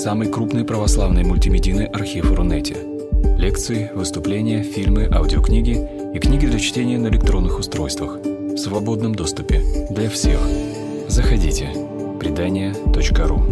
самый 0.00 0.28
крупный 0.32 0.64
православный 0.64 1.24
мультимедийный 1.24 1.84
архив 1.84 2.32
Рунете. 2.32 2.74
Лекции, 3.36 3.90
выступления, 3.94 4.62
фильмы, 4.62 5.06
аудиокниги 5.12 5.76
и 6.14 6.18
книги 6.18 6.46
для 6.46 6.58
чтения 6.58 6.96
на 6.96 7.08
электронных 7.08 7.58
устройствах 7.58 8.16
в 8.16 8.56
свободном 8.56 9.14
доступе 9.14 9.60
для 9.90 10.08
всех. 10.08 10.40
Заходите. 11.06 11.68
Предания.ру 12.18 13.42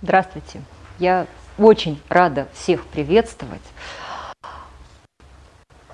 Здравствуйте. 0.00 0.62
Я 0.98 1.26
очень 1.58 2.00
рада 2.08 2.48
всех 2.54 2.86
приветствовать. 2.86 3.60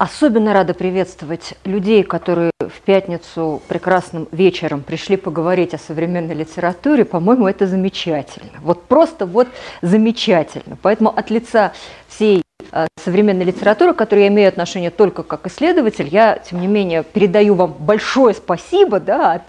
Особенно 0.01 0.55
рада 0.55 0.73
приветствовать 0.73 1.53
людей, 1.65 2.05
которые 2.05 2.53
в 2.59 2.81
пятницу 2.87 3.61
прекрасным 3.69 4.29
вечером 4.33 4.81
пришли 4.81 5.19
поговорить 5.19 5.75
о 5.75 5.79
современной 5.79 6.35
литературе. 6.35 7.05
По-моему, 7.05 7.47
это 7.47 7.67
замечательно. 7.67 8.61
Вот 8.63 8.85
просто 8.85 9.27
вот 9.27 9.49
замечательно. 9.83 10.79
Поэтому 10.81 11.11
от 11.11 11.29
лица 11.29 11.75
всей 12.09 12.43
э, 12.73 12.87
современной 13.05 13.45
литературы, 13.45 13.93
к 13.93 13.99
которой 13.99 14.29
имею 14.29 14.49
отношение 14.49 14.91
только 14.91 15.23
как 15.23 15.47
исследователь, 15.47 16.09
я, 16.09 16.39
тем 16.39 16.63
не 16.63 16.67
менее, 16.67 17.05
передаю 17.05 17.55
вам 17.55 17.75
большое 17.79 18.35
спасибо, 18.35 19.01
да, 19.01 19.43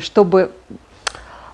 чтобы... 0.00 0.50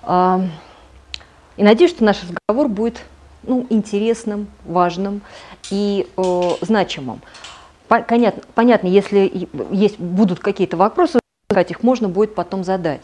И 0.03 1.63
надеюсь, 1.63 1.91
что 1.91 2.03
наш 2.03 2.17
разговор 2.23 2.67
будет 2.67 3.03
ну, 3.43 3.67
интересным, 3.69 4.47
важным 4.65 5.21
и 5.69 6.07
э, 6.17 6.41
значимым. 6.61 7.21
Понятно, 7.87 8.41
понятно, 8.55 8.87
если 8.87 9.47
есть, 9.71 9.99
будут 9.99 10.39
какие-то 10.39 10.77
вопросы, 10.77 11.19
их 11.53 11.83
можно 11.83 12.09
будет 12.09 12.33
потом 12.33 12.63
задать. 12.63 13.01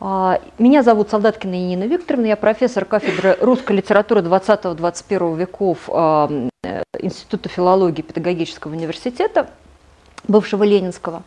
А, 0.00 0.40
меня 0.58 0.82
зовут 0.82 1.10
Солдаткина 1.10 1.52
Нина 1.52 1.84
Викторовна, 1.84 2.26
я 2.26 2.36
профессор 2.36 2.84
кафедры 2.84 3.36
русской 3.40 3.76
литературы 3.76 4.22
20-21 4.22 5.36
веков 5.36 5.78
а, 5.88 6.48
Института 6.98 7.48
филологии 7.48 8.02
Педагогического 8.02 8.72
университета, 8.72 9.48
бывшего 10.26 10.64
Ленинского. 10.64 11.22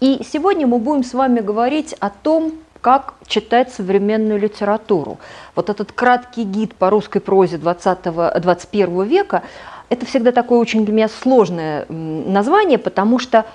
И 0.00 0.20
сегодня 0.30 0.66
мы 0.66 0.78
будем 0.78 1.04
с 1.04 1.14
вами 1.14 1.40
говорить 1.40 1.94
о 2.00 2.10
том, 2.10 2.52
как 2.80 3.14
читать 3.26 3.72
современную 3.72 4.38
литературу. 4.38 5.18
Вот 5.56 5.68
этот 5.68 5.90
краткий 5.90 6.44
гид 6.44 6.74
по 6.74 6.90
русской 6.90 7.20
прозе 7.20 7.56
20-21 7.56 9.06
века– 9.06 9.42
это 9.88 10.06
всегда 10.06 10.32
такое 10.32 10.58
очень 10.58 10.84
для 10.84 10.94
меня 10.94 11.08
сложное 11.08 11.86
название, 11.88 12.78
потому 12.78 13.18
что, 13.18 13.46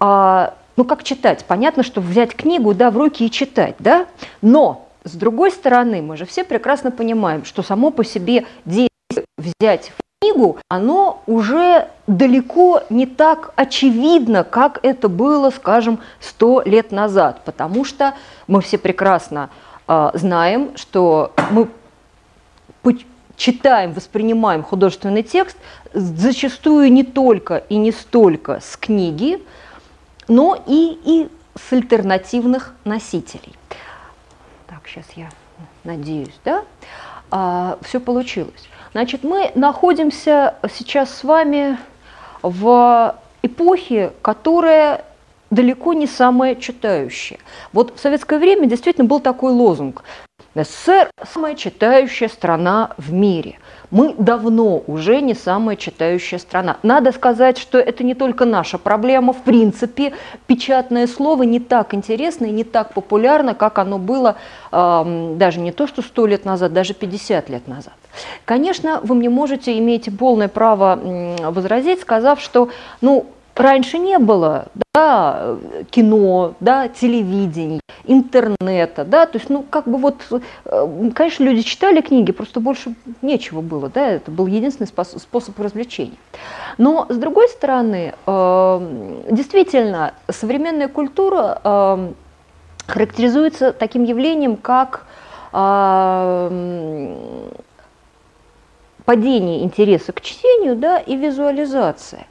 а, 0.00 0.54
ну 0.76 0.84
как 0.84 1.04
читать? 1.04 1.44
Понятно, 1.46 1.82
что 1.82 2.00
взять 2.00 2.34
книгу, 2.34 2.74
да, 2.74 2.90
в 2.90 2.96
руки 2.96 3.24
и 3.24 3.30
читать, 3.30 3.76
да, 3.78 4.06
но 4.42 4.86
с 5.04 5.12
другой 5.12 5.52
стороны, 5.52 6.02
мы 6.02 6.16
же 6.16 6.26
все 6.26 6.42
прекрасно 6.44 6.90
понимаем, 6.90 7.44
что 7.44 7.62
само 7.62 7.90
по 7.90 8.04
себе 8.04 8.44
действие 8.64 8.90
взять 9.38 9.92
книгу, 10.20 10.58
оно 10.68 11.22
уже 11.26 11.88
далеко 12.06 12.82
не 12.90 13.06
так 13.06 13.52
очевидно, 13.54 14.42
как 14.42 14.80
это 14.82 15.08
было, 15.08 15.50
скажем, 15.50 16.00
сто 16.20 16.62
лет 16.64 16.90
назад, 16.90 17.42
потому 17.44 17.84
что 17.84 18.14
мы 18.48 18.60
все 18.62 18.78
прекрасно 18.78 19.50
э, 19.86 20.10
знаем, 20.14 20.76
что 20.76 21.32
мы 21.50 21.68
читаем, 23.36 23.92
воспринимаем 23.92 24.62
художественный 24.62 25.22
текст 25.22 25.56
зачастую 25.92 26.92
не 26.92 27.04
только 27.04 27.56
и 27.56 27.76
не 27.76 27.92
столько 27.92 28.60
с 28.60 28.76
книги, 28.76 29.42
но 30.28 30.62
и, 30.66 30.98
и 31.04 31.28
с 31.54 31.72
альтернативных 31.72 32.74
носителей. 32.84 33.54
Так, 34.66 34.80
сейчас 34.86 35.06
я 35.14 35.30
надеюсь, 35.84 36.34
да, 36.44 36.64
а, 37.30 37.78
все 37.82 38.00
получилось. 38.00 38.68
Значит, 38.92 39.24
мы 39.24 39.52
находимся 39.54 40.54
сейчас 40.72 41.14
с 41.14 41.24
вами 41.24 41.78
в 42.42 43.14
эпохе, 43.42 44.12
которая 44.22 45.04
далеко 45.50 45.92
не 45.92 46.06
самая 46.06 46.54
читающая. 46.54 47.38
Вот 47.72 47.96
в 47.96 48.00
советское 48.00 48.38
время 48.38 48.66
действительно 48.66 49.06
был 49.06 49.20
такой 49.20 49.52
лозунг 49.52 50.02
СССР– 50.64 51.10
самая 51.34 51.54
читающая 51.54 52.28
страна 52.28 52.90
в 52.96 53.12
мире. 53.12 53.58
Мы 53.90 54.14
давно 54.18 54.82
уже 54.86 55.20
не 55.20 55.34
самая 55.34 55.76
читающая 55.76 56.38
страна. 56.38 56.78
Надо 56.82 57.12
сказать, 57.12 57.58
что 57.58 57.78
это 57.78 58.02
не 58.02 58.14
только 58.14 58.44
наша 58.44 58.78
проблема. 58.78 59.32
В 59.32 59.42
принципе, 59.42 60.14
печатное 60.46 61.06
слово 61.06 61.44
не 61.44 61.60
так 61.60 61.94
интересно 61.94 62.46
и 62.46 62.50
не 62.50 62.64
так 62.64 62.94
популярно, 62.94 63.54
как 63.54 63.78
оно 63.78 63.98
было 63.98 64.36
э, 64.72 65.34
даже 65.36 65.60
не 65.60 65.72
то, 65.72 65.86
что 65.86 66.02
100 66.02 66.26
лет 66.26 66.44
назад, 66.44 66.72
даже 66.72 66.94
50 66.94 67.48
лет 67.50 67.68
назад. 67.68 67.94
Конечно, 68.44 69.00
вы 69.02 69.14
мне 69.14 69.28
можете, 69.28 69.78
имеете 69.78 70.10
полное 70.10 70.48
право 70.48 70.98
возразить, 71.50 72.00
сказав, 72.00 72.40
что 72.40 72.70
ну, 73.00 73.26
раньше 73.56 73.98
не 73.98 74.18
было 74.18 74.66
да, 74.94 75.56
кино, 75.90 76.54
да, 76.60 76.88
телевидения, 76.88 77.80
интернета, 78.04 79.04
да, 79.04 79.26
то 79.26 79.38
есть, 79.38 79.50
ну, 79.50 79.62
как 79.62 79.86
бы 79.86 79.98
вот, 79.98 80.16
э, 80.64 81.10
конечно, 81.14 81.44
люди 81.44 81.62
читали 81.62 82.00
книги, 82.00 82.32
просто 82.32 82.60
больше 82.60 82.94
нечего 83.20 83.60
было, 83.60 83.90
да, 83.90 84.06
это 84.06 84.30
был 84.30 84.46
единственный 84.46 84.86
способ, 84.86 85.20
способ 85.20 85.58
развлечения. 85.60 86.16
Но, 86.78 87.06
с 87.08 87.16
другой 87.16 87.48
стороны, 87.48 88.14
э, 88.26 89.22
действительно, 89.30 90.14
современная 90.28 90.88
культура 90.88 91.60
э, 91.62 92.12
характеризуется 92.86 93.72
таким 93.72 94.04
явлением, 94.04 94.56
как 94.56 95.06
падение 99.06 99.62
интереса 99.62 100.12
к 100.12 100.20
чтению 100.20 100.76
да, 100.76 100.98
и 100.98 101.16
визуализация. 101.16 102.26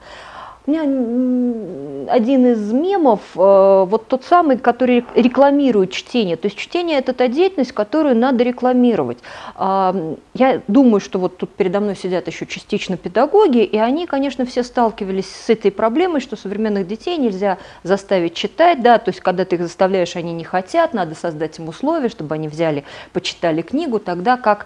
У 0.68 0.72
меня 0.72 2.12
один 2.12 2.46
из 2.48 2.72
мемов, 2.72 3.20
э, 3.36 3.86
вот 3.88 4.08
тот 4.08 4.24
самый, 4.24 4.58
который 4.58 5.06
рекламирует 5.16 5.92
чтение. 5.92 6.38
То 6.38 6.48
есть 6.48 6.58
чтение– 6.58 6.98
это 7.00 7.14
та 7.14 7.28
деятельность, 7.28 7.72
которую 7.72 8.16
надо 8.16 8.44
рекламировать. 8.44 9.20
А, 9.56 9.96
я 10.34 10.62
думаю, 10.68 11.00
что 11.02 11.20
вот 11.20 11.38
тут 11.38 11.52
передо 11.52 11.80
мной 11.80 11.96
сидят 11.96 12.28
еще 12.28 12.46
частично 12.48 12.98
педагоги, 12.98 13.64
и 13.64 13.78
они, 13.78 14.08
конечно, 14.08 14.46
все 14.46 14.64
сталкивались 14.64 15.30
с 15.30 15.50
этой 15.50 15.72
проблемой, 15.72 16.20
что 16.20 16.36
современных 16.36 16.88
детей 16.88 17.18
нельзя 17.18 17.58
заставить 17.84 18.34
читать, 18.34 18.82
да, 18.82 18.98
то 18.98 19.10
есть 19.10 19.22
когда 19.22 19.46
ты 19.46 19.58
их 19.58 19.62
заставляешь, 19.62 20.16
они 20.16 20.34
не 20.34 20.44
хотят, 20.44 20.94
надо 20.94 21.16
создать 21.16 21.60
им 21.60 21.68
условия, 21.68 22.10
чтобы 22.10 22.36
они 22.36 22.48
взяли, 22.48 22.84
почитали 23.14 23.62
книгу, 23.62 24.00
тогда 24.00 24.38
как 24.38 24.66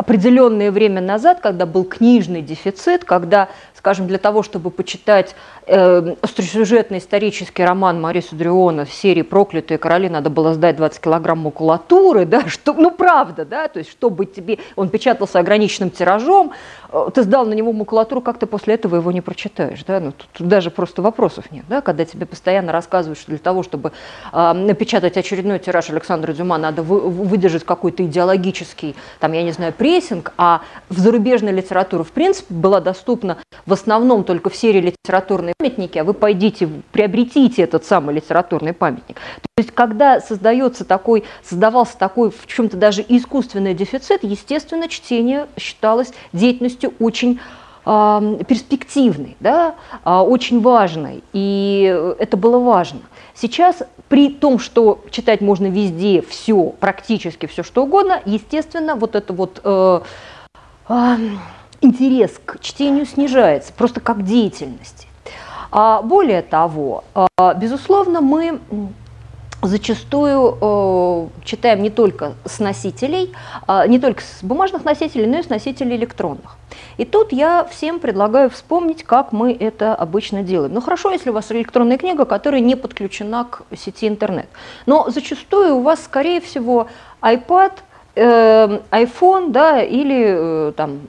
определенное 0.00 0.70
время 0.72 1.02
назад, 1.02 1.40
когда 1.40 1.66
был 1.66 1.84
книжный 1.84 2.40
дефицит, 2.40 3.04
когда 3.04 3.50
скажем, 3.80 4.06
для 4.06 4.18
того, 4.18 4.42
чтобы 4.42 4.70
почитать 4.70 5.34
остросюжетный 5.70 6.98
исторический 6.98 7.64
роман 7.64 8.00
Мариса 8.00 8.34
Дриона 8.34 8.84
в 8.84 8.92
серии 8.92 9.22
«Проклятые 9.22 9.78
короли» 9.78 10.08
надо 10.08 10.28
было 10.28 10.52
сдать 10.54 10.76
20 10.76 11.00
килограмм 11.00 11.38
макулатуры, 11.40 12.24
да, 12.26 12.42
что, 12.48 12.72
ну 12.72 12.90
правда, 12.90 13.44
да, 13.44 13.68
то 13.68 13.78
есть 13.78 13.90
чтобы 13.90 14.26
тебе, 14.26 14.58
он 14.74 14.88
печатался 14.88 15.38
ограниченным 15.38 15.90
тиражом, 15.90 16.52
э, 16.90 17.08
ты 17.14 17.22
сдал 17.22 17.46
на 17.46 17.52
него 17.52 17.72
макулатуру, 17.72 18.20
как 18.20 18.38
ты 18.38 18.46
после 18.46 18.74
этого 18.74 18.96
его 18.96 19.12
не 19.12 19.20
прочитаешь, 19.20 19.84
да, 19.84 20.00
ну 20.00 20.12
тут, 20.12 20.28
тут 20.32 20.48
даже 20.48 20.70
просто 20.70 21.02
вопросов 21.02 21.52
нет, 21.52 21.64
да, 21.68 21.80
когда 21.80 22.04
тебе 22.04 22.26
постоянно 22.26 22.72
рассказывают, 22.72 23.18
что 23.18 23.30
для 23.30 23.38
того, 23.38 23.62
чтобы 23.62 23.92
э, 24.32 24.52
напечатать 24.52 25.16
очередной 25.16 25.60
тираж 25.60 25.90
Александра 25.90 26.32
Дюма, 26.32 26.58
надо 26.58 26.82
вы, 26.82 27.00
выдержать 27.00 27.64
какой-то 27.64 28.04
идеологический, 28.04 28.96
там, 29.20 29.32
я 29.32 29.44
не 29.44 29.52
знаю, 29.52 29.72
прессинг, 29.72 30.32
а 30.36 30.62
в 30.88 30.98
зарубежной 30.98 31.52
литературе, 31.52 32.02
в 32.02 32.10
принципе, 32.10 32.52
была 32.52 32.80
доступна 32.80 33.38
в 33.66 33.72
основном 33.72 34.24
только 34.24 34.50
в 34.50 34.56
серии 34.56 34.80
литературные 34.80 35.54
памятники, 35.60 35.98
а 35.98 36.04
вы 36.04 36.14
пойдите, 36.14 36.68
приобретите 36.90 37.62
этот 37.62 37.84
самый 37.84 38.14
литературный 38.14 38.72
памятник. 38.72 39.16
То 39.16 39.58
есть, 39.58 39.70
когда 39.72 40.20
создается 40.20 40.84
такой, 40.84 41.24
создавался 41.44 41.98
такой 41.98 42.30
в 42.30 42.46
чем-то 42.46 42.76
даже 42.76 43.04
искусственный 43.06 43.74
дефицит, 43.74 44.24
естественно, 44.24 44.88
чтение 44.88 45.46
считалось 45.58 46.12
деятельностью 46.32 46.94
очень 46.98 47.40
э, 47.84 48.38
перспективной, 48.48 49.36
да, 49.40 49.74
э, 50.04 50.10
очень 50.10 50.62
важной, 50.62 51.22
и 51.34 52.14
это 52.18 52.36
было 52.38 52.58
важно. 52.58 53.00
Сейчас 53.34 53.82
при 54.08 54.30
том, 54.30 54.58
что 54.58 55.04
читать 55.10 55.42
можно 55.42 55.66
везде 55.66 56.22
все, 56.22 56.74
практически 56.80 57.46
все, 57.46 57.62
что 57.62 57.84
угодно, 57.84 58.22
естественно, 58.24 58.96
вот 58.96 59.14
это 59.14 59.34
вот 59.34 59.60
э, 59.62 60.00
э, 60.88 61.16
интерес 61.82 62.40
к 62.44 62.60
чтению 62.60 63.04
снижается, 63.04 63.74
просто 63.74 64.00
как 64.00 64.24
деятельности. 64.24 65.09
А 65.72 66.02
более 66.02 66.42
того, 66.42 67.04
а, 67.14 67.54
безусловно, 67.54 68.20
мы 68.20 68.60
зачастую 69.62 70.56
э, 70.60 71.44
читаем 71.44 71.82
не 71.82 71.90
только 71.90 72.32
с 72.44 72.60
носителей, 72.60 73.32
э, 73.68 73.86
не 73.88 73.98
только 73.98 74.22
с 74.22 74.42
бумажных 74.42 74.84
носителей, 74.84 75.26
но 75.26 75.38
и 75.38 75.42
с 75.42 75.48
носителей 75.48 75.96
электронных. 75.96 76.56
И 76.96 77.04
тут 77.04 77.32
я 77.32 77.64
всем 77.64 78.00
предлагаю 78.00 78.48
вспомнить, 78.48 79.04
как 79.04 79.32
мы 79.32 79.52
это 79.52 79.94
обычно 79.94 80.42
делаем. 80.42 80.72
Ну 80.72 80.80
хорошо, 80.80 81.10
если 81.10 81.30
у 81.30 81.32
вас 81.34 81.52
электронная 81.52 81.98
книга, 81.98 82.24
которая 82.24 82.60
не 82.60 82.74
подключена 82.74 83.44
к 83.44 83.62
сети 83.76 84.08
интернет. 84.08 84.48
Но 84.86 85.10
зачастую 85.10 85.76
у 85.76 85.82
вас, 85.82 86.02
скорее 86.04 86.40
всего, 86.40 86.86
iPad, 87.20 87.72
э, 88.14 88.80
iPhone 88.90 89.50
да, 89.50 89.82
или 89.82 90.68
э, 90.68 90.72
там, 90.76 91.00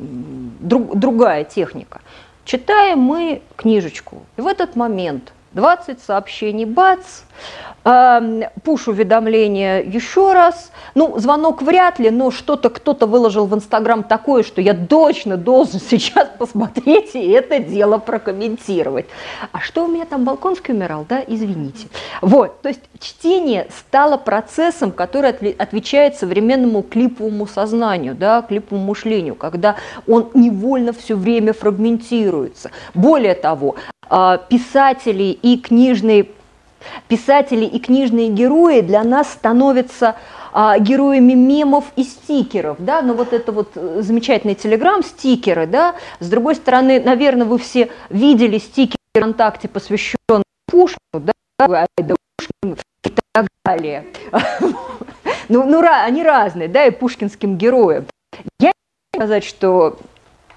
друг, 0.59 0.97
другая 0.97 1.45
техника. 1.45 2.01
Читаем 2.45 2.99
мы 2.99 3.41
книжечку. 3.55 4.25
И 4.37 4.41
в 4.41 4.47
этот 4.47 4.75
момент 4.75 5.33
20 5.53 6.01
сообщений, 6.01 6.65
бац, 6.65 7.21
э, 7.83 8.49
пуш-уведомление 8.63 9.81
еще 9.81 10.33
раз. 10.33 10.71
Ну, 10.95 11.19
звонок 11.19 11.61
вряд 11.61 11.99
ли, 11.99 12.09
но 12.09 12.31
что-то 12.31 12.69
кто-то 12.69 13.05
выложил 13.05 13.45
в 13.47 13.55
Инстаграм 13.55 14.03
такое, 14.03 14.43
что 14.43 14.61
я 14.61 14.73
точно 14.73 15.37
должен 15.37 15.79
сейчас 15.89 16.29
посмотреть 16.37 17.15
и 17.15 17.29
это 17.29 17.59
дело 17.59 17.97
прокомментировать. 17.97 19.07
А 19.51 19.59
что 19.59 19.85
у 19.85 19.87
меня 19.87 20.05
там 20.05 20.23
Балконский 20.23 20.73
умирал, 20.73 21.05
да, 21.07 21.21
извините. 21.25 21.87
Вот, 22.21 22.61
то 22.61 22.69
есть 22.69 22.81
чтение 22.99 23.67
стало 23.77 24.17
процессом, 24.17 24.91
который 24.91 25.31
отвечает 25.31 26.15
современному 26.15 26.83
клиповому 26.83 27.47
сознанию, 27.47 28.15
да, 28.15 28.41
клиповому 28.41 28.85
мышлению, 28.85 29.35
когда 29.35 29.75
он 30.07 30.29
невольно 30.33 30.93
все 30.93 31.15
время 31.15 31.53
фрагментируется. 31.53 32.71
Более 32.93 33.35
того, 33.35 33.75
писатели 34.49 35.37
и 35.41 35.57
книжные 35.57 36.27
писатели 37.07 37.65
и 37.65 37.79
книжные 37.79 38.29
герои 38.29 38.81
для 38.81 39.03
нас 39.03 39.31
становятся 39.31 40.15
а, 40.53 40.77
героями 40.79 41.33
мемов 41.33 41.85
и 41.95 42.03
стикеров, 42.03 42.77
да, 42.79 43.01
но 43.01 43.09
ну, 43.09 43.13
вот 43.15 43.33
это 43.33 43.51
вот 43.51 43.71
э, 43.75 44.01
замечательные 44.01 44.55
телеграм-стикеры, 44.55 45.65
да, 45.65 45.95
с 46.19 46.29
другой 46.29 46.55
стороны, 46.55 46.99
наверное, 46.99 47.45
вы 47.45 47.57
все 47.57 47.89
видели 48.09 48.57
стикеры 48.57 48.97
ВКонтакте, 49.15 49.67
посвященные 49.69 50.43
Пушкину, 50.67 50.99
да, 51.13 51.33
Айда 51.59 52.15
и 52.63 53.13
так 53.33 53.47
далее. 53.65 54.05
Ну, 55.49 55.65
ну, 55.65 55.81
они 55.81 56.23
разные, 56.23 56.69
да, 56.69 56.85
и 56.85 56.91
пушкинским 56.91 57.57
героям. 57.57 58.05
Я 58.61 58.69
не 58.69 58.71
могу 58.71 59.25
сказать, 59.25 59.43
что 59.43 59.97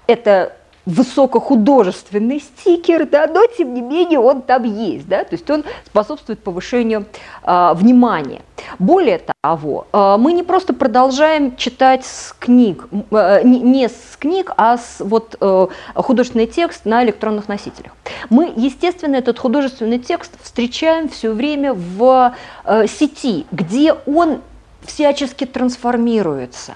это 0.07 0.55
высокохудожественный 0.85 2.39
стикер, 2.39 3.07
да, 3.07 3.27
но 3.27 3.45
тем 3.47 3.73
не 3.73 3.81
менее 3.81 4.19
он 4.19 4.41
там 4.41 4.63
есть, 4.63 5.07
да, 5.07 5.23
то 5.23 5.33
есть 5.33 5.49
он 5.49 5.63
способствует 5.85 6.39
повышению 6.39 7.05
э, 7.43 7.73
внимания. 7.73 8.41
Более 8.79 9.21
того, 9.41 9.87
э, 9.91 10.15
мы 10.19 10.33
не 10.33 10.43
просто 10.43 10.73
продолжаем 10.73 11.55
читать 11.55 12.05
с 12.05 12.33
книг, 12.37 12.87
э, 13.11 13.41
не, 13.43 13.89
с 13.89 14.17
книг, 14.17 14.51
а 14.57 14.77
с 14.77 14.97
вот 14.99 15.35
э, 15.39 15.67
художественный 15.95 16.47
текст 16.47 16.85
на 16.85 17.03
электронных 17.03 17.47
носителях. 17.47 17.93
Мы, 18.29 18.53
естественно, 18.55 19.15
этот 19.15 19.39
художественный 19.39 19.99
текст 19.99 20.33
встречаем 20.41 21.09
все 21.09 21.31
время 21.31 21.73
в 21.73 22.35
э, 22.63 22.87
сети, 22.87 23.45
где 23.51 23.93
он 24.05 24.41
всячески 24.85 25.45
трансформируется. 25.45 26.75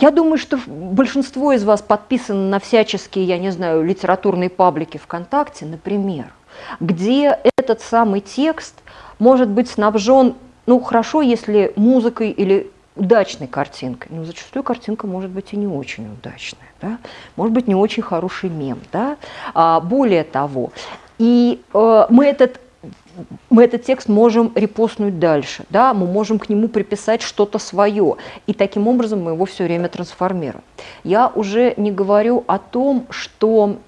Я 0.00 0.12
думаю, 0.12 0.38
что 0.38 0.60
большинство 0.66 1.52
из 1.52 1.64
вас 1.64 1.82
подписано 1.82 2.48
на 2.48 2.60
всяческие, 2.60 3.24
я 3.24 3.36
не 3.36 3.50
знаю, 3.50 3.84
литературные 3.84 4.48
паблики 4.48 4.96
ВКонтакте, 4.96 5.66
например, 5.66 6.32
где 6.78 7.40
этот 7.56 7.80
самый 7.80 8.20
текст 8.20 8.76
может 9.18 9.48
быть 9.48 9.68
снабжен, 9.68 10.36
ну 10.66 10.78
хорошо, 10.78 11.20
если 11.20 11.72
музыкой 11.74 12.30
или 12.30 12.70
удачной 12.94 13.48
картинкой, 13.48 14.12
но 14.12 14.24
зачастую 14.24 14.62
картинка 14.62 15.08
может 15.08 15.30
быть 15.30 15.52
и 15.52 15.56
не 15.56 15.66
очень 15.66 16.12
удачная, 16.12 16.68
да? 16.80 16.98
может 17.34 17.52
быть 17.52 17.66
не 17.66 17.74
очень 17.74 18.04
хороший 18.04 18.50
мем. 18.50 18.78
Да? 18.92 19.16
А, 19.52 19.80
более 19.80 20.22
того, 20.22 20.70
и 21.18 21.60
э, 21.74 22.06
мы 22.08 22.26
этот 22.26 22.60
мы 23.50 23.64
этот 23.64 23.84
текст 23.84 24.08
можем 24.08 24.52
репостнуть 24.54 25.18
дальше, 25.18 25.64
да, 25.70 25.94
мы 25.94 26.06
можем 26.06 26.38
к 26.38 26.48
нему 26.48 26.68
приписать 26.68 27.22
что-то 27.22 27.58
свое, 27.58 28.16
и 28.46 28.54
таким 28.54 28.88
образом 28.88 29.22
мы 29.22 29.32
его 29.32 29.44
все 29.44 29.64
время 29.64 29.88
трансформируем. 29.88 30.64
Я 31.04 31.28
уже 31.34 31.74
не 31.76 31.90
говорю 31.90 32.44
о 32.46 32.58
том, 32.58 33.06
что 33.10 33.78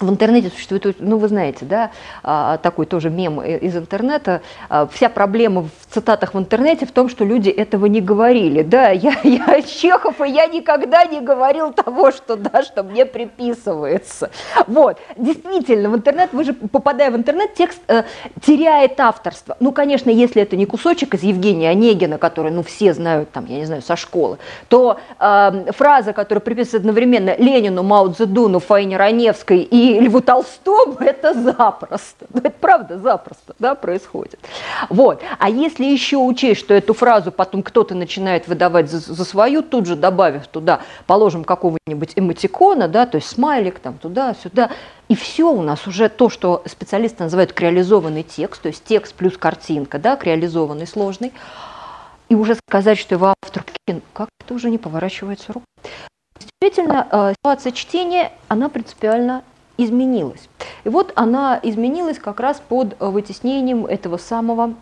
в 0.00 0.10
интернете 0.10 0.50
существует, 0.50 0.96
ну 0.98 1.18
вы 1.18 1.28
знаете, 1.28 1.64
да, 1.64 1.90
а, 2.22 2.58
такой 2.58 2.86
тоже 2.86 3.10
мем 3.10 3.40
из 3.42 3.76
интернета. 3.76 4.42
А, 4.68 4.86
вся 4.86 5.08
проблема 5.08 5.62
в 5.62 5.92
цитатах 5.94 6.34
в 6.34 6.38
интернете 6.38 6.86
в 6.86 6.92
том, 6.92 7.08
что 7.08 7.24
люди 7.24 7.50
этого 7.50 7.86
не 7.86 8.00
говорили. 8.00 8.62
Да, 8.62 8.90
я, 8.90 9.14
я 9.22 9.62
Чехов, 9.62 10.20
и 10.20 10.28
я 10.30 10.46
никогда 10.46 11.04
не 11.04 11.20
говорил 11.20 11.72
того, 11.72 12.12
что, 12.12 12.36
да, 12.36 12.62
что 12.62 12.82
мне 12.82 13.06
приписывается. 13.06 14.30
Вот, 14.66 14.98
действительно, 15.16 15.90
в 15.90 15.96
интернет, 15.96 16.32
вы 16.32 16.44
же, 16.44 16.52
попадая 16.52 17.10
в 17.10 17.16
интернет, 17.16 17.54
текст 17.54 17.80
э, 17.88 18.04
теряет 18.44 18.98
авторство. 19.00 19.56
Ну, 19.60 19.72
конечно, 19.72 20.10
если 20.10 20.42
это 20.42 20.56
не 20.56 20.66
кусочек 20.66 21.14
из 21.14 21.22
Евгения 21.22 21.70
Онегина, 21.70 22.18
который, 22.18 22.50
ну, 22.50 22.62
все 22.62 22.92
знают, 22.94 23.30
там, 23.30 23.46
я 23.46 23.58
не 23.58 23.64
знаю, 23.64 23.82
со 23.82 23.96
школы, 23.96 24.38
то 24.68 24.98
э, 25.18 25.72
фраза, 25.72 26.12
которая 26.12 26.40
приписывается 26.40 26.78
одновременно 26.78 27.36
Ленину, 27.36 27.82
Мао 27.82 28.08
Цзэдуну, 28.08 28.58
Фаине 28.58 28.96
Раневской 28.96 29.58
и 29.58 29.83
Льву 30.00 30.20
Толстому, 30.20 30.96
это 31.00 31.34
запросто. 31.34 32.26
Ну, 32.32 32.40
это 32.40 32.50
правда 32.50 32.98
запросто 32.98 33.54
да, 33.58 33.74
происходит. 33.74 34.38
Вот. 34.88 35.20
А 35.38 35.48
если 35.50 35.84
еще 35.84 36.16
учесть, 36.16 36.60
что 36.60 36.74
эту 36.74 36.94
фразу 36.94 37.32
потом 37.32 37.62
кто-то 37.62 37.94
начинает 37.94 38.48
выдавать 38.48 38.90
за, 38.90 38.98
за 38.98 39.24
свою, 39.24 39.62
тут 39.62 39.86
же 39.86 39.96
добавив 39.96 40.46
туда, 40.46 40.80
положим 41.06 41.44
какого-нибудь 41.44 42.12
эмотикона, 42.16 42.88
да, 42.88 43.06
то 43.06 43.16
есть 43.16 43.28
смайлик 43.28 43.78
там 43.78 43.98
туда-сюда, 43.98 44.70
и 45.08 45.14
все 45.14 45.50
у 45.50 45.62
нас 45.62 45.86
уже 45.86 46.08
то, 46.08 46.30
что 46.30 46.62
специалисты 46.66 47.24
называют 47.24 47.52
креализованный 47.52 48.22
текст, 48.22 48.62
то 48.62 48.68
есть 48.68 48.84
текст 48.84 49.14
плюс 49.14 49.36
картинка, 49.36 49.98
да, 49.98 50.16
креализованный, 50.16 50.86
сложный, 50.86 51.32
и 52.28 52.34
уже 52.34 52.56
сказать, 52.68 52.98
что 52.98 53.14
его 53.14 53.34
автор, 53.42 53.64
как 54.12 54.28
это 54.40 54.54
уже 54.54 54.70
не 54.70 54.78
поворачивается 54.78 55.52
рука. 55.52 55.66
Действительно, 56.38 57.06
э, 57.10 57.34
ситуация 57.38 57.72
чтения, 57.72 58.32
она 58.48 58.68
принципиально 58.68 59.42
изменилась. 59.76 60.48
И 60.84 60.88
вот 60.88 61.12
она 61.16 61.58
изменилась 61.62 62.18
как 62.18 62.40
раз 62.40 62.62
под 62.66 62.96
вытеснением 63.00 63.86
этого 63.86 64.16
самого 64.16 64.74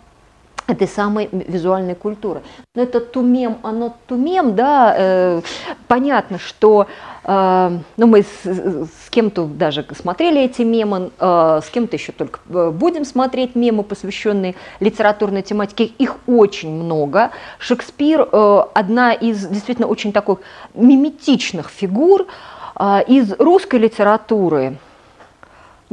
этой 0.68 0.86
самой 0.86 1.28
визуальной 1.32 1.96
культуры. 1.96 2.42
Но 2.76 2.82
это 2.82 3.00
тумем, 3.00 3.58
оно 3.62 3.96
тумем, 4.06 4.54
да, 4.54 4.94
э, 4.96 5.40
понятно, 5.88 6.38
что 6.38 6.86
э, 7.24 7.78
ну, 7.96 8.06
мы 8.06 8.22
с, 8.22 8.44
с 8.44 9.10
кем-то 9.10 9.46
даже 9.46 9.84
смотрели 10.00 10.40
эти 10.40 10.62
мемы, 10.62 11.10
э, 11.18 11.60
с 11.64 11.68
кем-то 11.68 11.96
еще 11.96 12.12
только 12.12 12.40
э, 12.48 12.70
будем 12.70 13.04
смотреть 13.04 13.56
мемы, 13.56 13.82
посвященные 13.82 14.54
литературной 14.78 15.42
тематике, 15.42 15.84
их 15.84 16.16
очень 16.28 16.70
много. 16.70 17.32
Шекспир 17.58 18.28
э, 18.30 18.62
одна 18.74 19.12
из 19.12 19.44
действительно 19.46 19.88
очень 19.88 20.12
таких 20.12 20.38
миметичных 20.74 21.70
фигур, 21.70 22.26
а, 22.74 23.00
из 23.00 23.32
русской 23.38 23.78
литературы, 23.78 24.78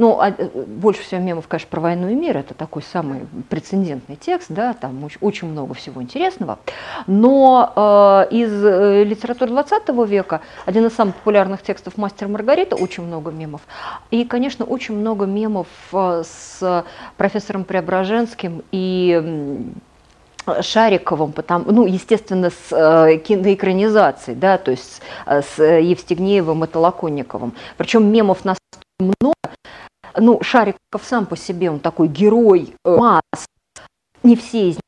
ну, 0.00 0.18
а, 0.18 0.32
больше 0.66 1.02
всего 1.02 1.20
мемов, 1.20 1.46
конечно, 1.46 1.68
про 1.68 1.80
войну 1.82 2.08
и 2.08 2.14
мир, 2.14 2.38
это 2.38 2.54
такой 2.54 2.82
самый 2.82 3.26
прецедентный 3.50 4.16
текст, 4.16 4.46
да, 4.48 4.72
там 4.72 5.06
очень, 5.20 5.46
много 5.46 5.74
всего 5.74 6.02
интересного. 6.02 6.58
Но 7.06 8.26
э, 8.30 8.34
из 8.34 8.64
э, 8.64 9.04
литературы 9.04 9.50
20 9.50 9.88
века 10.08 10.40
один 10.64 10.86
из 10.86 10.94
самых 10.94 11.16
популярных 11.16 11.60
текстов 11.60 11.98
«Мастер 11.98 12.28
Маргарита», 12.28 12.76
очень 12.76 13.02
много 13.02 13.30
мемов. 13.30 13.60
И, 14.10 14.24
конечно, 14.24 14.64
очень 14.64 14.96
много 14.96 15.26
мемов 15.26 15.68
э, 15.92 16.22
с 16.24 16.84
профессором 17.18 17.64
Преображенским 17.64 18.62
и 18.72 19.70
Шариковым, 20.62 21.32
потому, 21.32 21.70
ну, 21.72 21.84
естественно, 21.84 22.48
с 22.48 22.72
э, 22.72 23.18
киноэкранизацией, 23.18 24.38
да, 24.38 24.56
то 24.56 24.70
есть 24.70 25.02
э, 25.26 25.42
с 25.42 25.62
Евстигнеевым 25.62 26.64
и 26.64 26.66
Толоконниковым. 26.66 27.52
Причем 27.76 28.10
мемов 28.10 28.46
настолько 28.46 28.60
много, 28.98 29.34
ну, 30.16 30.42
Шариков 30.42 31.02
сам 31.02 31.26
по 31.26 31.36
себе, 31.36 31.70
он 31.70 31.80
такой 31.80 32.08
герой 32.08 32.74
э, 32.84 32.96
масс, 32.96 33.46
не 34.22 34.36
все 34.36 34.70
из 34.70 34.74
них, 34.76 34.80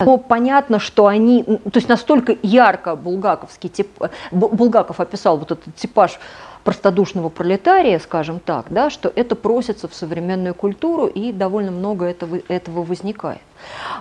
но 0.00 0.18
понятно, 0.18 0.80
что 0.80 1.06
они, 1.06 1.42
то 1.44 1.76
есть 1.76 1.88
настолько 1.88 2.36
ярко 2.42 2.96
булгаковский 2.96 3.68
тип, 3.68 3.88
Булгаков 4.32 5.00
описал 5.00 5.38
вот 5.38 5.52
этот 5.52 5.74
типаж 5.76 6.18
простодушного 6.64 7.28
пролетария, 7.28 7.98
скажем 7.98 8.40
так, 8.40 8.66
да, 8.70 8.90
что 8.90 9.12
это 9.14 9.36
просится 9.36 9.86
в 9.86 9.94
современную 9.94 10.54
культуру 10.54 11.06
и 11.06 11.32
довольно 11.32 11.70
много 11.70 12.06
этого, 12.06 12.40
этого 12.48 12.82
возникает. 12.82 13.42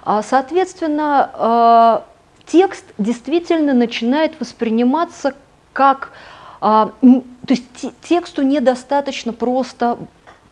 А, 0.03 0.24
соответственно, 0.24 1.30
а, 1.34 2.06
текст 2.46 2.86
действительно 2.98 3.74
начинает 3.74 4.39
восприниматься 4.39 5.34
как... 5.74 6.12
А, 6.65 6.93
то 7.01 7.50
есть 7.50 7.65
тексту 8.03 8.41
недостаточно 8.41 9.34
просто 9.34 9.98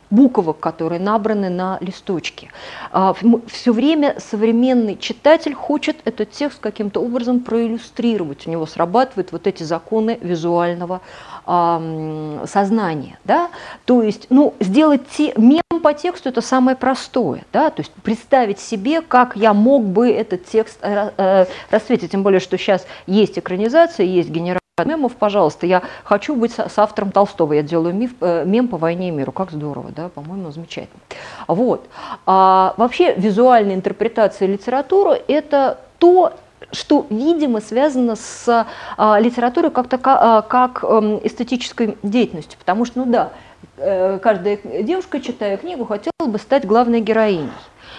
буквок, 0.10 0.60
которые 0.60 1.00
набраны 1.00 1.50
на 1.50 1.78
листочке. 1.80 2.50
А, 2.92 3.16
Все 3.48 3.72
время 3.72 4.18
современный 4.20 4.98
читатель 4.98 5.54
хочет 5.54 6.02
этот 6.04 6.32
текст 6.32 6.60
каким-то 6.60 7.00
образом 7.00 7.40
проиллюстрировать. 7.40 8.46
У 8.46 8.52
него 8.52 8.66
срабатывают 8.66 9.32
вот 9.32 9.48
эти 9.48 9.64
законы 9.64 10.20
визуального 10.22 11.00
сознания. 11.44 13.18
Да? 13.24 13.50
То 13.86 14.04
есть 14.04 14.28
ну, 14.30 14.54
сделать 14.60 15.02
те, 15.10 15.34
мем 15.38 15.64
по 15.82 15.94
тексту– 15.94 16.30
это 16.30 16.42
самое 16.42 16.78
простое. 16.78 17.46
Да? 17.52 17.72
То 17.72 17.82
есть 17.82 17.92
представить 18.04 18.60
себе, 18.60 19.02
как 19.02 19.36
я 19.36 19.54
мог 19.54 19.84
бы 19.84 20.12
этот 20.12 20.46
текст 20.46 20.78
э, 20.82 21.46
расцветить. 21.72 22.12
Тем 22.12 22.22
более, 22.22 22.42
что 22.42 22.58
сейчас 22.60 22.86
есть 23.08 23.40
экранизация, 23.40 24.06
есть 24.06 24.30
генерация 24.30 24.61
мемов, 24.84 25.16
пожалуйста, 25.16 25.66
я 25.66 25.82
хочу 26.04 26.36
быть 26.36 26.54
с 26.54 26.78
автором 26.78 27.12
Толстого, 27.12 27.54
я 27.54 27.64
делаю 27.64 27.94
миф, 27.94 28.12
э, 28.22 28.44
мем 28.46 28.68
по 28.68 28.78
войне 28.78 29.10
и 29.10 29.12
миру, 29.12 29.32
как 29.32 29.52
здорово, 29.52 29.92
да, 29.96 30.10
по-моему, 30.10 30.52
замечательно. 30.52 31.00
Вот. 31.48 31.88
А, 32.26 32.74
вообще 32.78 33.14
визуальная 33.16 33.76
интерпретация 33.76 34.48
литературы– 34.48 35.22
это 35.28 35.80
то, 35.98 36.34
что, 36.72 37.06
видимо, 37.10 37.62
связано 37.62 38.16
с 38.16 38.66
а, 38.98 39.20
литературой 39.20 39.72
как, 39.72 39.88
така, 39.88 40.38
а, 40.38 40.42
как 40.42 40.84
а, 40.84 41.20
эстетической 41.24 41.98
деятельностью, 42.04 42.58
потому 42.60 42.86
что, 42.86 43.00
ну 43.00 43.12
да, 43.12 43.32
э, 43.78 44.20
каждая 44.22 44.58
девушка, 44.84 45.20
читая 45.20 45.58
книгу, 45.58 45.86
хотела 45.86 46.28
бы 46.28 46.38
стать 46.38 46.66
главной 46.66 47.02
героиней. 47.02 47.52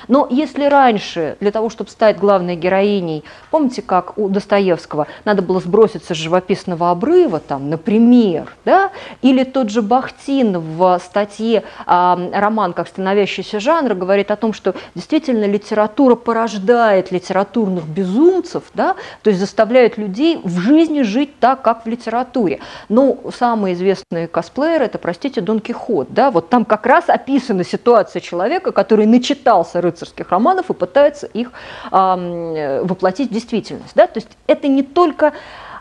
Но 0.08 0.26
если 0.30 0.64
раньше 0.64 1.36
для 1.40 1.50
того, 1.50 1.70
чтобы 1.70 1.90
стать 1.90 2.18
главной 2.18 2.56
героиней, 2.56 3.24
помните, 3.50 3.82
как 3.82 4.18
у 4.18 4.28
Достоевского, 4.28 5.06
надо 5.24 5.42
было 5.42 5.60
сброситься 5.60 6.14
с 6.14 6.16
живописного 6.16 6.90
обрыва, 6.90 7.40
там, 7.40 7.70
например, 7.70 8.54
да? 8.64 8.90
или 9.22 9.44
тот 9.44 9.70
же 9.70 9.82
Бахтин 9.82 10.58
в 10.58 11.00
статье 11.04 11.64
э, 11.86 12.30
«Роман 12.32 12.72
как 12.72 12.88
становящийся 12.88 13.60
жанр» 13.60 13.94
говорит 13.94 14.30
о 14.30 14.36
том, 14.36 14.52
что 14.52 14.74
действительно 14.94 15.44
литература 15.44 16.14
порождает 16.14 17.12
литературных 17.12 17.86
безумцев, 17.86 18.64
да? 18.74 18.96
то 19.22 19.30
есть 19.30 19.40
заставляет 19.40 19.98
людей 19.98 20.40
в 20.42 20.58
жизни 20.60 21.02
жить 21.02 21.38
так, 21.38 21.62
как 21.62 21.84
в 21.84 21.88
литературе. 21.88 22.60
Ну, 22.88 23.20
самый 23.36 23.74
известный 23.74 24.26
косплеер– 24.26 24.82
это, 24.82 24.98
простите, 24.98 25.40
Дон 25.40 25.60
Кихот. 25.60 26.08
Да? 26.10 26.30
Вот 26.30 26.48
там 26.48 26.64
как 26.64 26.86
раз 26.86 27.08
описана 27.08 27.64
ситуация 27.64 28.20
человека, 28.20 28.72
который 28.72 29.06
начитался 29.06 29.80
рыцарских 29.92 30.30
романов 30.30 30.70
и 30.70 30.74
пытается 30.74 31.26
их 31.26 31.52
э, 31.90 32.80
воплотить 32.82 33.30
в 33.30 33.32
действительность. 33.32 33.94
Да? 33.94 34.06
То 34.06 34.18
есть 34.18 34.28
это 34.46 34.68
не 34.68 34.82
только 34.82 35.26
э, 35.26 35.32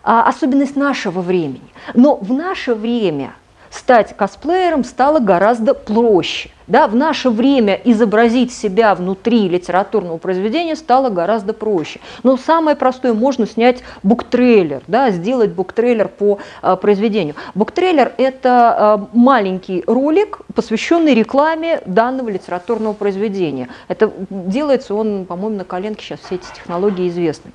особенность 0.03 0.75
нашего 0.75 1.21
времени, 1.21 1.73
но 1.93 2.15
в 2.15 2.31
наше 2.33 2.75
время 2.75 3.33
стать 3.71 4.15
косплеером 4.15 4.83
стало 4.83 5.19
гораздо 5.19 5.73
проще. 5.73 6.49
Да, 6.67 6.87
в 6.87 6.95
наше 6.95 7.29
время 7.29 7.79
изобразить 7.83 8.53
себя 8.53 8.95
внутри 8.95 9.49
литературного 9.49 10.17
произведения 10.17 10.75
стало 10.75 11.09
гораздо 11.09 11.53
проще. 11.53 11.99
Но 12.23 12.37
самое 12.37 12.77
простое, 12.77 13.13
можно 13.13 13.45
снять 13.45 13.81
буктрейлер, 14.03 14.81
да, 14.87 15.09
сделать 15.11 15.51
буктрейлер 15.51 16.07
по 16.07 16.39
э, 16.61 16.77
произведению. 16.77 17.35
Буктрейлер– 17.55 18.13
это 18.17 18.99
э, 19.11 19.17
маленький 19.17 19.83
ролик, 19.85 20.41
посвященный 20.55 21.13
рекламе 21.13 21.81
данного 21.85 22.29
литературного 22.29 22.93
произведения. 22.93 23.67
Это 23.89 24.11
делается 24.29 24.95
он, 24.95 25.25
по-моему, 25.25 25.57
на 25.57 25.65
коленке, 25.65 26.03
сейчас 26.03 26.19
все 26.21 26.35
эти 26.35 26.45
технологии 26.55 27.09
известны. 27.09 27.51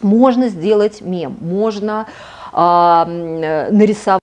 Можно 0.00 0.48
сделать 0.48 1.00
мем, 1.02 1.36
можно 1.40 2.06
э, 2.52 3.68
нарисовать 3.70 4.20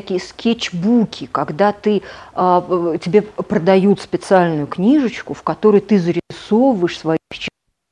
такие 0.00 0.20
скетчбуки, 0.20 1.28
когда 1.30 1.72
ты, 1.72 2.02
э, 2.34 2.98
тебе 3.02 3.22
продают 3.22 4.00
специальную 4.00 4.66
книжечку, 4.66 5.34
в 5.34 5.42
которой 5.42 5.80
ты 5.80 5.98
зарисовываешь 5.98 6.98
свои 6.98 7.18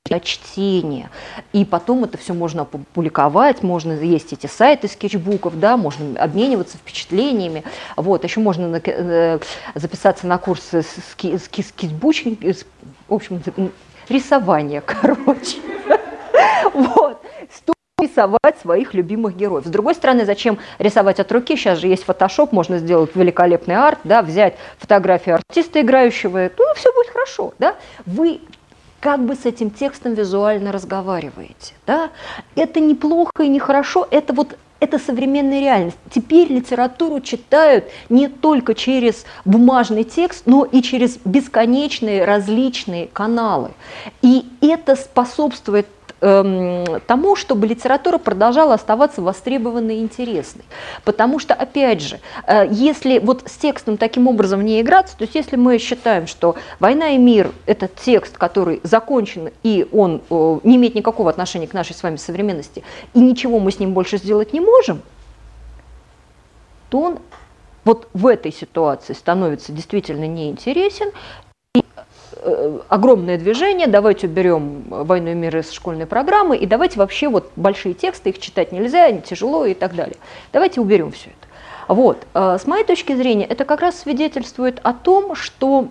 для 0.09 0.21
чтения. 0.21 1.11
И 1.53 1.67
потом 1.67 2.05
это 2.05 2.17
все 2.17 2.33
можно 2.33 2.63
опубликовать, 2.63 3.63
можно 3.63 3.93
есть 3.93 4.33
эти 4.33 4.47
сайты 4.47 4.89
скетчбуков, 4.89 5.61
да, 5.61 5.77
можно 5.77 6.19
обмениваться 6.19 6.79
впечатлениями. 6.79 7.63
Вот, 7.95 8.25
еще 8.25 8.41
можно 8.41 8.69
на, 8.69 8.81
э, 8.83 9.39
записаться 9.75 10.27
на 10.27 10.39
курсы 10.39 10.83
ски, 10.83 11.37
ски, 11.37 11.63
скетчбучинг, 11.63 12.41
в 12.41 13.15
общем, 13.15 13.43
рисование, 14.09 14.81
короче. 14.87 15.59
Вот 16.73 17.21
рисовать 17.99 18.59
своих 18.61 18.95
любимых 18.95 19.37
героев. 19.37 19.65
С 19.67 19.71
другой 19.71 19.95
стороны, 19.95 20.25
зачем 20.25 20.59
рисовать 20.79 21.21
от 21.21 21.31
руки? 21.33 21.57
Сейчас 21.57 21.79
же 21.79 21.89
есть 21.89 22.05
фотошоп, 22.05 22.53
можно 22.53 22.79
сделать 22.79 23.11
великолепный 23.15 23.77
арт, 23.77 23.99
да, 24.05 24.23
взять 24.23 24.57
фотографию 24.79 25.37
артиста 25.37 25.81
играющего, 25.81 26.51
ну, 26.57 26.65
все 26.75 26.93
будет 26.93 27.09
хорошо. 27.09 27.55
Да? 27.59 27.75
Вы 28.07 28.41
как 29.01 29.25
бы 29.25 29.35
с 29.35 29.45
этим 29.45 29.71
текстом 29.71 30.15
визуально 30.15 30.73
разговариваете. 30.73 31.75
Да? 31.87 32.11
Это 32.57 32.81
неплохо 32.81 33.43
и 33.43 33.49
нехорошо, 33.49 34.07
это 34.11 34.33
вот 34.33 34.57
это 34.81 35.01
современная 35.01 35.61
реальность. 35.61 35.97
Теперь 36.09 36.53
литературу 36.53 37.21
читают 37.21 37.87
не 38.09 38.29
только 38.29 38.75
через 38.75 39.25
бумажный 39.45 40.05
текст, 40.05 40.45
но 40.47 40.65
и 40.65 40.83
через 40.83 41.19
бесконечные 41.25 42.25
различные 42.25 43.09
каналы. 43.09 43.73
И 44.23 44.47
это 44.61 44.95
способствует 44.95 45.89
тому, 46.21 47.37
чтобы 47.37 47.67
литература 47.67 48.19
продолжала 48.19 48.75
оставаться 48.75 49.23
востребованной 49.23 49.99
и 49.99 50.01
интересной. 50.01 50.65
Потому 51.05 51.39
что, 51.39 51.55
опять 51.55 52.03
же, 52.03 52.21
э, 52.47 52.67
если 52.71 53.19
вот 53.19 53.45
с 53.47 53.57
текстом 53.57 53.97
таким 53.97 54.27
образом 54.27 54.65
не 54.65 54.81
играться, 54.81 55.17
то 55.17 55.23
есть 55.23 55.35
если 55.35 55.57
мы 55.57 55.79
считаем, 55.79 56.27
что 56.27 56.57
«Война 56.81 57.11
и 57.11 57.19
мир»– 57.19 57.53
это 57.67 57.89
текст, 57.89 58.37
который 58.37 58.81
закончен, 58.83 59.51
и 59.63 59.87
он 59.93 60.23
э, 60.29 60.59
не 60.65 60.77
имеет 60.77 60.95
никакого 60.95 61.31
отношения 61.31 61.69
к 61.69 61.73
нашей 61.73 61.95
с 61.95 62.03
вами 62.03 62.17
современности, 62.17 62.83
и 63.15 63.21
ничего 63.21 63.61
мы 63.61 63.71
с 63.71 63.79
ним 63.79 63.93
больше 63.93 64.19
сделать 64.19 64.53
не 64.53 64.61
можем, 64.61 65.03
то 66.91 67.01
он 67.01 67.19
вот 67.85 68.09
в 68.13 68.27
этой 68.27 68.53
ситуации 68.53 69.13
становится 69.13 69.73
действительно 69.73 70.27
неинтересен, 70.27 71.13
огромное 72.89 73.39
движение, 73.39 73.87
давайте 73.87 74.27
уберем 74.27 74.85
«Войну 74.89 75.31
и 75.31 75.35
мир» 75.35 75.57
из 75.57 75.71
школьной 75.71 76.07
программы, 76.07 76.57
и 76.57 76.67
давайте 76.67 76.99
вообще 76.99 77.29
вот 77.29 77.51
большие 77.57 77.95
тексты, 77.95 78.31
их 78.31 78.39
читать 78.39 78.73
нельзя, 78.73 79.05
они 79.05 79.21
тяжело 79.21 79.65
и 79.65 79.75
так 79.75 79.95
далее. 79.95 80.17
Давайте 80.53 80.81
уберем 80.81 81.13
все 81.13 81.31
это. 81.31 81.49
Вот. 81.89 82.27
Э, 82.35 82.59
с 82.61 82.67
моей 82.67 82.85
точки 82.85 83.17
зрения, 83.17 83.47
это 83.47 83.65
как 83.65 83.81
раз 83.81 84.01
свидетельствует 84.01 84.79
о 84.83 84.93
том, 84.93 85.35
что 85.35 85.89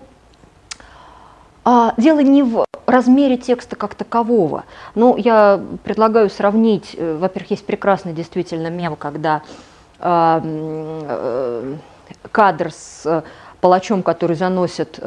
а, 1.64 1.92
дело 1.98 2.20
не 2.20 2.42
в 2.42 2.64
размере 2.86 3.36
текста 3.36 3.76
как 3.76 3.94
такового. 3.94 4.64
Ну, 4.94 5.16
я 5.16 5.60
предлагаю 5.84 6.30
сравнить, 6.30 6.94
э, 6.96 7.16
во-первых, 7.16 7.50
есть 7.50 7.66
прекрасный 7.66 8.14
действительно 8.14 8.68
мем, 8.68 8.96
когда 8.96 9.42
э, 9.98 11.74
кадр 12.32 12.72
с 12.72 13.24
палачом, 13.60 14.02
который 14.02 14.36
заносит 14.36 15.00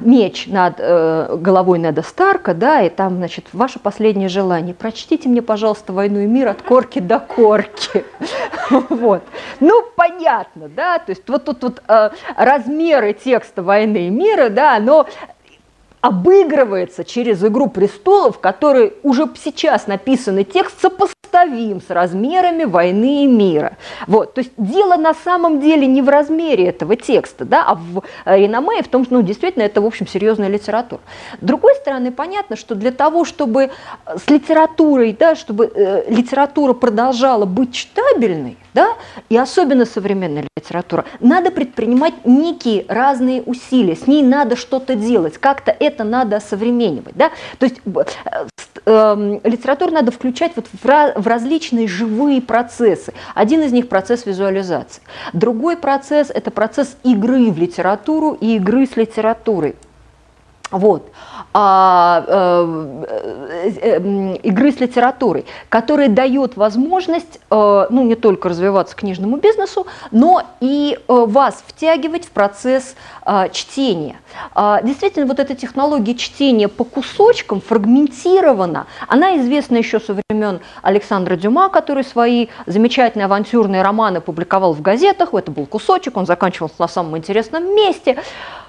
меч 0.00 0.46
над 0.46 0.74
э, 0.78 1.36
головой 1.40 1.78
Неда 1.78 2.02
Старка, 2.02 2.54
да, 2.54 2.82
и 2.82 2.88
там, 2.88 3.16
значит, 3.16 3.46
ваше 3.52 3.78
последнее 3.78 4.28
желание. 4.28 4.74
Прочтите 4.74 5.28
мне, 5.28 5.42
пожалуйста, 5.42 5.92
«Войну 5.92 6.20
и 6.20 6.26
мир» 6.26 6.48
от 6.48 6.62
корки 6.62 6.98
до 6.98 7.20
корки. 7.20 8.04
Вот. 8.90 9.22
Ну, 9.60 9.82
понятно, 9.96 10.68
да, 10.68 10.98
то 10.98 11.10
есть 11.10 11.26
вот 11.26 11.46
тут 11.46 11.62
вот 11.62 11.82
э, 11.88 12.10
размеры 12.36 13.14
текста 13.14 13.62
«Войны 13.62 14.08
и 14.08 14.10
мира», 14.10 14.50
да, 14.50 14.78
но 14.78 15.06
обыгрывается 16.00 17.04
через 17.04 17.42
«Игру 17.42 17.68
престолов», 17.68 18.40
который 18.40 18.92
уже 19.02 19.28
сейчас 19.36 19.86
написанный 19.86 20.44
текст 20.44 20.80
сопоставим 21.28 21.80
с 21.80 21.90
размерами 21.90 22.64
«Войны 22.64 23.24
и 23.24 23.26
мира». 23.26 23.76
Вот, 24.06 24.34
то 24.34 24.40
есть 24.40 24.52
дело 24.56 24.96
на 24.96 25.14
самом 25.14 25.60
деле 25.60 25.86
не 25.86 26.02
в 26.02 26.08
размере 26.08 26.68
этого 26.68 26.96
текста, 26.96 27.44
да, 27.44 27.64
а 27.66 27.74
в 27.74 28.02
э, 28.24 28.38
реноме 28.38 28.80
и 28.80 28.82
в 28.82 28.88
том, 28.88 29.04
что 29.04 29.14
ну, 29.14 29.22
действительно 29.22 29.62
это, 29.62 29.80
в 29.80 29.86
общем, 29.86 30.06
серьезная 30.06 30.48
литература. 30.48 31.00
С 31.40 31.44
другой 31.44 31.74
стороны, 31.76 32.12
понятно, 32.12 32.56
что 32.56 32.74
для 32.74 32.90
того, 32.90 33.24
чтобы 33.24 33.70
с 34.06 34.28
литературой, 34.28 35.16
да, 35.18 35.34
чтобы 35.34 35.70
э, 35.74 36.10
литература 36.10 36.72
продолжала 36.72 37.44
быть 37.44 37.72
читабельной, 37.72 38.56
да, 38.74 38.90
и 39.28 39.36
особенно 39.36 39.84
современная 39.86 40.44
литература, 40.56 41.04
надо 41.20 41.50
предпринимать 41.50 42.24
некие 42.24 42.84
разные 42.88 43.42
усилия, 43.42 43.96
с 43.96 44.06
ней 44.06 44.22
надо 44.22 44.56
что-то 44.56 44.94
делать, 44.94 45.38
как-то 45.38 45.74
это 45.78 46.04
надо 46.04 46.36
осовременивать. 46.36 47.14
Да? 47.14 47.30
То 47.58 47.66
есть 47.66 47.80
э, 48.88 49.40
э, 49.44 49.48
литературу 49.48 49.92
надо 49.92 50.10
включать 50.10 50.52
вот 50.56 50.66
в, 50.72 50.84
в 51.20 51.26
различные 51.26 51.86
живые 51.86 52.40
процессы. 52.40 53.12
Один 53.34 53.62
из 53.62 53.72
них 53.72 53.88
процесс 53.88 54.26
визуализации. 54.26 55.02
Другой 55.32 55.76
процесс– 55.76 56.30
это 56.34 56.50
процесс 56.50 56.96
игры 57.04 57.50
в 57.50 57.58
литературу 57.58 58.36
и 58.40 58.56
игры 58.56 58.86
с 58.86 58.96
литературой. 58.96 59.76
Вот, 60.70 61.10
а, 61.54 62.24
э, 62.26 63.04
э, 63.80 64.36
игры 64.42 64.70
с 64.70 64.80
литературой, 64.80 65.46
которая 65.70 66.08
дает 66.08 66.56
возможность, 66.56 67.40
э, 67.50 67.86
ну, 67.90 68.02
не 68.04 68.14
только 68.14 68.50
развиваться 68.50 68.94
книжному 68.94 69.38
бизнесу, 69.38 69.86
но 70.10 70.42
и 70.60 70.98
э, 70.98 71.12
вас 71.12 71.64
втягивать 71.66 72.26
в 72.26 72.30
процесс 72.32 72.96
э, 73.24 73.48
чтения. 73.52 74.20
Э, 74.54 74.78
действительно, 74.82 75.26
вот 75.26 75.38
эта 75.38 75.54
технология 75.54 76.14
чтения 76.14 76.68
по 76.68 76.84
кусочкам 76.84 77.62
фрагментирована. 77.62 78.86
Она 79.08 79.38
известна 79.38 79.76
еще 79.76 80.00
со 80.00 80.14
времен 80.14 80.60
Александра 80.82 81.36
Дюма, 81.36 81.70
который 81.70 82.04
свои 82.04 82.48
замечательные 82.66 83.24
авантюрные 83.24 83.82
романы 83.82 84.20
публиковал 84.20 84.74
в 84.74 84.82
газетах. 84.82 85.32
Это 85.32 85.50
был 85.50 85.64
кусочек, 85.64 86.18
он 86.18 86.26
заканчивался 86.26 86.76
на 86.78 86.88
самом 86.88 87.16
интересном 87.16 87.74
месте. 87.74 88.18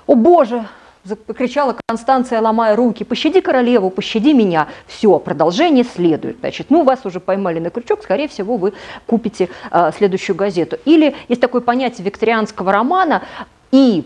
О 0.08 0.16
боже, 0.16 0.66
закричала 1.04 1.76
Констанция, 1.88 2.42
ломая 2.42 2.76
руки, 2.76 3.04
«Пощади 3.04 3.42
королеву, 3.42 3.90
пощади 3.90 4.34
меня!» 4.34 4.68
Все, 4.88 5.18
продолжение 5.20 5.84
следует. 5.84 6.38
Значит, 6.40 6.68
ну, 6.70 6.84
вас 6.84 7.06
уже 7.06 7.20
поймали 7.20 7.60
на 7.60 7.70
крючок, 7.70 8.04
скорее 8.04 8.28
всего, 8.28 8.58
вы 8.58 8.74
купите 9.06 9.50
э, 9.72 9.92
следующую 9.98 10.36
газету. 10.36 10.78
Или 10.86 11.16
есть 11.28 11.42
такое 11.42 11.62
понятие 11.62 12.06
викторианского 12.06 12.72
романа 12.72 13.24
и 13.72 14.06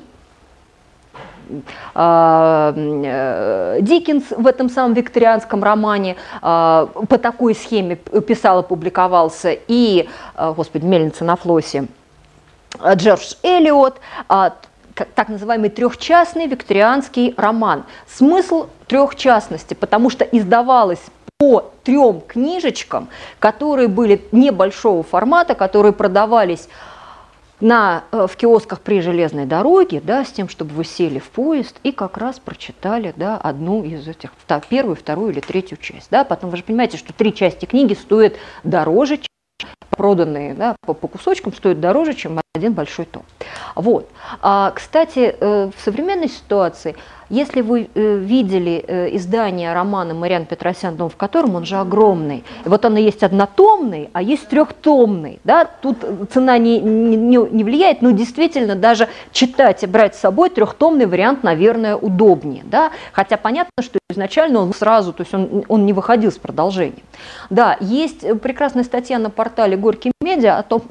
а, 1.94 2.74
э, 2.76 3.80
Диккенс 3.82 4.32
в 4.32 4.48
этом 4.48 4.70
самом 4.70 4.94
викторианском 4.94 5.64
романе 5.64 6.16
э, 6.42 6.88
по 7.10 7.18
такой 7.18 7.56
схеме 7.56 7.96
писал 7.96 8.62
и 8.62 8.68
публиковался, 8.68 9.56
и, 9.68 10.08
господи, 10.38 10.86
«Мельница 10.86 11.26
на 11.26 11.36
флосе», 11.36 11.88
Джордж 12.96 13.36
Эллиот, 13.44 14.00
так 14.94 15.30
называемый 15.30 15.70
трехчастный 15.70 16.48
викторианский 16.48 17.34
роман. 17.38 17.86
Смысл 18.08 18.68
трехчастности, 18.88 19.74
потому 19.74 20.10
что 20.10 20.24
издавалось 20.24 21.02
по 21.40 21.72
трем 21.84 22.22
книжечкам, 22.22 23.10
которые 23.40 23.88
были 23.88 24.22
небольшого 24.32 25.04
формата, 25.04 25.56
которые 25.56 25.92
продавались 25.92 26.70
на, 27.60 28.04
э, 28.12 28.28
в 28.28 28.36
киосках 28.36 28.82
при 28.82 29.02
железной 29.02 29.46
дороге, 29.46 30.02
да, 30.04 30.26
с 30.26 30.32
тем, 30.32 30.50
чтобы 30.50 30.74
вы 30.74 30.84
сели 30.84 31.20
в 31.20 31.30
поезд 31.30 31.80
и 31.84 31.92
как 31.92 32.18
раз 32.18 32.40
прочитали 32.40 33.14
да, 33.16 33.38
одну 33.38 33.84
из 33.84 34.08
этих, 34.08 34.32
первую, 34.70 34.96
вторую 34.96 35.32
или 35.32 35.40
третью 35.40 35.78
часть. 35.78 36.10
Да. 36.12 36.24
Потом 36.24 36.50
вы 36.50 36.58
же 36.58 36.64
понимаете, 36.64 36.98
что 36.98 37.14
три 37.14 37.34
части 37.34 37.66
книги 37.66 37.94
стоят 37.94 38.34
дороже, 38.64 39.20
проданные 39.90 40.54
да, 40.54 40.76
по, 40.86 40.94
по 40.94 41.08
кусочкам, 41.08 41.54
стоят 41.54 41.80
дороже, 41.80 42.14
чем 42.14 42.43
один 42.56 42.74
большой 42.74 43.06
том. 43.06 43.24
Вот. 43.74 44.08
А, 44.40 44.70
кстати, 44.76 45.36
э, 45.40 45.72
в 45.76 45.82
современной 45.82 46.30
ситуации 46.30 46.96
если 47.34 47.62
вы 47.62 47.90
э, 47.96 48.18
видели 48.18 48.86
э, 48.88 49.16
издание 49.16 49.74
романа 49.74 50.14
Мариан 50.14 50.46
Петросян 50.46 50.96
«Дом 50.96 51.10
в 51.10 51.16
котором», 51.16 51.56
он 51.56 51.66
же 51.66 51.78
огромный. 51.78 52.44
Вот 52.64 52.86
оно 52.86 53.00
есть 53.00 53.24
однотомный, 53.24 54.12
а 54.14 54.22
есть 54.22 54.48
трехтомный. 54.50 55.40
Да? 55.44 55.66
Тут 55.66 55.98
цена 56.32 56.60
не, 56.60 56.80
не, 56.80 57.38
не 57.38 57.64
влияет, 57.64 58.04
но 58.04 58.12
действительно 58.12 58.76
даже 58.76 59.08
читать 59.32 59.82
и 59.82 59.88
брать 59.88 60.16
с 60.16 60.20
собой 60.20 60.52
трехтомный 60.52 61.08
вариант, 61.08 61.42
наверное, 61.42 61.96
удобнее. 61.96 62.64
Да? 62.66 62.92
Хотя 63.14 63.38
понятно, 63.38 63.82
что 63.82 63.98
изначально 64.12 64.60
он 64.60 64.72
сразу, 64.72 65.12
то 65.12 65.22
есть 65.22 65.34
он, 65.34 65.64
он 65.68 65.88
не 65.88 65.94
выходил 65.94 66.32
с 66.32 66.38
продолжением. 66.38 67.04
Да, 67.50 67.78
есть 67.80 68.22
прекрасная 68.42 68.84
статья 68.84 69.18
на 69.18 69.32
портале 69.32 69.76
Горький 69.76 70.12
Медиа 70.22 70.60
о 70.60 70.64
том, 70.64 70.84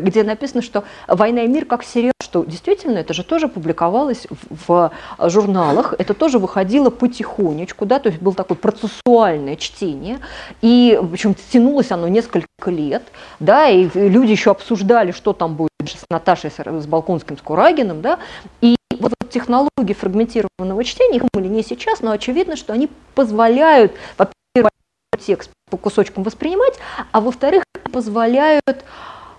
где 0.00 0.22
написано, 0.22 0.62
что 0.62 0.84
«Война 1.06 1.42
и 1.42 1.48
мир» 1.48 1.64
как 1.64 1.84
сериал, 1.84 2.12
что 2.22 2.44
действительно 2.44 2.98
это 2.98 3.14
же 3.14 3.24
тоже 3.24 3.48
публиковалось 3.48 4.26
в, 4.30 4.90
в 5.18 5.30
журналах, 5.30 5.94
это 5.98 6.14
тоже 6.14 6.38
выходило 6.38 6.90
потихонечку, 6.90 7.86
да, 7.86 7.98
то 7.98 8.08
есть 8.08 8.20
было 8.20 8.34
такое 8.34 8.56
процессуальное 8.56 9.56
чтение, 9.56 10.18
и 10.62 11.00
причем 11.10 11.34
тянулось 11.52 11.90
оно 11.90 12.08
несколько 12.08 12.46
лет, 12.70 13.02
да, 13.38 13.68
и 13.68 13.88
люди 13.94 14.32
еще 14.32 14.50
обсуждали, 14.50 15.12
что 15.12 15.32
там 15.32 15.56
будет 15.56 15.70
с 15.84 16.04
Наташей, 16.10 16.50
с 16.50 16.86
Балконским, 16.86 17.38
с 17.38 17.42
Курагиным, 17.42 18.02
да, 18.02 18.18
и 18.60 18.76
вот 18.98 19.12
технологии 19.30 19.94
фрагментированного 19.94 20.84
чтения, 20.84 21.16
их 21.16 21.24
были 21.32 21.48
не 21.48 21.62
сейчас, 21.62 22.00
но 22.00 22.10
очевидно, 22.10 22.56
что 22.56 22.72
они 22.72 22.90
позволяют, 23.14 23.92
во-первых, 24.18 24.70
текст 25.18 25.50
по 25.70 25.76
кусочкам 25.76 26.22
воспринимать, 26.22 26.74
а 27.12 27.20
во-вторых, 27.20 27.62
позволяют 27.92 28.84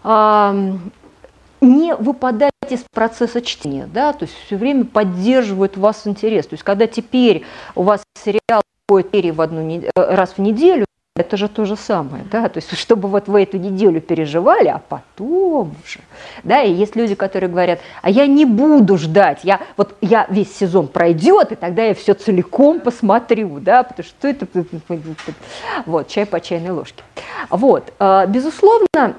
не 0.03 1.95
выпадать 1.95 2.51
из 2.69 2.83
процесса 2.91 3.41
чтения, 3.41 3.87
да, 3.91 4.13
то 4.13 4.23
есть 4.23 4.35
все 4.45 4.57
время 4.57 4.85
поддерживают 4.85 5.77
вас 5.77 6.07
интерес. 6.07 6.47
То 6.47 6.55
есть 6.55 6.63
когда 6.63 6.87
теперь 6.87 7.43
у 7.75 7.83
вас 7.83 8.01
сериал 8.17 8.61
выходит 8.89 9.35
в 9.35 9.41
одну, 9.41 9.61
э, 9.69 9.89
раз 9.95 10.33
в 10.33 10.39
неделю, 10.39 10.85
это 11.15 11.35
же 11.35 11.49
то 11.49 11.65
же 11.65 11.75
самое, 11.75 12.23
да, 12.31 12.49
то 12.49 12.57
есть 12.57 12.71
чтобы 12.77 13.09
вот 13.09 13.27
вы 13.27 13.43
эту 13.43 13.57
неделю 13.57 14.01
переживали, 14.01 14.69
а 14.69 14.81
потом 14.87 15.75
уже, 15.83 15.99
да, 16.43 16.63
и 16.63 16.73
есть 16.73 16.95
люди, 16.95 17.15
которые 17.15 17.49
говорят, 17.49 17.79
а 18.01 18.09
я 18.09 18.27
не 18.27 18.45
буду 18.45 18.97
ждать, 18.97 19.41
я 19.43 19.59
вот 19.77 19.95
я 20.01 20.25
весь 20.29 20.55
сезон 20.55 20.87
пройдет, 20.87 21.51
и 21.51 21.55
тогда 21.55 21.83
я 21.83 21.93
все 21.93 22.13
целиком 22.13 22.79
посмотрю, 22.79 23.59
да, 23.59 23.83
потому 23.83 24.07
что 24.07 24.27
это, 24.27 24.47
вот, 25.85 26.07
чай 26.07 26.25
по 26.25 26.39
чайной 26.39 26.71
ложке. 26.71 27.03
Вот, 27.49 27.93
э, 27.99 28.25
безусловно, 28.27 28.87
а, 28.95 29.13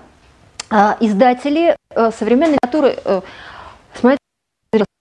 издатели 1.01 1.77
э, 1.91 2.11
современной 2.13 2.55
литературы 2.55 2.97
э, 3.05 3.21
смотрят 3.95 4.19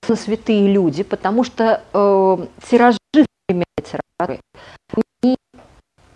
на 0.09 0.15
святые 0.15 0.67
люди, 0.71 1.03
потому 1.03 1.45
что 1.45 1.81
э, 1.93 2.37
тиражи 2.69 2.97
современной 3.13 3.65
литературы 3.77 4.41
не, 5.23 5.37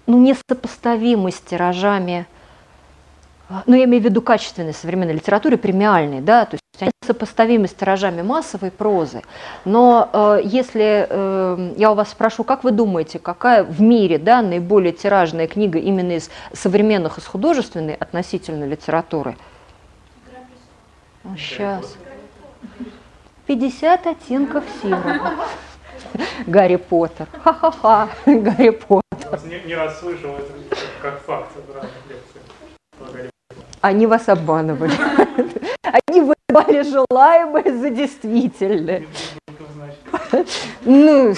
ну, 0.08 0.22
несопоставимы 0.22 1.32
с 1.32 1.40
тиражами 1.40 2.26
ну, 3.66 3.76
я 3.76 3.86
имею 3.86 4.02
в 4.02 4.06
виду 4.06 4.22
качественной 4.22 4.74
современной 4.74 5.14
литературы, 5.14 5.58
премиальной, 5.58 6.22
да, 6.22 6.46
то 6.46 6.56
есть 6.56 6.64
они 6.80 6.92
сопоставимы 7.06 7.68
с 7.68 7.74
тиражами 7.74 8.22
массовой 8.22 8.72
прозы. 8.72 9.22
Но 9.66 10.10
э, 10.12 10.42
если 10.44 11.08
э, 11.08 11.74
я 11.78 11.92
у 11.92 11.96
вас 11.96 12.10
спрошу, 12.10 12.44
как 12.44 12.64
вы 12.64 12.72
думаете, 12.72 13.20
какая 13.20 13.64
в 13.64 13.82
мире 13.82 14.18
да, 14.18 14.42
наиболее 14.42 14.92
тиражная 14.92 15.48
книга 15.48 15.78
именно 15.80 16.14
из 16.14 16.30
современных, 16.54 17.18
из 17.18 17.26
художественной 17.26 17.94
относительно 17.94 18.66
литературы? 18.66 19.38
Сейчас. 21.38 21.96
50 23.46 24.08
оттенков 24.08 24.64
серого. 24.82 25.32
Гарри 26.48 26.78
Поттер. 26.78 27.28
Ха-ха-ха, 27.44 28.10
Гарри 28.26 28.72
Поттер. 28.72 29.40
Не, 29.66 29.76
раз 29.76 30.00
слышал 30.00 30.32
это 30.32 30.52
как 31.02 31.22
факт 31.22 31.52
они 33.86 34.08
вас 34.08 34.28
обманывали. 34.30 34.94
Они 36.08 36.22
выдавали 36.22 36.82
желаемое 36.82 37.78
за 37.78 37.90
действительное. 37.90 39.04
Ну, 40.84 41.34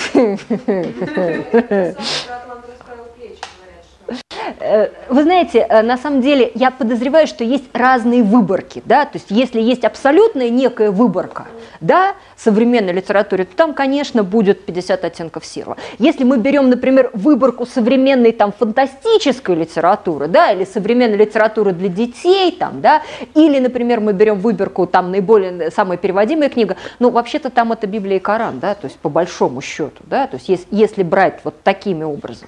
Э, 4.60 4.89
вы 5.10 5.23
знаете, 5.23 5.60
э, 5.60 5.81
на 5.81 5.97
самом 5.97 6.21
деле 6.21 6.51
я 6.55 6.71
подозреваю, 6.71 7.27
что 7.27 7.43
есть 7.43 7.65
разные 7.73 8.23
выборки, 8.23 8.81
да, 8.86 9.05
то 9.05 9.17
есть 9.17 9.27
если 9.29 9.62
есть 9.62 9.83
абсолютная 9.83 10.49
некая 10.49 10.91
выборка, 10.91 11.47
да, 11.81 12.15
современной 12.38 12.93
литературе, 12.93 13.45
то 13.45 13.56
там, 13.56 13.73
конечно, 13.73 14.23
будет 14.23 14.65
50 14.65 15.04
оттенков 15.04 15.45
серого. 15.45 15.78
Если 15.97 16.23
мы 16.23 16.38
берем, 16.38 16.69
например, 16.69 17.10
выборку 17.13 17.65
современной 17.65 18.32
там 18.32 18.54
фантастической 18.54 19.56
литературы, 19.56 20.28
да, 20.28 20.52
или 20.52 20.63
современной 20.63 21.17
литературы 21.17 21.73
для 21.73 21.89
детей, 21.89 22.52
там, 22.52 22.82
да, 22.82 23.02
или, 23.34 23.60
например, 23.60 24.00
мы 24.00 24.13
берем 24.13 24.39
выборку 24.39 24.86
там 24.86 25.12
наиболее 25.12 25.71
самая 25.71 25.97
переводимая 25.97 26.50
книга, 26.50 26.78
ну, 27.00 27.10
вообще-то 27.10 27.50
там 27.50 27.71
это 27.71 27.88
Библия 27.88 28.17
и 28.17 28.19
Коран, 28.19 28.60
да, 28.60 28.76
то 28.76 28.86
есть 28.86 28.97
по 29.00 29.10
большому 29.10 29.62
счету, 29.62 30.04
да, 30.06 30.28
то 30.28 30.38
есть 30.38 30.47
если, 30.50 30.67
если 30.71 31.04
брать 31.04 31.39
вот 31.43 31.62
такими 31.63 32.04
образом, 32.04 32.47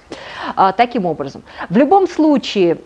а, 0.54 0.72
таким 0.72 1.06
образом. 1.06 1.42
В 1.68 1.76
любом 1.76 2.08
случае, 2.08 2.78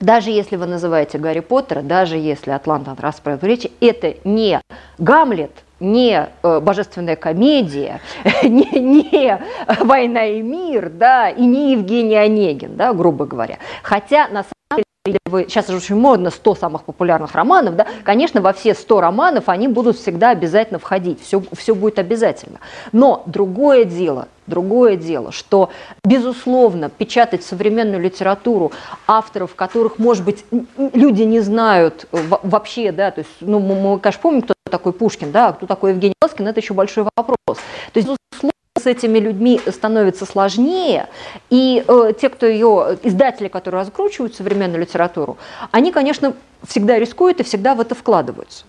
даже 0.00 0.30
если 0.30 0.56
вы 0.56 0.66
называете 0.66 1.18
Гарри 1.18 1.40
Поттера, 1.40 1.82
даже 1.82 2.16
если 2.16 2.50
Атланта 2.50 2.96
расправил 2.98 3.38
речи, 3.42 3.70
это 3.80 4.14
не 4.24 4.60
Гамлет, 4.98 5.52
не 5.82 6.28
э, 6.42 6.60
божественная 6.60 7.16
комедия, 7.16 8.00
не, 8.42 8.80
не 8.80 9.38
война 9.80 10.26
и 10.26 10.40
мир, 10.42 10.90
да, 10.90 11.28
и 11.28 11.44
не 11.44 11.72
Евгений 11.72 12.16
Онегин, 12.16 12.76
да, 12.76 12.92
грубо 12.92 13.26
говоря. 13.26 13.58
Хотя 13.82 14.28
на 14.28 14.44
самом 14.44 14.84
деле 15.04 15.18
вы, 15.26 15.46
сейчас 15.48 15.68
же 15.68 15.76
очень 15.76 15.96
модно 15.96 16.30
100 16.30 16.54
самых 16.54 16.84
популярных 16.84 17.34
романов, 17.34 17.76
да, 17.76 17.86
конечно, 18.04 18.40
во 18.40 18.52
все 18.52 18.74
100 18.74 19.00
романов 19.00 19.48
они 19.48 19.68
будут 19.68 19.98
всегда 19.98 20.30
обязательно 20.30 20.78
входить, 20.78 21.20
все, 21.20 21.42
все 21.52 21.74
будет 21.74 21.98
обязательно. 21.98 22.60
Но 22.92 23.24
другое 23.26 23.84
дело, 23.84 24.28
Другое 24.48 24.96
дело, 24.96 25.30
что, 25.30 25.70
безусловно, 26.04 26.90
печатать 26.90 27.44
современную 27.44 28.02
литературу 28.02 28.72
авторов, 29.06 29.54
которых, 29.54 30.00
может 30.00 30.24
быть, 30.24 30.44
люди 30.76 31.22
не 31.22 31.38
знают 31.38 32.06
вообще, 32.10 32.90
да, 32.90 33.12
то 33.12 33.20
есть, 33.20 33.30
ну, 33.40 33.60
мы, 33.60 34.00
конечно, 34.00 34.20
помним, 34.20 34.42
кто 34.42 34.54
такой 34.72 34.92
Пушкин, 34.92 35.30
да, 35.30 35.48
а 35.48 35.52
кто 35.52 35.66
такой 35.66 35.92
Евгений 35.92 36.14
Ласкин, 36.20 36.48
это 36.48 36.58
еще 36.58 36.74
большой 36.74 37.04
вопрос. 37.16 37.58
То 37.92 37.98
есть, 38.00 38.08
безусловно, 38.08 38.52
с 38.78 38.86
этими 38.86 39.18
людьми 39.20 39.60
становится 39.68 40.26
сложнее, 40.26 41.08
и 41.50 41.84
э, 41.86 42.12
те, 42.20 42.28
кто 42.28 42.46
ее, 42.46 42.98
издатели, 43.04 43.46
которые 43.48 43.82
раскручивают 43.82 44.34
современную 44.34 44.80
литературу, 44.80 45.36
они, 45.70 45.92
конечно, 45.92 46.34
всегда 46.66 46.98
рискуют 46.98 47.38
и 47.40 47.44
всегда 47.44 47.74
в 47.74 47.80
это 47.80 47.94
вкладываются. 47.94 48.64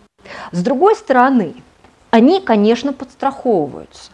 С 0.51 0.61
другой 0.61 0.95
стороны, 0.95 1.55
они, 2.11 2.41
конечно, 2.41 2.93
подстраховываются. 2.93 4.11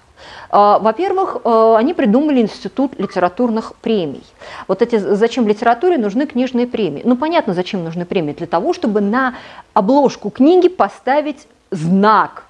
А, 0.49 0.79
во-первых, 0.79 1.37
э, 1.43 1.75
они 1.77 1.93
придумали 1.93 2.41
институт 2.41 2.99
литературных 2.99 3.75
премий. 3.75 4.23
Вот 4.67 4.81
эти, 4.81 4.97
зачем 4.97 5.47
литературе 5.47 5.97
нужны 5.97 6.25
книжные 6.25 6.67
премии? 6.67 7.01
Ну, 7.05 7.15
понятно, 7.17 7.53
зачем 7.53 7.83
нужны 7.83 8.05
премии. 8.05 8.33
Для 8.33 8.47
того, 8.47 8.73
чтобы 8.73 9.01
на 9.01 9.35
обложку 9.73 10.29
книги 10.29 10.67
поставить 10.67 11.47
знак 11.71 12.45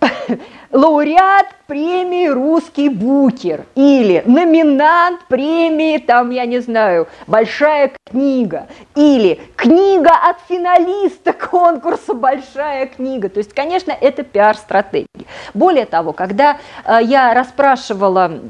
–лауреат 0.70 1.46
премии 1.66 2.28
«Русский 2.28 2.88
букер» 2.88 3.64
или 3.74 4.22
номинант 4.26 5.24
премии, 5.28 5.98
там, 5.98 6.30
я 6.30 6.46
не 6.46 6.60
знаю, 6.60 7.08
«Большая 7.26 7.92
книга» 8.04 8.66
или 8.94 9.40
книга 9.56 10.10
от 10.10 10.36
финалиста 10.48 11.32
конкурса 11.50 12.14
«Большая 12.14 12.86
книга». 12.86 13.28
То 13.28 13.38
есть, 13.38 13.54
конечно, 13.54 13.92
это 13.92 14.22
пиар-стратегия. 14.22 15.06
Более 15.54 15.86
того, 15.86 16.12
когда 16.12 16.58
э, 16.84 16.98
я 17.02 17.32
расспрашивала 17.32 18.40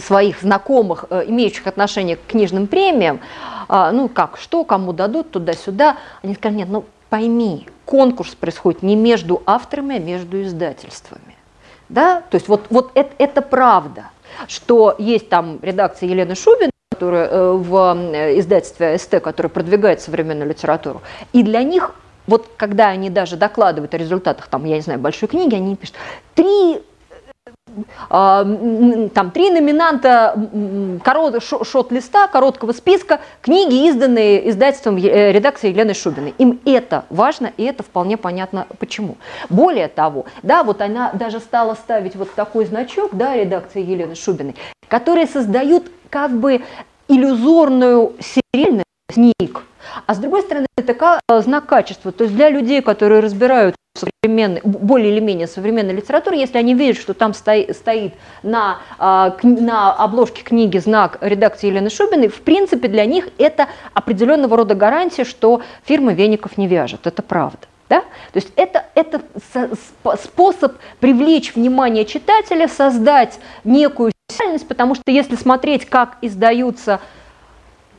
своих 0.00 0.40
знакомых, 0.40 1.06
э, 1.10 1.24
имеющих 1.26 1.66
отношение 1.66 2.16
к 2.16 2.26
книжным 2.26 2.68
премиям, 2.68 3.20
э, 3.68 3.90
ну 3.92 4.08
как, 4.08 4.38
что, 4.38 4.64
кому 4.64 4.92
дадут, 4.92 5.32
туда-сюда, 5.32 5.96
они 6.22 6.34
сказали, 6.34 6.58
нет, 6.58 6.68
ну 6.68 6.84
пойми, 7.14 7.68
конкурс 7.84 8.34
происходит 8.34 8.82
не 8.82 8.96
между 8.96 9.40
авторами, 9.46 9.94
а 9.94 9.98
между 10.00 10.42
издательствами. 10.42 11.36
Да? 11.88 12.22
То 12.28 12.34
есть 12.34 12.48
вот, 12.48 12.66
вот 12.70 12.90
это, 12.96 13.14
это 13.18 13.40
правда, 13.40 14.06
что 14.48 14.96
есть 14.98 15.28
там 15.28 15.60
редакция 15.62 16.08
Елены 16.08 16.34
Шубин, 16.34 16.70
которая 16.90 17.28
э, 17.28 17.52
в 17.52 17.96
э, 17.96 18.40
издательстве 18.40 18.98
СТ, 18.98 19.20
которая 19.22 19.48
продвигает 19.48 20.00
современную 20.00 20.48
литературу, 20.48 21.02
и 21.32 21.44
для 21.44 21.62
них 21.62 21.94
вот 22.26 22.48
когда 22.56 22.88
они 22.88 23.10
даже 23.10 23.36
докладывают 23.36 23.94
о 23.94 23.96
результатах, 23.96 24.48
там, 24.48 24.64
я 24.64 24.74
не 24.74 24.82
знаю, 24.82 24.98
большой 24.98 25.28
книги, 25.28 25.54
они 25.54 25.76
пишут, 25.76 25.94
три 26.34 26.82
там 28.08 29.30
три 29.32 29.50
номинанта 29.50 31.00
корот, 31.02 31.42
шот-листа, 31.42 32.28
короткого 32.28 32.72
списка, 32.72 33.20
книги, 33.40 33.88
изданные 33.88 34.48
издательством 34.50 34.96
э, 34.96 35.32
редакции 35.32 35.68
Елены 35.70 35.94
Шубиной. 35.94 36.34
Им 36.38 36.60
это 36.64 37.04
важно, 37.10 37.52
и 37.56 37.64
это 37.64 37.82
вполне 37.82 38.16
понятно 38.16 38.66
почему. 38.78 39.16
Более 39.48 39.88
того, 39.88 40.26
да, 40.42 40.62
вот 40.62 40.80
она 40.80 41.12
даже 41.12 41.40
стала 41.40 41.74
ставить 41.74 42.16
вот 42.16 42.32
такой 42.34 42.66
значок, 42.66 43.10
да, 43.12 43.36
редакции 43.36 43.82
Елены 43.82 44.14
Шубиной, 44.14 44.54
которые 44.88 45.26
создают 45.26 45.90
как 46.10 46.30
бы 46.30 46.62
иллюзорную 47.08 48.14
серийность 48.20 48.84
книг. 49.08 49.62
А 50.06 50.14
с 50.14 50.18
другой 50.18 50.42
стороны, 50.42 50.66
это 50.76 51.20
знак 51.40 51.66
качества. 51.66 52.12
То 52.12 52.24
есть 52.24 52.36
для 52.36 52.48
людей, 52.50 52.82
которые 52.82 53.20
разбирают 53.20 53.76
современной, 53.96 54.60
более 54.64 55.12
или 55.12 55.20
менее 55.20 55.46
современной 55.46 55.94
литературы, 55.94 56.36
если 56.36 56.58
они 56.58 56.74
видят, 56.74 57.00
что 57.00 57.14
там 57.14 57.32
стоит, 57.32 57.76
стоит 57.76 58.14
на, 58.42 58.78
а, 58.98 59.36
на 59.42 59.92
обложке 59.92 60.42
книги 60.42 60.78
знак 60.78 61.18
редакции 61.20 61.68
Елены 61.68 61.90
Шубиной, 61.90 62.28
в 62.28 62.40
принципе 62.40 62.88
для 62.88 63.04
них 63.04 63.28
это 63.38 63.68
определенного 63.92 64.56
рода 64.56 64.74
гарантия, 64.74 65.24
что 65.24 65.62
фирма 65.84 66.12
веников 66.12 66.58
не 66.58 66.66
вяжет. 66.66 67.06
Это 67.06 67.22
правда. 67.22 67.60
Да? 67.88 68.00
То 68.00 68.36
есть 68.36 68.50
это, 68.56 68.86
это 68.94 69.20
способ 70.20 70.76
привлечь 70.98 71.54
внимание 71.54 72.04
читателя, 72.04 72.66
создать 72.66 73.38
некую 73.62 74.12
реальность, 74.40 74.66
потому 74.66 74.94
что 74.94 75.04
если 75.06 75.36
смотреть, 75.36 75.84
как 75.84 76.16
издаются 76.20 77.00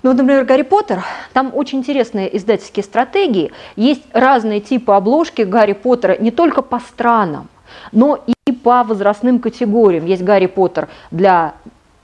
ну, 0.06 0.14
например, 0.14 0.46
Гарри 0.46 0.62
Поттер, 0.62 1.04
там 1.34 1.50
очень 1.52 1.80
интересные 1.80 2.38
издательские 2.38 2.84
стратегии. 2.84 3.52
Есть 3.76 4.04
разные 4.14 4.60
типы 4.60 4.92
обложки 4.94 5.42
Гарри 5.42 5.74
Поттера 5.74 6.16
не 6.20 6.30
только 6.30 6.62
по 6.62 6.80
странам, 6.80 7.48
но 7.92 8.24
и 8.46 8.52
по 8.52 8.84
возрастным 8.84 9.40
категориям. 9.40 10.06
Есть 10.06 10.24
Гарри 10.24 10.46
Поттер 10.46 10.90
для 11.10 11.56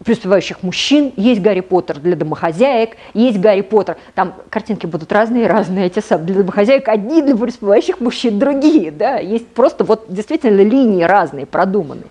преуспевающих 0.04 0.64
мужчин, 0.64 1.14
есть 1.16 1.42
Гарри 1.42 1.60
Поттер 1.62 2.00
для 2.00 2.16
домохозяек, 2.16 2.98
есть 3.14 3.40
Гарри 3.40 3.62
Поттер, 3.62 3.98
там 4.16 4.34
картинки 4.50 4.86
будут 4.86 5.12
разные, 5.12 5.48
разные. 5.48 5.88
Эти 5.88 6.00
самые, 6.00 6.28
для 6.28 6.36
домохозяек 6.36 6.88
одни, 6.88 7.22
для 7.22 7.36
преуспевающих 7.36 8.00
мужчин 8.00 8.40
другие, 8.40 8.92
да, 8.92 9.18
есть 9.18 9.48
просто 9.48 9.84
вот 9.84 10.06
действительно 10.08 10.62
линии 10.62 11.04
разные, 11.04 11.46
продуманные. 11.46 12.08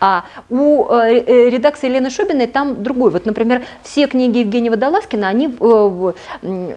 А 0.00 0.24
у 0.48 0.86
э, 0.90 1.24
э 1.26 1.50
редакции 1.50 1.88
Елены 1.88 2.10
Шубиной 2.10 2.46
там 2.46 2.82
другой, 2.82 3.10
вот, 3.10 3.26
например, 3.26 3.62
все 3.82 4.06
книги 4.06 4.38
Евгения 4.38 4.70
Водолазкина, 4.70 5.28
они 5.28 5.48
э, 5.58 6.12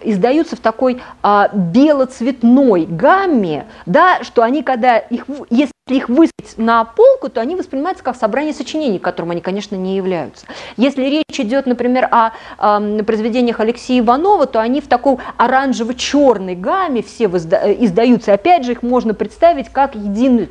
издаются 0.02 0.56
в 0.56 0.60
такой 0.60 1.00
э, 1.22 1.42
белоцветной 1.54 2.86
гамме, 2.86 3.66
да, 3.86 4.22
что 4.22 4.42
они 4.42 4.62
когда 4.62 4.98
их, 4.98 5.26
если 5.50 5.75
их 5.94 6.08
выставить 6.08 6.58
на 6.58 6.84
полку, 6.84 7.28
то 7.28 7.40
они 7.40 7.54
воспринимаются 7.54 8.02
как 8.02 8.16
собрание 8.16 8.52
сочинений, 8.52 8.98
которым 8.98 9.30
они, 9.30 9.40
конечно, 9.40 9.76
не 9.76 9.96
являются. 9.96 10.44
Если 10.76 11.04
речь 11.04 11.38
идет, 11.38 11.66
например, 11.66 12.08
о 12.10 12.32
э, 12.58 13.02
произведениях 13.04 13.60
Алексея 13.60 14.00
Иванова, 14.00 14.46
то 14.46 14.60
они 14.60 14.80
в 14.80 14.88
такой 14.88 15.18
оранжево-черной 15.36 16.56
гамме 16.56 17.04
все 17.04 17.26
э, 17.26 17.76
издаются. 17.84 18.32
Опять 18.32 18.64
же, 18.64 18.72
их 18.72 18.82
можно 18.82 19.14
представить 19.14 19.68
как 19.68 19.94
единую 19.94 20.48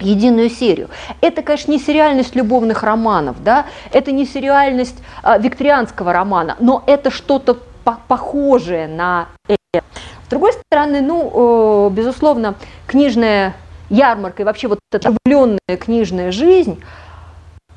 единую 0.00 0.48
серию. 0.48 0.88
Это, 1.20 1.42
конечно, 1.42 1.72
не 1.72 1.80
сериальность 1.80 2.36
любовных 2.36 2.84
романов, 2.84 3.42
да, 3.42 3.66
это 3.92 4.12
не 4.12 4.26
сериальность 4.26 4.94
а, 5.24 5.38
викторианского 5.38 6.12
романа, 6.12 6.56
но 6.60 6.84
это 6.86 7.10
что-то 7.10 7.58
по 7.82 7.98
похожее 8.06 8.86
на 8.86 9.26
это. 9.48 9.84
С 10.24 10.30
другой 10.30 10.52
стороны, 10.52 11.00
ну, 11.00 11.88
э, 11.88 11.94
безусловно, 11.94 12.54
книжная 12.86 13.54
ярмарка 13.90 14.42
и 14.42 14.44
вообще 14.44 14.68
вот 14.68 14.78
эта 14.92 15.14
влюбленная 15.24 15.76
книжная 15.78 16.32
жизнь, 16.32 16.82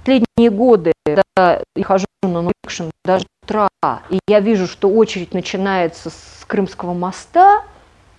последние 0.04 0.50
годы, 0.50 0.93
да, 1.06 1.62
я 1.76 1.84
хожу 1.84 2.06
на 2.24 2.41
нонфикшн 2.41 2.89
даже 3.06 3.26
утра, 3.43 3.69
и 4.10 4.19
я 4.28 4.39
вижу, 4.39 4.67
что 4.67 4.89
очередь 4.89 5.34
начинается 5.34 6.10
с 6.10 6.45
Крымского 6.47 6.93
моста, 6.93 7.63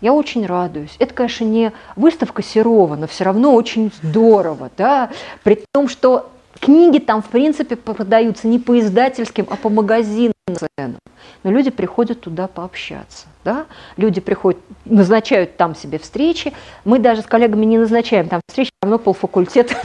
я 0.01 0.13
очень 0.13 0.47
радуюсь. 0.47 0.97
Это, 0.99 1.15
конечно, 1.15 1.45
не 1.45 1.73
выставка 1.95 2.43
Серова, 2.43 2.97
но 2.97 3.07
все 3.07 3.25
равно 3.25 3.55
очень 3.55 3.93
здорово, 4.03 4.71
да, 4.77 5.11
при 5.45 5.65
том, 5.73 5.89
что 5.89 6.31
книги 6.59 6.99
там, 6.99 7.23
в 7.23 7.29
принципе, 7.29 7.77
продаются 7.77 8.49
не 8.49 8.59
по 8.59 8.79
издательским, 8.79 9.47
а 9.51 9.57
по 9.57 9.69
магазинным 9.69 10.33
ценам. 10.49 10.99
Но 11.43 11.51
люди 11.51 11.71
приходят 11.71 12.21
туда 12.21 12.47
пообщаться. 12.47 13.27
Да? 13.45 13.67
Люди 13.97 14.21
приходят, 14.21 14.61
назначают 14.85 15.57
там 15.57 15.75
себе 15.75 15.99
встречи. 15.99 16.53
Мы 16.85 16.99
даже 16.99 17.23
с 17.23 17.27
коллегами 17.27 17.65
не 17.65 17.79
назначаем 17.79 18.29
там 18.29 18.41
встречи, 18.49 18.71
равно 18.81 18.99
полфакультета 18.99 19.75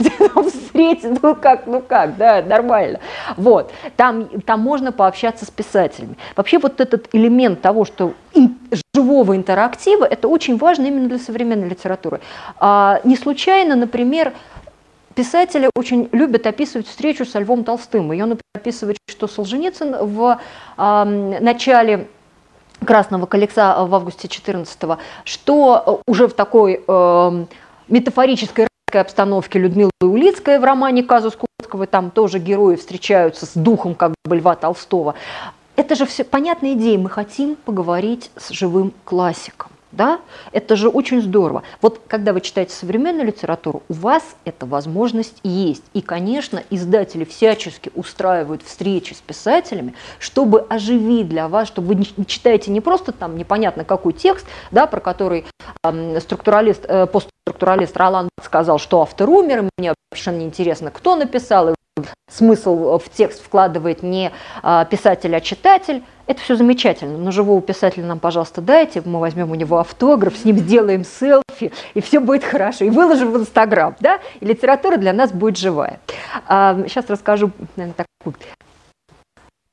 встретить, 0.78 1.22
ну 1.22 1.34
как, 1.34 1.66
ну 1.66 1.80
как, 1.80 2.16
да, 2.16 2.42
нормально. 2.42 3.00
Вот, 3.36 3.72
там, 3.96 4.28
там 4.42 4.60
можно 4.60 4.92
пообщаться 4.92 5.44
с 5.44 5.50
писателями. 5.50 6.16
Вообще 6.36 6.58
вот 6.58 6.80
этот 6.80 7.08
элемент 7.12 7.60
того, 7.60 7.84
что 7.84 8.14
живого 8.94 9.36
интерактива, 9.36 10.04
это 10.04 10.28
очень 10.28 10.56
важно 10.56 10.86
именно 10.86 11.08
для 11.08 11.18
современной 11.18 11.68
литературы. 11.68 12.20
А, 12.58 13.00
не 13.04 13.16
случайно, 13.16 13.74
например, 13.76 14.32
Писатели 15.18 15.68
очень 15.74 16.08
любят 16.12 16.46
описывать 16.46 16.86
встречу 16.86 17.24
со 17.24 17.40
Львом 17.40 17.64
Толстым. 17.64 18.12
И 18.12 18.22
он 18.22 18.38
описывает, 18.54 18.98
что 19.10 19.26
Солженицын 19.26 20.06
в 20.06 20.38
э, 20.76 21.38
начале 21.40 22.06
Красного 22.84 23.26
колеса 23.26 23.84
в 23.84 23.92
августе 23.96 24.28
14 24.28 24.80
что 25.24 26.02
уже 26.06 26.28
в 26.28 26.34
такой 26.34 26.84
э, 26.86 27.44
метафорической 27.88 28.68
обстановке 28.92 29.58
Людмилы 29.58 29.90
Улицкая 30.00 30.60
в 30.60 30.64
романе 30.64 31.02
«Казус 31.02 31.34
Курского», 31.34 31.88
там 31.88 32.12
тоже 32.12 32.38
герои 32.38 32.76
встречаются 32.76 33.44
с 33.44 33.54
духом 33.54 33.96
как 33.96 34.14
бы 34.24 34.36
Льва 34.36 34.54
Толстого. 34.54 35.16
Это 35.74 35.96
же 35.96 36.06
все 36.06 36.22
понятная 36.22 36.74
идея, 36.74 36.96
мы 36.96 37.10
хотим 37.10 37.56
поговорить 37.56 38.30
с 38.36 38.50
живым 38.50 38.92
классиком. 39.04 39.72
Да? 39.92 40.20
Это 40.52 40.76
же 40.76 40.88
очень 40.88 41.22
здорово. 41.22 41.62
Вот 41.80 42.00
когда 42.06 42.32
вы 42.32 42.40
читаете 42.40 42.74
современную 42.74 43.26
литературу, 43.26 43.82
у 43.88 43.94
вас 43.94 44.22
эта 44.44 44.66
возможность 44.66 45.40
есть. 45.42 45.84
И, 45.94 46.02
конечно, 46.02 46.62
издатели 46.70 47.24
всячески 47.24 47.90
устраивают 47.94 48.62
встречи 48.62 49.14
с 49.14 49.20
писателями, 49.20 49.94
чтобы 50.18 50.60
оживить 50.68 51.28
для 51.28 51.48
вас, 51.48 51.68
чтобы 51.68 51.88
вы 51.88 51.94
не 51.94 52.26
читаете 52.26 52.70
не 52.70 52.80
просто 52.80 53.12
там 53.12 53.36
непонятно 53.36 53.84
какой 53.84 54.12
текст, 54.12 54.46
да, 54.70 54.86
про 54.86 55.00
который 55.00 55.46
э, 55.82 56.20
структуралист, 56.20 56.84
э, 56.86 57.06
постструктуралист 57.06 57.96
Ролан 57.96 58.28
сказал, 58.42 58.78
что 58.78 59.02
автор 59.02 59.28
умер, 59.30 59.64
и 59.64 59.68
мне 59.78 59.94
совершенно 60.12 60.38
неинтересно, 60.38 60.90
кто 60.90 61.16
написал, 61.16 61.70
и 61.70 61.74
смысл 62.30 62.98
в 62.98 63.08
текст 63.08 63.42
вкладывает 63.42 64.02
не 64.02 64.32
а, 64.62 64.84
писатель, 64.84 65.34
а 65.34 65.40
читатель. 65.40 66.02
Это 66.26 66.42
все 66.42 66.56
замечательно, 66.56 67.16
но 67.16 67.30
живого 67.30 67.62
писателя 67.62 68.04
нам, 68.04 68.18
пожалуйста, 68.18 68.60
дайте, 68.60 69.02
мы 69.04 69.18
возьмем 69.18 69.50
у 69.50 69.54
него 69.54 69.78
автограф, 69.78 70.36
с 70.36 70.44
ним 70.44 70.58
сделаем 70.58 71.04
селфи, 71.04 71.72
и 71.94 72.00
все 72.02 72.20
будет 72.20 72.44
хорошо, 72.44 72.84
и 72.84 72.90
выложим 72.90 73.32
в 73.32 73.38
Инстаграм, 73.38 73.96
да, 74.00 74.18
и 74.40 74.44
литература 74.44 74.98
для 74.98 75.14
нас 75.14 75.32
будет 75.32 75.56
живая. 75.56 76.00
А, 76.46 76.76
сейчас 76.86 77.06
расскажу, 77.08 77.50
наверное, 77.76 78.04
такую 78.20 78.36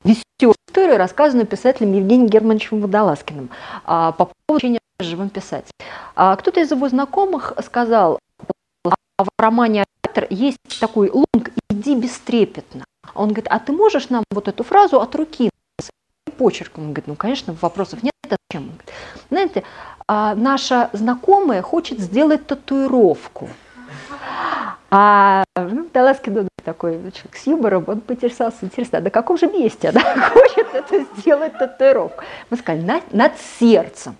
веселую 0.02 0.54
историю, 0.68 0.96
рассказанную 0.96 1.46
писателем 1.46 1.92
Евгением 1.92 2.28
Германовичем 2.28 2.80
Водолазкиным 2.80 3.50
а, 3.84 4.12
по 4.12 4.30
поводу 4.46 4.78
живым 5.00 5.28
писателем. 5.28 5.72
А, 6.14 6.36
кто-то 6.36 6.60
из 6.60 6.70
его 6.70 6.88
знакомых 6.88 7.52
сказал, 7.62 8.18
а 9.18 9.24
в 9.24 9.28
романе 9.38 9.84
«Оператор» 10.02 10.26
есть 10.30 10.58
такой 10.80 11.10
лонг 11.10 11.50
«иди 11.70 11.94
бестрепетно». 11.94 12.84
Он 13.14 13.28
говорит, 13.28 13.46
а 13.48 13.58
ты 13.58 13.72
можешь 13.72 14.08
нам 14.10 14.24
вот 14.30 14.48
эту 14.48 14.62
фразу 14.62 15.00
от 15.00 15.14
руки 15.14 15.50
почерком? 16.36 16.84
Он 16.84 16.90
говорит, 16.90 17.06
ну, 17.06 17.16
конечно, 17.16 17.56
вопросов 17.60 18.02
нет. 18.02 18.12
Зачем? 18.24 18.64
Он 18.64 18.68
говорит, 18.68 18.90
знаете, 19.30 19.62
а 20.06 20.34
наша 20.34 20.90
знакомая 20.92 21.62
хочет 21.62 21.98
сделать 22.00 22.46
татуировку. 22.46 23.48
А 24.90 25.44
ну, 25.56 25.84
Таласкин 25.84 26.48
такой 26.64 26.94
человек 26.94 27.36
с 27.36 27.46
юмором, 27.46 27.84
он 27.86 28.00
поинтересовался, 28.00 28.58
интересно, 28.62 28.98
а 28.98 29.00
на 29.00 29.10
каком 29.10 29.38
же 29.38 29.46
месте 29.46 29.88
она 29.88 30.00
хочет 30.30 30.66
это 30.74 31.06
сделать 31.16 31.56
татуировку? 31.58 32.24
Мы 32.50 32.56
сказали, 32.56 32.84
над, 32.84 33.12
над 33.12 33.32
сердцем. 33.58 34.16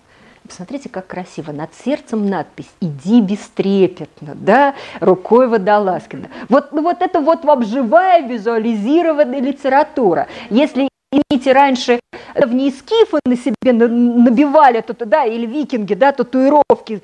Посмотрите, 0.47 0.89
как 0.89 1.07
красиво. 1.07 1.51
Над 1.51 1.73
сердцем 1.73 2.29
надпись 2.29 2.69
«Иди 2.79 3.21
бестрепетно», 3.21 4.33
да, 4.35 4.75
рукой 4.99 5.47
Водолазкина. 5.47 6.29
Вот, 6.49 6.71
ну, 6.71 6.81
вот 6.81 7.01
это 7.01 7.19
вот 7.19 7.43
вам 7.43 7.63
живая 7.63 8.27
визуализированная 8.27 9.41
литература. 9.41 10.27
Если 10.49 10.87
Извините, 11.17 11.53
раньше 11.53 11.99
древние 12.35 12.71
скифы 12.71 13.19
на 13.25 13.35
себе 13.35 13.73
набивали, 13.73 14.81
то, 14.81 15.05
да, 15.05 15.25
или 15.25 15.45
викинги, 15.45 15.93
да, 15.93 16.11
татуировки 16.11 17.01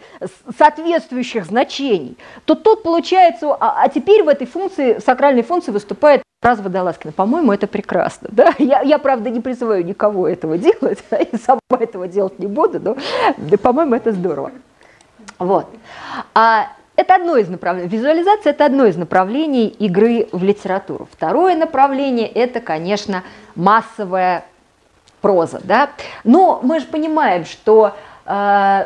соответствующих 0.58 1.46
значений, 1.46 2.18
то 2.46 2.56
тут 2.56 2.84
получается, 2.84 3.54
а, 3.60 3.84
а 3.84 3.90
теперь 3.90 4.24
в 4.24 4.28
этой 4.28 4.48
функции, 4.48 5.00
сакральной 5.00 5.44
функции 5.44 5.72
выступает 5.72 6.22
раз 6.42 6.60
Водолазкина. 6.60 7.14
По-моему, 7.14 7.52
это 7.54 7.68
прекрасно. 7.68 8.30
Да? 8.32 8.54
Я, 8.60 8.82
я, 8.82 8.98
правда, 9.00 9.30
не 9.30 9.40
призываю 9.40 9.86
никого 9.86 10.28
этого 10.28 10.58
делать, 10.58 11.00
и 11.32 11.38
сама 11.38 11.60
этого 11.70 12.08
делать 12.08 12.38
не 12.40 12.48
буду, 12.48 12.80
но, 12.80 12.98
да, 13.38 13.58
по-моему, 13.58 13.96
это 13.96 14.12
здорово. 14.12 14.52
Вот. 15.40 15.68
А 16.34 16.68
это 16.96 17.16
одно 17.16 17.38
из 17.38 17.50
направлений. 17.50 17.90
Визуализация– 17.90 18.52
это 18.54 18.66
одно 18.66 18.86
из 18.86 18.98
направлений 18.98 19.68
игры 19.68 20.28
в 20.32 20.44
литературу. 20.44 21.08
Второе 21.12 21.56
направление– 21.56 22.28
это, 22.34 22.60
конечно, 22.60 23.24
массовая 23.56 24.46
проза. 25.22 25.60
Да? 25.64 25.90
Но 26.24 26.60
мы 26.62 26.80
же 26.80 26.86
понимаем, 26.86 27.46
что 27.46 27.96
э, 28.26 28.86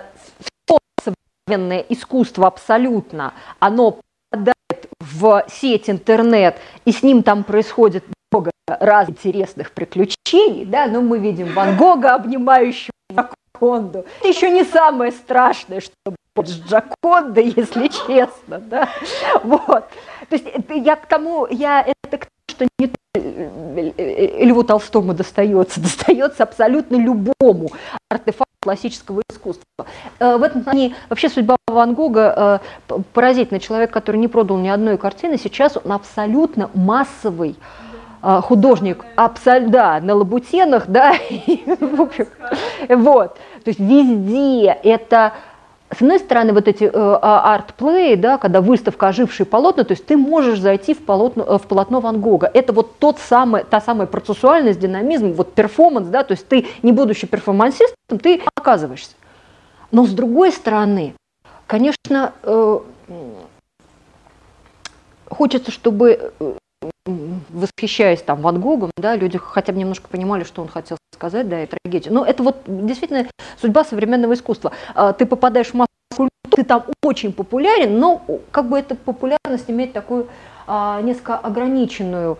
современное 1.04 1.86
искусство 1.90 2.48
абсолютно, 2.48 3.34
оно 3.60 4.00
попадает 4.30 4.90
в 5.00 5.46
сеть 5.50 5.90
интернет, 5.90 6.58
и 6.86 6.92
с 6.92 7.04
ним 7.04 7.24
там 7.24 7.44
происходит 7.44 8.06
много 8.32 8.52
разных 8.68 9.18
интересных 9.18 9.72
приключений. 9.72 10.66
Да? 10.66 10.88
Но 10.88 11.02
мы 11.02 11.20
видим 11.20 11.54
Ван 11.54 11.76
Гога, 11.76 12.16
обнимающего 12.16 12.94
Джаконду. 13.12 14.06
Это 14.20 14.28
еще 14.28 14.50
не 14.50 14.64
самое 14.64 15.12
страшное, 15.12 15.82
что 15.82 15.94
с 16.46 16.60
Джаконда, 16.60 17.42
если 17.56 17.88
честно, 17.88 18.60
да, 18.60 18.90
вот. 19.44 19.86
То 20.30 20.36
есть 20.36 20.46
я 20.70 20.96
к 20.96 21.08
тому, 21.08 21.48
я 21.50 21.82
это 21.82 22.18
к 22.18 22.26
тому, 22.26 22.32
что 22.48 22.68
не 22.80 22.92
э, 23.16 23.92
э, 23.98 24.46
Льву 24.46 24.64
Толстому 24.64 25.14
достается, 25.14 25.80
достается 25.82 26.44
абсолютно 26.44 26.96
любому 26.96 27.70
артефакту 28.10 28.46
классического 28.60 29.22
искусства. 29.30 29.86
Э, 30.20 30.38
в 30.38 30.44
этом 30.44 30.64
плане 30.64 30.96
вообще 31.10 31.30
судьба 31.30 31.58
Ван 31.68 31.94
Гога 31.94 32.62
поразительный 33.14 33.60
человек, 33.60 33.92
который 33.92 34.18
не 34.18 34.28
продал 34.28 34.58
ни 34.58 34.68
одной 34.68 34.98
картины, 34.98 35.38
сейчас 35.38 35.78
он 35.82 35.92
абсолютно 35.92 36.70
массовый 36.74 37.56
художник, 38.22 39.06
абсолютно, 39.16 39.72
да, 39.72 40.00
на 40.02 40.16
лабутенах, 40.16 40.88
да, 40.88 41.14
в 41.80 42.02
общем, 42.02 42.28
вот, 42.90 43.36
то 43.64 43.68
есть 43.68 43.80
везде 43.80 44.72
это 44.84 45.34
с 45.90 46.02
одной 46.02 46.20
стороны, 46.20 46.52
вот 46.52 46.68
эти 46.68 46.84
э, 46.84 46.90
а, 46.94 47.56
Artplay, 47.56 48.18
да, 48.18 48.38
когда 48.38 48.60
выставка 48.60 49.08
ожившие 49.08 49.46
полотна, 49.46 49.86
то 49.86 49.94
есть 49.94 50.06
ты 50.06 50.18
можешь 50.18 50.60
зайти 50.60 50.94
в 50.94 51.06
полотно, 51.06 51.44
э, 51.44 51.58
в 51.58 51.62
полотно 51.62 52.02
Ван 52.02 52.20
Гога. 52.20 52.52
Это 52.54 52.74
вот 52.74 53.00
тот 53.00 53.20
самый, 53.20 53.64
та 53.64 53.80
самая 53.80 54.06
процессуальность, 54.06 54.80
динамизм, 54.80 55.32
вот 55.32 55.54
перформанс, 55.54 56.10
да, 56.10 56.26
то 56.26 56.34
есть 56.34 56.46
ты, 56.48 56.68
не 56.84 56.92
будучи 56.92 57.26
перформансистом, 57.26 58.20
ты 58.22 58.42
оказываешься. 58.54 59.16
Но 59.92 60.06
с 60.06 60.10
другой 60.10 60.52
стороны, 60.52 61.14
конечно, 61.68 62.34
э, 62.44 62.80
хочется, 65.30 65.72
чтобы 65.72 66.34
э, 66.38 66.54
восхищаясь 67.48 68.22
там 68.22 68.42
Ван 68.42 68.60
Гогом, 68.60 68.92
да, 68.98 69.16
люди 69.16 69.38
хотя 69.38 69.72
бы 69.72 69.80
немножко 69.80 70.10
понимали, 70.10 70.44
что 70.44 70.62
он 70.62 70.68
хотел 70.68 70.98
сказать, 71.18 71.50
да, 71.50 71.64
и 71.64 71.68
трагедию. 71.68 72.14
Но 72.14 72.26
это 72.26 72.44
вот 72.44 72.58
действительно 72.68 73.26
судьба 73.60 73.84
современного 73.84 74.34
искусства. 74.34 74.72
А, 74.96 75.14
ты 75.14 75.26
попадаешь 75.26 75.68
в 75.68 75.74
массу 75.74 75.88
ты 76.50 76.64
там 76.64 76.86
очень 77.04 77.34
популярен, 77.34 78.00
но 78.00 78.22
как 78.52 78.70
бы 78.70 78.80
эта 78.80 78.96
популярность 78.96 79.70
имеет 79.70 79.94
такую 79.94 80.28
а, 80.66 81.02
несколько 81.02 81.36
ограниченную 81.36 82.38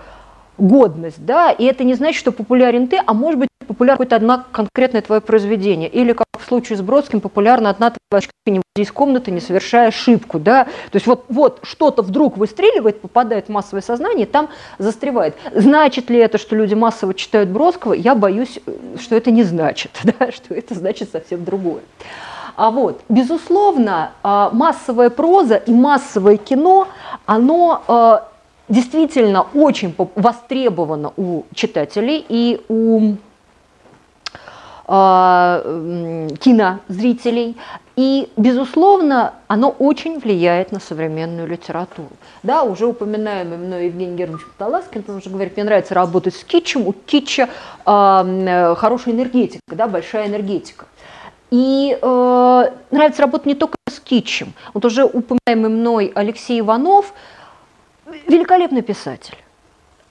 годность, 0.58 1.24
да, 1.26 1.52
и 1.52 1.66
это 1.66 1.84
не 1.84 1.94
значит, 1.94 2.20
что 2.20 2.32
популярен 2.32 2.88
ты, 2.88 3.00
а 3.06 3.14
может 3.14 3.40
быть 3.40 3.50
популярна 3.68 3.98
какое-то 3.98 4.16
одно 4.16 4.44
конкретное 4.52 5.02
твое 5.02 5.22
произведение, 5.22 5.90
или 5.90 6.14
как 6.14 6.28
в 6.38 6.46
случае 6.46 6.78
с 6.78 6.82
Бродским 6.82 7.22
популярна 7.22 7.70
одна 7.70 7.94
твоя 8.10 8.22
не 8.48 8.62
выйди 8.76 8.88
из 8.88 8.92
комнаты, 8.92 9.32
не 9.32 9.42
совершая 9.42 9.90
ошибку, 9.90 10.40
да, 10.40 10.66
то 10.66 10.96
есть 10.96 11.06
вот, 11.06 11.26
вот 11.30 11.60
что-то 11.64 12.02
вдруг 12.02 12.38
выстреливает, 12.38 13.02
попадает 13.02 13.48
в 13.48 13.50
массовое 13.50 13.82
сознание, 13.82 14.26
там 14.26 14.50
застревает. 14.78 15.36
Значит 15.54 16.10
ли 16.10 16.18
это, 16.18 16.38
что 16.38 16.56
люди 16.56 16.74
массово 16.74 17.14
читают 17.14 17.50
Бродского? 17.50 17.94
Я 17.94 18.16
боюсь, 18.16 18.60
что 19.00 19.16
это 19.16 19.32
не 19.32 19.44
значит, 19.44 19.92
да, 20.04 20.32
что 20.32 20.54
это 20.54 20.74
значит 20.76 21.12
совсем 21.12 21.44
другое. 21.44 21.82
А 22.56 22.72
вот, 22.72 23.02
безусловно, 23.08 24.14
а, 24.24 24.50
массовая 24.52 25.12
проза 25.12 25.58
и 25.58 25.72
массовое 25.72 26.38
кино, 26.38 26.88
оно 27.28 27.84
а, 27.88 28.30
действительно 28.70 29.46
очень 29.54 29.96
востребовано 30.16 31.14
у 31.18 31.44
читателей 31.54 32.26
и 32.28 32.62
у 32.68 33.16
э, 34.88 36.28
кинозрителей. 36.40 37.58
И, 37.96 38.30
безусловно, 38.38 39.34
оно 39.48 39.70
очень 39.70 40.20
влияет 40.20 40.72
на 40.72 40.80
современную 40.80 41.48
литературу. 41.48 42.12
Да, 42.44 42.62
уже 42.62 42.86
упоминаемый 42.86 43.58
мной 43.58 43.86
Евгений 43.86 44.16
Германович 44.16 44.46
Паталаскин, 44.56 45.04
он 45.08 45.16
уже 45.16 45.32
говорит, 45.32 45.56
мне 45.56 45.64
нравится 45.64 45.96
работать 45.96 46.36
с 46.36 46.44
китчем, 46.44 46.86
у 46.86 46.94
китча 46.94 47.50
э, 47.86 48.76
хорошая 48.78 49.16
энергетика, 49.16 49.62
да, 49.76 49.88
большая 49.88 50.28
энергетика. 50.28 50.86
И 51.50 51.98
э, 52.00 52.72
нравится 52.92 53.22
работать 53.22 53.48
не 53.48 53.56
только 53.56 53.78
с 53.90 54.00
китчем. 54.00 54.54
Вот 54.74 54.84
уже 54.86 55.06
упоминаемый 55.06 55.72
мной 55.72 56.12
Алексей 56.14 56.60
Иванов– 56.60 57.14
великолепный 58.28 58.82
писатель. 58.82 59.38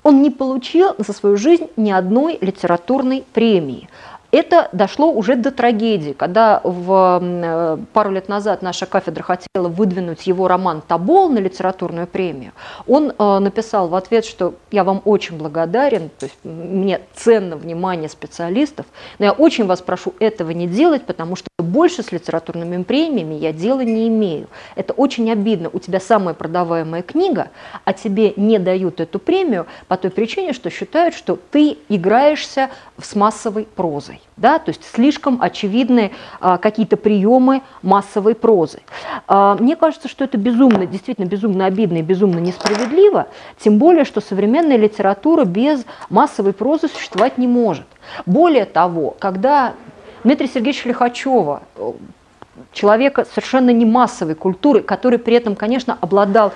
Он 0.03 0.23
не 0.23 0.31
получил 0.31 0.95
за 0.99 1.13
свою 1.13 1.37
жизнь 1.37 1.69
ни 1.77 1.91
одной 1.91 2.39
литературной 2.41 3.25
премии. 3.33 3.89
Это 4.37 4.69
дошло 4.73 5.11
уже 5.13 5.35
до 5.35 5.51
трагедии, 5.51 6.13
когда 6.13 6.61
в, 6.63 7.21
э, 7.23 7.79
пару 7.95 8.11
лет 8.11 8.29
назад 8.29 8.61
наша 8.61 8.85
кафедра 8.85 9.23
хотела 9.23 9.69
выдвинуть 9.69 10.27
его 10.27 10.47
роман 10.47 10.83
«Табол» 10.87 11.31
на 11.31 11.39
литературную 11.39 12.07
премию. 12.07 12.53
Он 12.87 13.15
э, 13.19 13.39
написал 13.39 13.89
в 13.89 13.95
ответ, 13.95 14.27
что 14.27 14.53
я 14.71 14.85
вам 14.85 15.01
очень 15.07 15.39
благодарен, 15.39 16.11
то 16.19 16.27
есть 16.27 16.37
мне 16.45 17.01
ценно 17.15 17.57
внимание 17.57 18.11
специалистов, 18.11 18.85
но 19.19 19.25
я 19.25 19.33
очень 19.33 19.65
вас 19.65 19.81
прошу 19.81 20.13
этого 20.19 20.51
не 20.51 20.67
делать, 20.67 21.07
потому 21.07 21.35
что 21.35 21.49
больше 21.59 22.03
с 22.03 22.13
литературными 22.13 22.83
премиями 22.83 23.37
я 23.37 23.55
дела 23.55 23.81
не 23.81 24.07
имею. 24.09 24.49
Это 24.75 24.93
очень 24.93 25.33
обидно. 25.33 25.71
У 25.73 25.79
тебя 25.79 25.99
самая 25.99 26.35
продаваемая 26.35 27.01
книга, 27.01 27.49
а 27.87 27.95
тебе 27.95 28.35
не 28.37 28.59
дают 28.59 29.01
эту 29.01 29.19
премию 29.19 29.67
по 29.89 29.97
той 29.97 30.11
причине, 30.11 30.53
что 30.53 30.69
считают, 30.69 31.15
что 31.15 31.39
ты 31.51 31.79
играешься 31.89 32.69
с 33.01 33.15
массовой 33.15 33.65
прозой 33.65 34.21
да, 34.37 34.59
то 34.59 34.71
есть 34.71 34.85
слишком 34.85 35.41
очевидны 35.41 36.13
а, 36.41 36.59
какие-то 36.59 36.97
приемы 36.97 37.63
массовой 37.83 38.35
прозы. 38.35 38.81
А, 39.27 39.57
мне 39.57 39.77
кажется, 39.77 40.09
что 40.09 40.25
это 40.25 40.37
безумно, 40.37 40.87
действительно 40.87 41.27
безумно 41.27 41.65
обидно 41.65 41.99
и 41.99 42.03
безумно 42.03 42.39
несправедливо, 42.39 43.29
тем 43.59 43.79
более, 43.79 44.05
что 44.05 44.21
современная 44.21 44.77
литература 44.77 45.45
без 45.45 45.87
массовой 46.11 46.53
прозы 46.53 46.89
существовать 46.89 47.39
не 47.39 47.47
может. 47.49 47.87
Более 48.27 48.67
того, 48.67 49.17
когда 49.19 49.75
Дмитрия 50.23 50.49
Сергеевича 50.49 50.89
Лихачева, 50.89 51.63
человека 52.73 53.25
совершенно 53.25 53.71
не 53.71 53.85
массовой 53.85 54.35
культуры, 54.35 54.83
который 54.83 55.19
при 55.19 55.35
этом, 55.37 55.57
конечно, 55.57 55.97
обладал 56.01 56.49
э, 56.49 56.53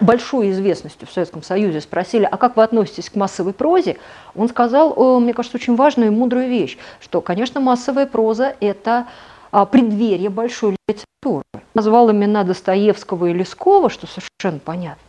большой 0.00 0.50
известностью 0.50 1.06
в 1.06 1.12
Советском 1.12 1.42
Союзе 1.42 1.80
спросили, 1.80 2.28
а 2.30 2.36
как 2.36 2.56
вы 2.56 2.64
относитесь 2.64 3.08
к 3.08 3.14
массовой 3.14 3.52
прозе, 3.52 3.96
он 4.34 4.48
сказал, 4.48 4.92
э, 4.96 5.20
мне 5.20 5.34
кажется, 5.34 5.56
очень 5.56 5.76
важную 5.76 6.10
и 6.10 6.14
мудрую 6.14 6.48
вещь, 6.48 6.78
что, 7.00 7.20
конечно, 7.20 7.60
массовая 7.60 8.06
проза– 8.06 8.56
это 8.60 9.06
а, 9.52 9.64
преддверие 9.66 10.30
большой 10.30 10.76
литературы. 10.88 11.44
Назвал 11.74 12.10
имена 12.10 12.42
Достоевского 12.42 13.26
и 13.26 13.32
Лескова, 13.32 13.88
что 13.88 14.06
совершенно 14.06 14.58
понятно. 14.58 15.02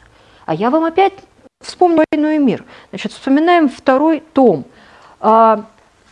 А 0.45 0.53
я 0.53 0.69
вам 0.69 0.83
опять 0.83 1.13
вспомню 1.61 2.03
«Войну 2.11 2.29
и 2.29 2.37
мир». 2.37 2.63
Значит, 2.89 3.13
вспоминаем 3.13 3.69
второй 3.69 4.21
том. 4.33 4.65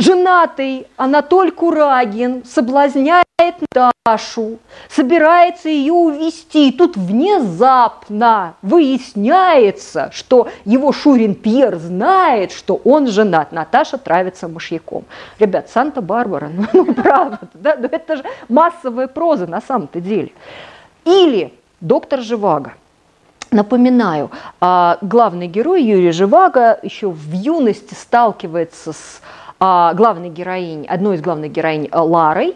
Женатый 0.01 0.87
Анатоль 0.97 1.51
Курагин 1.51 2.43
соблазняет 2.43 3.27
Дашу, 3.71 4.57
собирается 4.89 5.69
ее 5.69 5.93
увести. 5.93 6.71
Тут 6.71 6.97
внезапно 6.97 8.55
выясняется, 8.63 10.09
что 10.11 10.47
его 10.65 10.91
Шурин 10.91 11.35
Пьер 11.35 11.75
знает, 11.75 12.51
что 12.51 12.81
он 12.83 13.09
женат. 13.09 13.51
Наташа 13.51 13.99
травится 13.99 14.47
мышьяком. 14.47 15.05
Ребят, 15.37 15.69
Санта-Барбара, 15.69 16.49
ну, 16.51 16.65
ну 16.73 16.93
правда, 16.95 17.37
да, 17.53 17.75
ну, 17.77 17.87
это 17.91 18.17
же 18.17 18.23
массовая 18.49 19.05
проза 19.05 19.45
на 19.45 19.61
самом-то 19.61 20.01
деле. 20.01 20.31
Или 21.05 21.53
доктор 21.79 22.21
Живаго. 22.21 22.73
Напоминаю, 23.51 24.31
а, 24.61 24.97
главный 25.01 25.45
герой 25.45 25.83
Юрий 25.83 26.11
Живаго 26.11 26.79
еще 26.81 27.09
в 27.09 27.33
юности 27.33 27.93
сталкивается 27.93 28.93
с 28.93 29.21
главной 29.61 30.29
героиней, 30.29 30.87
одной 30.87 31.17
из 31.17 31.21
главных 31.21 31.51
героинь 31.51 31.87
а, 31.91 32.03
Ларой, 32.03 32.55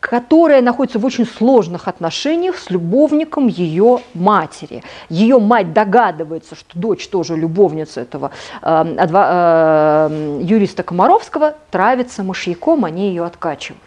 которая 0.00 0.62
находится 0.62 0.98
в 0.98 1.04
очень 1.04 1.26
сложных 1.26 1.86
отношениях 1.86 2.56
с 2.56 2.70
любовником 2.70 3.48
ее 3.48 4.00
матери. 4.14 4.82
Ее 5.08 5.38
мать 5.38 5.72
догадывается, 5.72 6.54
что 6.54 6.78
дочь 6.78 7.06
тоже 7.08 7.36
любовница 7.36 8.00
этого 8.00 8.30
э, 8.62 8.96
э, 8.96 10.40
юриста 10.42 10.82
Комаровского, 10.82 11.54
травится 11.70 12.22
мышьяком, 12.22 12.86
они 12.86 13.08
ее 13.08 13.24
откачивают. 13.24 13.82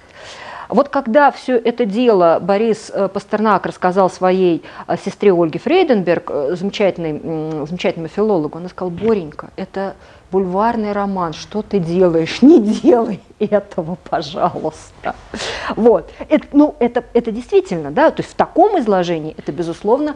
Вот 0.70 0.90
когда 0.90 1.32
все 1.32 1.58
это 1.58 1.86
дело 1.86 2.40
Борис 2.42 2.92
э, 2.94 3.08
Пастернак 3.08 3.66
рассказал 3.66 4.10
своей 4.10 4.64
э, 4.88 4.96
сестре 5.04 5.32
Ольге 5.32 5.60
Фрейденберг, 5.60 6.30
э, 6.30 6.56
замечательной, 6.56 7.66
замечательному 7.68 8.08
филологу, 8.08 8.58
она 8.58 8.70
сказала, 8.70 8.92
Боренька, 8.92 9.50
это 9.56 9.96
бульварный 10.34 10.94
роман, 10.94 11.34
что 11.34 11.62
ты 11.62 11.78
делаешь? 11.80 12.42
Не 12.42 12.60
делай 12.60 13.20
этого, 13.38 13.98
пожалуйста. 14.10 15.16
Вот. 15.76 16.12
Это, 16.28 16.48
ну, 16.54 16.76
это, 16.80 17.06
это 17.14 17.32
действительно, 17.32 17.92
да, 17.92 18.10
то 18.10 18.24
есть 18.24 18.34
в 18.34 18.36
таком 18.36 18.80
изложении 18.80 19.36
это, 19.38 19.52
безусловно, 19.52 20.16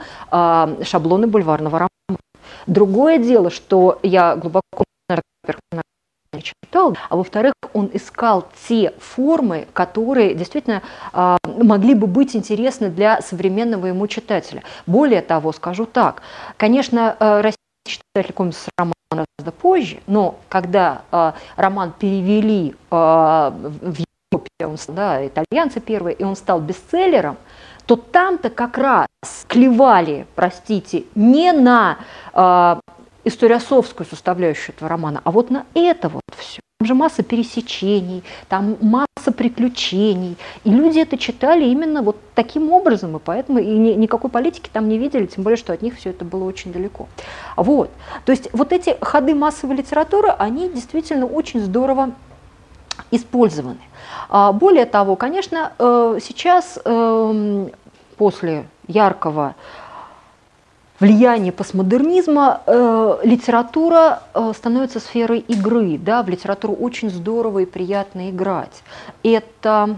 шаблоны 0.84 1.28
бульварного 1.28 1.78
романа. 1.78 2.20
Другое 2.66 3.20
дело, 3.20 3.52
что 3.52 4.00
я 4.02 4.36
глубоко 4.36 4.84
читал, 6.42 6.98
а 7.10 7.16
во-вторых, 7.16 7.54
он 7.74 7.90
искал 7.94 8.48
те 8.68 8.94
формы, 9.00 9.68
которые 9.74 10.36
действительно 10.36 10.82
э, 11.14 11.38
могли 11.46 11.96
бы 11.96 12.06
быть 12.06 12.36
интересны 12.36 12.90
для 12.90 13.22
современного 13.22 13.88
ему 13.88 14.08
читателя. 14.08 14.62
Более 14.86 15.22
того, 15.22 15.52
скажу 15.52 15.86
так, 15.86 16.22
конечно, 16.58 17.16
э, 17.20 17.42
российский 17.42 17.58
читатель 17.88 18.28
знакомится 18.28 18.64
с 18.66 18.70
романом 18.78 18.97
гораздо 19.48 19.52
позже, 19.52 20.00
но 20.08 20.40
когда 20.50 21.02
э, 21.12 21.32
роман 21.56 21.94
перевели 21.98 22.72
э, 22.72 22.76
в 22.92 23.98
Европе, 24.32 24.50
он, 24.62 24.78
да, 24.90 25.26
итальянцы 25.26 25.80
первые, 25.80 26.16
и 26.16 26.24
он 26.24 26.36
стал 26.36 26.60
бестселлером, 26.60 27.38
то 27.86 27.96
там-то 27.96 28.50
как 28.50 28.78
раз 28.78 29.08
клевали, 29.48 30.28
простите, 30.36 31.04
не 31.16 31.52
на 31.54 31.98
э, 32.34 32.80
историосовскую 33.24 34.06
составляющую 34.06 34.76
этого 34.76 34.90
романа, 34.90 35.22
а 35.24 35.32
вот 35.32 35.50
на 35.50 35.66
это 35.74 36.10
вот 36.10 36.24
все. 36.38 36.62
Там 36.80 36.88
же 36.90 36.94
масса 36.94 37.24
пересечений, 37.24 38.24
там 38.50 38.78
масса 38.82 39.32
приключений. 39.36 40.38
И 40.63 40.70
люди 40.70 41.00
это 41.00 41.18
читали 41.18 41.66
именно 41.66 42.04
вот 42.04 42.18
таким 42.36 42.72
образом, 42.72 43.18
и 43.18 43.20
поэтому 43.20 43.58
и 43.58 43.66
ни, 43.66 43.94
никакой 43.94 44.30
политики 44.30 44.70
там 44.72 44.88
не 44.88 45.00
видели, 45.00 45.26
тем 45.26 45.44
более, 45.44 45.58
что 45.58 45.74
от 45.74 45.82
них 45.82 45.96
все 45.96 46.12
это 46.12 46.24
было 46.24 46.44
очень 46.44 46.72
далеко. 46.72 47.08
Вот. 47.56 47.90
То 48.26 48.32
есть 48.32 48.50
вот 48.54 48.74
эти 48.74 48.96
ходы 49.02 49.34
массовой 49.34 49.78
литературы, 49.78 50.30
они 50.38 50.70
действительно 50.70 51.26
очень 51.26 51.62
здорово 51.62 52.12
использованы. 53.10 53.82
А, 54.30 54.52
более 54.52 54.86
того, 54.86 55.16
конечно, 55.16 55.74
э, 55.80 56.20
сейчас 56.22 56.78
эм, 56.86 57.72
после 58.18 58.68
яркого 58.88 59.56
влияние 61.00 61.52
постмодернизма 61.52 62.62
э, 62.66 63.18
литература 63.24 64.22
э, 64.34 64.52
становится 64.56 65.00
сферой 65.00 65.40
игры. 65.40 65.98
Да? 65.98 66.24
В 66.24 66.30
литературу 66.30 66.74
очень 66.74 67.10
здорово 67.10 67.60
и 67.60 67.66
приятно 67.66 68.30
играть. 68.30 68.84
Это 69.24 69.98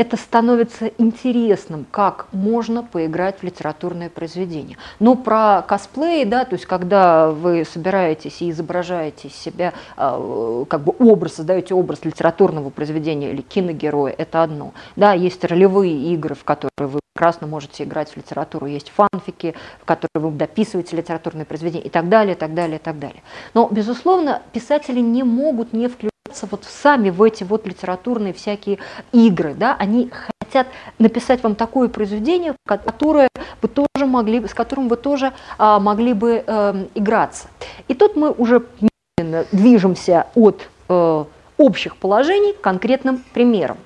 это 0.00 0.16
становится 0.16 0.86
интересным, 0.96 1.84
как 1.90 2.26
можно 2.32 2.82
поиграть 2.82 3.40
в 3.40 3.42
литературное 3.42 4.08
произведение. 4.08 4.78
Но 4.98 5.14
про 5.14 5.60
косплей, 5.60 6.24
да, 6.24 6.46
то 6.46 6.54
есть 6.54 6.64
когда 6.64 7.30
вы 7.30 7.66
собираетесь 7.70 8.40
и 8.40 8.50
изображаете 8.50 9.28
себя, 9.28 9.74
а, 9.98 10.64
как 10.70 10.84
бы 10.84 10.94
образ, 10.98 11.34
создаете 11.34 11.74
образ 11.74 12.02
литературного 12.06 12.70
произведения 12.70 13.30
или 13.30 13.42
киногероя, 13.42 14.14
это 14.16 14.42
одно. 14.42 14.72
Да, 14.96 15.12
есть 15.12 15.44
ролевые 15.44 15.94
игры, 16.14 16.34
в 16.34 16.44
которые 16.44 16.88
вы 16.88 17.00
прекрасно 17.12 17.46
можете 17.46 17.84
играть 17.84 18.10
в 18.10 18.16
литературу, 18.16 18.64
есть 18.64 18.90
фанфики, 18.90 19.54
в 19.82 19.84
которые 19.84 20.30
вы 20.30 20.30
дописываете 20.30 20.96
литературные 20.96 21.44
произведения 21.44 21.84
и 21.84 21.90
так 21.90 22.08
далее, 22.08 22.34
и 22.34 22.38
так 22.38 22.54
далее, 22.54 22.78
и 22.78 22.82
так 22.82 22.98
далее. 22.98 23.22
Но, 23.52 23.68
безусловно, 23.70 24.40
писатели 24.54 25.00
не 25.00 25.24
могут 25.24 25.74
не 25.74 25.88
включать 25.88 26.10
вот 26.50 26.64
сами 26.64 27.10
в 27.10 27.22
эти 27.22 27.44
вот 27.44 27.66
литературные 27.66 28.32
всякие 28.32 28.78
игры, 29.12 29.54
да, 29.54 29.76
они 29.78 30.10
хотят 30.10 30.66
написать 30.98 31.42
вам 31.42 31.54
такое 31.54 31.88
произведение, 31.88 32.54
которое 32.66 33.28
вы 33.62 33.68
тоже 33.68 34.06
могли, 34.06 34.46
с 34.46 34.54
которым 34.54 34.88
вы 34.88 34.96
тоже 34.96 35.32
а, 35.58 35.78
могли 35.78 36.12
бы 36.12 36.42
э, 36.44 36.86
играться. 36.94 37.48
И 37.88 37.94
тут 37.94 38.16
мы 38.16 38.30
уже 38.30 38.64
движемся 39.52 40.26
от 40.34 40.68
э, 40.88 41.24
общих 41.58 41.96
положений 41.96 42.54
к 42.54 42.60
конкретным 42.60 43.22
примерам. 43.32 43.76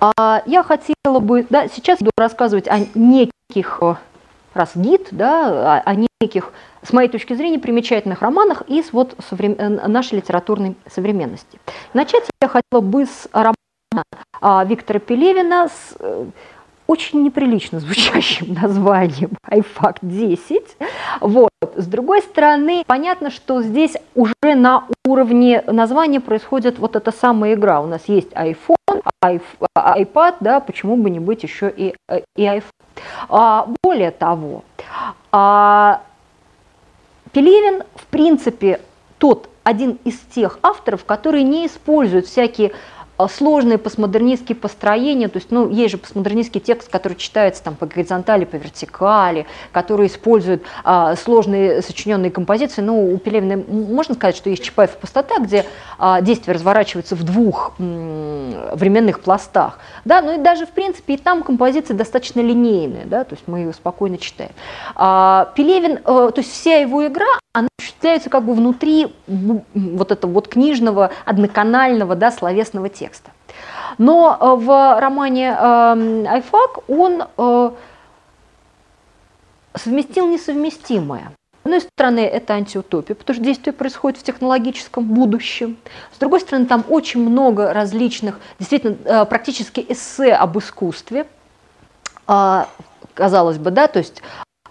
А, 0.00 0.42
я 0.46 0.62
хотела 0.62 1.20
бы, 1.20 1.46
да, 1.48 1.68
сейчас 1.68 1.98
буду 1.98 2.12
рассказывать 2.18 2.68
о 2.68 2.78
неких 2.94 3.80
раз 4.56 4.72
гид, 4.74 5.08
да, 5.10 5.76
о, 5.76 5.82
о 5.84 5.94
неких 6.20 6.52
с 6.82 6.92
моей 6.92 7.08
точки 7.08 7.34
зрения, 7.34 7.58
примечательных 7.58 8.22
романах 8.22 8.62
из 8.68 8.92
вот 8.92 9.14
соврем... 9.28 9.56
Э, 9.58 9.88
нашей 9.88 10.16
литературной 10.16 10.76
современности. 10.90 11.58
Начать 11.94 12.24
я 12.40 12.48
хотела 12.48 12.80
бы 12.80 13.06
с 13.06 13.28
романа 13.32 13.54
а, 14.40 14.64
Виктора 14.64 14.98
Пелевина 14.98 15.68
с 15.68 15.96
э, 15.98 16.26
очень 16.86 17.22
неприлично 17.24 17.80
звучащим 17.80 18.54
названием 18.62 19.30
«Айфак 19.42 19.98
10». 20.02 20.62
Вот. 21.20 21.50
С 21.74 21.86
другой 21.86 22.22
стороны, 22.22 22.84
понятно, 22.86 23.30
что 23.30 23.62
здесь 23.62 23.96
уже 24.14 24.34
на 24.42 24.84
уровне 25.04 25.62
названия 25.66 26.20
происходит 26.20 26.78
вот 26.78 26.96
эта 26.96 27.12
самая 27.12 27.54
игра. 27.54 27.80
У 27.80 27.86
нас 27.86 28.02
есть 28.06 28.32
iPhone, 28.32 28.75
iPad, 29.24 30.36
да, 30.40 30.60
почему 30.60 30.96
бы 30.96 31.10
не 31.10 31.20
быть 31.20 31.42
еще 31.42 31.72
и, 31.74 31.94
и 32.36 32.42
iPhone. 32.42 32.62
А, 33.28 33.68
более 33.82 34.10
того, 34.10 34.64
а, 35.32 36.02
Пелевин, 37.32 37.82
в 37.94 38.06
принципе, 38.06 38.80
тот 39.18 39.50
один 39.64 39.98
из 40.04 40.18
тех 40.20 40.58
авторов, 40.62 41.04
которые 41.04 41.42
не 41.42 41.66
используют 41.66 42.26
всякие 42.26 42.70
а, 42.70 42.76
сложные 43.28 43.78
постмодернистские 43.78 44.56
построения, 44.56 45.28
то 45.28 45.38
есть, 45.38 45.50
ну, 45.50 45.70
есть 45.70 45.92
же 45.92 45.98
постмодернистский 45.98 46.60
текст, 46.60 46.90
который 46.90 47.14
читается 47.14 47.62
там 47.62 47.74
по 47.74 47.86
горизонтали, 47.86 48.44
по 48.44 48.56
вертикали, 48.56 49.46
который 49.72 50.06
использует 50.06 50.62
а, 50.84 51.16
сложные 51.16 51.82
сочиненные 51.82 52.30
композиции, 52.30 52.82
ну, 52.82 53.12
у 53.12 53.18
Пелевина 53.18 53.62
можно 53.68 54.14
сказать, 54.14 54.36
что 54.36 54.50
есть 54.50 54.62
Чапаев 54.62 54.90
пустота, 54.90 55.38
где 55.38 55.64
а, 55.98 56.20
действие 56.20 56.54
разворачивается 56.54 57.16
в 57.16 57.22
двух 57.22 57.72
м, 57.78 58.54
временных 58.74 59.20
пластах, 59.20 59.78
да, 60.04 60.20
ну 60.20 60.38
и 60.38 60.42
даже, 60.42 60.66
в 60.66 60.70
принципе, 60.70 61.14
и 61.14 61.16
там 61.16 61.42
композиции 61.42 61.94
достаточно 61.94 62.40
линейные, 62.40 63.06
да, 63.06 63.24
то 63.24 63.34
есть 63.34 63.48
мы 63.48 63.60
ее 63.60 63.72
спокойно 63.72 64.18
читаем. 64.18 64.52
А, 64.94 65.52
Пелевин, 65.56 66.00
а, 66.04 66.30
то 66.30 66.40
есть 66.40 66.52
вся 66.52 66.76
его 66.76 67.06
игра, 67.06 67.26
она 67.56 67.68
осуществляется 67.78 68.28
как 68.28 68.44
бы 68.44 68.54
внутри 68.54 69.14
вот 69.26 70.12
этого 70.12 70.30
вот 70.30 70.48
книжного, 70.48 71.10
одноканального, 71.24 72.14
да, 72.14 72.30
словесного 72.30 72.90
текста. 72.90 73.30
Но 73.96 74.36
э, 74.38 74.62
в 74.62 75.00
романе 75.00 75.56
эм, 75.58 76.26
Айфак 76.28 76.88
он 76.90 77.24
э, 77.38 77.70
совместил 79.74 80.28
несовместимое. 80.28 81.32
С 81.62 81.66
одной 81.66 81.80
стороны, 81.80 82.20
это 82.20 82.52
антиутопия, 82.52 83.16
потому 83.16 83.34
что 83.34 83.42
действие 83.42 83.72
происходит 83.72 84.20
в 84.20 84.22
технологическом 84.22 85.04
будущем. 85.04 85.78
С 86.12 86.18
другой 86.18 86.40
стороны, 86.40 86.66
там 86.66 86.84
очень 86.90 87.26
много 87.26 87.72
различных, 87.72 88.38
действительно, 88.58 88.96
э, 89.02 89.24
практически 89.24 89.84
эссе 89.88 90.34
об 90.34 90.58
искусстве, 90.58 91.26
а, 92.26 92.68
казалось 93.14 93.56
бы, 93.56 93.70
да, 93.70 93.86
то 93.86 93.98
есть 93.98 94.22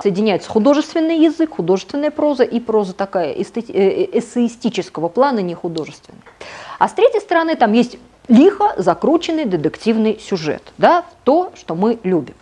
соединяется 0.01 0.49
художественный 0.49 1.17
язык, 1.19 1.55
художественная 1.55 2.11
проза 2.11 2.43
и 2.43 2.59
проза 2.59 2.93
такая 2.93 3.33
эстети- 3.33 3.71
э, 3.71 4.19
эссеистического 4.19 5.09
плана, 5.09 5.39
не 5.39 5.55
художественная. 5.55 6.21
А 6.79 6.87
с 6.87 6.93
третьей 6.93 7.21
стороны 7.21 7.55
там 7.55 7.73
есть 7.73 7.97
лихо 8.27 8.73
закрученный 8.77 9.45
детективный 9.45 10.19
сюжет, 10.19 10.61
да, 10.77 11.05
то, 11.23 11.51
что 11.55 11.75
мы 11.75 11.99
любим. 12.03 12.33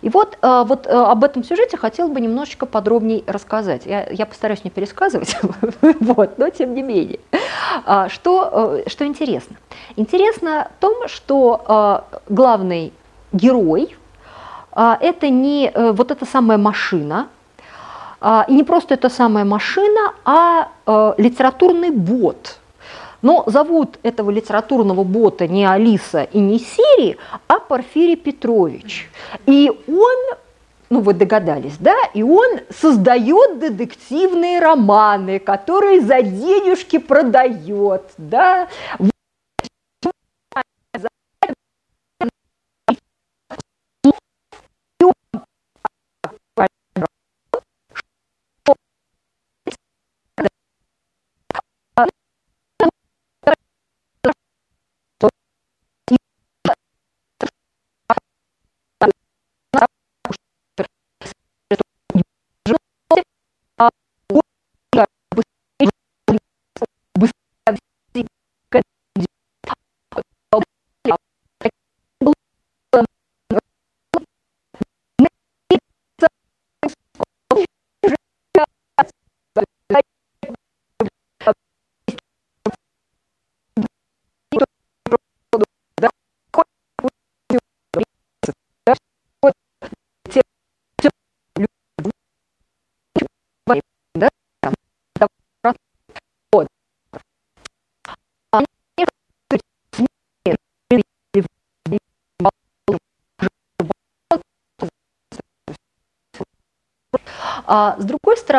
И 0.00 0.08
вот, 0.08 0.38
э, 0.40 0.64
вот 0.66 0.86
э, 0.86 0.90
об 0.90 1.24
этом 1.24 1.44
сюжете 1.44 1.76
хотел 1.76 2.08
бы 2.08 2.20
немножечко 2.20 2.66
подробнее 2.66 3.22
рассказать. 3.26 3.82
Я, 3.86 4.06
я 4.10 4.26
постараюсь 4.26 4.64
не 4.64 4.70
пересказывать, 4.70 5.36
вот, 6.00 6.38
но 6.38 6.48
тем 6.50 6.74
не 6.74 6.82
менее. 6.82 7.20
А, 7.84 8.08
что, 8.08 8.82
э, 8.84 8.88
что 8.88 9.06
интересно? 9.06 9.56
Интересно 9.96 10.70
в 10.78 10.80
том, 10.80 11.08
что 11.08 12.04
главный 12.28 12.92
герой– 13.32 13.96
это 14.74 15.28
не 15.28 15.72
вот 15.74 16.10
эта 16.10 16.24
самая 16.26 16.58
машина, 16.58 17.28
и 18.48 18.52
не 18.52 18.64
просто 18.64 18.94
эта 18.94 19.08
самая 19.08 19.44
машина, 19.44 20.12
а 20.24 20.68
литературный 21.18 21.90
бот– 21.90 22.58
но 23.22 23.44
зовут 23.46 23.98
этого 24.02 24.30
литературного 24.30 25.04
бота 25.04 25.46
не 25.46 25.64
Алиса 25.64 26.24
и 26.24 26.40
не 26.40 26.58
Сири, 26.58 27.16
а 27.46 27.60
Порфирий 27.60 28.16
Петрович. 28.16 29.08
И 29.46 29.70
он 29.86 30.36
ну 30.90 31.00
вы 31.00 31.14
догадались, 31.14 31.78
да, 31.78 31.96
и 32.12 32.22
он 32.22 32.60
создает 32.68 33.58
детективные 33.58 34.60
романы, 34.60 35.38
которые 35.38 36.02
за 36.02 36.20
денежки 36.20 36.98
продает, 36.98 38.02
да, 38.18 38.68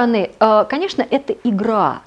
стороны, 0.03 0.31
э, 0.39 0.65
конечно, 0.69 1.05
это 1.09 1.33
игра. 1.43 2.01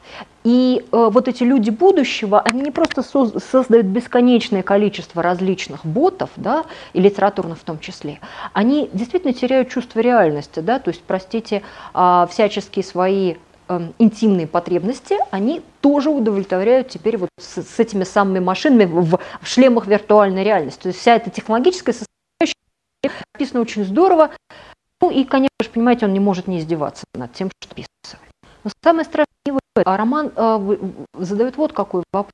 И 0.44 0.84
э, 0.92 1.09
вот 1.11 1.26
эти 1.26 1.42
люди 1.42 1.70
будущего, 1.70 2.40
они 2.40 2.61
не 2.62 2.70
просто 2.70 3.03
создают 3.03 3.86
бесконечное 3.86 4.62
количество 4.62 5.22
различных 5.22 5.84
ботов, 5.84 6.30
да, 6.36 6.64
и 6.92 7.01
литературных 7.01 7.59
в 7.59 7.64
том 7.64 7.80
числе, 7.80 8.20
они 8.53 8.88
действительно 8.92 9.32
теряют 9.32 9.70
чувство 9.70 9.99
реальности, 10.01 10.61
да, 10.61 10.78
то 10.78 10.90
есть, 10.90 11.03
простите, 11.05 11.62
а, 11.94 12.28
всяческие 12.30 12.84
свои 12.84 13.34
эм, 13.68 13.92
интимные 13.99 14.47
потребности, 14.47 15.16
они 15.32 15.62
тоже 15.80 16.11
удовлетворяют 16.11 16.90
теперь 16.90 17.16
вот 17.16 17.30
с, 17.40 17.62
с 17.62 17.80
этими 17.80 18.05
самыми 18.05 18.38
машинами 18.38 18.84
в, 18.84 19.18
в 19.40 19.47
шлемах 19.49 19.88
виртуальной 19.88 20.44
реальности. 20.44 20.82
То 20.82 20.88
есть 20.88 21.01
вся 21.01 21.16
эта 21.16 21.30
технологическая 21.30 21.92
составляющая 21.92 23.24
написана 23.34 23.62
очень 23.62 23.84
здорово, 23.84 24.30
ну 25.07 25.12
и, 25.12 25.22
конечно 25.24 25.50
же, 25.62 25.70
понимаете, 25.70 26.07
он 26.07 26.12
не 26.12 26.18
может 26.18 26.48
не 26.48 26.59
издеваться 26.59 27.04
над 27.14 27.32
тем, 27.32 27.48
что 27.61 27.70
описывает. 27.70 28.32
Но 28.64 28.70
самое 28.82 29.04
страшное 29.04 29.26
в 29.46 29.59
этом. 29.76 29.92
А 29.92 29.96
роман 29.96 30.32
э, 30.34 30.76
задает 31.14 31.57
вот 31.57 31.72
какой 31.72 32.02
вопрос. 32.12 32.32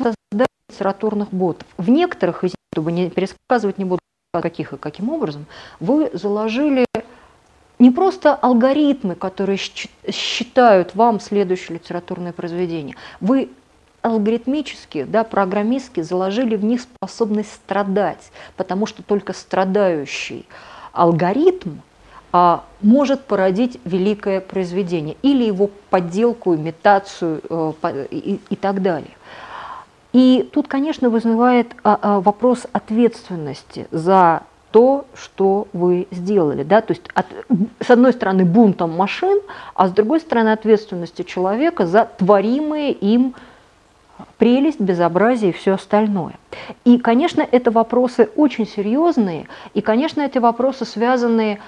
Создать 0.00 0.48
литературных 0.68 1.32
ботов. 1.32 1.66
В 1.78 1.90
некоторых 1.90 2.44
из 2.44 2.50
них, 2.50 2.72
чтобы 2.72 2.92
не 2.92 3.10
пересказывать 3.10 3.78
не 3.78 3.84
буду 3.84 3.98
каких 4.32 4.72
и 4.72 4.76
каким 4.76 5.08
образом, 5.08 5.46
вы 5.80 6.10
заложили 6.12 6.86
не 7.80 7.90
просто 7.90 8.36
алгоритмы, 8.36 9.16
которые 9.16 9.58
считают 9.58 10.94
вам 10.94 11.18
следующее 11.18 11.78
литературное 11.78 12.32
произведение. 12.32 12.94
Вы 13.20 13.50
алгоритмически, 14.02 15.02
да, 15.02 15.24
программистски 15.24 16.02
заложили 16.02 16.54
в 16.54 16.64
них 16.64 16.82
способность 16.82 17.52
страдать, 17.52 18.30
потому 18.56 18.86
что 18.86 19.02
только 19.02 19.32
страдающий 19.32 20.46
алгоритм 20.92 21.78
а, 22.32 22.64
может 22.80 23.24
породить 23.24 23.80
великое 23.84 24.40
произведение 24.40 25.16
или 25.22 25.44
его 25.44 25.70
подделку, 25.90 26.54
имитацию 26.54 27.40
э, 27.48 28.06
и, 28.10 28.40
и 28.48 28.56
так 28.56 28.82
далее. 28.82 29.16
И 30.12 30.48
тут, 30.52 30.68
конечно, 30.68 31.10
вызывает 31.10 31.68
а, 31.82 31.98
а, 32.00 32.20
вопрос 32.20 32.66
ответственности 32.72 33.86
за 33.90 34.42
то, 34.70 35.06
что 35.14 35.66
вы 35.72 36.06
сделали. 36.10 36.62
Да? 36.62 36.80
То 36.80 36.92
есть 36.92 37.02
от, 37.14 37.26
с 37.80 37.90
одной 37.90 38.12
стороны 38.12 38.44
бунтом 38.44 38.96
машин, 38.96 39.40
а 39.74 39.88
с 39.88 39.92
другой 39.92 40.20
стороны 40.20 40.50
ответственности 40.50 41.22
человека 41.22 41.86
за 41.86 42.08
творимые 42.16 42.92
им 42.92 43.34
прелесть, 44.38 44.80
безобразие 44.80 45.50
и 45.50 45.54
все 45.54 45.74
остальное. 45.74 46.34
И, 46.84 46.98
конечно, 46.98 47.46
это 47.50 47.70
вопросы 47.70 48.30
очень 48.36 48.66
серьезные, 48.66 49.46
и, 49.74 49.80
конечно, 49.80 50.20
эти 50.20 50.38
вопросы 50.38 50.84
связаны 50.84 51.60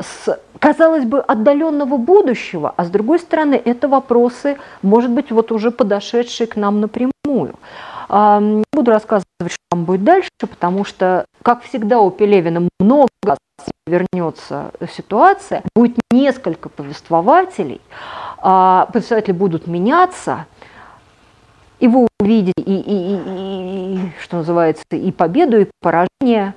с, 0.00 0.38
казалось 0.58 1.04
бы, 1.04 1.20
отдаленного 1.20 1.96
будущего, 1.96 2.72
а 2.76 2.84
с 2.84 2.90
другой 2.90 3.18
стороны, 3.18 3.60
это 3.62 3.88
вопросы, 3.88 4.58
может 4.82 5.10
быть, 5.10 5.30
вот 5.30 5.52
уже 5.52 5.70
подошедшие 5.70 6.46
к 6.46 6.56
нам 6.56 6.80
напрямую. 6.80 7.54
Не 8.08 8.64
буду 8.72 8.90
рассказывать, 8.90 9.26
что 9.48 9.58
там 9.70 9.84
будет 9.84 10.04
дальше, 10.04 10.30
потому 10.38 10.84
что, 10.84 11.26
как 11.42 11.62
всегда, 11.62 12.00
у 12.00 12.10
Пелевина 12.10 12.68
много 12.80 13.08
вернется 13.86 14.70
ситуация, 14.96 15.62
будет 15.74 15.98
несколько 16.10 16.68
повествователей, 16.68 17.80
а, 18.38 18.88
повествователи 18.92 19.32
будут 19.32 19.66
меняться– 19.66 20.46
и 21.80 21.88
вы 21.88 22.06
увидите, 22.20 22.52
и, 22.56 22.74
и, 22.74 23.14
и, 23.14 23.96
и, 23.96 24.12
что 24.20 24.38
называется, 24.38 24.84
и 24.90 25.10
победу, 25.12 25.60
и 25.60 25.66
поражение. 25.80 26.54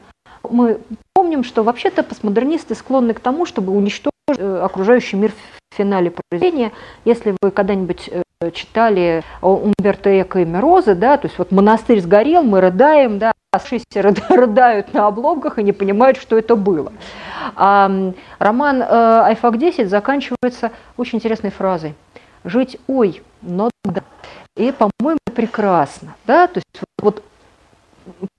Мы 0.49 0.79
помним, 1.13 1.43
что 1.43 1.63
вообще-то 1.63 2.03
постмодернисты 2.03 2.75
склонны 2.75 3.13
к 3.13 3.19
тому, 3.19 3.45
чтобы 3.45 3.73
уничтожить 3.73 4.13
э, 4.37 4.61
окружающий 4.63 5.17
мир 5.17 5.31
в 5.71 5.75
финале 5.75 6.11
произведения. 6.11 6.71
Если 7.05 7.35
вы 7.41 7.51
когда-нибудь 7.51 8.09
э, 8.11 8.51
читали 8.51 9.23
Умберто 9.41 10.21
Эко 10.21 10.39
и 10.39 10.45
Мирозы, 10.45 10.95
да, 10.95 11.17
то 11.17 11.27
есть 11.27 11.37
вот 11.37 11.51
монастырь 11.51 12.01
сгорел, 12.01 12.41
мы 12.43 12.59
рыдаем, 12.59 13.19
да, 13.19 13.33
оставшиеся 13.51 14.01
рыдают 14.29 14.93
на 14.93 15.07
обломках 15.07 15.59
и 15.59 15.63
не 15.63 15.73
понимают, 15.73 16.17
что 16.17 16.37
это 16.37 16.55
было. 16.55 16.91
А, 17.55 17.91
роман 18.39 18.81
э, 18.81 19.21
«Айфак 19.25 19.55
10» 19.55 19.85
заканчивается 19.85 20.71
очень 20.97 21.19
интересной 21.19 21.51
фразой. 21.51 21.93
«Жить, 22.43 22.77
ой, 22.87 23.21
но 23.41 23.69
да». 23.83 24.01
И, 24.55 24.71
по-моему, 24.71 25.19
прекрасно. 25.33 26.15
Да? 26.25 26.47
То 26.47 26.57
есть 26.57 26.83
вот 26.99 27.23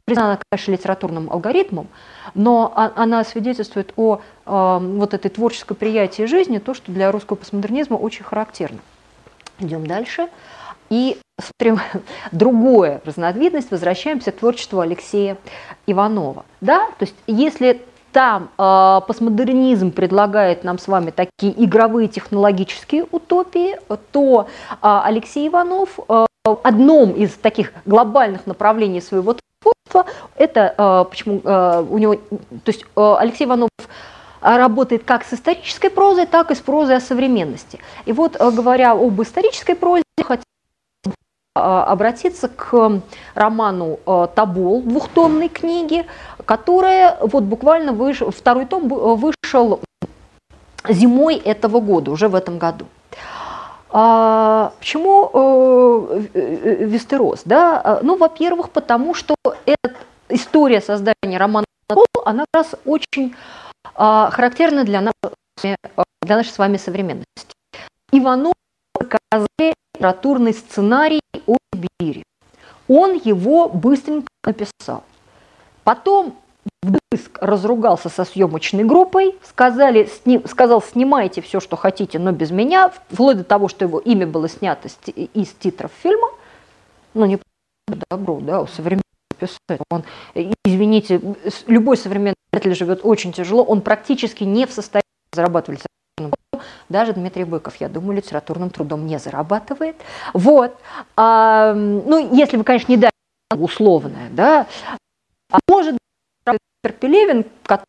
признана, 0.05 0.39
конечно, 0.51 0.73
литературным 0.73 1.31
алгоритмом, 1.31 1.89
но 2.35 2.73
она 2.75 3.25
свидетельствует 3.25 3.93
о 3.97 4.21
э, 4.45 4.79
вот 4.81 5.15
этой 5.15 5.31
творческой 5.31 5.75
приятии 5.75 6.25
жизни, 6.25 6.59
то, 6.59 6.75
что 6.75 6.93
для 6.93 7.11
русского 7.13 7.37
постмодернизма 7.37 7.95
очень 7.95 8.25
характерно. 8.25 8.79
Идем 9.59 9.87
дальше. 9.87 10.29
И 10.91 11.19
смотрим 11.41 11.81
другое 12.33 13.01
разновидность, 13.05 13.71
возвращаемся 13.71 14.33
к 14.33 14.37
творчеству 14.37 14.81
Алексея 14.81 15.39
Иванова. 15.87 16.45
Да? 16.61 16.89
То 16.99 17.05
есть 17.05 17.15
если 17.27 17.81
там 18.13 18.51
э, 18.59 19.01
постмодернизм 19.07 19.91
предлагает 19.91 20.65
нам 20.65 20.79
с 20.79 20.87
вами 20.89 21.11
такие 21.11 21.53
игровые 21.65 22.09
технологические 22.09 23.07
утопии, 23.11 23.79
то 24.13 24.47
э, 24.71 24.77
Алексей 24.81 25.49
Иванов 25.49 25.99
э, 26.09 26.27
одном 26.45 27.13
из 27.13 27.35
таких 27.35 27.73
глобальных 27.85 28.47
направлений 28.47 29.01
своего 29.01 29.37
творчества, 29.63 30.07
это 30.37 30.75
э, 30.77 31.05
почему 31.09 31.41
э, 31.45 31.87
у 31.89 31.99
него, 31.99 32.15
то 32.17 32.69
есть 32.69 32.85
э, 32.97 33.15
Алексей 33.19 33.45
Иванов 33.45 33.71
работает 34.41 35.05
как 35.05 35.25
с 35.25 35.35
исторической 35.35 35.89
прозой, 35.89 36.27
так 36.27 36.51
и 36.51 36.57
с 36.57 36.59
прозой 36.59 36.97
о 36.97 37.01
современности. 37.01 37.79
И 38.07 38.13
вот, 38.13 38.37
говоря 38.37 38.91
об 38.91 39.23
исторической 39.23 39.75
прозе, 39.75 40.03
хотел 40.19 40.43
обратиться 41.55 42.49
к 42.49 43.03
роману 43.35 44.01
«Табол» 44.35 44.83
двухтомной 44.83 45.49
книги, 45.49 46.07
которая 46.45 47.19
вот 47.21 47.45
буквально 47.45 47.93
вышел, 47.93 48.31
второй 48.31 48.67
том 48.67 48.89
вышел 48.89 49.81
зимой 50.89 51.37
этого 51.37 51.81
года, 51.81 52.11
уже 52.11 52.29
в 52.29 52.35
этом 52.35 52.59
году. 52.59 52.87
А, 53.95 54.73
почему 54.79 55.31
э, 55.35 56.23
э, 56.33 56.85
Вестерос? 56.85 57.43
Да? 57.45 57.81
А, 57.85 58.01
ну, 58.03 58.17
во-первых, 58.17 58.71
потому 58.71 59.15
что 59.15 59.35
эта 59.67 59.95
история 60.31 60.81
создания 60.81 61.37
романа 61.39 61.67
она 62.25 62.45
как 62.53 62.63
раз 62.63 62.75
очень 62.85 63.35
а, 63.95 64.31
характерна 64.31 64.85
для, 64.85 65.01
нас, 65.01 65.15
для 65.63 66.37
нашей 66.37 66.51
с 66.51 66.59
вами 66.59 66.77
современности. 66.77 67.27
Иванов 68.13 68.55
показали 68.93 69.75
литературный 69.95 70.55
сценарий 70.55 71.21
о 71.47 71.57
Сибири. 71.75 72.25
Он 72.89 73.15
его 73.15 73.69
быстренько 73.69 74.29
написал. 74.45 75.05
Потом 75.85 76.37
вдрызг 76.83 77.39
разругался 77.41 78.09
со 78.09 78.25
съемочной 78.25 78.85
группой, 78.85 79.37
сказали, 79.43 80.05
сни, 80.05 80.41
сказал, 80.47 80.83
снимайте 80.83 81.41
все, 81.41 81.61
что 81.61 81.77
хотите, 81.77 82.19
но 82.19 82.33
без 82.33 82.51
меня, 82.51 82.91
вплоть 82.91 83.39
до 83.39 83.45
того, 83.45 83.69
что 83.69 83.85
его 83.85 83.99
имя 83.99 84.27
было 84.27 84.49
снято 84.49 84.89
из 85.07 85.49
титров 85.53 85.91
фильма. 86.03 86.29
Ну, 87.15 87.27
не 87.27 87.39
добро, 88.11 88.41
да, 88.41 88.63
у 88.63 88.67
современного 88.67 89.03
писателя. 89.39 89.79
Он, 89.91 90.05
извините, 90.65 91.21
любой 91.67 91.97
современный 91.97 92.37
писатель 92.51 92.75
живет 92.75 93.01
очень 93.03 93.33
тяжело, 93.33 93.63
он 93.63 93.81
практически 93.81 94.45
не 94.45 94.67
в 94.67 94.73
состоянии 94.73 95.03
зарабатывать 95.33 95.83
даже 96.89 97.13
Дмитрий 97.15 97.45
Быков, 97.45 97.77
я 97.77 97.89
думаю, 97.89 98.17
литературным 98.17 98.71
трудом 98.71 99.07
не 99.07 99.19
зарабатывает. 99.19 99.97
Вот. 100.35 100.77
А, 101.17 101.73
ну, 101.75 102.35
если 102.35 102.57
вы, 102.57 102.65
конечно, 102.65 102.93
не 102.93 102.99
дали 102.99 103.13
условное, 103.57 104.29
да. 104.31 104.67
А 105.53 105.59
может 105.69 105.99
Пелевин, 106.99 107.45
который 107.65 107.87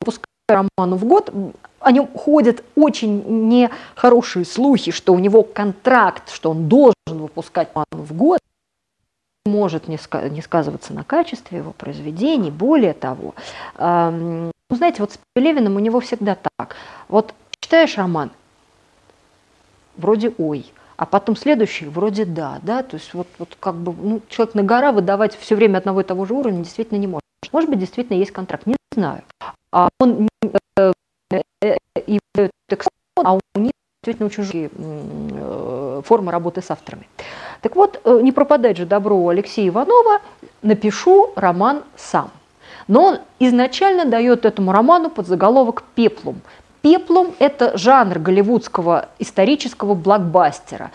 выпускает 0.00 0.26
роману 0.48 0.96
в 0.96 1.04
год, 1.04 1.32
о 1.78 1.92
нем 1.92 2.08
ходят 2.08 2.64
очень 2.74 3.48
нехорошие 3.48 4.44
слухи, 4.44 4.90
что 4.90 5.12
у 5.12 5.18
него 5.18 5.42
контракт, 5.42 6.32
что 6.32 6.50
он 6.50 6.68
должен 6.68 6.94
выпускать 7.06 7.68
роман 7.74 7.86
в 7.92 8.16
год, 8.16 8.40
может 9.44 9.88
не, 9.88 9.98
сказываться 10.42 10.92
на 10.92 11.04
качестве 11.04 11.58
его 11.58 11.72
произведений. 11.72 12.50
Более 12.50 12.94
того, 12.94 13.34
ну, 13.78 14.50
знаете, 14.70 15.02
вот 15.02 15.12
с 15.12 15.18
Пелевиным 15.34 15.76
у 15.76 15.80
него 15.80 16.00
всегда 16.00 16.36
так. 16.56 16.76
Вот 17.08 17.34
читаешь 17.60 17.96
роман, 17.96 18.30
вроде 19.96 20.32
ой, 20.38 20.72
а 20.96 21.06
потом 21.06 21.36
следующий 21.36 21.86
вроде 21.86 22.24
да, 22.24 22.58
да, 22.62 22.82
то 22.82 22.96
есть 22.96 23.12
вот, 23.14 23.26
вот 23.38 23.56
как 23.60 23.74
бы 23.74 23.92
ну, 23.92 24.20
человек 24.28 24.54
на 24.54 24.62
гора 24.62 24.92
выдавать 24.92 25.36
все 25.36 25.54
время 25.54 25.78
одного 25.78 26.00
и 26.00 26.04
того 26.04 26.24
же 26.24 26.34
уровня 26.34 26.62
действительно 26.62 26.98
не 26.98 27.06
может. 27.06 27.22
Может 27.52 27.70
быть, 27.70 27.78
действительно 27.78 28.16
есть 28.16 28.32
контракт, 28.32 28.66
не 28.66 28.76
знаю. 28.92 29.22
А 29.72 29.88
он 30.00 30.28
э, 30.78 30.92
э, 31.62 31.76
и 32.06 32.18
а 33.16 33.34
у 33.34 33.40
них 33.58 33.72
действительно 34.02 34.26
очень 34.26 34.42
жуткие 34.42 34.70
э, 34.72 36.02
формы 36.04 36.32
работы 36.32 36.62
с 36.62 36.70
авторами. 36.70 37.08
Так 37.60 37.76
вот, 37.76 38.00
не 38.22 38.32
пропадать 38.32 38.76
же 38.76 38.86
добро 38.86 39.16
у 39.16 39.28
Алексея 39.28 39.68
Иванова, 39.68 40.20
напишу 40.62 41.32
роман 41.36 41.82
сам. 41.96 42.30
Но 42.88 43.04
он 43.04 43.18
изначально 43.40 44.04
дает 44.04 44.44
этому 44.44 44.72
роману 44.72 45.10
под 45.10 45.26
заголовок 45.26 45.82
«Пеплум». 45.94 46.40
Пеплум– 46.86 47.34
это 47.40 47.76
жанр 47.76 48.20
голливудского 48.20 49.08
исторического 49.18 49.94
блокбастера. 49.94 50.92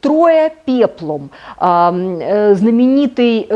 Трое 0.00 0.56
пеплом, 0.64 1.30
знаменитый 1.58 3.46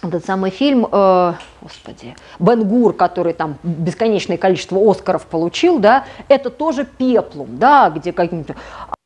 этот 0.00 0.24
самый 0.24 0.52
фильм, 0.52 0.86
э, 0.92 1.32
господи, 1.60 2.14
Бен 2.38 2.92
Который 2.92 3.32
там 3.32 3.58
бесконечное 3.64 4.36
количество 4.36 4.78
Оскаров 4.88 5.26
получил, 5.26 5.80
да, 5.80 6.04
это 6.28 6.50
тоже 6.50 6.84
пеплум, 6.84 7.58
да, 7.58 7.90
где 7.90 8.12
какие-то 8.12 8.54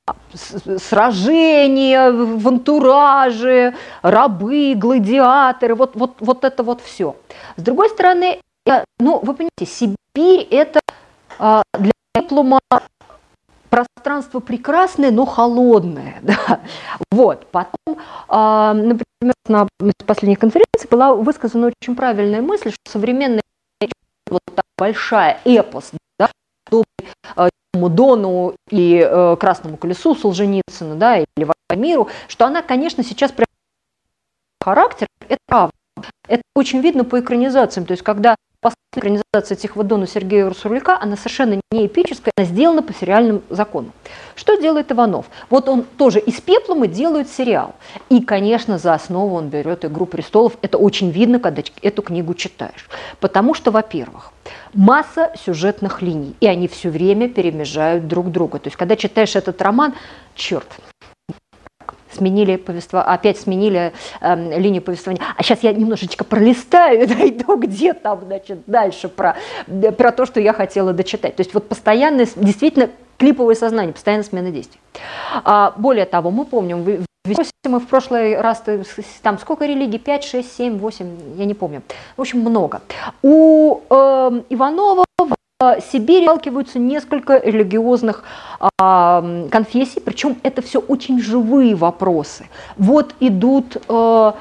а, 0.06 0.12
сражения 0.76 2.10
в 2.12 2.46
антураже, 2.46 3.72
рабы, 4.02 4.74
гладиаторы, 4.76 5.74
вот, 5.74 5.96
вот, 5.96 6.16
вот 6.20 6.44
это 6.44 6.62
вот 6.62 6.82
все. 6.82 7.16
С 7.56 7.62
другой 7.62 7.88
стороны, 7.88 8.38
я, 8.66 8.84
ну, 9.00 9.18
вы 9.18 9.32
понимаете, 9.32 9.64
Сибирь 9.64 9.96
это 10.14 10.80
а, 11.38 11.62
для 11.78 11.92
пеплума 12.12 12.60
пространство 13.70 14.40
прекрасное, 14.40 15.10
но 15.10 15.24
холодное. 15.26 16.20
Да. 16.22 16.60
Вот. 17.10 17.46
Потом, 17.50 17.98
а, 18.28 18.74
например, 18.74 19.34
на 19.48 19.66
последней 20.06 20.36
конференции 20.36 20.88
была 20.90 21.14
высказана 21.14 21.68
очень 21.68 21.96
правильная 21.96 22.42
мысль, 22.42 22.70
что 22.70 22.90
современная 22.90 23.42
вот 24.28 24.40
так 24.54 24.64
большая 24.78 25.40
эпос, 25.44 25.92
да, 26.18 26.30
а, 27.36 27.48
Дону 27.74 28.54
и 28.70 29.04
э, 29.04 29.36
Красному 29.40 29.76
колесу 29.76 30.14
Солженицына, 30.14 30.94
да, 30.96 31.18
или 31.18 31.48
миру, 31.74 32.08
что 32.28 32.46
она, 32.46 32.62
конечно, 32.62 33.02
сейчас 33.02 33.32
характер, 34.62 35.06
это 35.28 35.38
правда. 35.46 35.72
Это 36.28 36.42
очень 36.54 36.80
видно 36.80 37.04
по 37.04 37.20
экранизациям. 37.20 37.86
То 37.86 37.92
есть, 37.92 38.02
когда 38.02 38.36
экранизация 38.94 39.56
Тихого 39.56 40.06
Сергея 40.06 40.46
Урсулика, 40.46 40.98
она 41.00 41.16
совершенно 41.16 41.60
не 41.70 41.86
эпическая, 41.86 42.32
она 42.36 42.46
сделана 42.46 42.82
по 42.82 42.92
сериальным 42.92 43.42
законам. 43.48 43.92
Что 44.36 44.56
делает 44.56 44.92
Иванов? 44.92 45.26
Вот 45.48 45.68
он 45.68 45.84
тоже 45.84 46.20
из 46.20 46.40
пеплума 46.40 46.86
делает 46.86 47.30
сериал. 47.30 47.74
И, 48.10 48.20
конечно, 48.22 48.78
за 48.78 48.92
основу 48.92 49.36
он 49.36 49.48
берет 49.48 49.84
«Игру 49.84 50.04
престолов». 50.04 50.58
Это 50.60 50.76
очень 50.76 51.10
видно, 51.10 51.40
когда 51.40 51.62
эту 51.80 52.02
книгу 52.02 52.34
читаешь. 52.34 52.88
Потому 53.20 53.54
что, 53.54 53.70
во-первых, 53.70 54.32
масса 54.74 55.32
сюжетных 55.42 56.02
линий, 56.02 56.34
и 56.40 56.46
они 56.46 56.68
все 56.68 56.90
время 56.90 57.28
перемежают 57.28 58.08
друг 58.08 58.30
друга. 58.30 58.58
То 58.58 58.68
есть, 58.68 58.76
когда 58.76 58.96
читаешь 58.96 59.36
этот 59.36 59.60
роман, 59.62 59.94
черт, 60.34 60.68
сменили 62.14 62.56
повество... 62.56 63.02
опять 63.02 63.38
сменили 63.38 63.92
э, 64.20 64.58
линию 64.58 64.82
повествования. 64.82 65.22
А 65.36 65.42
сейчас 65.42 65.62
я 65.62 65.72
немножечко 65.72 66.24
пролистаю 66.24 67.08
найду, 67.18 67.56
где 67.56 67.92
там, 67.94 68.20
значит, 68.24 68.60
дальше 68.66 69.08
про, 69.08 69.36
про 69.96 70.12
то, 70.12 70.26
что 70.26 70.40
я 70.40 70.52
хотела 70.52 70.92
дочитать. 70.92 71.36
То 71.36 71.40
есть 71.40 71.54
вот 71.54 71.68
постоянное, 71.68 72.28
действительно, 72.36 72.90
клиповое 73.18 73.54
сознание, 73.54 73.92
постоянная 73.92 74.24
смена 74.24 74.50
действий. 74.50 74.80
А, 75.44 75.74
более 75.76 76.06
того, 76.06 76.30
мы 76.30 76.44
помним, 76.44 76.82
в 76.82 77.04
мы 77.68 77.78
в 77.78 77.86
прошлый 77.86 78.40
раз, 78.40 78.64
там 79.22 79.38
сколько 79.38 79.64
религий? 79.64 79.98
5, 79.98 80.24
6, 80.24 80.56
7, 80.56 80.78
8, 80.78 81.36
я 81.36 81.44
не 81.44 81.54
помню. 81.54 81.82
В 82.16 82.20
общем, 82.20 82.40
много. 82.40 82.80
У 83.22 83.80
э, 83.88 84.42
Иванова 84.50 85.04
Сибири 85.90 86.24
сталкиваются 86.24 86.78
несколько 86.78 87.38
религиозных 87.38 88.24
а, 88.78 89.24
конфессий, 89.50 90.00
причем 90.00 90.36
это 90.42 90.62
все 90.62 90.80
очень 90.80 91.20
живые 91.20 91.74
вопросы. 91.74 92.48
Вот 92.76 93.14
идут 93.20 93.76
э, 93.88 94.32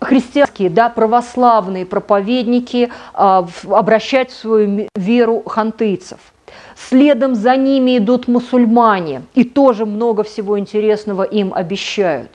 христианские, 0.00 0.70
да, 0.70 0.88
православные 0.88 1.86
проповедники 1.86 2.90
э, 3.14 3.42
обращать 3.70 4.30
свою 4.30 4.88
веру 4.94 5.42
хантыйцев. 5.46 6.18
Следом 6.76 7.34
за 7.34 7.56
ними 7.56 7.98
идут 7.98 8.28
мусульмане, 8.28 9.22
и 9.34 9.44
тоже 9.44 9.86
много 9.86 10.22
всего 10.22 10.58
интересного 10.58 11.22
им 11.22 11.52
обещают. 11.54 12.30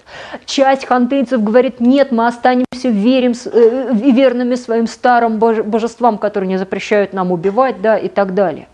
Часть 0.45 0.85
хантыйцев 0.85 1.43
говорит, 1.43 1.79
нет, 1.79 2.11
мы 2.11 2.27
останемся 2.27 2.89
верим, 2.89 3.33
э, 3.45 3.89
верными 3.93 4.55
своим 4.55 4.87
старым 4.87 5.37
божествам, 5.37 6.17
которые 6.17 6.47
не 6.47 6.57
запрещают 6.57 7.13
нам 7.13 7.31
убивать, 7.31 7.81
да, 7.81 7.97
и 7.97 8.07
так 8.07 8.33
далее. 8.33 8.67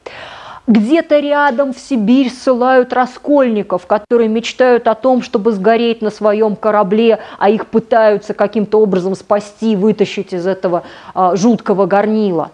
Где-то 0.68 1.20
рядом 1.20 1.74
в 1.74 1.80
Сибирь 1.80 2.32
ссылают 2.32 2.92
раскольников, 2.92 3.86
которые 3.86 4.30
мечтают 4.30 4.88
о 4.88 4.96
том, 4.96 5.22
чтобы 5.22 5.52
сгореть 5.52 6.02
на 6.02 6.10
своем 6.10 6.56
корабле, 6.56 7.20
а 7.38 7.52
их 7.52 7.68
пытаются 7.68 8.34
каким-то 8.34 8.82
образом 8.82 9.14
спасти, 9.14 9.76
вытащить 9.76 10.34
из 10.34 10.48
этого 10.48 10.82
а, 11.14 11.36
жуткого 11.36 11.86
горнила. 11.86 12.50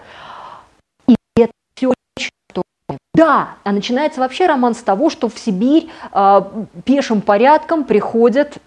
Да, 3.14 3.55
а 3.64 3.72
начинается 3.72 4.22
вообще 4.22 4.47
роман 4.47 4.74
с 4.74 4.82
того, 4.82 5.09
что 5.09 5.28
в 5.28 5.38
Сибирь 5.38 5.89
э, 6.14 6.41
пешим 6.86 7.22
порядком 7.22 7.84
приходят 7.84 8.57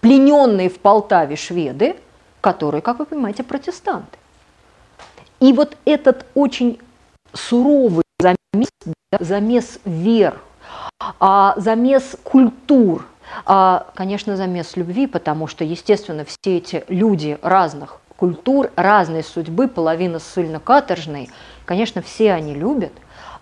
плененные 0.00 0.68
в 0.68 0.80
Полтаве 0.80 1.36
шведы, 1.36 1.96
которые, 2.40 2.82
как 2.82 2.98
вы 2.98 3.06
понимаете, 3.06 3.44
протестанты. 3.44 4.18
И 5.38 5.52
вот 5.52 5.76
этот 5.84 6.26
очень 6.34 6.78
суровый 7.32 8.04
замес, 8.20 8.68
замес 9.18 9.78
вер, 9.84 10.38
а, 11.18 11.54
замес 11.56 12.16
культур, 12.22 13.06
а, 13.46 13.86
конечно, 13.94 14.36
замес 14.36 14.76
любви, 14.76 15.06
потому 15.06 15.46
что, 15.46 15.64
естественно, 15.64 16.24
все 16.24 16.58
эти 16.58 16.84
люди 16.88 17.38
разных 17.42 18.00
культур, 18.16 18.70
разной 18.76 19.24
судьбы, 19.24 19.66
половина 19.66 20.18
ссыльно-каторжной. 20.18 21.30
Конечно, 21.64 22.02
все 22.02 22.32
они 22.32 22.54
любят, 22.54 22.92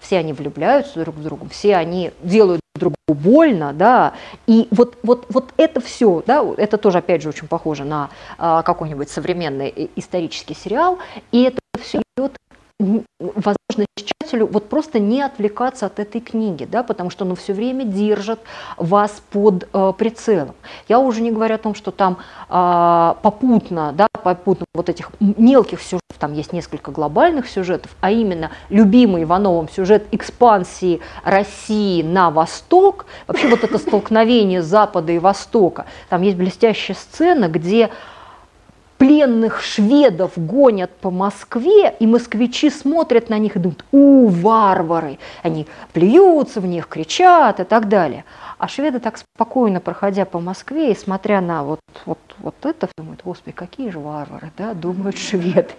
все 0.00 0.18
они 0.18 0.32
влюбляются 0.32 1.00
друг 1.00 1.14
в 1.14 1.22
друга, 1.22 1.48
все 1.48 1.76
они 1.76 2.12
делают 2.22 2.60
другу 2.74 2.96
больно, 3.06 3.72
да, 3.72 4.14
и 4.46 4.66
вот, 4.70 4.96
вот, 5.02 5.26
вот 5.28 5.52
это 5.56 5.80
все, 5.80 6.22
да, 6.26 6.44
это 6.56 6.78
тоже, 6.78 6.98
опять 6.98 7.22
же, 7.22 7.28
очень 7.28 7.46
похоже 7.46 7.84
на 7.84 8.10
а, 8.38 8.62
какой-нибудь 8.62 9.10
современный 9.10 9.90
исторический 9.96 10.54
сериал, 10.54 10.98
и 11.30 11.42
это 11.42 11.58
все 11.80 12.02
идет 12.16 12.36
возможность 13.18 13.88
читателю 13.94 14.46
вот 14.46 14.68
просто 14.68 14.98
не 14.98 15.22
отвлекаться 15.22 15.86
от 15.86 15.98
этой 15.98 16.20
книги, 16.20 16.64
да, 16.64 16.82
потому 16.82 17.10
что 17.10 17.24
оно 17.24 17.34
все 17.34 17.52
время 17.52 17.84
держит 17.84 18.40
вас 18.76 19.22
под 19.30 19.68
э, 19.72 19.92
прицелом. 19.96 20.54
Я 20.88 20.98
уже 20.98 21.20
не 21.20 21.30
говорю 21.30 21.56
о 21.56 21.58
том, 21.58 21.74
что 21.74 21.90
там 21.90 22.18
э, 22.48 23.14
попутно, 23.22 23.92
да, 23.92 24.06
попутно 24.12 24.66
вот 24.74 24.88
этих 24.88 25.10
мелких 25.20 25.80
сюжетов, 25.80 26.00
там 26.18 26.32
есть 26.32 26.52
несколько 26.52 26.90
глобальных 26.90 27.48
сюжетов, 27.48 27.94
а 28.00 28.10
именно 28.10 28.50
любимый 28.70 29.24
Ивановым 29.24 29.68
сюжет 29.68 30.06
экспансии 30.12 31.00
России 31.24 32.02
на 32.02 32.30
восток, 32.30 33.06
вообще 33.26 33.48
вот 33.48 33.64
это 33.64 33.78
столкновение 33.78 34.62
Запада 34.62 35.12
и 35.12 35.18
Востока, 35.18 35.86
там 36.08 36.22
есть 36.22 36.36
блестящая 36.36 36.96
сцена, 36.96 37.48
где 37.48 37.90
пленных 39.00 39.62
шведов 39.62 40.32
гонят 40.36 40.90
по 40.90 41.10
Москве, 41.10 41.96
и 41.98 42.06
москвичи 42.06 42.68
смотрят 42.68 43.30
на 43.30 43.38
них 43.38 43.56
и 43.56 43.58
думают, 43.58 43.82
у, 43.92 44.28
варвары, 44.28 45.18
они 45.42 45.66
плюются 45.94 46.60
в 46.60 46.66
них, 46.66 46.86
кричат 46.86 47.60
и 47.60 47.64
так 47.64 47.88
далее. 47.88 48.26
А 48.58 48.68
шведы 48.68 49.00
так 49.00 49.16
спокойно, 49.16 49.80
проходя 49.80 50.26
по 50.26 50.38
Москве 50.38 50.92
и 50.92 50.94
смотря 50.94 51.40
на 51.40 51.64
вот, 51.64 51.80
вот, 52.04 52.18
вот 52.40 52.54
это, 52.62 52.88
думают, 52.98 53.22
господи, 53.24 53.56
какие 53.56 53.88
же 53.88 53.98
варвары, 53.98 54.52
да, 54.58 54.74
думают 54.74 55.16
шведы. 55.16 55.70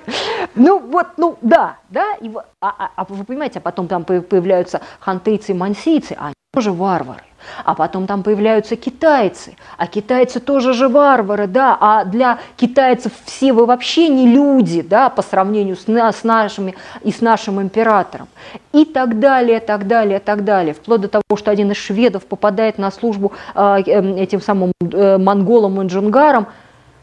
Ну 0.55 0.79
вот, 0.79 1.09
ну 1.17 1.37
да, 1.41 1.77
да, 1.89 2.15
и, 2.19 2.31
а, 2.59 2.69
а, 2.75 2.89
а 2.95 3.05
вы 3.07 3.23
понимаете, 3.23 3.59
а 3.59 3.61
потом 3.61 3.87
там 3.87 4.03
появляются 4.03 4.81
хантейцы 4.99 5.51
и 5.51 5.55
мансийцы, 5.55 6.17
а 6.19 6.31
тоже 6.53 6.73
варвары. 6.73 7.23
А 7.63 7.75
потом 7.75 8.07
там 8.07 8.23
появляются 8.23 8.75
китайцы, 8.75 9.55
а 9.77 9.87
китайцы 9.87 10.41
тоже 10.41 10.73
же 10.73 10.89
варвары, 10.89 11.47
да, 11.47 11.77
а 11.79 12.03
для 12.03 12.39
китайцев 12.57 13.13
все 13.23 13.53
вы 13.53 13.65
вообще 13.65 14.09
не 14.09 14.27
люди, 14.27 14.81
да, 14.81 15.09
по 15.09 15.21
сравнению 15.21 15.77
с, 15.77 15.85
с 15.87 16.23
нашими 16.25 16.75
и 17.03 17.11
с 17.13 17.21
нашим 17.21 17.61
императором. 17.61 18.27
И 18.73 18.83
так 18.83 19.19
далее, 19.19 19.61
так 19.61 19.87
далее, 19.87 20.19
так 20.19 20.43
далее. 20.43 20.73
Вплоть 20.73 20.99
до 20.99 21.07
того, 21.07 21.23
что 21.37 21.51
один 21.51 21.71
из 21.71 21.77
шведов 21.77 22.25
попадает 22.25 22.77
на 22.77 22.91
службу 22.91 23.31
э, 23.55 23.77
этим 24.17 24.41
самым 24.41 24.73
э, 24.81 25.17
монголам 25.17 25.81
и 25.81 25.87
джунгарам, 25.87 26.47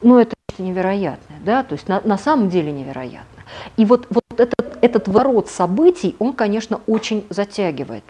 ну 0.02 0.18
это 0.18 0.36
невероятно, 0.58 1.36
да, 1.42 1.62
то 1.62 1.72
есть 1.72 1.88
на, 1.88 2.02
на 2.04 2.18
самом 2.18 2.50
деле 2.50 2.70
невероятно. 2.70 3.42
И 3.78 3.86
вот, 3.86 4.06
вот 4.10 4.24
этот, 4.36 4.76
этот 4.82 5.08
ворот 5.08 5.48
событий, 5.48 6.16
он, 6.18 6.34
конечно, 6.34 6.80
очень 6.86 7.26
затягивает 7.30 8.04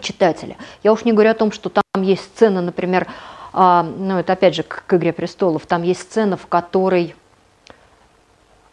читателя. 0.00 0.56
Я 0.82 0.92
уж 0.92 1.04
не 1.04 1.12
говорю 1.12 1.30
о 1.30 1.34
том, 1.34 1.52
что 1.52 1.70
там 1.70 2.02
есть 2.02 2.22
сцена, 2.22 2.60
например, 2.60 3.06
а, 3.52 3.82
ну 3.82 4.18
это 4.18 4.32
опять 4.32 4.54
же 4.54 4.62
к, 4.62 4.84
к 4.86 4.94
«Игре 4.94 5.12
престолов», 5.12 5.66
там 5.66 5.82
есть 5.82 6.02
сцена, 6.02 6.36
в 6.36 6.46
которой 6.46 7.14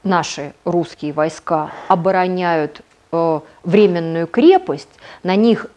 наши 0.03 0.53
русские 0.65 1.13
войска 1.13 1.71
обороняют 1.87 2.81
э, 3.11 3.39
временную 3.63 4.27
крепость, 4.27 4.89
на 5.23 5.35
них 5.35 5.67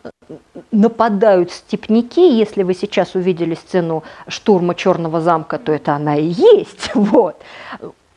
нападают 0.70 1.52
степняки. 1.52 2.36
Если 2.36 2.62
вы 2.62 2.74
сейчас 2.74 3.14
увидели 3.14 3.54
сцену 3.54 4.04
штурма 4.28 4.74
Черного 4.74 5.20
замка, 5.20 5.58
то 5.58 5.72
это 5.72 5.94
она 5.94 6.16
и 6.16 6.26
есть. 6.26 6.90
Вот. 6.94 7.40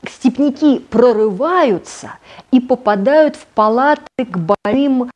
Степняки 0.07 0.79
прорываются 0.79 2.11
и 2.51 2.61
попадают 2.61 3.35
в 3.35 3.45
палаты 3.47 4.25
к 4.25 4.37
больным 4.37 5.11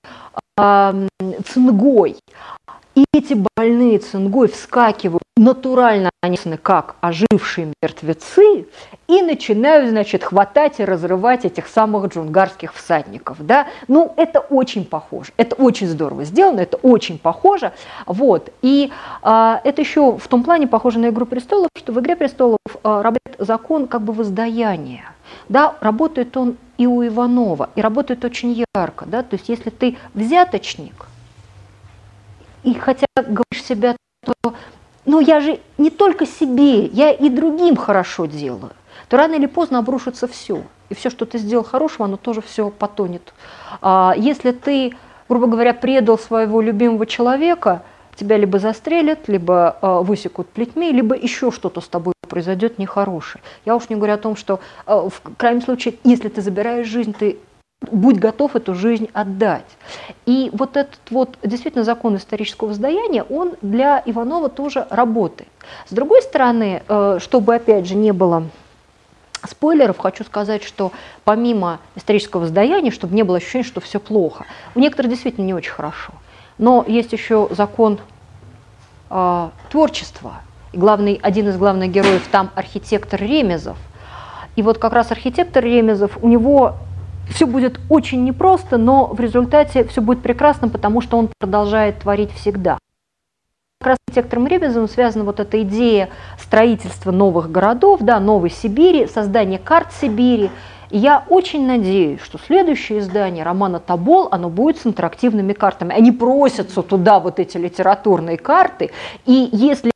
э, 0.62 1.08
цингой. 1.46 2.18
И 2.94 3.06
эти 3.14 3.42
больные 3.56 4.00
цингой 4.00 4.50
вскакивают, 4.50 5.24
натурально 5.38 6.10
они 6.22 6.38
как 6.62 6.98
ожившие 7.00 7.74
мертвецы, 7.82 8.68
и 9.08 9.22
начинают, 9.22 9.90
значит, 9.90 10.24
хватать 10.24 10.80
и 10.80 10.86
разрывать 10.86 11.46
этих 11.46 11.68
самых 11.68 12.08
джунгарских 12.08 12.74
всадников, 12.74 13.38
да. 13.40 13.68
Ну, 13.88 14.14
это 14.18 14.40
очень 14.40 14.86
похоже, 14.86 15.32
это 15.38 15.56
очень 15.56 15.88
здорово 15.88 16.26
сделано, 16.26 16.60
это 16.60 16.78
очень 16.78 17.18
похоже, 17.18 17.72
вот. 18.06 18.52
И 18.62 18.92
а, 19.22 19.62
это 19.64 19.82
еще 19.82 20.18
в 20.18 20.28
том 20.28 20.44
плане 20.44 20.68
похоже 20.68 21.00
на 21.00 21.10
«Игру 21.10 21.26
престолов», 21.26 21.70
что 21.78 21.94
в 21.94 22.00
«Игре 22.02 22.16
престолов» 22.18 22.60
а, 22.84 23.02
работает 23.02 23.38
закон 23.40 23.88
как 23.88 24.02
бы 24.02 24.14
воздаяния, 24.14 25.14
да, 25.50 25.76
работает 25.80 26.36
он 26.36 26.58
и 26.82 26.88
у 26.88 27.06
Иванова, 27.06 27.70
и 27.76 27.82
работает 27.82 28.26
очень 28.26 28.66
ярко, 28.74 29.06
да, 29.06 29.22
то 29.22 29.36
есть 29.36 29.50
если 29.50 29.70
ты 29.70 29.98
взяточник, 30.16 31.06
и 32.64 32.74
хотя 32.74 33.06
говоришь 33.16 33.64
себя, 33.64 33.96
то, 34.26 34.56
ну 35.06 35.20
я 35.20 35.42
же 35.42 35.60
не 35.78 35.92
только 35.92 36.26
себе, 36.26 36.88
я 36.88 37.12
и 37.12 37.30
другим 37.30 37.76
хорошо 37.76 38.26
делаю, 38.26 38.72
то 39.10 39.18
рано 39.18 39.36
или 39.36 39.46
поздно 39.46 39.78
обрушится 39.78 40.28
все, 40.28 40.64
и 40.90 40.96
все, 40.96 41.12
что 41.12 41.28
ты 41.28 41.38
сделал 41.38 41.64
хорошего, 41.64 42.06
оно 42.06 42.18
тоже 42.18 42.42
все 42.42 42.72
потонет. 42.72 43.32
А 43.84 44.16
если 44.18 44.50
ты, 44.50 44.96
грубо 45.30 45.46
говоря, 45.46 45.76
предал 45.76 46.18
своего 46.18 46.62
любимого 46.62 47.06
человека, 47.06 47.84
тебя 48.16 48.38
либо 48.38 48.58
застрелят, 48.58 49.28
либо 49.28 49.78
э, 49.80 50.00
высекут 50.02 50.50
плетьми, 50.50 50.92
либо 50.92 51.16
еще 51.16 51.52
что-то 51.52 51.80
с 51.80 51.88
тобой 51.88 52.14
произойдет 52.32 52.80
нехорошее. 52.80 53.44
Я 53.66 53.76
уж 53.76 53.90
не 53.90 53.98
говорю 53.98 54.14
о 54.14 54.18
том, 54.18 54.38
что 54.38 54.62
э, 54.88 55.10
в 55.10 55.36
крайнем 55.36 55.62
случае, 55.62 55.96
если 56.06 56.30
ты 56.30 56.42
забираешь 56.42 56.88
жизнь, 56.88 57.14
ты 57.14 57.38
будь 57.82 58.20
готов 58.20 58.56
эту 58.56 58.74
жизнь 58.74 59.10
отдать. 59.12 59.66
И 60.26 60.50
вот 60.54 60.78
этот 60.78 61.02
вот 61.10 61.38
действительно 61.44 61.84
закон 61.84 62.16
исторического 62.16 62.70
воздаяния, 62.70 63.24
он 63.24 63.56
для 63.62 64.02
Иванова 64.06 64.48
тоже 64.48 64.88
работает. 64.90 65.50
С 65.90 65.92
другой 65.92 66.22
стороны, 66.22 66.84
э, 66.88 67.18
чтобы 67.20 67.56
опять 67.56 67.86
же 67.86 67.96
не 67.96 68.14
было 68.14 68.46
спойлеров, 69.46 69.98
хочу 69.98 70.24
сказать, 70.24 70.64
что 70.64 70.94
помимо 71.26 71.80
исторического 71.96 72.42
воздаяния, 72.42 72.92
чтобы 72.92 73.14
не 73.14 73.24
было 73.24 73.38
ощущения, 73.38 73.66
что 73.66 73.82
все 73.82 74.00
плохо, 74.00 74.46
у 74.74 74.80
некоторых 74.80 75.12
действительно 75.12 75.46
не 75.46 75.54
очень 75.54 75.72
хорошо. 75.72 76.14
Но 76.58 76.86
есть 76.88 77.12
еще 77.12 77.50
закон 77.52 78.00
э, 79.10 79.50
творчества. 79.70 80.36
Главный, 80.74 81.20
один 81.22 81.50
из 81.50 81.58
главных 81.58 81.92
героев 81.92 82.28
там 82.32 82.50
архитектор 82.56 83.22
Ремезов. 83.22 83.78
И 84.56 84.62
вот 84.62 84.78
как 84.78 84.94
раз 84.94 85.12
архитектор 85.12 85.64
Ремезов, 85.64 86.18
у 86.22 86.28
него 86.28 86.76
все 87.30 87.46
будет 87.46 87.80
очень 87.90 88.24
непросто, 88.24 88.78
но 88.78 89.08
в 89.08 89.20
результате 89.20 89.84
все 89.86 90.02
будет 90.02 90.22
прекрасно, 90.22 90.70
потому 90.70 91.02
что 91.02 91.18
он 91.18 91.30
продолжает 91.40 92.00
творить 92.00 92.32
всегда. 92.32 92.78
Как 93.80 93.88
раз 93.88 93.98
с 93.98 94.10
архитектором 94.10 94.48
Ребезовым 94.48 94.88
связана 94.88 95.26
вот 95.26 95.40
эта 95.40 95.62
идея 95.64 96.10
строительства 96.40 97.12
новых 97.12 97.52
городов, 97.52 98.02
да, 98.02 98.20
Новой 98.20 98.50
Сибири, 98.50 99.08
создания 99.08 99.58
карт 99.58 99.92
Сибири, 100.00 100.52
и 100.90 100.98
я 100.98 101.24
очень 101.30 101.66
надеюсь, 101.66 102.22
что 102.22 102.38
следующее 102.38 103.00
издание 103.00 103.44
романа 103.44 103.80
«Тобол», 103.80 104.28
оно 104.30 104.50
будет 104.50 104.78
с 104.78 104.86
интерактивными 104.86 105.54
картами. 105.54 105.96
Они 105.96 106.12
просятся 106.12 106.82
туда 106.82 107.20
вот 107.20 107.40
эти 107.40 107.58
литературные 107.58 108.38
карты, 108.38 108.92
и 109.26 109.50
если 109.52 109.92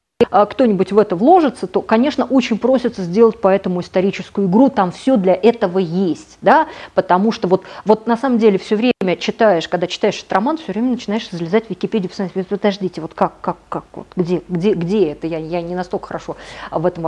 кто-нибудь 0.45 0.91
в 0.91 0.97
это 0.97 1.16
вложится, 1.16 1.68
то, 1.68 1.82
конечно, 1.82 2.26
очень 2.26 2.57
просится 2.57 3.03
сделать 3.03 3.39
по 3.39 3.47
этому 3.47 3.82
историческую 3.82 4.47
игру, 4.47 4.70
там 4.70 4.91
все 4.91 5.18
для 5.18 5.34
этого 5.34 5.80
есть, 5.80 6.38
да, 6.41 6.68
потому 6.93 7.32
что 7.32 7.47
вот, 7.47 7.63
вот 7.84 8.07
на 8.07 8.18
самом 8.18 8.38
деле 8.38 8.57
все 8.57 8.76
время 8.76 9.18
читаешь, 9.18 9.68
когда 9.68 9.88
читаешь 9.88 10.20
этот 10.20 10.34
роман, 10.34 10.57
все 10.57 10.72
время 10.72 10.91
начинаешь 10.91 11.30
залезать 11.30 11.68
в 11.68 11.70
Википедию, 11.70 12.09
писать, 12.09 12.32
подождите, 12.34 13.01
вот 13.01 13.13
как, 13.13 13.39
как, 13.41 13.57
как, 13.70 13.86
вот, 13.93 14.07
где, 14.16 14.41
где, 14.47 14.74
где 14.74 15.11
это, 15.11 15.28
я, 15.28 15.38
я 15.38 15.61
не 15.61 15.76
настолько 15.76 16.07
хорошо 16.07 16.38
в 16.72 16.86
этом 16.86 17.07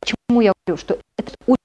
Почему 0.00 0.40
я 0.40 0.52
говорю, 0.66 0.80
что 0.80 0.98
это 1.16 1.32
очень 1.46 1.58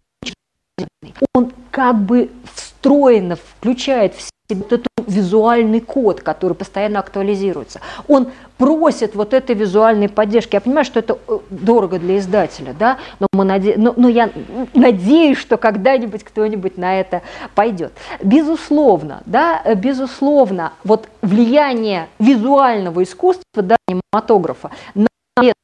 он 1.33 1.53
как 1.71 1.97
бы 1.97 2.29
встроенно 2.53 3.35
включает 3.35 4.15
в 4.15 4.21
этот 4.49 4.87
визуальный 5.07 5.81
код, 5.81 6.21
который 6.21 6.53
постоянно 6.53 6.99
актуализируется. 6.99 7.81
Он 8.07 8.27
просит 8.57 9.13
вот 9.15 9.33
этой 9.33 9.55
визуальной 9.55 10.09
поддержки. 10.09 10.55
Я 10.55 10.61
понимаю, 10.61 10.85
что 10.85 10.99
это 10.99 11.17
э, 11.27 11.39
дорого 11.49 11.99
для 11.99 12.17
издателя, 12.17 12.73
да, 12.77 12.97
но, 13.19 13.27
мы 13.33 13.43
наде... 13.43 13.75
но, 13.77 13.93
но 13.95 14.07
я 14.07 14.29
надеюсь, 14.73 15.37
что 15.37 15.57
когда-нибудь 15.57 16.23
кто-нибудь 16.23 16.77
на 16.77 16.99
это 16.99 17.21
пойдет. 17.55 17.91
Безусловно, 18.23 19.21
да, 19.25 19.61
безусловно, 19.75 20.73
вот 20.83 21.07
влияние 21.21 22.07
визуального 22.19 23.03
искусства, 23.03 23.61
да, 23.61 23.75
кинематографа 23.87 24.71
на 24.95 25.06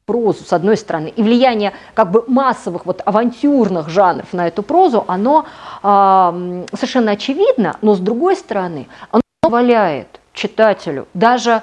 прозу, 0.06 0.44
с 0.44 0.52
одной 0.52 0.78
стороны, 0.78 1.14
и 1.16 1.24
влияние 1.24 1.74
как 1.94 2.12
бы 2.12 2.26
массовых 2.28 2.86
вот 2.86 3.02
авантюрных 3.06 3.90
жанров 3.90 4.34
на 4.34 4.48
эту 4.48 4.62
прозу, 4.62 5.06
оно 5.08 5.46
э, 5.82 6.66
совершенно 6.74 7.12
очевидно, 7.12 7.78
но 7.82 7.96
с 7.96 8.00
другой 8.00 8.36
стороны, 8.36 8.88
оно 9.12 9.22
позволяет 9.42 10.08
читателю 10.34 11.08
даже 11.14 11.62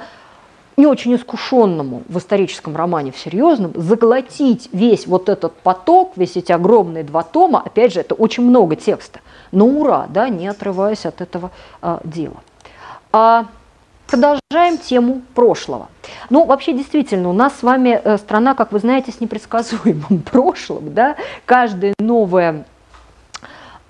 не 0.77 0.87
очень 0.87 1.15
искушенному 1.15 2.03
в 2.09 2.17
историческом 2.17 2.75
романе, 2.75 3.13
в 3.13 3.19
серьезном, 3.19 3.73
заглотить 3.75 4.71
весь 4.73 5.07
вот 5.07 5.29
этот 5.29 5.55
поток, 5.57 6.13
весь 6.17 6.37
эти 6.37 6.53
огромные 6.53 7.05
два 7.05 7.23
тома, 7.23 7.61
опять 7.61 7.93
же, 7.93 8.01
это 8.01 8.15
очень 8.15 8.45
много 8.45 8.77
текста, 8.77 9.21
но 9.53 9.67
ура, 9.67 10.07
да, 10.09 10.31
не 10.31 10.49
отрываясь 10.49 11.05
от 11.05 11.21
этого 11.21 11.51
а, 11.83 12.01
дела. 12.05 12.37
А, 13.13 13.47
продолжаем 14.11 14.79
тему 14.79 15.23
прошлого. 15.35 15.89
Ну, 16.29 16.45
вообще, 16.45 16.73
действительно, 16.73 17.31
у 17.31 17.33
нас 17.33 17.59
с 17.59 17.63
вами 17.63 18.01
э, 18.03 18.19
страна, 18.19 18.55
как 18.55 18.73
вы 18.73 18.79
знаете, 18.79 19.13
с 19.13 19.21
непредсказуемым 19.21 20.23
прошлым, 20.31 20.93
да, 20.95 21.17
каждая 21.47 21.95
новая 21.99 22.65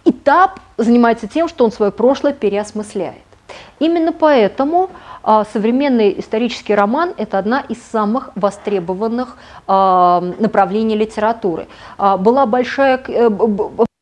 этап 0.05 0.61
занимается 0.77 1.27
тем, 1.27 1.49
что 1.49 1.65
он 1.65 1.73
свое 1.73 1.93
прошлое 1.93 2.33
переосмысляет. 2.33 3.23
Именно 3.79 4.13
поэтому 4.13 4.91
а, 5.23 5.45
современный 5.45 6.19
исторический 6.21 6.75
роман– 6.75 7.15
это 7.17 7.39
одна 7.39 7.61
из 7.61 7.83
самых 7.83 8.31
востребованных 8.35 9.37
а, 9.67 10.23
направлений 10.39 10.97
литературы. 10.97 11.67
А, 11.99 12.17
была 12.17 12.47
большая, 12.47 13.03
э, 13.09 13.29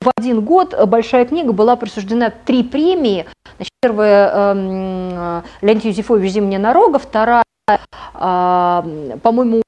в 0.09 0.13
один 0.17 0.41
год 0.41 0.75
большая 0.87 1.25
книга 1.25 1.53
была 1.53 1.77
присуждена 1.77 2.31
три 2.31 2.63
премии. 2.63 3.27
Значит, 3.57 3.73
первая 3.81 4.53
эм, 4.53 5.43
Леонид 5.61 5.85
Юзефович 5.85 6.33
«Зимняя 6.33 6.61
дорога», 6.61 6.99
вторая, 6.99 7.45
по-моему, 8.15 9.63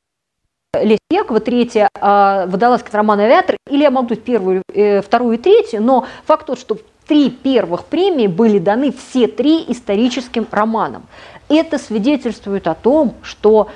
Леся 0.81 0.99
Якова, 1.11 1.41
третья 1.41 1.89
«Водолазка 2.01 2.97
роман 2.97 3.21
«Авиатор», 3.21 3.57
или 3.69 3.83
я 3.83 3.91
могу 3.91 4.09
дать 4.09 4.23
первую, 4.23 4.63
э, 4.73 5.03
вторую 5.03 5.35
и 5.35 5.39
третью, 5.39 5.83
но 5.83 6.07
факт 6.25 6.47
тот, 6.47 6.59
что 6.59 6.79
три 7.07 7.29
первых 7.31 7.85
премии 7.85 8.29
были 8.29 8.59
даны 8.59 8.93
все 8.93 9.27
три 9.27 9.65
историческим 9.69 10.47
романам. 10.51 11.03
Это 11.49 11.79
свидетельствует 11.79 12.69
о 12.69 12.75
том, 12.75 13.15
что 13.23 13.69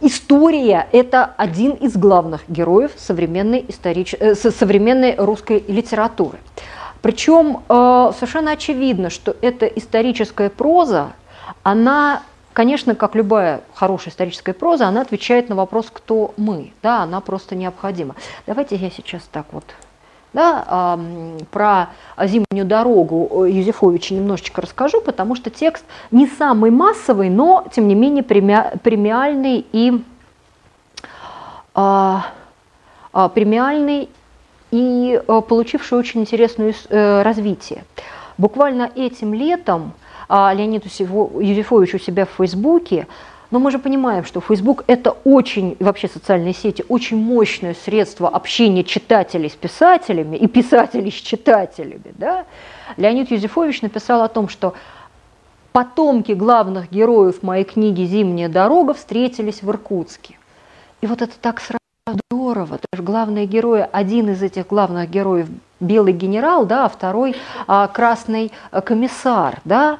история– 0.00 0.88
это 0.92 1.24
один 1.36 1.72
из 1.72 1.96
главных 1.96 2.42
героев 2.48 2.92
современной, 2.96 3.64
историч... 3.68 4.14
э, 4.18 4.34
современной 4.34 5.14
русской 5.16 5.64
литературы. 5.66 6.38
Причем 7.02 7.62
э, 7.68 8.12
совершенно 8.14 8.52
очевидно, 8.52 9.10
что 9.10 9.36
эта 9.40 9.66
историческая 9.66 10.50
проза, 10.50 11.12
она, 11.62 12.22
конечно, 12.52 12.94
как 12.94 13.14
любая 13.14 13.62
хорошая 13.74 14.12
историческая 14.12 14.52
проза, 14.52 14.86
она 14.86 15.02
отвечает 15.02 15.48
на 15.48 15.54
вопрос 15.54 15.86
«кто 15.92 16.34
мы?». 16.36 16.72
Да, 16.82 17.02
она 17.02 17.20
просто 17.20 17.54
необходима. 17.54 18.16
Давайте 18.46 18.76
я 18.76 18.90
сейчас 18.90 19.22
так 19.30 19.46
вот 19.52 19.64
да, 20.32 20.98
про 21.50 21.90
зимнюю 22.18 22.64
дорогу 22.64 23.44
э, 23.44 23.50
Юзефовича 23.50 24.14
немножечко 24.14 24.62
расскажу, 24.62 25.00
потому 25.00 25.34
что 25.34 25.50
текст 25.50 25.84
не 26.10 26.26
самый 26.26 26.70
массовый, 26.70 27.30
но 27.30 27.66
тем 27.72 27.88
не 27.88 27.94
менее 27.94 28.22
премиальный 28.22 29.66
и 29.72 30.02
а, 31.74 32.26
а, 33.12 33.28
премиальный 33.28 34.08
и 34.70 35.20
э, 35.26 35.40
получивший 35.48 35.98
очень 35.98 36.20
интересное 36.20 36.74
э, 36.88 37.22
развитие. 37.22 37.84
Буквально 38.38 38.90
этим 38.94 39.34
летом 39.34 39.92
а, 40.28 40.52
Леонид 40.54 40.84
Юзефович 40.86 41.94
у 41.94 41.98
себя 41.98 42.24
в 42.24 42.30
Фейсбуке 42.36 43.06
но 43.50 43.58
мы 43.58 43.70
же 43.70 43.78
понимаем, 43.78 44.24
что 44.24 44.40
Facebook– 44.40 44.84
это 44.86 45.10
очень, 45.24 45.76
вообще 45.80 46.08
социальные 46.08 46.54
сети, 46.54 46.84
очень 46.88 47.16
мощное 47.16 47.74
средство 47.74 48.28
общения 48.28 48.84
читателей 48.84 49.50
с 49.50 49.54
писателями 49.54 50.36
и 50.36 50.46
писателей 50.46 51.10
с 51.10 51.14
читателями. 51.14 52.12
Да? 52.16 52.46
Леонид 52.96 53.30
Юзефович 53.30 53.82
написал 53.82 54.22
о 54.22 54.28
том, 54.28 54.48
что 54.48 54.74
потомки 55.72 56.32
главных 56.32 56.90
героев 56.90 57.42
моей 57.42 57.64
книги 57.64 58.02
«Зимняя 58.02 58.48
дорога» 58.48 58.94
встретились 58.94 59.62
в 59.62 59.70
Иркутске. 59.70 60.38
И 61.00 61.06
вот 61.06 61.22
это 61.22 61.32
так 61.40 61.60
сразу 61.60 61.80
здорово. 62.30 62.78
То 62.78 62.86
есть 62.92 63.04
главные 63.04 63.46
герои, 63.46 63.86
один 63.90 64.30
из 64.30 64.42
этих 64.42 64.68
главных 64.68 65.10
героев 65.10 65.48
белый 65.80 66.12
генерал, 66.12 66.66
да, 66.66 66.84
а 66.84 66.88
второй 66.88 67.34
а, 67.66 67.88
красный 67.88 68.52
комиссар, 68.84 69.60
да. 69.64 69.98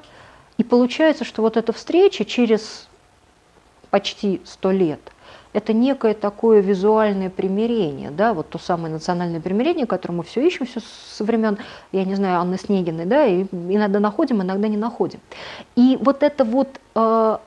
И 0.59 0.63
получается, 0.63 1.25
что 1.25 1.43
вот 1.43 1.57
эта 1.57 1.73
встреча 1.73 2.25
через 2.25 2.90
почти 3.91 4.41
сто 4.45 4.71
лет, 4.71 5.01
это 5.53 5.73
некое 5.73 6.15
такое 6.15 6.61
визуальное 6.61 7.29
примирение, 7.29 8.11
да, 8.11 8.35
вот 8.35 8.51
то 8.51 8.59
самое 8.59 8.93
национальное 8.93 9.41
примирение, 9.41 9.87
которое 9.87 10.15
мы 10.15 10.23
все 10.23 10.47
ищем 10.47 10.67
все 10.67 10.81
со 10.81 11.25
времен, 11.25 11.59
я 11.93 12.05
не 12.05 12.15
знаю, 12.15 12.41
Анны 12.41 12.57
Снегиной, 12.57 13.07
да, 13.07 13.27
и 13.27 13.43
иногда 13.53 13.99
находим, 13.99 14.43
иногда 14.43 14.69
не 14.69 14.77
находим. 14.77 15.19
И 15.75 15.99
вот 16.01 16.23
эта 16.23 16.45
вот 16.45 16.69
э, 16.95 17.39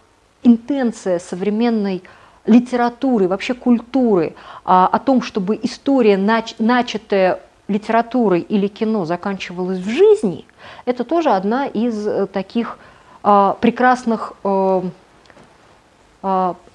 интенция 0.43 1.19
современной 1.19 2.03
литературы, 2.45 3.27
вообще 3.27 3.53
культуры, 3.53 4.35
а, 4.65 4.87
о 4.87 4.99
том, 4.99 5.21
чтобы 5.21 5.57
история, 5.63 6.17
нач, 6.17 6.55
начатая 6.59 7.39
литературой 7.69 8.41
или 8.41 8.67
кино, 8.67 9.05
заканчивалась 9.05 9.79
в 9.79 9.89
жизни, 9.89 10.45
это 10.85 11.05
тоже 11.05 11.29
одна 11.29 11.67
из 11.67 12.05
э, 12.05 12.27
таких 12.27 12.77
э, 13.23 13.53
прекрасных 13.61 14.33
э, 14.43 14.81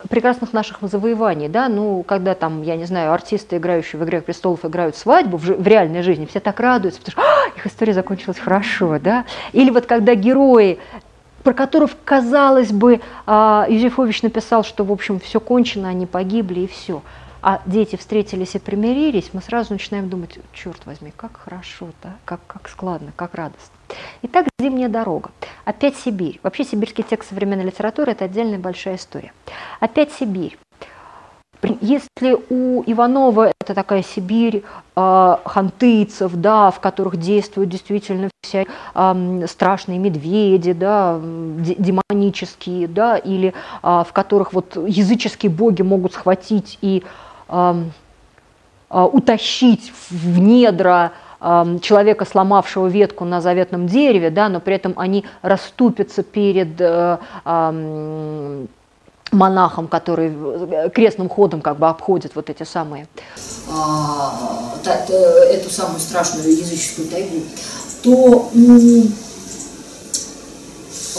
прекрасных 0.08 0.52
наших 0.52 0.78
завоеваний, 0.82 1.48
да, 1.48 1.70
ну, 1.70 2.02
когда 2.02 2.34
там, 2.34 2.62
я 2.62 2.76
не 2.76 2.84
знаю, 2.84 3.12
артисты, 3.12 3.56
играющие 3.56 3.98
в 3.98 4.04
«Игре 4.04 4.20
престолов», 4.20 4.64
играют 4.64 4.94
свадьбу 4.94 5.38
в, 5.38 5.42
в 5.42 5.66
реальной 5.66 6.02
жизни, 6.02 6.26
все 6.26 6.38
так 6.40 6.60
радуются, 6.60 7.00
потому 7.00 7.12
что 7.12 7.22
а, 7.22 7.56
их 7.56 7.66
история 7.66 7.94
закончилась 7.94 8.38
хорошо, 8.38 8.98
да, 8.98 9.24
или 9.52 9.70
вот 9.70 9.86
когда 9.86 10.14
герои 10.14 10.78
про 11.44 11.54
которых, 11.54 11.92
казалось 12.04 12.72
бы, 12.72 13.00
а, 13.24 13.64
Юзефович 13.70 14.22
написал, 14.22 14.64
что, 14.64 14.84
в 14.84 14.92
общем, 14.92 15.18
все 15.18 15.40
кончено, 15.40 15.88
они 15.88 16.04
погибли 16.04 16.60
и 16.60 16.66
все 16.66 17.00
а 17.40 17.62
дети 17.66 17.96
встретились 17.96 18.54
и 18.54 18.58
примирились, 18.58 19.30
мы 19.32 19.40
сразу 19.40 19.72
начинаем 19.72 20.08
думать, 20.08 20.38
черт 20.52 20.84
возьми, 20.86 21.12
как 21.16 21.36
хорошо, 21.36 21.88
да? 22.02 22.16
как, 22.24 22.40
как 22.46 22.68
складно, 22.68 23.12
как 23.14 23.34
радостно. 23.34 23.77
Итак, 24.22 24.46
«Зимняя 24.60 24.88
дорога». 24.88 25.30
Опять 25.64 25.96
Сибирь. 25.96 26.40
Вообще 26.42 26.64
сибирский 26.64 27.04
текст 27.04 27.30
современной 27.30 27.64
литературы– 27.64 28.12
это 28.12 28.24
отдельная 28.24 28.58
большая 28.58 28.96
история. 28.96 29.32
Опять 29.80 30.12
Сибирь. 30.12 30.58
Если 31.80 32.36
у 32.50 32.84
Иванова 32.86 33.52
это 33.60 33.74
такая 33.74 34.02
Сибирь 34.02 34.62
э, 34.94 35.36
хантыцев, 35.44 36.32
да, 36.34 36.70
в 36.70 36.78
которых 36.78 37.16
действуют 37.16 37.68
действительно 37.70 38.30
все 38.42 38.66
э, 38.94 39.46
страшные 39.48 39.98
медведи, 39.98 40.72
да, 40.72 41.18
демонические, 41.20 42.86
да, 42.86 43.16
или 43.16 43.54
э, 43.82 44.04
в 44.08 44.12
которых 44.12 44.52
вот 44.52 44.76
языческие 44.76 45.50
боги 45.50 45.82
могут 45.82 46.12
схватить 46.12 46.78
и 46.80 47.02
утащить 48.90 49.92
в 50.10 50.38
недра 50.38 51.12
человека, 51.40 52.24
сломавшего 52.24 52.88
ветку 52.88 53.24
на 53.24 53.40
заветном 53.40 53.86
дереве, 53.86 54.30
да, 54.30 54.48
но 54.48 54.60
при 54.60 54.74
этом 54.74 54.94
они 54.96 55.24
расступятся 55.42 56.22
перед 56.24 56.80
э, 56.80 57.18
монахом, 59.32 59.88
который 59.88 60.32
э, 60.32 60.90
крестным 60.92 61.28
ходом 61.28 61.60
как 61.60 61.78
бы 61.78 61.88
обходит 61.88 62.34
вот 62.34 62.50
эти 62.50 62.62
самые, 62.62 63.06
а, 63.70 64.74
эту 65.50 65.70
самую 65.70 66.00
страшную 66.00 66.50
языческую 66.50 67.08
тайгу, 67.08 67.42
то 68.02 68.50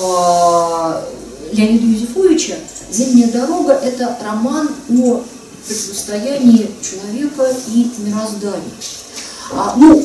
а, 0.01 1.03
Леонида 1.51 1.85
Юзефовича 1.85 2.55
«Зимняя 2.91 3.31
дорога»– 3.31 3.73
это 3.83 4.17
роман 4.23 4.69
о 4.89 5.21
противостоянии 5.67 6.71
человека 6.81 7.47
и 7.67 7.91
мироздания. 7.99 8.71
А, 9.51 9.75
ну, 9.75 10.01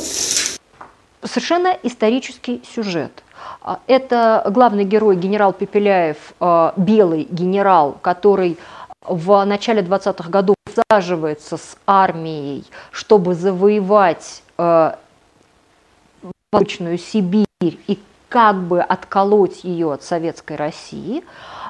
совершенно 1.22 1.76
исторический 1.82 2.62
сюжет. 2.74 3.22
А, 3.60 3.80
это 3.86 4.46
главный 4.50 4.84
герой 4.84 5.16
генерал 5.16 5.52
Пепеляев, 5.52 6.34
а, 6.40 6.72
белый 6.76 7.24
генерал, 7.30 7.98
который 8.00 8.58
в 9.02 9.44
начале 9.44 9.82
20-х 9.82 10.30
годов 10.30 10.56
всаживается 10.66 11.58
с 11.58 11.76
армией, 11.86 12.64
чтобы 12.90 13.34
завоевать 13.34 14.42
Восточную 16.52 16.96
Сибирь 16.96 17.46
и 17.60 18.00
как 18.30 18.56
бы 18.62 18.80
отколоть 18.80 19.62
ее 19.64 19.92
от 19.92 20.02
советской 20.02 20.56
России, 20.56 21.22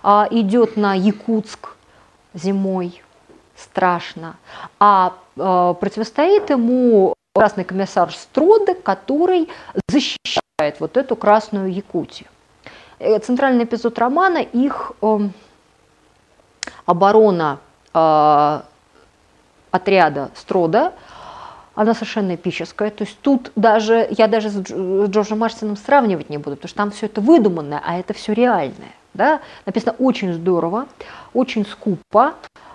идет 0.05 0.77
на 0.77 0.95
Якутск 0.95 1.71
зимой, 2.35 3.03
страшно. 3.57 4.37
А 4.79 5.15
противостоит 5.35 6.51
ему 6.51 7.15
красный 7.35 7.65
комиссар 7.65 8.13
Строда, 8.13 8.75
который 8.75 9.49
защищает 9.89 10.79
вот 10.79 10.97
эту 10.97 11.17
красную 11.17 11.73
Якутию. 11.73 12.29
Э, 13.01 13.19
центральный 13.19 13.65
эпизод 13.65 13.99
романа 13.99 14.39
их 14.39 14.93
э, 15.03 15.19
оборона 16.87 17.59
э, 17.93 18.61
отряда 19.73 20.31
Строда, 20.37 20.93
она 21.75 21.95
совершенно 21.95 22.37
эпическая. 22.37 22.91
То 22.93 23.03
есть 23.03 23.19
тут 23.21 23.51
даже, 23.57 24.07
я 24.13 24.29
даже 24.29 24.51
с 24.51 24.57
Джорджем 24.61 25.41
Марстином 25.41 25.77
сравнивать 25.77 26.31
не 26.31 26.39
буду, 26.39 26.55
потому 26.55 26.69
что 26.69 26.77
там 26.77 26.91
все 26.93 27.07
это 27.07 27.21
выдуманное, 27.21 27.83
а 27.85 27.99
это 27.99 28.15
все 28.15 28.33
реальное. 28.33 28.95
Да? 29.13 29.41
Написано 29.67 29.97
очень 29.99 30.33
здорово, 30.35 30.87
очень 31.33 31.67
скупо, 31.67 32.35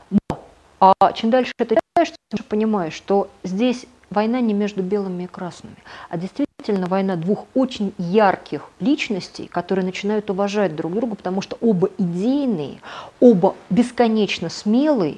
но 0.09 0.39
а 0.81 1.13
чем 1.13 1.29
дальше 1.29 1.53
это 1.57 1.75
читаешь, 1.75 2.13
тем 2.29 2.45
понимаешь, 2.45 2.93
что 2.93 3.29
здесь 3.43 3.85
война 4.09 4.41
не 4.41 4.53
между 4.53 4.83
белыми 4.83 5.23
и 5.23 5.27
красными, 5.27 5.75
а 6.09 6.17
действительно 6.17 6.87
война 6.87 7.15
двух 7.15 7.45
очень 7.53 7.93
ярких 7.97 8.69
личностей, 8.79 9.47
которые 9.47 9.85
начинают 9.85 10.29
уважать 10.29 10.75
друг 10.75 10.93
друга, 10.93 11.15
потому 11.15 11.41
что 11.41 11.57
оба 11.61 11.89
идейные, 11.97 12.79
оба 13.19 13.55
бесконечно 13.69 14.49
смелые 14.49 15.17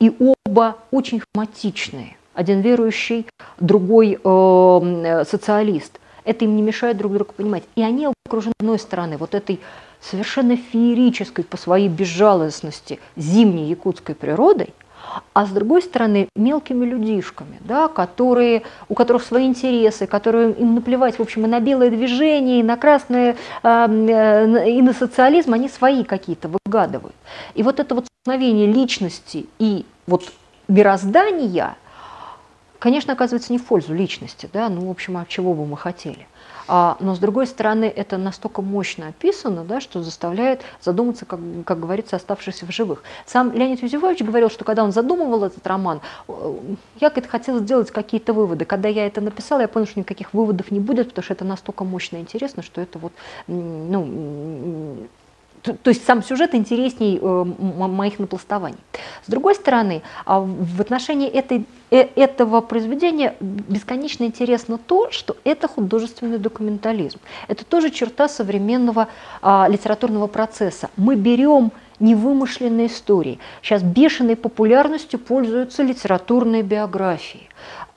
и 0.00 0.12
оба 0.18 0.78
очень 0.90 1.20
хроматичные. 1.20 2.16
Один 2.34 2.60
верующий, 2.60 3.26
другой 3.60 4.18
э, 4.22 5.24
социалист. 5.24 6.00
Это 6.24 6.44
им 6.44 6.56
не 6.56 6.62
мешает 6.62 6.96
друг 6.96 7.12
друга 7.12 7.32
понимать. 7.32 7.62
И 7.76 7.82
они 7.82 8.08
окружены, 8.26 8.54
с 8.58 8.60
одной 8.60 8.78
стороны, 8.78 9.18
вот 9.18 9.34
этой 9.34 9.60
совершенно 10.00 10.56
феерической 10.56 11.44
по 11.44 11.56
своей 11.56 11.88
безжалостности 11.88 12.98
зимней 13.16 13.68
якутской 13.68 14.14
природой, 14.14 14.74
а 15.32 15.46
с 15.46 15.50
другой 15.50 15.82
стороны 15.82 16.28
мелкими 16.36 16.84
людишками, 16.84 17.58
да, 17.60 17.88
которые, 17.88 18.62
у 18.88 18.94
которых 18.94 19.22
свои 19.22 19.46
интересы, 19.46 20.06
которые 20.06 20.52
им 20.52 20.74
наплевать, 20.74 21.18
в 21.18 21.22
общем, 21.22 21.44
и 21.44 21.48
на 21.48 21.60
белое 21.60 21.90
движение, 21.90 22.60
и 22.60 22.62
на 22.62 22.76
красное, 22.76 23.36
э, 23.62 24.68
и 24.68 24.82
на 24.82 24.92
социализм, 24.92 25.54
они 25.54 25.68
свои 25.68 26.04
какие-то 26.04 26.48
выгадывают. 26.48 27.14
И 27.54 27.62
вот 27.62 27.80
это 27.80 27.94
вот 27.94 28.06
столкновение 28.06 28.66
личности 28.66 29.46
и 29.58 29.84
вот 30.06 30.32
мироздания, 30.68 31.76
конечно, 32.78 33.12
оказывается 33.12 33.52
не 33.52 33.58
в 33.58 33.64
пользу 33.64 33.94
личности, 33.94 34.48
да, 34.52 34.68
ну, 34.68 34.86
в 34.86 34.90
общем, 34.90 35.16
а 35.16 35.26
чего 35.26 35.54
бы 35.54 35.66
мы 35.66 35.76
хотели. 35.76 36.26
А, 36.66 36.96
но 37.00 37.14
с 37.14 37.18
другой 37.18 37.46
стороны, 37.46 37.84
это 37.84 38.16
настолько 38.16 38.62
мощно 38.62 39.08
описано, 39.08 39.64
да, 39.64 39.80
что 39.80 40.02
заставляет 40.02 40.62
задуматься, 40.80 41.26
как, 41.26 41.40
как 41.64 41.80
говорится, 41.80 42.16
оставшихся 42.16 42.66
в 42.66 42.72
живых. 42.72 43.02
Сам 43.26 43.52
Леонид 43.52 43.82
Юзефович 43.82 44.22
говорил, 44.22 44.50
что 44.50 44.64
когда 44.64 44.84
он 44.84 44.92
задумывал 44.92 45.44
этот 45.44 45.66
роман, 45.66 46.00
э, 46.28 46.54
я 47.00 47.10
как-то 47.10 47.28
хотел 47.28 47.58
сделать 47.58 47.90
какие-то 47.90 48.32
выводы. 48.32 48.64
Когда 48.64 48.88
я 48.88 49.06
это 49.06 49.20
написала, 49.20 49.60
я 49.60 49.68
поняла, 49.68 49.88
что 49.90 50.00
никаких 50.00 50.32
выводов 50.32 50.70
не 50.70 50.80
будет, 50.80 51.08
потому 51.08 51.24
что 51.24 51.34
это 51.34 51.44
настолько 51.44 51.84
мощно 51.84 52.16
и 52.16 52.20
интересно, 52.20 52.62
что 52.62 52.80
это 52.80 52.98
вот, 52.98 53.12
ну, 53.46 55.06
то 55.64 55.88
есть 55.88 56.04
сам 56.04 56.22
сюжет 56.22 56.54
интересней 56.54 57.18
э, 57.20 57.44
моих 57.44 58.18
напластований. 58.18 58.78
С 59.26 59.30
другой 59.30 59.54
стороны, 59.54 60.02
а 60.26 60.40
в 60.40 60.80
отношении 60.80 61.28
этой, 61.28 61.64
э, 61.90 62.08
этого 62.16 62.60
произведения 62.60 63.34
бесконечно 63.40 64.24
интересно 64.24 64.78
то, 64.78 65.10
что 65.10 65.36
это 65.44 65.66
художественный 65.66 66.38
документализм. 66.38 67.18
Это 67.48 67.64
тоже 67.64 67.90
черта 67.90 68.28
современного 68.28 69.08
а, 69.40 69.66
литературного 69.68 70.26
процесса. 70.26 70.90
Мы 70.96 71.16
берем 71.16 71.72
невымышленные 71.98 72.88
истории. 72.88 73.38
Сейчас 73.62 73.82
бешеной 73.82 74.36
популярностью 74.36 75.18
пользуются 75.18 75.82
литературные 75.82 76.62
биографии 76.62 77.48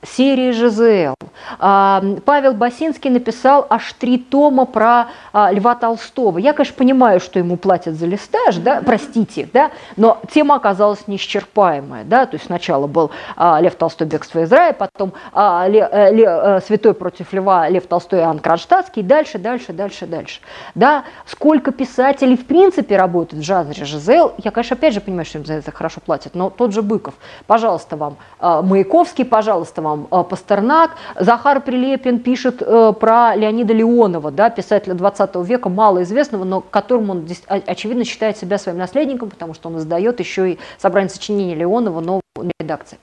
серии 0.04 0.52
ЖЗЛ. 0.52 1.16
А, 1.60 2.04
Павел 2.26 2.54
Басинский 2.54 3.10
написал 3.10 3.66
аж 3.70 3.94
три 3.94 4.18
тома 4.18 4.66
про 4.66 5.08
а, 5.34 5.52
Льва 5.52 5.76
Толстого. 5.76 6.38
Я, 6.38 6.54
конечно, 6.54 6.76
понимаю, 6.76 7.20
что 7.20 7.40
ему 7.40 7.58
платят 7.58 7.96
за 7.96 8.06
листаж, 8.06 8.58
да, 8.58 8.82
простите, 8.86 9.50
да, 9.52 9.72
но 9.96 10.20
тема 10.32 10.56
оказалась 10.56 11.08
неисчерпаемая. 11.08 12.04
Да, 12.04 12.26
то 12.26 12.36
есть 12.36 12.46
сначала 12.46 12.88
был 12.88 13.12
а, 13.36 13.60
Лев 13.60 13.76
Толстой 13.76 14.08
«Бегство 14.08 14.42
из 14.42 14.52
рая», 14.52 14.74
потом 14.74 15.14
э, 15.34 16.62
«Святой 16.66 16.94
против 16.94 17.34
Льва» 17.34 17.70
Лев 17.70 17.88
Толстой 17.88 18.20
и 18.20 18.22
Иоанн 18.22 18.40
Кронштадтский, 18.40 19.04
дальше, 19.04 19.38
дальше, 19.38 19.74
дальше, 19.74 20.06
дальше. 20.06 20.40
Да, 20.76 21.04
сколько 21.26 21.72
писателей 21.72 22.38
в 22.38 22.46
принципе 22.46 22.98
работают 22.98 23.44
в 23.44 23.46
жанре 23.46 23.84
ЖЗЛ, 23.84 24.34
я, 24.38 24.52
конечно, 24.52 24.76
опять 24.76 24.94
же 24.94 25.02
понимаю, 25.02 25.26
что 25.26 25.40
им 25.40 25.46
за 25.46 25.54
это 25.54 25.72
хорошо 25.72 26.02
платят, 26.06 26.36
но 26.36 26.50
тот 26.50 26.74
же 26.74 26.82
Быков, 26.82 27.16
пожалуйста 27.48 27.98
вам, 27.98 28.18
Маяковский, 28.40 29.26
пожалуйста 29.26 29.82
вам, 29.82 29.87
Пастернак, 29.96 30.92
Захар 31.20 31.62
Прилепин 31.62 32.20
пишет 32.20 32.62
э, 32.62 32.94
про 33.00 33.36
Леонида 33.36 33.74
Леонова, 33.74 34.32
да, 34.32 34.50
писателя 34.50 34.94
20 34.94 35.36
века, 35.48 35.70
малоизвестного, 35.70 36.44
но 36.44 36.62
которым 36.62 37.10
он, 37.10 37.28
очевидно, 37.48 38.04
считает 38.04 38.38
себя 38.38 38.58
своим 38.58 38.78
наследником, 38.78 39.30
потому 39.30 39.54
что 39.54 39.70
он 39.70 39.78
издает 39.78 40.20
еще 40.20 40.52
и 40.52 40.60
собрание 40.78 41.10
сочинений 41.10 41.56
Леонова 41.56 42.02
новой 42.02 42.22
редакции. 42.60 42.98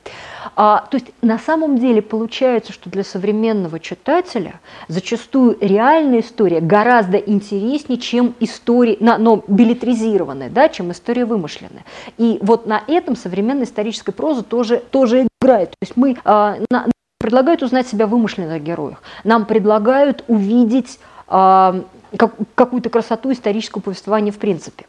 А, 0.56 0.86
то 0.90 0.96
есть 0.96 1.08
на 1.22 1.38
самом 1.38 1.78
деле 1.78 2.02
получается, 2.02 2.72
что 2.72 2.90
для 2.90 3.04
современного 3.04 3.80
читателя 3.80 4.60
зачастую 4.88 5.56
реальная 5.60 6.20
история 6.20 6.60
гораздо 6.60 7.16
интереснее, 7.18 7.98
чем 7.98 8.34
история, 8.40 8.96
но 9.00 9.42
билетризированная, 9.46 10.50
да, 10.50 10.68
чем 10.68 10.92
история 10.92 11.24
вымышленная. 11.24 11.84
И 12.18 12.38
вот 12.42 12.66
на 12.66 12.82
этом 12.86 13.16
современная 13.16 13.64
историческая 13.64 14.12
проза 14.12 14.42
тоже, 14.42 14.82
тоже 14.90 15.26
играет. 15.40 15.70
То 15.70 15.76
есть 15.82 15.96
мы 15.96 16.16
а, 16.24 16.56
на, 16.70 16.86
предлагают 17.18 17.62
узнать 17.62 17.86
себя 17.86 18.06
в 18.06 18.10
вымышленных 18.10 18.62
героях. 18.62 19.02
Нам 19.24 19.46
предлагают 19.46 20.24
увидеть 20.28 20.98
а, 21.26 21.82
как, 22.16 22.34
какую-то 22.54 22.90
красоту 22.90 23.32
исторического 23.32 23.80
повествования 23.80 24.32
в 24.32 24.38
принципе. 24.38 24.86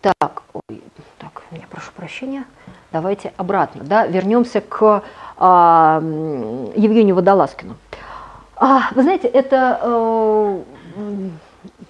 Так, 0.00 0.42
ой, 0.52 0.82
так, 1.18 1.42
я 1.52 1.66
прошу 1.70 1.92
прощения. 1.92 2.44
Давайте 2.92 3.32
обратно, 3.36 3.84
да, 3.84 4.06
вернемся 4.06 4.60
к 4.60 5.02
а, 5.38 6.00
Евгению 6.76 7.14
Водолазкину. 7.14 7.76
А, 8.56 8.90
вы 8.94 9.02
знаете, 9.02 9.28
это 9.28 9.80
э, 9.82 10.60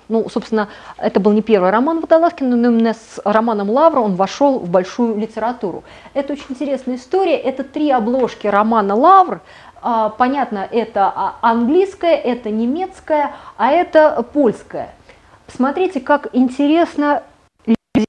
ну, 0.09 0.29
собственно, 0.29 0.69
это 0.99 1.21
был 1.21 1.33
не 1.33 1.43
первый 1.43 1.71
роман 1.71 2.01
Водолазкина, 2.01 2.55
но 2.55 2.69
именно 2.69 2.95
с 2.95 3.21
романом 3.25 3.71
«Лавра» 3.71 4.01
он 4.01 4.15
вошел 4.15 4.59
в 4.59 4.69
большую 4.69 5.17
литературу. 5.17 5.85
Это 6.15 6.35
очень 6.35 6.47
интересная 6.51 6.97
история. 6.97 7.37
Это 7.37 7.65
три 7.65 7.91
обложки 7.91 8.47
романа 8.47 8.95
«Лавр», 8.95 9.41
а, 9.85 10.11
Понятно, 10.11 10.69
это 10.71 11.13
а, 11.15 11.35
английская, 11.41 12.15
это 12.15 12.51
немецкая, 12.51 13.35
а 13.57 13.73
это 13.73 14.25
польская. 14.33 14.95
Смотрите, 15.49 16.01
как 16.01 16.29
интересно 16.33 17.25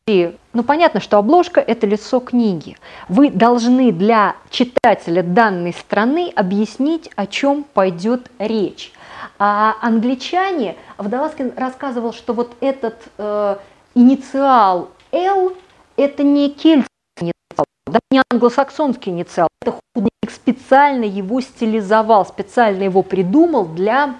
люди. 0.07 0.37
Ну, 0.53 0.63
понятно, 0.63 0.99
что 0.99 1.17
обложка– 1.17 1.59
это 1.67 1.87
лицо 1.87 2.19
книги. 2.19 2.77
Вы 3.09 3.29
должны 3.29 3.91
для 3.91 4.35
читателя 4.49 5.23
данной 5.23 5.73
страны 5.73 6.31
объяснить, 6.35 7.09
о 7.15 7.25
чем 7.25 7.63
пойдет 7.63 8.29
речь. 8.39 8.91
А 9.39 9.75
англичане, 9.81 10.75
Водолазкин 10.97 11.53
рассказывал, 11.57 12.13
что 12.13 12.33
вот 12.33 12.55
этот 12.61 12.95
э, 13.17 13.57
инициал 13.95 14.89
L– 15.11 15.53
это 15.97 16.23
не 16.23 16.49
кельтский 16.49 16.87
инициал, 17.19 17.65
да, 17.87 17.99
не 18.11 18.21
англосаксонский 18.31 19.11
инициал. 19.11 19.47
Это 19.61 19.79
художник 19.93 20.31
специально 20.31 21.05
его 21.05 21.41
стилизовал, 21.41 22.25
специально 22.25 22.83
его 22.83 23.01
придумал 23.01 23.65
для 23.65 24.15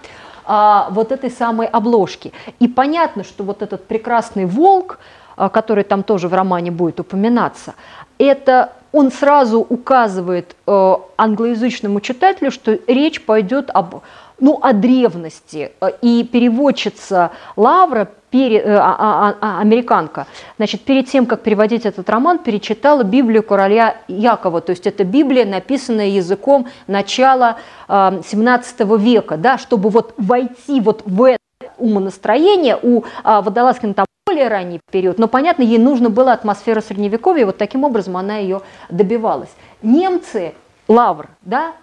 а, 0.46 0.90
вот 0.92 1.12
этой 1.12 1.32
самой 1.32 1.68
обложки. 1.68 2.34
И 2.60 2.68
понятно, 2.68 3.24
что 3.24 3.44
вот 3.44 3.62
этот 3.62 3.88
прекрасный 3.88 4.46
волк, 4.46 5.00
который 5.36 5.84
там 5.84 6.04
тоже 6.04 6.28
в 6.28 6.34
романе 6.34 6.72
будет 6.72 7.00
упоминаться, 7.00 7.76
это 8.18 8.74
он 8.92 9.12
сразу 9.12 9.60
указывает 9.60 10.56
э, 10.68 10.96
англоязычному 11.18 12.00
читателю, 12.00 12.52
что 12.52 12.78
речь 12.88 13.22
пойдет 13.26 13.72
об 13.74 14.04
ну, 14.40 14.60
о 14.62 14.74
древности. 14.74 15.72
И 16.02 16.24
переводчица 16.30 17.32
Лавра, 17.56 18.10
пере, 18.30 18.60
э, 18.60 18.76
а, 18.76 18.96
а, 19.00 19.36
а, 19.40 19.62
американка, 19.62 20.28
значит, 20.58 20.82
перед 20.82 21.08
тем, 21.08 21.26
как 21.26 21.42
переводить 21.42 21.86
этот 21.86 22.10
роман, 22.10 22.40
перечитала 22.40 23.04
Библию 23.04 23.44
короля 23.44 23.96
Якова. 24.08 24.62
То 24.62 24.72
есть 24.72 24.86
это 24.86 25.04
Библия, 25.04 25.46
написанная 25.46 26.08
языком 26.08 26.68
начала 26.88 27.58
э, 27.88 28.22
17 28.28 28.80
века, 29.00 29.38
да, 29.38 29.58
чтобы 29.58 29.90
вот 29.90 30.14
войти 30.18 30.82
вот 30.82 31.04
в 31.06 31.24
это 31.24 31.40
умонастроение. 31.78 32.78
У 32.82 33.00
э, 33.00 33.04
Водолазкина 33.24 33.94
там 33.94 34.06
более 34.26 34.48
ранний 34.48 34.80
период, 34.92 35.20
но, 35.20 35.28
понятно, 35.28 35.64
ей 35.64 35.78
нужно 35.78 36.10
было 36.10 36.34
атмосфера 36.34 36.82
Средневековья, 36.82 37.46
вот 37.46 37.58
таким 37.58 37.84
образом 37.84 38.18
она 38.18 38.38
ее 38.38 38.62
добивалась. 38.90 39.50
Немцы, 39.82 40.54
Лавр, 40.88 41.30
да, 41.42 41.74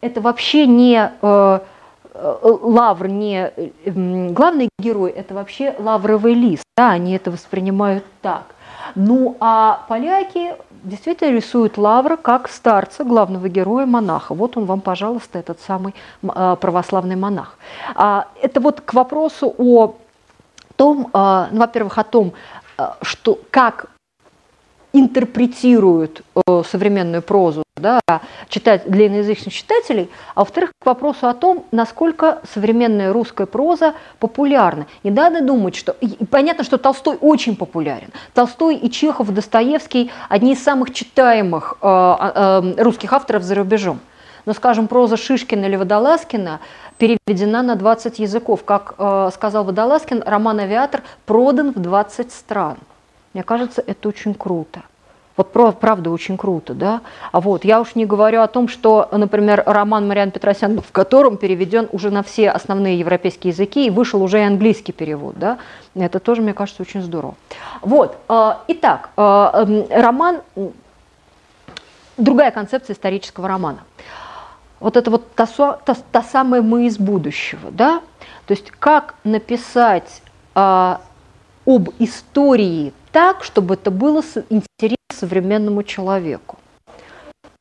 это 0.00 0.20
вообще 0.20 0.66
не... 0.66 1.12
Э, 1.22 1.60
Э, 2.16 2.36
лавр 2.42 3.08
не 3.08 3.50
э, 3.56 3.70
главный 4.30 4.68
герой, 4.78 5.10
это 5.10 5.34
вообще 5.34 5.74
лавровый 5.80 6.34
лист, 6.34 6.62
да, 6.76 6.90
они 6.90 7.16
это 7.16 7.32
воспринимают 7.32 8.04
так. 8.22 8.54
Ну 8.94 9.36
а 9.40 9.84
поляки 9.88 10.54
действительно 10.84 11.34
рисуют 11.34 11.76
Лавра 11.76 12.16
как 12.16 12.48
старца, 12.48 13.02
главного 13.02 13.48
героя, 13.48 13.84
монаха. 13.86 14.32
Вот 14.34 14.56
он 14.56 14.64
вам, 14.66 14.80
пожалуйста, 14.80 15.40
этот 15.40 15.58
самый 15.60 15.92
э, 16.22 16.56
православный 16.60 17.16
монах. 17.16 17.58
А, 17.96 18.28
это 18.40 18.60
вот 18.60 18.80
к 18.80 18.94
вопросу 18.94 19.52
о 19.58 19.96
том, 20.76 21.10
ну, 21.12 21.58
во-первых, 21.58 21.98
о 21.98 22.04
том, 22.04 22.32
что 23.02 23.38
как 23.50 23.88
интерпретируют 24.94 26.22
э, 26.46 26.62
современную 26.70 27.20
прозу 27.20 27.64
да, 27.76 28.00
читать 28.48 28.88
для 28.88 29.08
иноязычных 29.08 29.52
читателей, 29.52 30.08
а 30.36 30.40
во-вторых, 30.40 30.70
к 30.80 30.86
вопросу 30.86 31.26
о 31.26 31.34
том, 31.34 31.64
насколько 31.72 32.40
современная 32.54 33.12
русская 33.12 33.46
проза 33.46 33.94
популярна. 34.20 34.86
Не 35.02 35.10
надо 35.10 35.42
думать, 35.42 35.74
что... 35.74 35.96
И 36.00 36.24
понятно, 36.24 36.62
что 36.62 36.78
Толстой 36.78 37.18
очень 37.20 37.56
популярен. 37.56 38.10
Толстой 38.32 38.76
и 38.76 38.88
Чехов, 38.88 39.28
Достоевский– 39.34 40.12
одни 40.28 40.52
из 40.52 40.62
самых 40.62 40.94
читаемых 40.94 41.76
э, 41.82 41.86
э, 41.86 42.74
русских 42.82 43.12
авторов 43.12 43.42
за 43.42 43.56
рубежом. 43.56 43.98
Но, 44.46 44.52
скажем, 44.52 44.88
проза 44.88 45.16
Шишкина 45.16 45.64
или 45.64 45.76
Водолазкина 45.76 46.60
переведена 46.98 47.62
на 47.62 47.76
20 47.76 48.18
языков. 48.18 48.64
Как 48.64 48.94
э, 48.98 49.30
сказал 49.32 49.64
Водолазкин, 49.64 50.22
роман 50.24 50.60
«Авиатор» 50.60 51.02
продан 51.26 51.72
в 51.72 51.80
20 51.80 52.32
стран. 52.32 52.76
Мне 53.32 53.42
кажется, 53.42 53.82
это 53.86 54.08
очень 54.08 54.34
круто. 54.34 54.82
Вот 55.36 55.50
правда 55.50 56.10
очень 56.10 56.36
круто, 56.36 56.74
да? 56.74 57.00
А 57.32 57.40
вот 57.40 57.64
я 57.64 57.80
уж 57.80 57.96
не 57.96 58.06
говорю 58.06 58.40
о 58.40 58.46
том, 58.46 58.68
что, 58.68 59.08
например, 59.10 59.64
роман 59.66 60.06
Мариан 60.06 60.30
Петросян, 60.30 60.80
в 60.80 60.92
котором 60.92 61.38
переведен 61.38 61.88
уже 61.90 62.10
на 62.10 62.22
все 62.22 62.50
основные 62.50 63.00
европейские 63.00 63.50
языки 63.50 63.86
и 63.86 63.90
вышел 63.90 64.22
уже 64.22 64.38
и 64.38 64.42
английский 64.42 64.92
перевод, 64.92 65.36
да? 65.36 65.58
Это 65.96 66.20
тоже, 66.20 66.40
мне 66.40 66.54
кажется, 66.54 66.82
очень 66.82 67.02
здорово. 67.02 67.34
Вот, 67.80 68.16
э, 68.28 68.52
итак, 68.68 69.10
э, 69.16 69.86
роман, 69.90 70.40
другая 72.16 72.52
концепция 72.52 72.94
исторического 72.94 73.48
романа. 73.48 73.80
Вот 74.80 74.96
это 74.96 75.10
вот 75.10 75.34
та, 75.34 75.46
та, 75.46 75.94
та 76.12 76.22
самая 76.22 76.62
«мы 76.62 76.86
из 76.86 76.98
будущего», 76.98 77.70
да? 77.70 78.00
То 78.46 78.52
есть 78.54 78.70
как 78.70 79.14
написать 79.24 80.22
э, 80.54 80.96
об 81.66 81.88
истории 81.98 82.92
так, 83.12 83.44
чтобы 83.44 83.74
это 83.74 83.90
было 83.90 84.22
интересно 84.50 84.96
современному 85.14 85.82
человеку. 85.82 86.58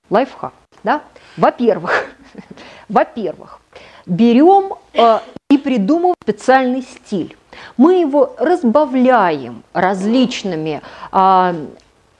Лайфхак, 0.10 0.54
да? 0.84 1.02
Во-первых, 1.38 2.06
во-первых, 2.90 3.60
берем 4.06 4.74
э, 4.94 5.20
и 5.50 5.58
придумываем 5.58 6.16
специальный 6.22 6.82
стиль. 6.82 7.38
Мы 7.78 8.02
его 8.02 8.36
разбавляем 8.38 9.64
различными 9.74 10.82
э, 11.12 11.66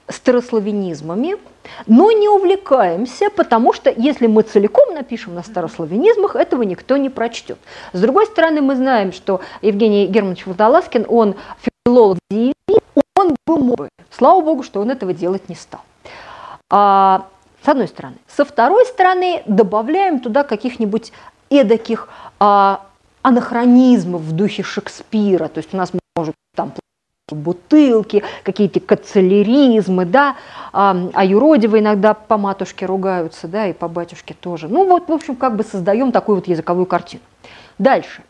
старославянизмами, 0.08 1.36
но 1.86 2.12
не 2.12 2.28
увлекаемся, 2.28 3.30
потому 3.30 3.72
что 3.72 3.90
если 3.90 4.26
мы 4.26 4.42
целиком 4.42 4.94
напишем 4.94 5.34
на 5.34 5.42
старославянизмах, 5.42 6.36
этого 6.36 6.62
никто 6.62 6.96
не 6.96 7.08
прочтет. 7.08 7.58
С 7.92 8.00
другой 8.00 8.26
стороны, 8.26 8.60
мы 8.60 8.76
знаем, 8.76 9.12
что 9.12 9.40
Евгений 9.62 10.06
Германович 10.06 10.46
Водолазкин, 10.46 11.06
он 11.08 11.36
филолог 11.86 12.18
он 13.16 13.36
бы 13.46 13.58
мог 13.58 13.76
бы. 13.76 13.88
Слава 14.10 14.40
богу, 14.40 14.62
что 14.62 14.80
он 14.80 14.90
этого 14.90 15.12
делать 15.12 15.48
не 15.48 15.54
стал. 15.54 15.80
А, 16.70 17.26
с 17.64 17.68
одной 17.68 17.88
стороны. 17.88 18.16
Со 18.26 18.44
второй 18.44 18.84
стороны, 18.86 19.42
добавляем 19.46 20.20
туда 20.20 20.44
каких-нибудь 20.44 21.12
эдаких 21.50 22.08
а, 22.38 22.86
анахронизмов 23.22 24.22
в 24.22 24.32
духе 24.32 24.62
Шекспира. 24.62 25.48
То 25.48 25.58
есть 25.58 25.72
у 25.72 25.76
нас 25.76 25.92
может 26.16 26.34
там 26.54 26.72
бутылки, 27.32 28.22
какие-то 28.42 28.80
канцеляризмы, 28.80 30.04
да, 30.04 30.36
а, 30.72 30.94
а 31.14 31.24
юродивы 31.24 31.78
иногда 31.78 32.12
по 32.12 32.36
матушке 32.36 32.84
ругаются, 32.84 33.48
да, 33.48 33.66
и 33.66 33.72
по 33.72 33.88
батюшке 33.88 34.34
тоже. 34.34 34.68
Ну 34.68 34.86
вот, 34.86 35.08
в 35.08 35.12
общем, 35.12 35.36
как 35.36 35.56
бы 35.56 35.64
создаем 35.64 36.12
такую 36.12 36.36
вот 36.36 36.48
языковую 36.48 36.86
картину. 36.86 37.22
Дальше. 37.78 38.22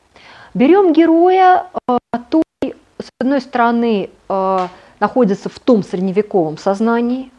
Берем 0.54 0.92
героя, 0.92 1.66
который, 2.12 2.76
с 3.00 3.08
одной 3.18 3.40
стороны, 3.40 4.10
а, 4.28 4.68
находится 5.00 5.48
в 5.48 5.58
том 5.58 5.82
средневековом 5.82 6.56
сознании. 6.56 7.32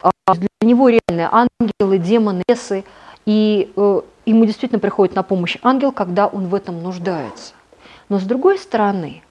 А, 0.00 0.10
для 0.34 0.48
него 0.62 0.88
реальные 0.88 1.28
ангелы, 1.32 1.98
демоны, 1.98 2.44
лесы, 2.48 2.84
и 3.24 3.72
э, 3.76 4.00
ему 4.26 4.44
действительно 4.46 4.80
приходит 4.80 5.14
на 5.14 5.22
помощь 5.22 5.56
ангел, 5.62 5.92
когда 5.92 6.26
он 6.26 6.48
в 6.48 6.54
этом 6.56 6.82
нуждается. 6.82 7.54
Но 8.08 8.18
с 8.18 8.24
другой 8.24 8.58
стороны, 8.58 9.22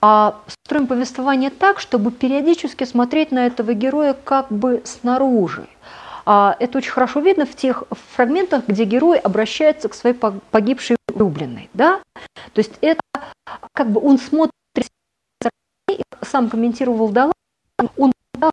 а 0.00 0.40
строим 0.46 0.86
повествование 0.86 1.50
так, 1.50 1.80
чтобы 1.80 2.10
периодически 2.10 2.84
смотреть 2.84 3.32
на 3.32 3.46
этого 3.46 3.74
героя 3.74 4.14
как 4.14 4.50
бы 4.50 4.82
снаружи. 4.84 5.66
А 6.24 6.56
это 6.60 6.78
очень 6.78 6.90
хорошо 6.90 7.20
видно 7.20 7.46
в 7.46 7.56
тех 7.56 7.84
фрагментах, 8.14 8.66
где 8.66 8.84
герой 8.84 9.18
обращается 9.18 9.88
к 9.88 9.94
своей 9.94 10.14
погибшей 10.14 10.96
влюбленной. 11.08 11.70
Да? 11.72 12.00
То 12.52 12.58
есть 12.58 12.72
это 12.80 13.00
как 13.72 13.90
бы 13.90 14.00
он 14.00 14.18
смотрит 14.18 14.52
сам 16.22 16.50
комментировал 16.50 17.08
Далай, 17.08 17.32
он 17.96 18.12
пытался 18.32 18.52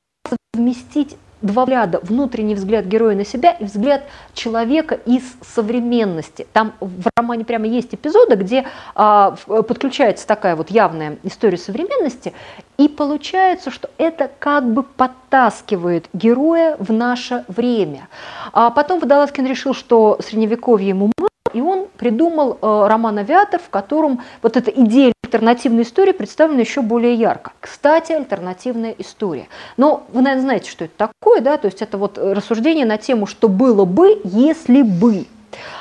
совместить 0.54 1.18
два 1.46 1.66
взгляда. 1.66 2.00
Внутренний 2.04 2.56
взгляд 2.56 2.86
героя 2.86 3.16
на 3.16 3.26
себя 3.26 3.52
и 3.52 3.66
взгляд 3.66 4.04
человека 4.34 4.96
из 4.96 5.24
современности. 5.42 6.48
Там 6.54 6.74
в 6.80 7.08
романе 7.16 7.46
прямо 7.46 7.68
есть 7.68 7.94
эпизоды, 7.94 8.36
где 8.36 8.66
а, 8.94 9.36
подключается 9.48 10.28
такая 10.28 10.56
вот 10.56 10.72
явная 10.72 11.18
история 11.24 11.58
современности, 11.58 12.34
и 12.78 12.88
получается, 12.88 13.72
что 13.72 13.90
это 13.98 14.30
как 14.40 14.72
бы 14.72 14.84
подтаскивает 14.84 16.08
героя 16.14 16.78
в 16.80 16.92
наше 16.92 17.46
время. 17.48 18.08
А 18.54 18.70
потом 18.70 19.00
Водолазкин 19.00 19.46
решил, 19.46 19.74
что 19.74 20.18
средневековье 20.22 20.90
ему 20.90 21.12
мало, 21.18 21.30
и 21.56 21.62
он 21.62 21.88
придумал 21.96 22.58
э, 22.62 22.88
роман 22.90 23.18
«Авиатор», 23.20 23.62
в 23.62 23.70
котором 23.70 24.22
вот 24.42 24.58
эта 24.58 24.72
идея 24.72 25.14
альтернативной 25.24 25.84
истории 25.84 26.12
представлена 26.12 26.60
еще 26.60 26.82
более 26.82 27.14
ярко. 27.14 27.54
Кстати, 27.62 28.12
альтернативная 28.12 28.94
история. 28.98 29.48
Но 29.78 30.06
вы, 30.12 30.22
наверное, 30.22 30.44
знаете, 30.44 30.70
что 30.70 30.84
это 30.84 30.94
такое, 30.98 31.40
да? 31.40 31.56
То 31.58 31.68
есть 31.68 31.82
это 31.82 31.98
вот 31.98 32.18
рассуждение 32.18 32.86
на 32.86 32.98
тему, 32.98 33.26
что 33.26 33.48
было 33.48 33.86
бы, 33.86 34.20
если 34.26 34.82
бы. 34.82 35.28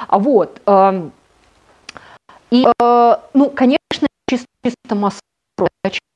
А 0.06 0.20
вот. 0.20 0.62
Э, 0.64 1.08
и, 2.52 2.64
э, 2.64 3.16
ну, 3.34 3.50
конечно, 3.50 4.06
чисто, 4.30 4.46
чисто 4.62 4.94
масса 4.94 5.20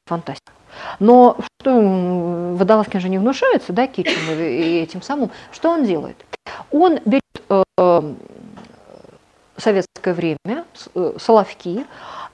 фантастика. 0.07 0.53
Но 1.01 1.37
что 1.61 2.55
Водолазкин 2.55 3.01
же 3.01 3.09
не 3.09 3.19
внушается, 3.19 3.73
да, 3.73 3.89
Китчем 3.89 4.31
и 4.31 4.83
этим 4.83 5.03
самым, 5.03 5.33
что 5.51 5.71
он 5.71 5.85
делает? 5.85 6.17
Он 6.71 7.01
берет 7.05 7.23
э, 7.49 8.15
советское 9.59 10.15
время, 10.15 10.65
э, 10.95 11.15
Соловки, 11.19 11.87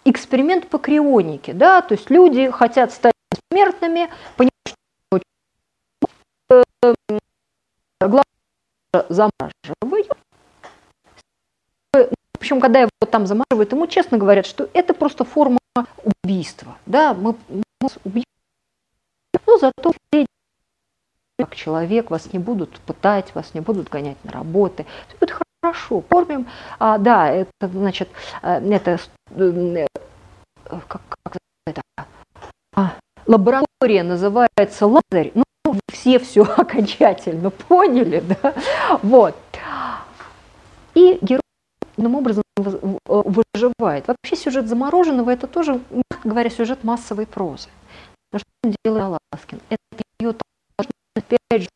эксперимент 0.04 0.68
по 0.68 0.78
крионике, 0.78 1.52
да, 1.52 1.82
то 1.82 1.94
есть 1.94 2.10
люди 2.10 2.50
хотят 2.50 2.92
стать 2.92 3.14
смертными, 3.50 4.10
понимают, 4.36 5.24
что 6.48 6.64
э, 6.82 6.94
главное 8.00 8.24
замораживают. 9.08 10.08
В 11.92 12.38
общем, 12.38 12.60
когда 12.60 12.80
его 12.80 12.90
там 13.10 13.26
замораживают, 13.26 13.72
ему 13.72 13.86
честно 13.86 14.18
говорят, 14.18 14.46
что 14.46 14.68
это 14.74 14.92
просто 14.92 15.24
форма 15.24 15.58
убийства. 16.22 16.76
Да, 16.86 17.14
мы, 17.14 17.36
мы 17.48 17.88
убьем, 18.04 18.24
но 19.46 19.58
зато 19.58 19.94
как 21.38 21.56
человек, 21.56 22.10
вас 22.10 22.32
не 22.32 22.38
будут 22.38 22.78
пытать, 22.80 23.34
вас 23.34 23.54
не 23.54 23.60
будут 23.60 23.88
гонять 23.88 24.22
на 24.24 24.32
работы. 24.32 24.86
Все 25.08 25.16
будет 25.18 25.30
хорошо, 25.30 25.53
кормим. 26.02 26.46
А, 26.78 26.98
да, 26.98 27.30
это 27.30 27.50
значит, 27.62 28.08
э, 28.42 28.60
это 28.70 28.98
э, 29.36 29.86
как, 30.88 31.02
как 31.22 31.36
это, 31.66 31.82
а, 32.76 32.94
лаборатория 33.26 34.02
называется 34.02 34.86
Лазарь. 34.86 35.32
Ну, 35.34 35.44
все 35.92 36.18
все 36.18 36.42
окончательно 36.56 37.50
поняли, 37.50 38.20
да? 38.20 38.54
Вот. 39.02 39.36
И 40.94 41.18
герой 41.20 41.40
таким 41.96 42.14
образом 42.14 42.44
выживает. 42.56 44.06
Вообще 44.08 44.36
сюжет 44.36 44.68
замороженного 44.68 45.30
это 45.30 45.46
тоже, 45.46 45.80
мягко 45.90 46.28
говоря, 46.28 46.50
сюжет 46.50 46.84
массовой 46.84 47.26
прозы. 47.26 47.68
Но 48.32 48.38
что 48.38 48.48
делает 48.84 49.18
Аласкин? 49.32 49.60
Это 49.68 50.04
дает 50.18 50.42
опять 51.16 51.62
же 51.62 51.68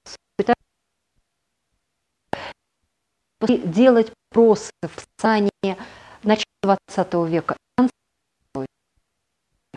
делать 3.47 4.13
вопросы 4.31 4.73
в 4.83 5.21
сане 5.21 5.51
начала 6.23 6.77
20 6.89 7.15
века. 7.31 7.57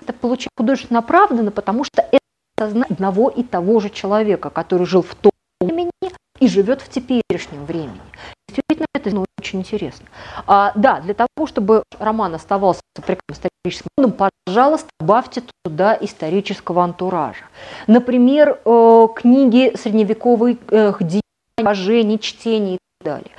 Это 0.01 0.13
получается 0.13 0.49
художественно 0.57 0.99
оправданно, 0.99 1.51
потому 1.51 1.83
что 1.83 2.01
это 2.01 2.19
сознание 2.57 2.87
одного 2.89 3.29
и 3.29 3.43
того 3.43 3.79
же 3.79 3.89
человека, 3.89 4.49
который 4.49 4.87
жил 4.87 5.03
в 5.03 5.13
том 5.15 5.31
времени 5.59 5.91
и 6.39 6.47
живет 6.47 6.81
в 6.81 6.89
теперешнем 6.89 7.65
времени. 7.65 8.01
Действительно, 8.47 8.87
это 8.93 9.15
ну, 9.15 9.25
очень 9.39 9.59
интересно. 9.59 10.07
А, 10.47 10.71
да, 10.75 10.99
для 11.01 11.13
того, 11.13 11.45
чтобы 11.45 11.83
роман 11.99 12.33
оставался 12.33 12.81
прекрасным 12.95 13.49
историческим 13.63 13.89
романом, 13.95 14.31
пожалуйста, 14.45 14.89
добавьте 14.99 15.43
туда 15.63 15.97
исторического 16.01 16.83
антуража. 16.83 17.45
Например, 17.87 18.59
э, 18.65 19.07
книги 19.15 19.75
средневековых 19.77 20.57
э, 20.71 20.93
деяний, 20.99 22.19
чтений 22.19 22.75
и 22.75 22.79
далее. 23.03 23.31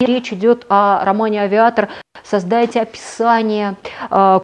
Речь 0.00 0.32
идет 0.32 0.64
о 0.70 1.04
романе 1.04 1.42
«Авиатор», 1.42 1.90
создайте 2.24 2.80
описание 2.80 3.76
э, 4.10 4.40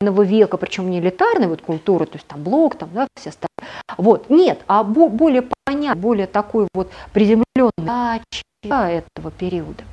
века, 0.00 0.56
причем 0.58 0.90
не 0.90 1.00
элитарной 1.00 1.48
вот 1.48 1.62
культуры, 1.62 2.06
то 2.06 2.14
есть 2.14 2.26
там 2.26 2.42
блок, 2.42 2.76
там, 2.76 2.90
да, 2.92 3.08
все 3.16 3.30
остальные, 3.30 3.72
Вот, 3.96 4.30
нет, 4.30 4.62
а 4.66 4.84
более 4.84 5.48
понятно, 5.64 6.00
более 6.00 6.26
такой 6.26 6.68
вот 6.74 6.92
приземленный 7.12 8.22
этого 8.62 9.30
периода. 9.30 9.84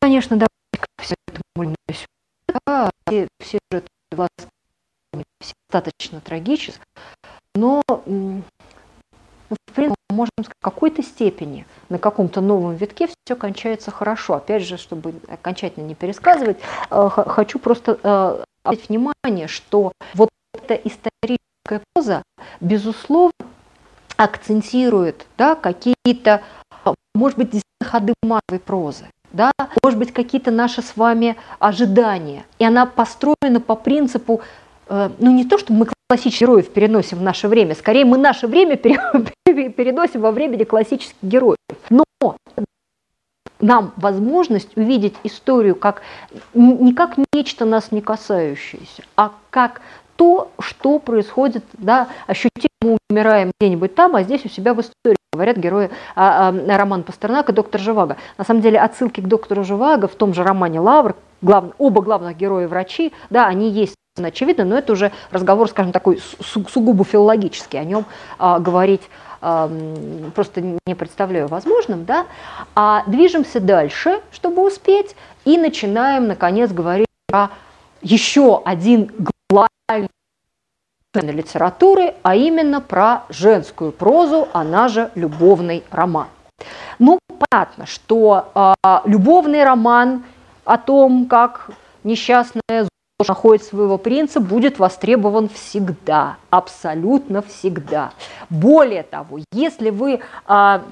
Конечно, 0.00 0.36
давайте 0.36 0.86
все 0.98 1.14
это 1.28 1.40
сюда, 2.48 2.90
все, 3.06 3.28
все 3.38 3.58
же 3.70 3.82
достаточно 5.68 6.20
трагически, 6.20 6.80
но 7.54 7.82
ну, 7.86 8.42
в 9.50 9.72
принципе, 9.74 9.99
можем 10.20 10.44
сказать, 10.44 10.56
в 10.60 10.64
какой-то 10.64 11.02
степени 11.02 11.66
на 11.88 11.98
каком-то 11.98 12.40
новом 12.40 12.74
витке 12.74 13.08
все 13.24 13.36
кончается 13.36 13.90
хорошо. 13.90 14.34
Опять 14.34 14.62
же, 14.62 14.76
чтобы 14.76 15.14
окончательно 15.28 15.84
не 15.84 15.94
пересказывать, 15.94 16.58
э, 16.90 17.08
хочу 17.10 17.58
просто 17.58 17.98
э, 18.02 18.44
обратить 18.64 18.88
внимание, 18.88 19.48
что 19.48 19.92
вот 20.14 20.30
эта 20.54 20.74
историческая 20.74 21.82
поза, 21.94 22.22
безусловно, 22.60 23.32
акцентирует 24.16 25.26
да, 25.38 25.54
какие-то, 25.54 26.42
может 27.14 27.38
быть, 27.38 27.62
ходы 27.82 28.14
массовой 28.22 28.60
прозы 28.60 29.06
да, 29.32 29.52
может 29.82 29.98
быть, 29.98 30.12
какие-то 30.12 30.50
наши 30.50 30.82
с 30.82 30.96
вами 30.96 31.36
ожидания. 31.58 32.44
И 32.58 32.64
она 32.64 32.86
построена 32.86 33.60
по 33.60 33.76
принципу, 33.76 34.40
э, 34.88 35.10
ну 35.18 35.30
не 35.30 35.44
то, 35.44 35.58
что 35.58 35.72
мы 35.72 35.86
классических 36.10 36.40
героев 36.48 36.68
переносим 36.70 37.18
в 37.18 37.22
наше 37.22 37.46
время, 37.46 37.76
скорее 37.76 38.04
мы 38.04 38.18
наше 38.18 38.48
время 38.48 38.76
переносим 39.44 40.22
во 40.22 40.32
времени 40.32 40.64
классических 40.64 41.14
героев. 41.22 41.56
Но 41.88 42.02
нам 43.60 43.92
возможность 43.96 44.76
увидеть 44.76 45.14
историю 45.22 45.76
как 45.76 46.02
не 46.52 46.94
как 46.94 47.14
нечто 47.32 47.64
нас 47.64 47.92
не 47.92 48.00
касающееся, 48.00 49.04
а 49.16 49.32
как 49.50 49.82
то, 50.16 50.50
что 50.58 50.98
происходит, 50.98 51.64
да, 51.74 52.08
ощутимо 52.26 52.69
мы 52.82 52.96
умираем 53.10 53.52
где-нибудь 53.60 53.94
там, 53.94 54.16
а 54.16 54.22
здесь 54.22 54.44
у 54.44 54.48
себя 54.48 54.72
в 54.72 54.80
истории 54.80 55.16
говорят 55.32 55.58
герои 55.58 55.90
а, 56.16 56.48
а, 56.48 56.78
роман 56.78 57.02
Пастернака 57.02 57.52
«Доктор 57.52 57.80
Живаго». 57.80 58.16
На 58.38 58.44
самом 58.44 58.62
деле 58.62 58.80
отсылки 58.80 59.20
к 59.20 59.28
доктору 59.28 59.64
Живаго 59.64 60.08
в 60.08 60.14
том 60.14 60.32
же 60.32 60.42
романе 60.42 60.80
«Лавр», 60.80 61.14
глав, 61.42 61.66
оба 61.78 62.00
главных 62.00 62.36
героя 62.36 62.66
врачи, 62.66 63.12
да, 63.28 63.46
они 63.46 63.70
есть 63.70 63.94
очевидно, 64.16 64.64
но 64.64 64.76
это 64.76 64.92
уже 64.92 65.12
разговор, 65.30 65.68
скажем, 65.68 65.92
такой 65.92 66.20
су 66.40 66.66
сугубо 66.68 67.04
филологический, 67.04 67.78
о 67.78 67.84
нем 67.84 68.06
а, 68.38 68.58
говорить 68.58 69.02
а, 69.42 69.70
просто 70.34 70.62
не 70.86 70.94
представляю 70.94 71.48
возможным, 71.48 72.04
да, 72.06 72.26
а 72.74 73.04
движемся 73.06 73.60
дальше, 73.60 74.20
чтобы 74.32 74.66
успеть, 74.66 75.16
и 75.44 75.58
начинаем, 75.58 76.26
наконец, 76.26 76.72
говорить 76.72 77.06
про 77.28 77.50
еще 78.02 78.62
один 78.64 79.10
главный 79.48 80.08
литературы, 81.14 82.14
а 82.22 82.36
именно 82.36 82.80
про 82.80 83.24
женскую 83.28 83.90
прозу, 83.90 84.48
она 84.52 84.88
же 84.88 85.10
любовный 85.16 85.82
роман. 85.90 86.28
Ну, 87.00 87.18
понятно, 87.50 87.86
что 87.86 88.52
э, 88.54 88.74
любовный 89.06 89.64
роман 89.64 90.22
о 90.64 90.78
том, 90.78 91.26
как 91.26 91.70
несчастная 92.04 92.88
находит 93.26 93.64
своего 93.64 93.98
принца, 93.98 94.40
будет 94.40 94.78
востребован 94.78 95.48
всегда, 95.48 96.36
абсолютно 96.48 97.42
всегда. 97.42 98.12
Более 98.48 99.02
того, 99.02 99.40
если 99.52 99.90
вы 99.90 100.20
а, 100.46 100.82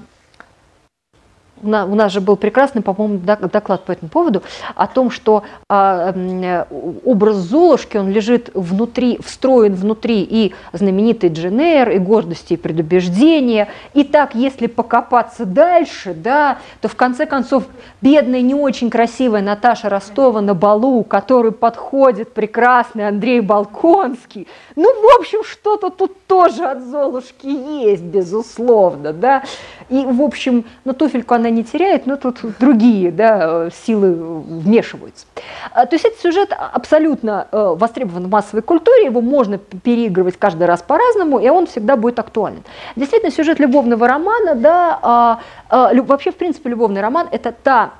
у 1.61 1.95
нас 1.95 2.11
же 2.11 2.21
был 2.21 2.35
прекрасный, 2.35 2.81
по-моему, 2.81 3.19
доклад 3.19 3.85
по 3.85 3.91
этому 3.91 4.09
поводу, 4.09 4.43
о 4.75 4.87
том, 4.87 5.11
что 5.11 5.43
э, 5.69 6.65
образ 7.05 7.35
Золушки, 7.37 7.97
он 7.97 8.09
лежит 8.09 8.51
внутри, 8.53 9.19
встроен 9.23 9.75
внутри 9.75 10.21
и 10.21 10.53
знаменитой 10.73 11.29
Дженейр, 11.29 11.89
и 11.91 11.97
гордости, 11.97 12.53
и 12.53 12.57
предубеждения. 12.57 13.69
И 13.93 14.03
так, 14.03 14.35
если 14.35 14.67
покопаться 14.67 15.45
дальше, 15.45 16.13
да, 16.13 16.57
то 16.81 16.87
в 16.87 16.95
конце 16.95 17.25
концов 17.25 17.63
бедная, 18.01 18.41
не 18.41 18.55
очень 18.55 18.89
красивая 18.89 19.41
Наташа 19.41 19.89
Ростова 19.89 20.41
на 20.41 20.53
балу, 20.53 21.03
который 21.03 21.51
подходит 21.51 22.33
прекрасный 22.33 23.07
Андрей 23.07 23.41
Балконский. 23.41 24.47
Ну, 24.75 24.83
в 24.83 25.19
общем, 25.19 25.43
что-то 25.43 25.89
тут 25.89 26.25
тоже 26.27 26.65
от 26.65 26.83
Золушки 26.83 27.47
есть, 27.47 28.03
безусловно, 28.03 29.13
да. 29.13 29.43
И, 29.89 30.05
в 30.05 30.21
общем, 30.21 30.65
ну, 30.85 30.93
туфельку 30.93 31.33
она 31.33 31.48
не 31.49 31.63
теряет, 31.63 32.05
но 32.05 32.17
тут 32.17 32.39
другие 32.59 33.11
да, 33.11 33.69
силы 33.69 34.13
вмешиваются. 34.13 35.25
А, 35.71 35.85
то 35.85 35.95
есть 35.95 36.05
этот 36.05 36.19
сюжет 36.19 36.53
абсолютно 36.57 37.47
э, 37.51 37.75
востребован 37.77 38.27
в 38.27 38.29
массовой 38.29 38.61
культуре, 38.61 39.05
его 39.05 39.21
можно 39.21 39.57
переигрывать 39.57 40.37
каждый 40.37 40.65
раз 40.65 40.81
по-разному, 40.81 41.39
и 41.39 41.49
он 41.49 41.67
всегда 41.67 41.95
будет 41.95 42.19
актуален. 42.19 42.63
Действительно, 42.95 43.31
сюжет 43.31 43.59
любовного 43.59 44.07
романа, 44.07 44.55
да, 44.55 44.99
а, 45.01 45.39
а, 45.69 45.93
вообще, 46.03 46.31
в 46.31 46.35
принципе, 46.35 46.69
любовный 46.69 47.01
роман– 47.01 47.27
это 47.31 47.51
та 47.51 47.91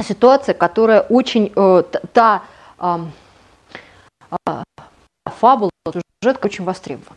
ситуация, 0.00 0.54
которая 0.54 1.00
очень, 1.02 1.52
э, 1.54 1.82
та 2.12 2.42
фабула, 5.40 5.70
сюжет 6.22 6.44
очень 6.44 6.64
востребован. 6.64 7.16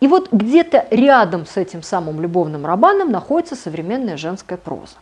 И 0.00 0.08
вот 0.08 0.28
где-то 0.32 0.86
рядом 0.90 1.46
с 1.46 1.56
этим 1.56 1.82
самым 1.82 2.20
любовным 2.20 2.66
романом 2.66 3.10
находится 3.10 3.54
современная 3.54 4.16
женская 4.16 4.56
проза. 4.56 4.96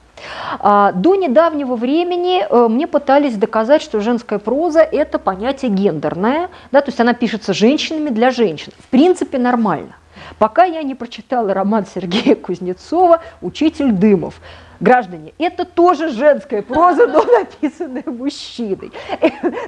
А, 0.58 0.92
до 0.92 1.14
недавнего 1.14 1.74
времени 1.74 2.44
э, 2.48 2.68
мне 2.68 2.86
пытались 2.86 3.36
доказать, 3.36 3.80
что 3.80 4.00
женская 4.00 4.38
проза– 4.38 4.80
это 4.92 5.18
понятие 5.18 5.70
гендерное, 5.70 6.50
да, 6.70 6.82
то 6.82 6.88
есть 6.88 7.00
она 7.00 7.14
пишется 7.14 7.54
женщинами 7.54 8.10
для 8.10 8.30
женщин. 8.30 8.72
В 8.78 8.88
принципе, 8.88 9.38
нормально. 9.38 9.96
Пока 10.38 10.64
я 10.64 10.82
не 10.82 10.94
прочитала 10.94 11.54
роман 11.54 11.86
Сергея 11.92 12.34
Кузнецова 12.36 13.22
«Учитель 13.40 13.92
Дымов», 13.92 14.34
Граждане, 14.80 15.34
это 15.38 15.66
тоже 15.66 16.08
женская 16.08 16.62
проза, 16.62 17.06
но 17.06 17.22
написанная 17.22 18.04
мужчиной. 18.06 18.90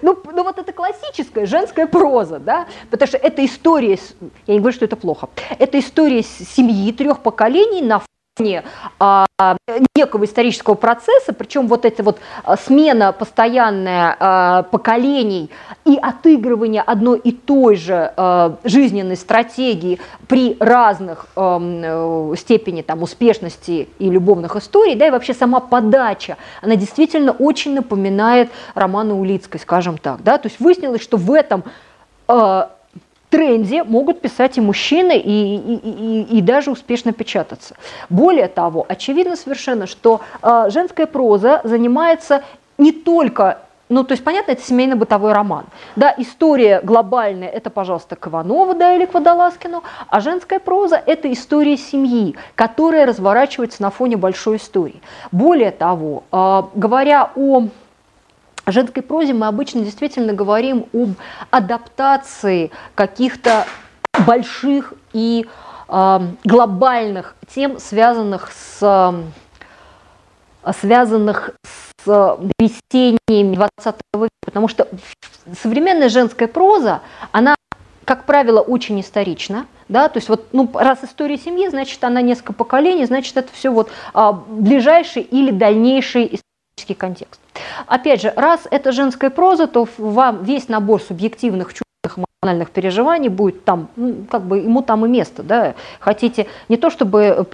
Ну, 0.01 0.19
ну 0.33 0.43
вот 0.43 0.59
это 0.59 0.73
классическая 0.73 1.45
женская 1.45 1.87
проза, 1.87 2.39
да, 2.39 2.67
потому 2.91 3.07
что 3.07 3.19
это 3.19 3.45
история, 3.45 3.99
я 4.47 4.55
не 4.55 4.61
говорю, 4.61 4.75
что 4.75 4.87
это 4.87 4.97
плохо, 4.97 5.29
это 5.59 5.79
история 5.79 6.23
семьи 6.23 6.93
трех 6.93 7.21
поколений 7.21 7.83
на 7.83 8.01
фоне 8.37 8.65
а, 8.99 9.27
некого 9.95 10.25
исторического 10.25 10.75
процесса, 10.75 11.35
причем 11.35 11.69
вот 11.69 11.85
эта 11.85 12.03
вот 12.03 12.19
а, 12.45 12.57
смена 12.57 13.13
постоянная 13.13 14.17
а, 14.19 14.63
поколений 14.65 15.51
и 15.85 15.99
отыгрывание 16.01 16.81
одной 16.81 17.19
и 17.19 17.33
той 17.33 17.77
же 17.77 18.13
а, 18.17 18.57
жизненной 18.65 19.17
стратегии 19.17 20.01
при 20.29 20.57
разных 20.61 21.27
а, 21.37 22.33
степени 22.39 22.81
там, 22.81 23.03
успешности 23.03 23.89
и 23.99 24.11
любовных 24.11 24.57
историй, 24.57 24.95
да, 24.95 25.09
и 25.09 25.11
вообще 25.11 25.35
сама 25.35 25.61
подача, 25.61 26.39
она 26.63 26.77
действительно 26.77 27.33
очень 27.33 27.75
напоминает 27.75 28.51
романы 28.75 29.13
Улицкой, 29.13 29.61
скажем 29.61 29.99
так, 29.99 30.23
да, 30.23 30.39
то 30.39 30.49
есть 30.49 30.59
выяснилось, 30.59 31.03
что 31.03 31.19
в 31.19 31.31
этом 31.33 31.65
а, 32.29 32.71
тренде 33.33 33.83
могут 33.83 34.21
писать 34.21 34.59
и 34.59 34.61
мужчины, 34.61 35.17
и, 35.19 35.57
и, 35.57 35.75
и, 35.75 36.39
и 36.39 36.41
даже 36.43 36.71
успешно 36.71 37.13
печататься. 37.13 37.75
Более 38.11 38.47
того, 38.47 38.85
очевидно 38.89 39.37
совершенно, 39.37 39.87
что 39.87 40.21
э, 40.43 40.67
женская 40.69 41.07
проза 41.07 41.63
занимается 41.65 42.45
не 42.77 42.93
только 42.93 43.59
ну, 43.89 44.05
то 44.05 44.13
есть, 44.13 44.25
понятно, 44.25 44.53
это 44.53 44.63
семейно-бытовой 44.63 45.33
роман. 45.33 45.67
Да, 45.97 46.15
история 46.17 46.81
глобальная– 46.83 47.49
это, 47.51 47.69
пожалуйста, 47.69 48.17
к 48.17 48.27
Иванову, 48.27 48.73
да, 48.73 48.95
или 48.95 49.05
к 49.05 49.13
Водолазкину, 49.13 49.83
а 50.09 50.21
женская 50.21 50.61
проза– 50.61 51.03
это 51.07 51.31
история 51.31 51.77
семьи, 51.77 52.35
которая 52.55 53.05
разворачивается 53.05 53.83
на 53.83 53.91
фоне 53.91 54.17
большой 54.17 54.57
истории. 54.57 55.03
Более 55.31 55.73
того, 55.73 56.23
э, 56.33 56.63
говоря 56.75 57.33
о 57.37 57.65
женской 58.67 59.03
прозе 59.03 59.33
мы 59.33 59.47
обычно 59.47 59.83
действительно 59.83 60.33
говорим 60.33 60.87
об 60.93 61.11
адаптации 61.51 62.71
каких-то 62.95 63.67
больших 64.27 64.95
и 65.13 65.47
э, 65.89 66.21
глобальных 66.45 67.35
тем, 67.53 67.79
связанных 67.79 68.51
с, 68.53 69.15
связанных 70.81 71.51
с 72.05 72.39
весенними 72.59 73.55
20 73.55 73.97
века, 74.15 74.29
потому 74.45 74.69
что 74.69 74.89
современная 75.61 76.09
женская 76.09 76.49
проза, 76.49 77.01
она, 77.33 77.55
как 78.05 78.25
правило, 78.25 78.61
очень 78.61 79.01
исторична, 79.01 79.67
да, 79.89 80.09
то 80.09 80.19
есть 80.19 80.29
вот, 80.29 80.47
ну, 80.53 80.71
раз 80.75 81.05
история 81.05 81.39
семьи, 81.39 81.69
значит, 81.69 82.03
она 82.05 82.23
несколько 82.23 82.53
поколений, 82.53 83.05
значит, 83.07 83.37
это 83.37 83.53
все 83.53 83.71
вот 83.71 83.91
а, 84.15 84.33
ближайший 84.33 85.23
или 85.23 85.51
дальнейший 85.51 86.41
исторический 86.83 86.95
контекст. 86.95 87.41
Опять 87.87 88.23
же, 88.23 88.33
раз 88.37 88.67
это 88.71 88.93
женская 88.93 89.31
проза, 89.31 89.67
то 89.67 89.87
вам 89.99 90.45
весь 90.45 90.69
набор 90.69 91.01
субъективных 91.01 91.69
чувственных 91.69 92.19
эмоциональных 92.19 92.71
переживаний 92.71 93.29
будет 93.29 93.65
там, 93.65 93.89
ну, 93.97 94.25
как 94.31 94.43
бы 94.43 94.59
ему 94.59 94.83
там 94.83 95.07
и 95.07 95.09
место, 95.09 95.43
да. 95.43 95.75
Хотите 96.01 96.47
не 96.69 96.77
то 96.77 96.91
чтобы 96.91 97.47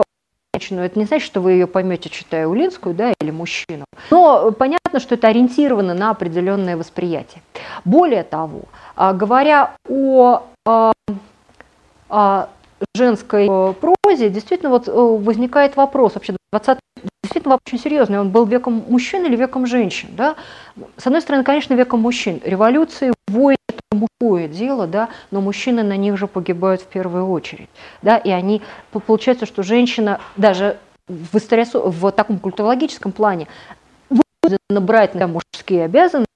женщину, 0.54 0.80
это 0.80 0.98
не 0.98 1.04
значит, 1.04 1.26
что 1.26 1.40
вы 1.40 1.52
ее 1.52 1.66
поймете, 1.66 2.08
читая 2.08 2.46
Улинскую, 2.46 2.94
да, 2.94 3.12
или 3.20 3.30
мужчину. 3.30 3.84
Но 4.10 4.50
понятно, 4.52 4.98
что 4.98 5.14
это 5.14 5.28
ориентировано 5.28 5.94
на 5.94 6.10
определенное 6.10 6.76
восприятие. 6.76 7.42
Более 7.84 8.22
того, 8.22 8.62
а, 8.96 9.12
говоря 9.12 9.74
о 9.88 10.42
а, 10.66 10.92
а, 12.08 12.48
женской 12.94 13.48
э, 13.50 13.74
прозе 13.74 14.30
действительно 14.30 14.70
вот 14.70 14.88
э, 14.88 14.92
возникает 14.92 15.76
вопрос 15.76 16.14
вообще 16.14 16.36
20 16.52 16.78
действительно 17.22 17.58
очень 17.64 17.78
серьезный. 17.78 18.20
Он 18.20 18.30
был 18.30 18.46
веком 18.46 18.84
мужчин 18.88 19.24
или 19.26 19.36
веком 19.36 19.66
женщин? 19.66 20.08
Да? 20.12 20.36
С 20.96 21.06
одной 21.06 21.20
стороны, 21.20 21.44
конечно, 21.44 21.74
веком 21.74 22.00
мужчин. 22.00 22.40
Революции, 22.44 23.12
войны– 23.28 23.58
это 23.68 23.80
мужское 24.20 24.48
дело, 24.48 24.86
да, 24.86 25.08
но 25.30 25.40
мужчины 25.40 25.82
на 25.82 25.96
них 25.96 26.16
же 26.16 26.26
погибают 26.26 26.80
в 26.82 26.86
первую 26.86 27.28
очередь. 27.28 27.68
Да? 28.02 28.16
И 28.16 28.30
они, 28.30 28.62
получается, 28.90 29.46
что 29.46 29.62
женщина 29.62 30.20
даже 30.36 30.78
в, 31.06 31.36
истории, 31.36 31.66
в 31.72 32.10
таком 32.12 32.38
культурологическом 32.38 33.12
плане 33.12 33.48
вынуждена 34.10 34.80
брать 34.80 35.14
на 35.14 35.26
мужские 35.26 35.84
обязанности, 35.84 36.28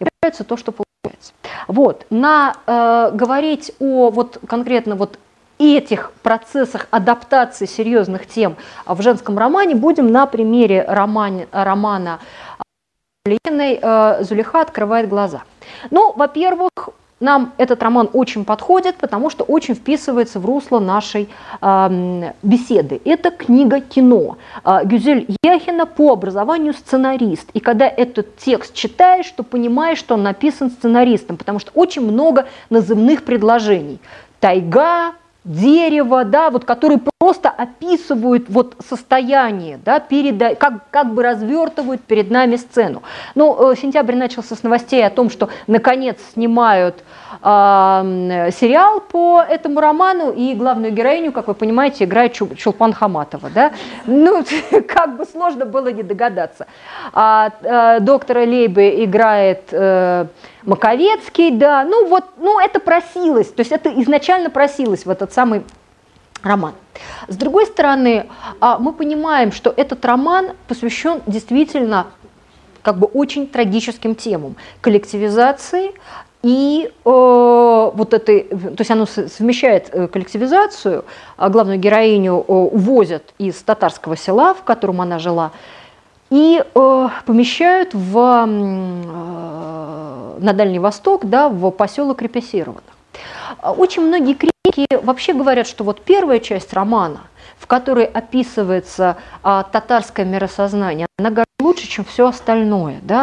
и 0.00 0.04
получается 0.04 0.44
то, 0.44 0.56
что 0.56 0.72
получается. 0.72 1.32
Вот. 1.68 2.06
На, 2.10 2.54
э, 2.66 3.10
говорить 3.14 3.72
о 3.78 4.10
вот 4.10 4.38
конкретно 4.46 4.96
вот 4.96 5.18
этих 5.60 6.12
процессах 6.22 6.86
адаптации 6.90 7.66
серьезных 7.66 8.26
тем 8.26 8.56
в 8.86 9.00
женском 9.02 9.38
романе 9.38 9.74
будем 9.74 10.10
на 10.10 10.26
примере 10.26 10.84
романе, 10.86 11.46
романа 11.52 12.20
Лениной 13.26 13.78
э, 13.80 14.24
«Зулиха 14.24 14.62
открывает 14.62 15.08
глаза». 15.08 15.42
Ну, 15.90 16.14
во-первых, 16.16 16.70
нам 17.20 17.52
этот 17.58 17.82
роман 17.82 18.08
очень 18.14 18.46
подходит, 18.46 18.96
потому 18.96 19.28
что 19.28 19.44
очень 19.44 19.74
вписывается 19.74 20.40
в 20.40 20.46
русло 20.46 20.78
нашей 20.78 21.28
э, 21.60 22.32
беседы. 22.42 22.98
Это 23.04 23.30
книга-кино. 23.30 24.38
Э, 24.64 24.84
Гюзель 24.84 25.36
Яхина 25.42 25.84
по 25.84 26.12
образованию 26.12 26.72
сценарист. 26.72 27.50
И 27.52 27.60
когда 27.60 27.86
этот 27.86 28.38
текст 28.38 28.72
читаешь, 28.72 29.30
то 29.30 29.42
понимаешь, 29.42 29.98
что 29.98 30.14
он 30.14 30.22
написан 30.22 30.70
сценаристом, 30.70 31.36
потому 31.36 31.58
что 31.58 31.72
очень 31.74 32.00
много 32.00 32.46
назывных 32.70 33.24
предложений. 33.24 34.00
Тайга, 34.40 35.12
дерево, 35.44 36.24
да, 36.24 36.50
вот, 36.50 36.64
которые 36.64 36.98
просто 37.20 37.50
описывают 37.50 38.48
вот 38.48 38.76
состояние, 38.88 39.78
да, 39.84 40.00
перед, 40.00 40.58
как, 40.58 40.88
как 40.90 41.12
бы 41.12 41.22
развертывают 41.22 42.00
перед 42.00 42.30
нами 42.30 42.56
сцену. 42.56 43.02
Ну, 43.34 43.72
э, 43.72 43.76
сентябрь 43.76 44.14
начался 44.14 44.56
с 44.56 44.62
новостей 44.62 45.06
о 45.06 45.10
том, 45.10 45.28
что 45.28 45.50
наконец 45.66 46.16
снимают 46.32 47.04
э, 47.42 48.50
сериал 48.58 49.02
по 49.02 49.42
этому 49.46 49.80
роману, 49.80 50.32
и 50.32 50.54
главную 50.54 50.94
героиню, 50.94 51.32
как 51.32 51.48
вы 51.48 51.52
понимаете, 51.52 52.04
играет 52.04 52.32
Чулпан 52.32 52.94
Хаматова, 52.94 53.50
да. 53.50 53.72
Ну, 54.06 54.42
как 54.88 55.18
бы 55.18 55.26
сложно 55.26 55.66
было 55.66 55.92
не 55.92 56.02
догадаться. 56.02 56.66
А, 57.12 57.52
а, 57.62 58.00
доктора 58.00 58.46
Лейбы 58.46 59.04
играет 59.04 59.64
э, 59.72 60.24
Маковецкий, 60.62 61.50
да, 61.50 61.84
ну 61.84 62.08
вот, 62.08 62.24
ну 62.38 62.58
это 62.58 62.80
просилось, 62.80 63.48
то 63.48 63.60
есть 63.60 63.72
это 63.72 63.90
изначально 64.00 64.48
просилось 64.48 65.04
в 65.04 65.10
этот 65.10 65.34
самый 65.34 65.64
роман. 66.42 66.74
С 67.28 67.36
другой 67.36 67.66
стороны, 67.66 68.26
а, 68.60 68.78
мы 68.78 68.92
понимаем, 68.92 69.52
что 69.52 69.72
этот 69.76 70.04
роман 70.04 70.52
посвящен 70.68 71.20
действительно 71.26 72.06
как 72.82 72.98
бы 72.98 73.06
очень 73.06 73.46
трагическим 73.46 74.14
темам 74.14 74.56
коллективизации 74.80 75.92
и 76.42 76.90
э, 76.90 76.90
вот 77.04 78.14
этой, 78.14 78.44
то 78.44 78.76
есть 78.78 78.90
оно 78.90 79.04
совмещает 79.04 79.90
э, 79.92 80.08
коллективизацию, 80.08 81.04
а 81.36 81.50
главную 81.50 81.78
героиню 81.78 82.42
э, 82.48 82.52
увозят 82.52 83.34
из 83.38 83.56
татарского 83.56 84.16
села, 84.16 84.54
в 84.54 84.62
котором 84.62 85.02
она 85.02 85.18
жила, 85.18 85.52
и 86.30 86.62
э, 86.62 87.08
помещают 87.26 87.92
в, 87.92 88.16
э, 88.16 88.46
на 90.38 90.52
Дальний 90.54 90.78
Восток, 90.78 91.26
да, 91.26 91.50
в 91.50 91.70
поселок 91.72 92.22
репрессированных. 92.22 92.84
Очень 93.62 94.06
многие 94.06 94.32
критики 94.70 95.04
вообще 95.04 95.32
говорят, 95.32 95.66
что 95.66 95.84
вот 95.84 96.02
первая 96.02 96.38
часть 96.40 96.72
романа, 96.72 97.22
в 97.58 97.66
которой 97.66 98.04
описывается 98.04 99.16
а, 99.42 99.62
татарское 99.64 100.24
миросознание, 100.24 101.06
она 101.18 101.30
гораздо 101.30 101.44
лучше, 101.60 101.88
чем 101.88 102.04
все 102.04 102.28
остальное, 102.28 103.00
да, 103.02 103.22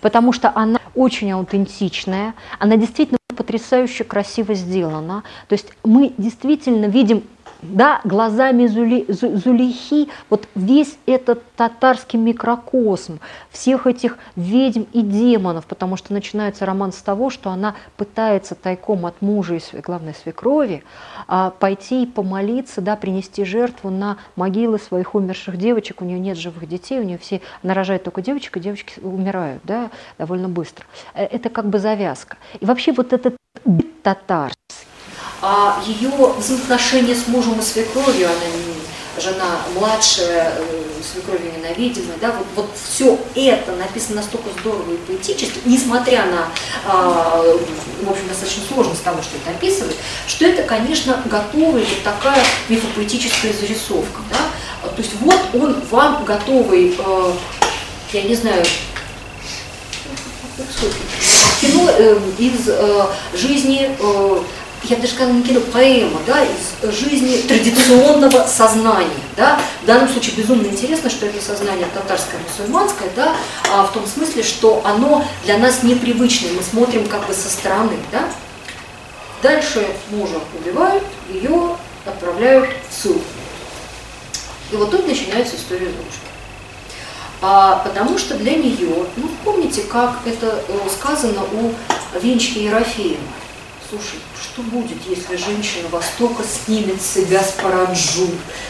потому 0.00 0.32
что 0.32 0.52
она 0.54 0.78
очень 0.94 1.32
аутентичная, 1.32 2.34
она 2.58 2.76
действительно 2.76 3.18
потрясающе 3.36 4.04
красиво 4.04 4.54
сделана. 4.54 5.22
То 5.48 5.54
есть 5.54 5.72
мы 5.84 6.12
действительно 6.18 6.86
видим 6.86 7.24
да, 7.62 8.00
глазами 8.04 8.66
Зули, 8.66 9.06
Зулихи, 9.08 10.08
вот 10.28 10.48
весь 10.54 10.98
этот 11.06 11.42
татарский 11.54 12.18
микрокосм, 12.18 13.20
всех 13.50 13.86
этих 13.86 14.18
ведьм 14.34 14.82
и 14.92 15.02
демонов, 15.02 15.66
потому 15.66 15.96
что 15.96 16.12
начинается 16.12 16.66
роман 16.66 16.92
с 16.92 16.96
того, 16.96 17.30
что 17.30 17.50
она 17.50 17.76
пытается 17.96 18.54
тайком 18.54 19.06
от 19.06 19.22
мужа 19.22 19.54
и, 19.54 19.80
главной 19.80 20.14
свекрови 20.14 20.82
а, 21.28 21.50
пойти 21.50 22.02
и 22.02 22.06
помолиться, 22.06 22.80
да, 22.80 22.96
принести 22.96 23.44
жертву 23.44 23.90
на 23.90 24.16
могилы 24.34 24.78
своих 24.78 25.14
умерших 25.14 25.56
девочек, 25.56 26.02
у 26.02 26.04
нее 26.04 26.18
нет 26.18 26.36
живых 26.36 26.68
детей, 26.68 26.98
у 26.98 27.04
нее 27.04 27.18
все, 27.18 27.40
она 27.62 27.74
рожает 27.74 28.02
только 28.02 28.22
девочек, 28.22 28.56
и 28.56 28.60
девочки 28.60 28.98
умирают, 29.00 29.62
да, 29.64 29.90
довольно 30.18 30.48
быстро. 30.48 30.84
Э, 31.14 31.24
это 31.24 31.48
как 31.48 31.66
бы 31.66 31.78
завязка. 31.78 32.36
И 32.60 32.66
вообще 32.66 32.92
вот 32.92 33.12
этот 33.12 33.36
татарский, 34.02 34.58
а 35.42 35.82
ее 35.84 36.08
взаимоотношения 36.38 37.16
с 37.16 37.26
мужем 37.26 37.58
и 37.58 37.62
свекровью, 37.62 38.26
она 38.26 39.20
жена 39.20 39.58
младшая, 39.74 40.54
э, 40.56 40.82
свекровью 41.02 41.52
ненавидимая, 41.58 42.16
да, 42.20 42.32
вот, 42.32 42.46
вот 42.54 42.70
все 42.82 43.18
это 43.34 43.72
написано 43.72 44.16
настолько 44.16 44.48
здорово 44.60 44.92
и 44.92 44.96
поэтически, 44.96 45.60
несмотря 45.64 46.24
на, 46.26 46.48
э, 46.86 47.58
в 48.02 48.10
общем, 48.10 48.28
достаточно 48.28 48.62
сложность 48.72 49.02
того, 49.02 49.20
что 49.20 49.36
это 49.36 49.50
описывает, 49.50 49.96
что 50.28 50.46
это, 50.46 50.62
конечно, 50.62 51.20
готовая 51.26 51.82
вот 51.82 52.02
такая 52.04 52.42
мифопоэтическая 52.68 53.52
зарисовка, 53.52 54.22
да, 54.30 54.88
то 54.88 55.02
есть 55.02 55.12
вот 55.20 55.40
он 55.54 55.76
вам 55.90 56.24
готовый, 56.24 56.96
э, 56.96 57.32
я 58.12 58.22
не 58.22 58.36
знаю, 58.36 58.64
кино 61.60 61.88
э, 61.90 62.18
из 62.38 63.38
жизни 63.38 63.90
я 64.84 64.96
бы 64.96 65.02
даже 65.02 65.14
сказала, 65.14 65.32
не 65.32 65.42
кино, 65.42 65.60
поэма, 65.60 66.20
да, 66.26 66.44
из 66.44 66.94
жизни 66.94 67.36
традиционного 67.42 68.46
сознания, 68.46 69.10
да. 69.36 69.60
В 69.82 69.86
данном 69.86 70.08
случае 70.08 70.36
безумно 70.36 70.66
интересно, 70.66 71.08
что 71.08 71.26
это 71.26 71.40
сознание 71.40 71.86
татарское, 71.94 72.40
мусульманское, 72.40 73.08
да, 73.14 73.36
а 73.70 73.84
в 73.84 73.92
том 73.92 74.06
смысле, 74.06 74.42
что 74.42 74.82
оно 74.84 75.24
для 75.44 75.58
нас 75.58 75.82
непривычное, 75.82 76.52
мы 76.52 76.62
смотрим 76.62 77.06
как 77.06 77.26
бы 77.26 77.34
со 77.34 77.48
стороны, 77.48 77.96
да. 78.10 78.24
Дальше 79.42 79.86
мужа 80.10 80.38
убивают, 80.58 81.04
ее 81.28 81.76
отправляют 82.04 82.70
в 82.88 82.94
ссылку. 82.94 83.24
И 84.70 84.76
вот 84.76 84.90
тут 84.90 85.06
начинается 85.06 85.56
история 85.56 85.86
дружбы. 85.86 86.32
А, 87.40 87.82
потому 87.84 88.18
что 88.18 88.36
для 88.36 88.54
нее, 88.54 89.06
ну 89.16 89.28
помните, 89.44 89.82
как 89.82 90.18
это 90.24 90.62
э, 90.68 90.78
сказано 90.88 91.42
у 91.42 91.72
Венчки 92.20 92.58
Ерофеева, 92.58 93.18
слушай, 93.90 94.20
что 94.42 94.62
будет, 94.62 94.98
если 95.06 95.36
женщина 95.36 95.88
Востока 95.90 96.42
снимет 96.42 97.00
с 97.00 97.14
себя 97.14 97.40
с 97.40 97.52
паранджу? 97.52 98.28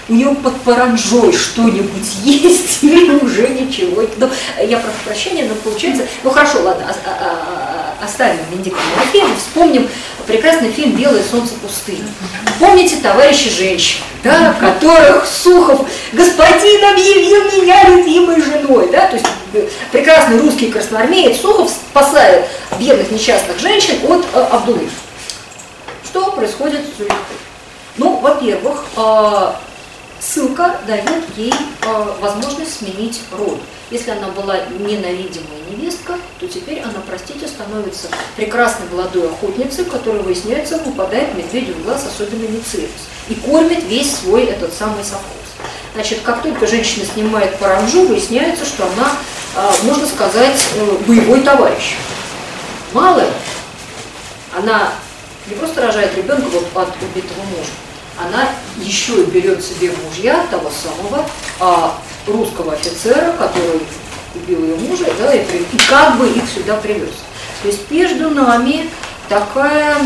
У 0.08 0.12
нее 0.12 0.34
под 0.34 0.60
паранджой 0.60 1.32
что-нибудь 1.32 2.14
есть 2.24 2.82
или 2.82 3.12
уже 3.16 3.48
ничего? 3.48 4.02
Ну, 4.18 4.30
я 4.62 4.78
прошу 4.78 4.98
прощения, 5.04 5.44
но 5.48 5.54
получается... 5.54 6.06
Ну 6.22 6.30
хорошо, 6.30 6.62
ладно, 6.62 6.84
а, 6.86 7.08
а, 7.08 7.94
а, 8.00 8.04
оставим 8.04 8.40
Венедикта 8.50 8.80
вспомним 9.38 9.88
прекрасный 10.26 10.70
фильм 10.70 10.92
«Белое 10.92 11.22
солнце 11.22 11.54
пустыни». 11.54 12.04
Помните 12.58 12.96
товарищи 12.96 13.48
женщин, 13.48 14.00
да, 14.22 14.54
которых 14.60 15.26
Сухов 15.26 15.88
господин 16.12 16.84
объявил 16.92 17.62
меня 17.62 17.88
любимой 17.88 18.42
женой, 18.42 18.90
да, 18.92 19.06
то 19.06 19.16
есть 19.16 19.26
э, 19.54 19.68
прекрасный 19.90 20.38
русский 20.38 20.70
красноармеец 20.70 21.40
Сухов 21.40 21.70
спасает 21.70 22.46
бедных 22.78 23.10
несчастных 23.10 23.58
женщин 23.58 23.94
от 24.08 24.24
э, 24.34 24.40
Абдулыша. 24.50 24.90
Что 26.12 26.30
происходит 26.32 26.82
с 26.82 26.98
Зулихой? 26.98 27.16
Ну, 27.96 28.18
во-первых, 28.18 28.84
а, 28.96 29.58
ссылка 30.20 30.76
дает 30.86 31.24
ей 31.38 31.54
а, 31.86 32.14
возможность 32.20 32.80
сменить 32.80 33.22
роль. 33.32 33.56
Если 33.90 34.10
она 34.10 34.28
была 34.28 34.58
ненавидимая 34.78 35.60
невестка, 35.70 36.18
то 36.38 36.46
теперь 36.46 36.80
она, 36.80 37.00
простите, 37.06 37.48
становится 37.48 38.08
прекрасной 38.36 38.90
молодой 38.90 39.26
охотницей, 39.30 39.86
которая, 39.86 40.20
выясняется, 40.20 40.76
выпадает 40.84 41.34
медведю 41.34 41.72
в 41.72 41.84
глаз, 41.84 42.04
особенно 42.06 42.46
Мицерис, 42.46 42.90
и 43.30 43.34
кормит 43.34 43.82
весь 43.84 44.14
свой 44.14 44.44
этот 44.44 44.74
самый 44.74 45.04
совхоз. 45.04 45.24
Значит, 45.94 46.20
как 46.24 46.42
только 46.42 46.66
женщина 46.66 47.06
снимает 47.06 47.58
паранжу, 47.58 48.06
выясняется, 48.06 48.66
что 48.66 48.84
она, 48.84 49.12
а, 49.56 49.72
можно 49.84 50.06
сказать, 50.06 50.62
э, 50.76 50.96
боевой 51.06 51.40
товарищ. 51.40 51.94
Мало 52.92 53.24
она 54.54 54.92
не 55.46 55.54
просто 55.54 55.82
рожает 55.82 56.16
ребенка 56.16 56.48
вот 56.50 56.66
от 56.74 56.88
убитого 57.02 57.42
мужа, 57.44 57.70
она 58.18 58.48
еще 58.78 59.22
и 59.22 59.26
берет 59.26 59.64
себе 59.64 59.92
мужья 60.04 60.46
того 60.50 60.70
самого 60.70 61.24
а, 61.58 61.98
русского 62.26 62.74
офицера, 62.74 63.32
который 63.32 63.80
убил 64.34 64.64
ее 64.64 64.76
мужа, 64.76 65.06
да, 65.18 65.34
и, 65.34 65.40
и 65.40 65.78
как 65.88 66.18
бы 66.18 66.28
их 66.28 66.44
сюда 66.48 66.76
привез. 66.76 67.10
То 67.62 67.68
есть 67.68 67.90
между 67.90 68.30
нами 68.30 68.90
такая 69.28 69.96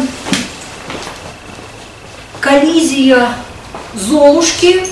коллизия 2.40 3.28
Золушки 3.94 4.86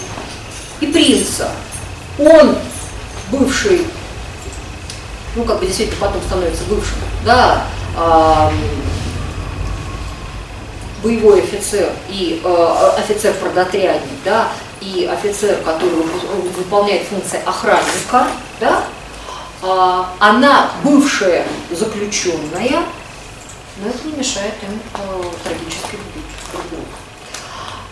и 0.81 0.87
принца. 0.87 1.51
Он 2.19 2.57
бывший, 3.31 3.87
ну 5.37 5.45
как 5.45 5.61
бы 5.61 5.67
действительно 5.67 6.07
потом 6.07 6.23
становится 6.23 6.65
бывшим, 6.65 6.97
да, 7.25 7.65
боевой 11.05 11.43
офицер 11.43 11.93
и 12.09 12.41
э, 12.43 12.77
офицер-продотрядник, 12.99 14.19
да, 14.25 14.49
и 14.81 15.09
офицер, 15.11 15.57
который 15.59 15.91
выполняет 16.57 17.07
функции 17.07 17.39
охранника, 17.45 18.27
да, 18.59 18.85
э, 19.63 20.03
она 20.19 20.71
бывшая 20.83 21.47
заключенная, 21.71 22.83
но 23.77 23.89
это 23.89 23.99
не 24.07 24.13
мешает 24.17 24.55
им 24.63 24.81
э, 24.95 25.23
трагически 25.45 25.93
любить 25.93 26.31
друг 26.53 26.69
друга. 26.71 26.87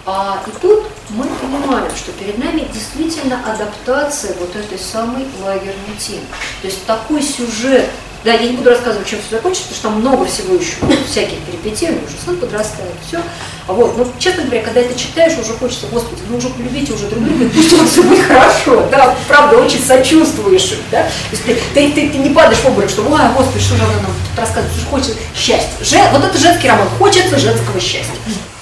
А, 0.05 0.43
и 0.47 0.51
тут 0.61 0.87
мы 1.11 1.25
понимаем, 1.25 1.95
что 1.95 2.11
перед 2.13 2.37
нами 2.39 2.67
действительно 2.73 3.41
адаптация 3.47 4.35
вот 4.41 4.57
этой 4.57 4.79
самой 4.79 5.27
лагерной 5.45 5.97
темы. 5.99 6.27
То 6.61 6.67
есть 6.67 6.85
такой 6.87 7.23
сюжет, 7.23 7.89
да, 8.25 8.35
я 8.35 8.49
не 8.51 8.57
буду 8.57 8.71
рассказывать, 8.71 9.07
чем 9.09 9.21
все 9.21 9.37
закончится, 9.37 9.69
потому 9.69 9.77
что 9.77 9.89
там 9.89 10.01
много 10.01 10.25
всего 10.27 10.55
еще, 10.55 10.77
всяких 11.07 11.39
перипетий, 11.41 11.89
уже 11.89 12.17
сын 12.25 12.37
подрастает, 12.37 12.93
все. 13.07 13.21
А 13.67 13.73
вот, 13.73 13.97
но, 13.97 14.07
честно 14.19 14.45
говоря, 14.45 14.63
когда 14.63 14.81
это 14.81 14.99
читаешь, 14.99 15.39
уже 15.39 15.55
хочется, 15.55 15.87
господи, 15.91 16.21
ну 16.29 16.37
уже 16.37 16.49
полюбите 16.49 16.93
уже 16.93 17.07
друг 17.07 17.25
друга, 17.25 17.49
пусть 17.55 17.73
у 17.73 17.77
вас 17.79 17.91
все 17.91 18.03
будет 18.03 18.27
хорошо, 18.27 18.89
да, 18.91 19.15
правда, 19.29 19.59
очень 19.59 19.81
сочувствуешь 19.81 20.73
да. 20.91 21.03
То 21.03 21.09
есть 21.33 21.45
ты, 21.45 21.55
ты, 21.75 21.93
ты, 21.93 22.11
ты 22.11 22.19
не 22.19 22.31
падаешь 22.31 22.59
в 22.59 22.67
обморок, 22.67 22.91
что, 22.91 23.03
ой, 23.03 23.21
господи, 23.37 23.63
что 23.63 23.77
же 23.77 23.83
она 23.83 23.95
нам 23.95 24.07
тут 24.07 24.39
рассказывает, 24.39 24.77
что 24.77 24.87
хочет 24.91 25.17
счастья. 25.35 25.85
Же, 25.85 25.99
вот 26.13 26.25
это 26.25 26.39
женский 26.39 26.69
роман, 26.69 26.89
хочется 26.99 27.39
женского 27.39 27.81
счастья. 27.81 28.15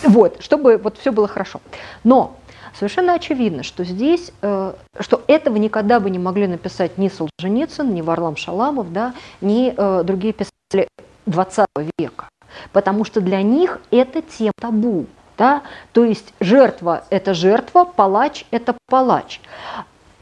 Вот, 0.02 0.42
чтобы 0.42 0.78
вот 0.78 0.98
все 0.98 1.12
было 1.12 1.28
хорошо. 1.28 1.60
Но 2.04 2.36
совершенно 2.74 3.14
очевидно, 3.14 3.62
что 3.62 3.84
здесь, 3.84 4.32
э, 4.42 4.72
что 4.98 5.22
этого 5.26 5.56
никогда 5.56 6.00
бы 6.00 6.10
не 6.10 6.18
могли 6.18 6.46
написать 6.46 6.98
ни 6.98 7.08
Солженицын, 7.08 7.92
ни 7.94 8.00
Варлам 8.00 8.36
Шаламов, 8.36 8.92
да, 8.92 9.14
ни 9.40 9.74
э, 9.76 10.02
другие 10.04 10.32
писатели 10.32 10.88
20 11.26 11.66
века. 11.98 12.28
Потому 12.72 13.04
что 13.04 13.20
для 13.20 13.42
них 13.42 13.80
это 13.90 14.22
тема 14.22 14.52
табу. 14.60 15.06
Да? 15.38 15.62
То 15.92 16.04
есть 16.04 16.34
жертва– 16.40 17.04
это 17.10 17.32
жертва, 17.32 17.84
палач– 17.84 18.44
это 18.50 18.76
палач. 18.88 19.40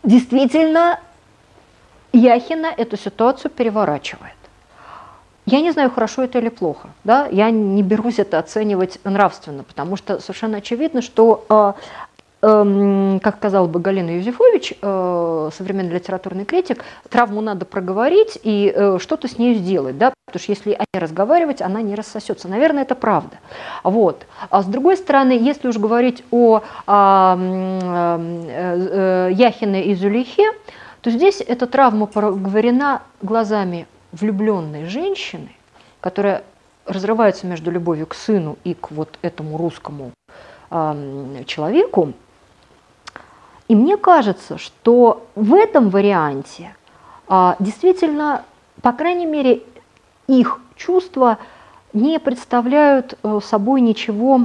Действительно, 0.05 1.01
Яхина 2.13 2.67
эту 2.67 2.97
ситуацию 2.97 3.51
переворачивает. 3.51 4.35
Я 5.45 5.61
не 5.61 5.73
знаю, 5.73 5.91
хорошо 5.91 6.23
это 6.23 6.39
или 6.39 6.51
плохо. 6.51 6.91
Да? 7.05 7.27
Я 7.33 7.51
не 7.51 7.83
берусь 7.83 8.19
это 8.19 8.39
оценивать 8.39 9.01
нравственно, 9.03 9.65
потому 9.65 9.97
что 9.97 10.21
совершенно 10.21 10.59
очевидно, 10.59 11.03
что 11.03 11.45
э, 11.49 11.73
как 12.41 13.37
сказал 13.37 13.67
бы 13.67 13.81
Галина 13.81 14.11
Юзефович, 14.19 14.75
э, 14.81 15.51
современный 15.53 15.95
литературный 15.95 16.45
критик, 16.45 16.85
травму 17.09 17.41
надо 17.41 17.65
проговорить 17.65 18.39
и 18.45 18.73
э, 18.73 18.99
что-то 19.01 19.27
с 19.27 19.39
ней 19.39 19.55
сделать, 19.57 19.99
да, 19.99 20.13
потому 20.27 20.43
что 20.43 20.53
если 20.53 20.73
о 20.73 20.85
ней 20.95 21.01
разговаривать, 21.01 21.61
она 21.63 21.83
не 21.83 21.97
рассосется. 21.97 22.47
Наверное, 22.47 22.83
это 22.83 22.95
правда. 22.95 23.39
Вот. 23.83 24.25
А 24.51 24.63
с 24.63 24.67
другой 24.67 24.97
стороны, 24.97 25.33
если 25.33 25.67
уж 25.67 25.79
говорить 25.79 26.23
о, 26.31 26.63
о 26.87 27.37
э, 27.37 28.19
э, 28.51 29.31
Яхине 29.33 29.87
и 29.87 29.97
Зулихе, 29.97 30.47
то 31.01 31.11
здесь 31.11 31.41
эта 31.41 31.67
травма 31.67 32.07
проговорена 32.07 33.03
глазами 33.21 33.89
влюбленной 34.13 34.85
женщины, 34.85 35.51
которая 36.01 36.45
разрывается 36.87 37.49
между 37.49 37.73
любовью 37.73 38.07
к 38.07 38.15
сыну 38.15 38.59
и 38.63 38.75
к 38.75 38.93
вот 38.93 39.19
этому 39.23 39.59
русскому 39.59 40.13
человеку. 41.47 42.13
И 43.69 43.75
мне 43.75 43.97
кажется, 43.97 44.57
что 44.59 45.27
в 45.35 45.55
этом 45.55 45.91
варианте 45.91 46.75
э, 47.29 47.55
действительно, 47.59 48.45
по 48.83 48.93
крайней 48.93 49.27
мере, 49.27 49.63
их 50.27 50.59
чувства 50.75 51.39
не 51.93 52.19
представляют 52.19 53.19
э, 53.23 53.41
собой 53.43 53.83
ничего 53.83 54.43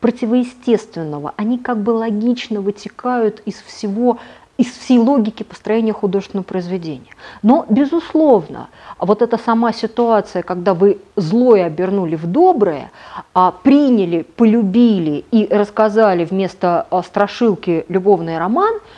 противоестественного. 0.00 1.34
Они 1.36 1.58
как 1.58 1.78
бы 1.78 1.90
логично 1.90 2.60
вытекают 2.60 3.40
из 3.46 3.54
всего 3.62 4.18
из 4.58 4.66
всей 4.66 4.98
логики 4.98 5.44
построения 5.44 5.92
художественного 5.92 6.44
произведения. 6.44 7.12
Но, 7.42 7.64
безусловно, 7.70 8.68
вот 8.98 9.22
эта 9.22 9.38
сама 9.38 9.72
ситуация, 9.72 10.42
когда 10.42 10.74
вы 10.74 10.98
злое 11.16 11.64
обернули 11.66 12.16
в 12.16 12.26
доброе, 12.26 12.90
а 13.34 13.52
приняли, 13.52 14.22
полюбили 14.22 15.24
и 15.30 15.46
рассказали 15.46 16.24
вместо 16.24 16.86
а, 16.90 17.02
страшилки 17.02 17.86
любовный 17.88 18.38
роман– 18.38 18.74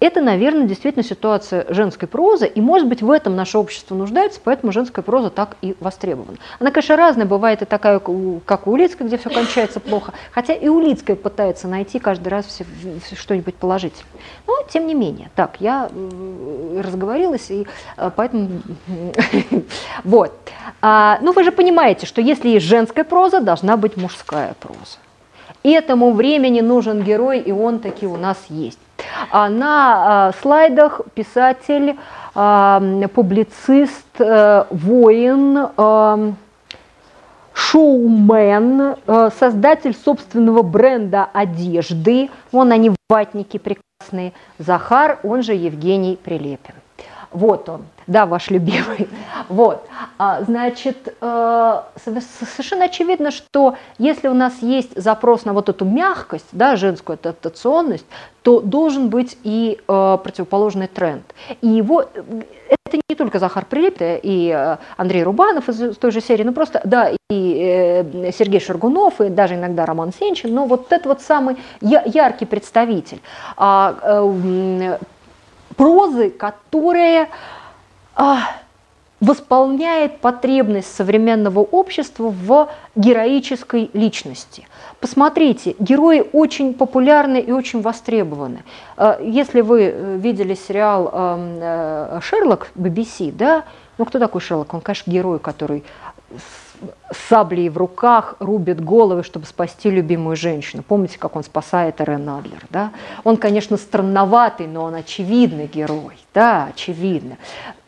это, 0.00 0.22
наверное, 0.22 0.66
действительно 0.66 1.04
ситуация 1.04 1.66
женской 1.68 2.08
прозы, 2.08 2.46
и, 2.46 2.60
может 2.60 2.88
быть, 2.88 3.02
в 3.02 3.10
этом 3.10 3.36
наше 3.36 3.58
общество 3.58 3.94
нуждается, 3.94 4.40
поэтому 4.42 4.72
женская 4.72 5.02
проза 5.02 5.28
так 5.28 5.56
и 5.60 5.76
востребована. 5.78 6.38
Она, 6.58 6.70
конечно, 6.70 6.96
разная, 6.96 7.26
бывает 7.26 7.60
и 7.62 7.66
такая, 7.66 7.98
как 7.98 8.66
у 8.66 8.70
Улицкой, 8.70 9.06
где 9.06 9.18
все 9.18 9.28
кончается 9.28 9.78
плохо, 9.78 10.14
хотя 10.32 10.54
и 10.54 10.68
Улицкая 10.68 11.16
пытается 11.16 11.68
найти 11.68 11.98
каждый 11.98 12.28
раз 12.28 12.46
что-нибудь 13.14 13.54
положительное. 13.56 14.06
Но, 14.46 14.54
тем 14.70 14.86
не 14.86 14.94
менее, 14.94 15.30
так, 15.34 15.56
я 15.60 15.90
разговорилась, 16.78 17.50
и 17.50 17.66
э, 17.96 18.10
поэтому... 18.14 18.48
Вот. 20.04 20.32
А, 20.80 21.18
ну, 21.20 21.32
вы 21.32 21.44
же 21.44 21.52
понимаете, 21.52 22.06
что 22.06 22.20
если 22.20 22.48
есть 22.48 22.66
женская 22.66 23.04
проза, 23.04 23.40
должна 23.40 23.76
быть 23.76 23.96
мужская 23.96 24.54
проза. 24.58 24.98
Этому 25.62 26.12
времени 26.12 26.60
нужен 26.60 27.02
герой, 27.02 27.40
и 27.40 27.52
он 27.52 27.80
таки 27.80 28.06
у 28.06 28.16
нас 28.16 28.38
есть. 28.48 28.78
А 29.30 29.48
на 29.48 30.28
а, 30.28 30.32
слайдах 30.40 31.00
писатель, 31.14 31.96
а, 32.34 32.80
публицист, 33.14 34.06
э, 34.20 34.64
воин, 34.70 35.68
шоумен, 37.60 38.96
э, 39.06 39.30
создатель 39.38 39.94
собственного 39.94 40.62
бренда 40.62 41.28
одежды. 41.32 42.30
Вон 42.52 42.72
они, 42.72 42.92
ватники 43.08 43.58
прекрасные. 43.58 44.32
Захар, 44.58 45.18
он 45.22 45.42
же 45.42 45.54
Евгений 45.54 46.16
Прилепин. 46.16 46.79
Вот 47.32 47.68
он, 47.68 47.84
да, 48.06 48.26
ваш 48.26 48.50
любимый. 48.50 49.08
Вот, 49.48 49.84
а, 50.18 50.42
значит, 50.42 51.14
э, 51.20 51.80
совершенно 52.04 52.84
очевидно, 52.84 53.32
что 53.32 53.76
если 53.98 54.28
у 54.28 54.34
нас 54.34 54.62
есть 54.62 55.00
запрос 55.00 55.44
на 55.44 55.52
вот 55.52 55.68
эту 55.68 55.84
мягкость, 55.84 56.46
да, 56.52 56.76
женскую 56.76 57.18
адаптационность, 57.20 58.06
то 58.42 58.60
должен 58.60 59.08
быть 59.08 59.36
и 59.42 59.80
э, 59.86 60.18
противоположный 60.22 60.86
тренд. 60.86 61.24
И 61.62 61.68
его 61.68 62.02
это 62.02 63.00
не 63.08 63.16
только 63.16 63.38
Захар 63.38 63.64
Прилепин 63.64 64.20
и 64.22 64.52
э, 64.54 64.76
Андрей 64.96 65.24
Рубанов 65.24 65.68
из 65.68 65.96
той 65.96 66.12
же 66.12 66.20
серии, 66.20 66.44
ну 66.44 66.52
просто, 66.52 66.80
да, 66.84 67.10
и 67.30 68.30
Сергей 68.36 68.60
Шаргунов, 68.60 69.20
и 69.20 69.28
даже 69.28 69.54
иногда 69.54 69.84
Роман 69.84 70.12
Сенчин, 70.12 70.54
но 70.54 70.66
вот 70.66 70.92
это 70.92 71.08
вот 71.08 71.22
самый 71.22 71.56
яркий 71.80 72.44
представитель 72.44 73.20
а, 73.56 74.22
прозы, 75.80 76.28
которая 76.28 77.30
а, 78.14 78.40
восполняет 79.18 80.20
потребность 80.20 80.94
современного 80.94 81.60
общества 81.60 82.28
в 82.28 82.68
героической 82.96 83.90
личности. 83.94 84.68
Посмотрите, 85.00 85.76
герои 85.78 86.22
очень 86.34 86.74
популярны 86.74 87.40
и 87.40 87.50
очень 87.50 87.80
востребованы. 87.80 88.62
А, 88.98 89.18
если 89.22 89.62
вы 89.62 89.84
э, 89.84 90.16
видели 90.18 90.54
сериал 90.54 91.10
э, 91.10 92.20
«Шерлок» 92.22 92.72
BBC, 92.74 93.32
да, 93.32 93.64
ну 93.96 94.04
кто 94.04 94.18
такой 94.18 94.42
Шерлок? 94.42 94.74
Он, 94.74 94.82
конечно, 94.82 95.10
герой, 95.10 95.38
который 95.38 95.82
саблей 97.28 97.68
в 97.68 97.76
руках 97.76 98.36
рубит 98.38 98.82
головы, 98.82 99.22
чтобы 99.22 99.46
спасти 99.46 99.90
любимую 99.90 100.36
женщину. 100.36 100.82
Помните, 100.82 101.18
как 101.18 101.36
он 101.36 101.44
спасает 101.44 102.00
Эрен 102.00 102.28
Адлер? 102.28 102.64
Да? 102.70 102.92
Он, 103.24 103.36
конечно, 103.36 103.76
странноватый, 103.76 104.66
но 104.66 104.84
он 104.84 104.94
очевидный 104.94 105.66
герой. 105.66 106.18
Да, 106.34 106.68
очевидно. 106.72 107.36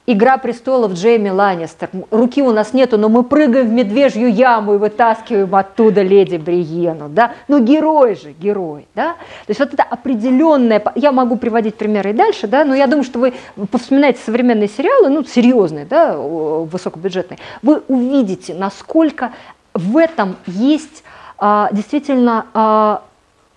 Игра 0.04 0.36
престолов 0.36 0.94
Джейми 0.94 1.28
Ланнистер. 1.28 1.88
Руки 2.10 2.42
у 2.42 2.50
нас 2.50 2.72
нету, 2.72 2.98
но 2.98 3.08
мы 3.08 3.22
прыгаем 3.22 3.68
в 3.68 3.72
медвежью 3.72 4.32
яму 4.32 4.74
и 4.74 4.78
вытаскиваем 4.78 5.54
оттуда 5.54 6.02
леди 6.02 6.38
Бриену. 6.38 7.08
Да? 7.08 7.34
Ну, 7.46 7.62
герой 7.62 8.16
же, 8.16 8.32
герой. 8.32 8.88
Да? 8.96 9.12
То 9.12 9.50
есть 9.50 9.60
вот 9.60 9.72
это 9.72 9.84
определенное... 9.84 10.82
Я 10.96 11.12
могу 11.12 11.36
приводить 11.36 11.76
примеры 11.76 12.10
и 12.10 12.14
дальше, 12.14 12.48
да? 12.48 12.64
но 12.64 12.74
я 12.74 12.88
думаю, 12.88 13.04
что 13.04 13.20
вы 13.20 13.32
повспоминаете 13.70 14.18
современные 14.24 14.68
сериалы, 14.68 15.08
ну, 15.08 15.22
серьезные, 15.22 15.84
да, 15.84 16.16
высокобюджетные, 16.16 17.38
вы 17.62 17.82
увидите, 17.86 18.54
насколько 18.54 19.30
в 19.72 19.96
этом 19.96 20.36
есть 20.46 21.04
а, 21.38 21.68
действительно 21.70 22.46
а, 22.54 23.02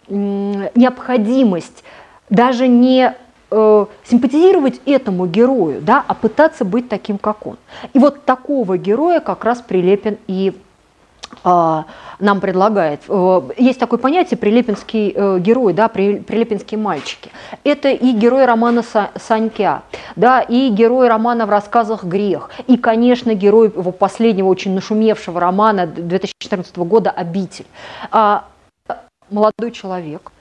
необходимость 0.07 1.83
даже 2.29 2.67
не 2.67 3.15
э, 3.51 3.85
симпатизировать 4.03 4.81
этому 4.85 5.25
герою, 5.25 5.81
да, 5.81 6.03
а 6.07 6.13
пытаться 6.13 6.65
быть 6.65 6.89
таким, 6.89 7.17
как 7.17 7.45
он. 7.47 7.57
И 7.93 7.99
вот 7.99 8.25
такого 8.25 8.77
героя 8.77 9.19
как 9.19 9.43
раз 9.43 9.61
Прилепин 9.61 10.17
и 10.27 10.53
а, 11.43 11.85
нам 12.19 12.39
предлагает. 12.39 13.01
Э, 13.07 13.41
есть 13.57 13.79
такое 13.79 13.99
понятие 13.99 14.37
прилепинский 14.37 15.11
э, 15.15 15.39
герой, 15.39 15.73
да, 15.73 15.87
прилепинские 15.87 16.79
мальчики. 16.79 17.31
Это 17.63 17.89
и 17.89 18.11
герой 18.13 18.45
романа 18.45 18.83
Санька, 19.15 19.83
да, 20.15 20.41
и 20.41 20.69
герой 20.69 21.07
романа 21.07 21.45
в 21.45 21.49
рассказах 21.49 22.03
«Грех», 22.03 22.49
и, 22.67 22.77
конечно, 22.77 23.33
герой 23.33 23.67
его 23.67 23.91
последнего 23.91 24.47
очень 24.47 24.73
нашумевшего 24.73 25.39
романа 25.39 25.87
2014 25.87 26.77
года 26.77 27.11
«Обитель». 27.11 27.65
А, 28.11 28.45
молодой 29.29 29.71
человек, 29.71 30.31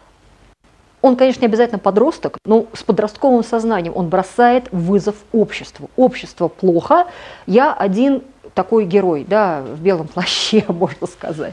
он, 1.04 1.16
конечно, 1.16 1.42
не 1.42 1.48
обязательно 1.48 1.78
подросток, 1.78 2.38
но 2.46 2.64
с 2.72 2.82
подростковым 2.82 3.44
сознанием 3.44 3.92
он 3.94 4.08
бросает 4.08 4.72
вызов 4.72 5.16
обществу. 5.32 5.90
Общество 5.96 6.48
плохо, 6.48 7.08
я 7.46 7.74
один 7.74 8.22
такой 8.54 8.86
герой, 8.86 9.26
да, 9.28 9.60
в 9.60 9.82
белом 9.82 10.08
плаще, 10.08 10.64
можно 10.68 11.06
сказать. 11.06 11.52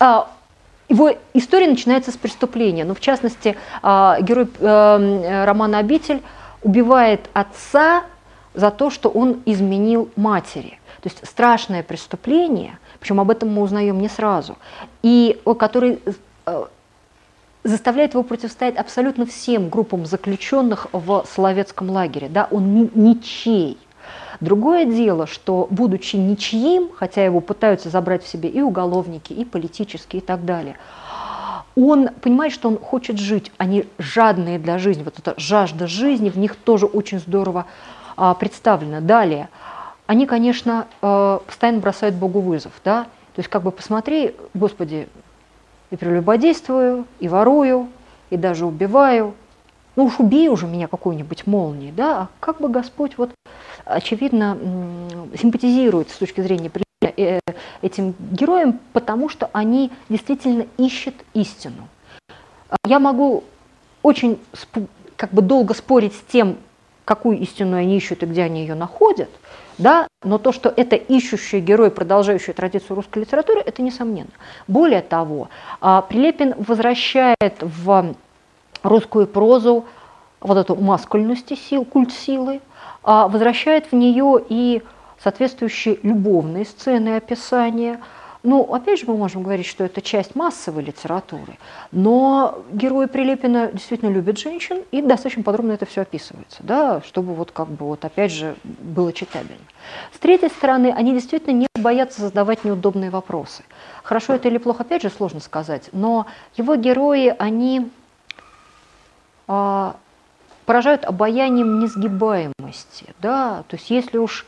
А, 0.00 0.28
его 0.88 1.12
история 1.34 1.68
начинается 1.68 2.10
с 2.10 2.16
преступления. 2.16 2.84
Ну, 2.84 2.96
в 2.96 3.00
частности, 3.00 3.56
а, 3.80 4.20
герой 4.22 4.48
э, 4.58 5.44
романа 5.44 5.78
«Обитель» 5.78 6.20
убивает 6.64 7.30
отца 7.32 8.02
за 8.54 8.72
то, 8.72 8.90
что 8.90 9.08
он 9.08 9.40
изменил 9.46 10.10
матери. 10.16 10.80
То 11.00 11.10
есть 11.10 11.24
страшное 11.28 11.84
преступление, 11.84 12.76
причем 12.98 13.20
об 13.20 13.30
этом 13.30 13.50
мы 13.50 13.62
узнаем 13.62 14.00
не 14.00 14.08
сразу, 14.08 14.58
и 15.04 15.40
который 15.60 16.00
э, 16.46 16.64
заставляет 17.64 18.14
его 18.14 18.22
противостоять 18.22 18.76
абсолютно 18.76 19.26
всем 19.26 19.68
группам 19.68 20.06
заключенных 20.06 20.86
в 20.92 21.24
Соловецком 21.28 21.90
лагере. 21.90 22.28
Да? 22.28 22.48
Он 22.50 22.90
ничей. 22.94 23.78
Другое 24.40 24.86
дело, 24.86 25.26
что, 25.26 25.66
будучи 25.70 26.16
ничьим, 26.16 26.90
хотя 26.94 27.24
его 27.24 27.40
пытаются 27.40 27.90
забрать 27.90 28.24
в 28.24 28.28
себе 28.28 28.48
и 28.48 28.62
уголовники, 28.62 29.32
и 29.32 29.44
политические, 29.44 30.22
и 30.22 30.24
так 30.24 30.44
далее, 30.46 30.76
он 31.76 32.08
понимает, 32.08 32.52
что 32.52 32.68
он 32.68 32.78
хочет 32.78 33.18
жить, 33.18 33.52
они 33.58 33.86
жадные 33.98 34.58
для 34.58 34.78
жизни, 34.78 35.02
вот 35.02 35.18
эта 35.18 35.34
жажда 35.36 35.86
жизни 35.86 36.30
в 36.30 36.38
них 36.38 36.56
тоже 36.56 36.86
очень 36.86 37.18
здорово 37.20 37.66
а, 38.16 38.34
представлена. 38.34 39.00
Далее, 39.00 39.50
они, 40.06 40.26
конечно, 40.26 40.86
а, 41.02 41.40
постоянно 41.46 41.80
бросают 41.80 42.16
Богу 42.16 42.40
вызов, 42.40 42.72
да, 42.84 43.04
то 43.34 43.40
есть 43.40 43.48
как 43.48 43.62
бы 43.62 43.70
посмотри, 43.70 44.34
Господи, 44.54 45.08
и 45.90 45.96
прелюбодействую, 45.96 47.06
и 47.18 47.28
ворую, 47.28 47.88
и 48.30 48.36
даже 48.36 48.66
убиваю, 48.66 49.34
ну 49.96 50.04
уж 50.04 50.20
убей 50.20 50.48
уже 50.48 50.66
меня 50.66 50.88
какой-нибудь 50.88 51.46
молнией, 51.46 51.92
да, 51.92 52.22
а 52.22 52.28
как 52.38 52.60
бы 52.60 52.68
Господь 52.68 53.18
вот 53.18 53.30
очевидно 53.84 54.56
симпатизирует 55.38 56.10
с 56.10 56.16
точки 56.16 56.40
зрения 56.40 56.70
э, 57.02 57.40
этим 57.82 58.14
героям, 58.30 58.78
потому 58.92 59.28
что 59.28 59.50
они 59.52 59.90
действительно 60.08 60.66
ищут 60.78 61.14
истину. 61.34 61.88
Я 62.86 62.98
могу 62.98 63.44
очень 64.02 64.38
как 65.16 65.32
бы 65.32 65.42
долго 65.42 65.74
спорить 65.74 66.14
с 66.14 66.20
тем, 66.32 66.56
какую 67.04 67.38
истину 67.38 67.76
они 67.76 67.96
ищут 67.96 68.22
и 68.22 68.26
где 68.26 68.44
они 68.44 68.60
ее 68.60 68.74
находят, 68.74 69.30
да, 69.78 70.06
но 70.22 70.38
то, 70.38 70.52
что 70.52 70.72
это 70.76 70.96
ищущий 70.96 71.60
герой, 71.60 71.90
продолжающий 71.90 72.52
традицию 72.52 72.96
русской 72.96 73.20
литературы, 73.20 73.62
это 73.64 73.80
несомненно. 73.82 74.30
Более 74.68 75.00
того, 75.00 75.48
а, 75.80 76.02
Прилепин 76.02 76.54
возвращает 76.58 77.56
в 77.60 78.14
русскую 78.82 79.26
прозу 79.26 79.86
вот 80.40 80.58
эту 80.58 80.76
маскульность 80.76 81.56
сил, 81.58 81.84
культ 81.84 82.12
силы, 82.12 82.60
а 83.02 83.28
возвращает 83.28 83.90
в 83.90 83.94
нее 83.94 84.44
и 84.48 84.82
соответствующие 85.22 85.98
любовные 86.02 86.64
сцены 86.64 87.16
описания. 87.16 88.00
Ну, 88.42 88.62
опять 88.72 89.00
же, 89.00 89.06
мы 89.06 89.16
можем 89.16 89.42
говорить, 89.42 89.66
что 89.66 89.84
это 89.84 90.00
часть 90.00 90.34
массовой 90.34 90.82
литературы, 90.82 91.58
но 91.92 92.62
герои 92.72 93.04
Прилепина 93.06 93.70
действительно 93.72 94.08
любят 94.08 94.38
женщин, 94.38 94.82
и 94.90 95.02
достаточно 95.02 95.42
подробно 95.42 95.72
это 95.72 95.84
все 95.84 96.02
описывается, 96.02 96.58
да, 96.60 97.02
чтобы 97.02 97.34
вот 97.34 97.50
как 97.52 97.68
бы 97.68 97.84
вот 97.84 98.02
опять 98.04 98.32
же 98.32 98.56
было 98.64 99.12
читабельно. 99.12 99.60
С 100.14 100.18
третьей 100.18 100.48
стороны, 100.48 100.92
они 100.96 101.12
действительно 101.12 101.52
не 101.52 101.66
боятся 101.74 102.22
задавать 102.22 102.64
неудобные 102.64 103.10
вопросы. 103.10 103.62
Хорошо 104.02 104.34
это 104.34 104.48
или 104.48 104.56
плохо, 104.56 104.84
опять 104.84 105.02
же, 105.02 105.10
сложно 105.10 105.40
сказать, 105.40 105.90
но 105.92 106.26
его 106.56 106.76
герои, 106.76 107.34
они 107.38 107.90
а, 109.46 109.96
поражают 110.64 111.04
обаянием 111.04 111.80
несгибаемости. 111.80 113.14
Да? 113.20 113.64
То 113.68 113.76
есть 113.76 113.90
если 113.90 114.16
уж 114.16 114.46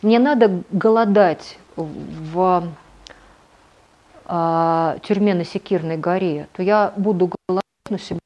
мне 0.00 0.18
надо 0.18 0.62
голодать 0.70 1.58
в 1.76 2.68
э, 4.26 4.98
тюрьме 5.02 5.34
на 5.34 5.44
Секирной 5.44 5.96
горе, 5.96 6.48
то 6.52 6.62
я 6.62 6.92
буду 6.96 7.30
голодать 7.48 7.64
на 7.90 7.98
себя 7.98 8.20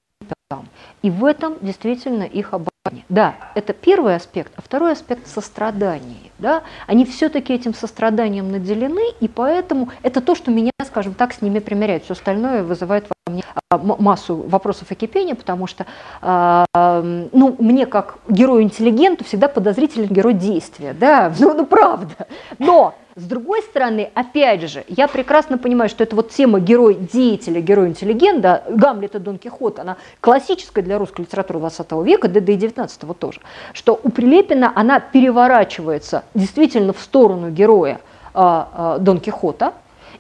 там. 0.49 0.67
И 1.03 1.11
в 1.11 1.25
этом 1.25 1.57
действительно 1.61 2.23
их 2.23 2.55
обаяние. 2.55 3.05
Да, 3.11 3.35
это 3.55 3.75
первый 3.75 4.17
аспект, 4.17 4.53
а 4.57 4.63
второй 4.63 4.93
аспект 4.93 5.27
сострадания. 5.27 6.31
Да? 6.39 6.63
Они 6.87 7.05
все-таки 7.05 7.53
этим 7.53 7.75
состраданием 7.75 8.51
наделены, 8.51 9.13
и 9.21 9.29
поэтому 9.29 9.91
это 10.03 10.23
то, 10.23 10.35
что 10.35 10.51
меня, 10.51 10.71
скажем 10.87 11.13
так, 11.13 11.35
с 11.35 11.43
ними 11.43 11.59
примеряет. 11.59 12.05
Все 12.05 12.15
остальное 12.15 12.63
вызывает 12.63 13.07
во 13.27 13.33
мне 13.33 13.45
а, 13.71 13.77
массу 13.77 14.37
вопросов 14.37 14.91
и 14.91 14.95
кипения, 14.95 15.35
потому 15.35 15.67
что 15.67 15.85
а, 16.23 16.65
ну, 16.75 17.55
мне 17.59 17.85
как 17.85 18.17
герою-интеллигенту 18.29 19.25
всегда 19.25 19.49
подозрителен 19.49 20.09
герой 20.09 20.33
действия. 20.33 20.95
Да? 20.95 21.33
Ну, 21.39 21.55
ну 21.55 21.67
правда. 21.67 22.27
Но 22.59 22.95
с 23.19 23.25
другой 23.25 23.63
стороны, 23.63 24.11
опять 24.15 24.71
же, 24.71 24.85
я 24.87 25.09
прекрасно 25.09 25.59
понимаю, 25.59 25.91
что 25.91 26.05
это 26.05 26.15
вот 26.15 26.31
тема 26.31 26.61
герой-деятеля, 26.61 27.61
герой-интеллигента, 27.61 28.63
Гамлет 28.69 29.17
и 29.17 29.19
Дон 29.19 29.39
Кихот, 29.39 29.81
она 29.81 29.97
классическая 30.21 30.83
для 30.83 30.99
русской 30.99 31.23
литературы 31.23 31.59
20 31.59 31.93
века, 32.05 32.29
да, 32.29 32.41
да 32.41 32.53
и 32.53 32.57
19 32.57 33.19
тоже, 33.19 33.41
что 33.73 33.99
у 34.01 34.11
Прилепина 34.11 34.73
она 34.73 35.01
переворачивается 35.01 36.23
действительно 36.35 36.93
в 36.93 37.01
сторону 37.01 37.51
героя 37.51 38.01
а, 38.35 38.69
а, 38.73 38.99
Дон 38.99 39.19
Кихота, 39.19 39.73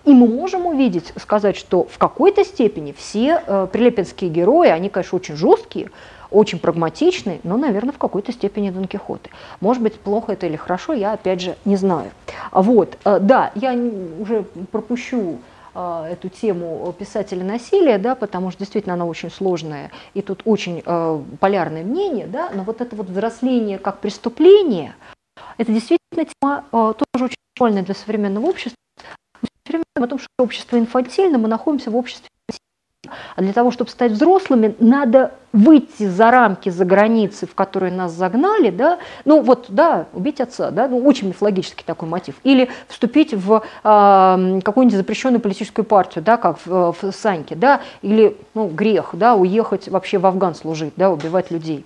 и 0.05 0.11
мы 0.11 0.27
можем 0.27 0.67
увидеть, 0.67 1.13
сказать, 1.21 1.57
что 1.57 1.85
в 1.85 1.99
какой-то 1.99 2.45
степени 2.45 2.95
все 2.97 3.43
э, 3.47 3.67
прилепинские 3.71 4.31
герои, 4.31 4.69
они, 4.69 4.89
конечно, 4.89 5.17
очень 5.17 5.37
жесткие, 5.37 5.91
очень 6.31 6.59
прагматичный, 6.59 7.41
но, 7.43 7.57
наверное, 7.57 7.93
в 7.93 7.99
какой-то 7.99 8.33
степени 8.33 8.71
Дон 8.71 8.87
Кихоты. 8.87 9.31
Может 9.61 9.83
быть, 9.83 9.99
плохо 9.99 10.33
это 10.33 10.47
или 10.47 10.57
хорошо, 10.57 10.93
я, 10.93 11.13
опять 11.13 11.41
же, 11.41 11.57
не 11.65 11.77
знаю. 11.77 12.11
Вот, 12.53 12.99
э, 13.05 13.19
да, 13.21 13.53
я 13.55 13.73
уже 13.73 14.45
пропущу 14.71 15.39
э, 15.75 16.09
эту 16.13 16.29
тему 16.29 16.95
писателя 16.99 17.45
насилия, 17.45 17.99
да, 17.99 18.15
потому 18.15 18.51
что 18.51 18.61
действительно 18.61 18.95
она 18.95 19.07
очень 19.07 19.31
сложная, 19.31 19.91
и 20.15 20.23
тут 20.23 20.43
очень 20.45 20.83
э, 20.85 21.23
полярное 21.41 21.85
мнение, 21.85 22.27
да, 22.27 22.51
но 22.55 22.63
вот 22.63 22.81
это 22.81 22.95
вот 22.95 23.07
взросление 23.07 23.79
как 23.79 23.99
преступление, 23.99 24.95
это 25.57 25.73
действительно 25.73 26.25
тема 26.25 26.65
э, 26.73 26.95
тоже 27.13 27.25
очень 27.25 27.37
актуальная 27.55 27.83
для 27.83 27.95
современного 27.95 28.47
общества. 28.47 28.77
Мы 29.41 29.49
все 29.65 29.73
время 29.73 29.85
о 29.95 30.07
том, 30.07 30.19
что 30.19 30.29
общество 30.39 30.79
инфантильно, 30.79 31.39
мы 31.39 31.49
находимся 31.49 31.91
в 31.91 31.97
обществе 31.97 32.29
а 33.37 33.43
для 33.43 33.53
того, 33.53 33.71
чтобы 33.71 33.91
стать 33.91 34.13
взрослыми, 34.13 34.75
надо 34.79 35.33
выйти 35.53 36.07
за 36.07 36.31
рамки, 36.31 36.69
за 36.69 36.85
границы, 36.85 37.47
в 37.47 37.55
которые 37.55 37.93
нас 37.93 38.13
загнали, 38.13 38.71
да, 38.71 38.99
ну 39.25 39.41
вот, 39.41 39.67
да, 39.69 40.07
убить 40.13 40.41
отца, 40.41 40.71
да, 40.71 40.89
ну 40.89 40.99
очень 40.99 41.29
мифологический 41.29 41.85
такой 41.87 42.09
мотив, 42.09 42.35
или 42.45 42.69
вступить 42.89 43.33
в 43.33 43.63
э, 43.85 44.61
какую-нибудь 44.63 44.97
запрещенную 44.97 45.41
политическую 45.41 45.85
партию, 45.85 46.23
да, 46.23 46.37
как 46.37 46.59
в, 46.65 46.95
в 47.01 47.13
Саньке, 47.13 47.55
да, 47.55 47.81
или, 48.03 48.37
ну, 48.55 48.69
грех, 48.69 49.11
да, 49.15 49.35
уехать 49.35 49.89
вообще 49.89 50.19
в 50.19 50.27
Афган 50.27 50.55
служить, 50.55 50.93
да, 50.97 51.11
убивать 51.11 51.51
людей, 51.51 51.85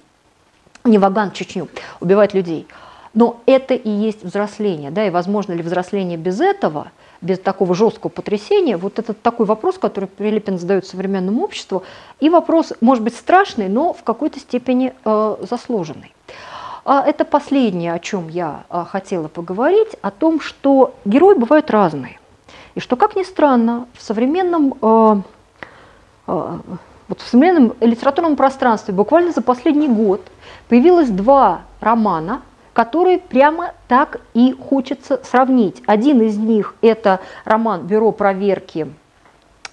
не 0.84 0.98
в 0.98 1.04
Афган, 1.04 1.30
в 1.30 1.34
Чечню, 1.34 1.68
убивать 2.00 2.34
людей. 2.34 2.66
Но 3.14 3.40
это 3.46 3.74
и 3.74 3.90
есть 3.90 4.24
взросление, 4.24 4.90
да, 4.90 5.06
и 5.06 5.10
возможно 5.10 5.52
ли 5.52 5.62
взросление 5.62 6.18
без 6.18 6.40
этого– 6.40 6.90
без 7.22 7.38
такого 7.38 7.74
жесткого 7.74 8.10
потрясения, 8.10 8.76
вот 8.76 8.98
этот 8.98 9.22
такой 9.22 9.46
вопрос, 9.46 9.78
который 9.78 10.06
Прилепин 10.06 10.58
задает 10.58 10.86
современному 10.86 11.44
обществу, 11.44 11.84
и 12.20 12.28
вопрос, 12.28 12.72
может 12.80 13.02
быть, 13.02 13.14
страшный, 13.14 13.68
но 13.68 13.92
в 13.92 14.02
какой-то 14.02 14.40
степени 14.40 14.92
э, 15.04 15.36
заслуженный. 15.48 16.12
А 16.84 17.02
это 17.06 17.24
последнее, 17.24 17.92
о 17.92 18.00
чем 18.00 18.28
я 18.28 18.64
а, 18.68 18.84
хотела 18.84 19.28
поговорить, 19.28 19.90
о 20.02 20.10
том, 20.10 20.40
что 20.40 20.94
герои 21.04 21.36
бывают 21.36 21.70
разные. 21.70 22.18
И 22.74 22.80
что, 22.80 22.96
как 22.96 23.14
ни 23.14 23.22
странно, 23.22 23.86
в 23.94 24.02
современном, 24.02 24.74
э, 24.82 25.16
э, 26.26 26.58
вот 27.06 27.20
в 27.20 27.28
современном 27.28 27.74
литературном 27.80 28.34
пространстве 28.34 28.92
буквально 28.94 29.30
за 29.30 29.42
последний 29.42 29.88
год 29.88 30.22
появилось 30.68 31.08
два 31.08 31.62
романа, 31.80 32.42
которые 32.72 33.18
прямо 33.18 33.72
так 33.88 34.20
и 34.34 34.52
хочется 34.52 35.20
сравнить. 35.24 35.82
Один 35.86 36.22
из 36.22 36.36
них– 36.38 36.74
это 36.82 37.20
роман 37.44 37.82
«Бюро 37.86 38.12
проверки» 38.12 38.92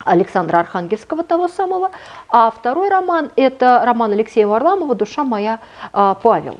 Александра 0.05 0.59
Архангельского, 0.59 1.23
того 1.23 1.47
самого, 1.47 1.91
а 2.29 2.51
второй 2.51 2.89
роман– 2.89 3.31
это 3.35 3.81
роман 3.85 4.13
Алексея 4.13 4.47
Варламова 4.47 4.95
«Душа 4.95 5.23
моя, 5.23 5.59
а, 5.91 6.15
Павел». 6.15 6.57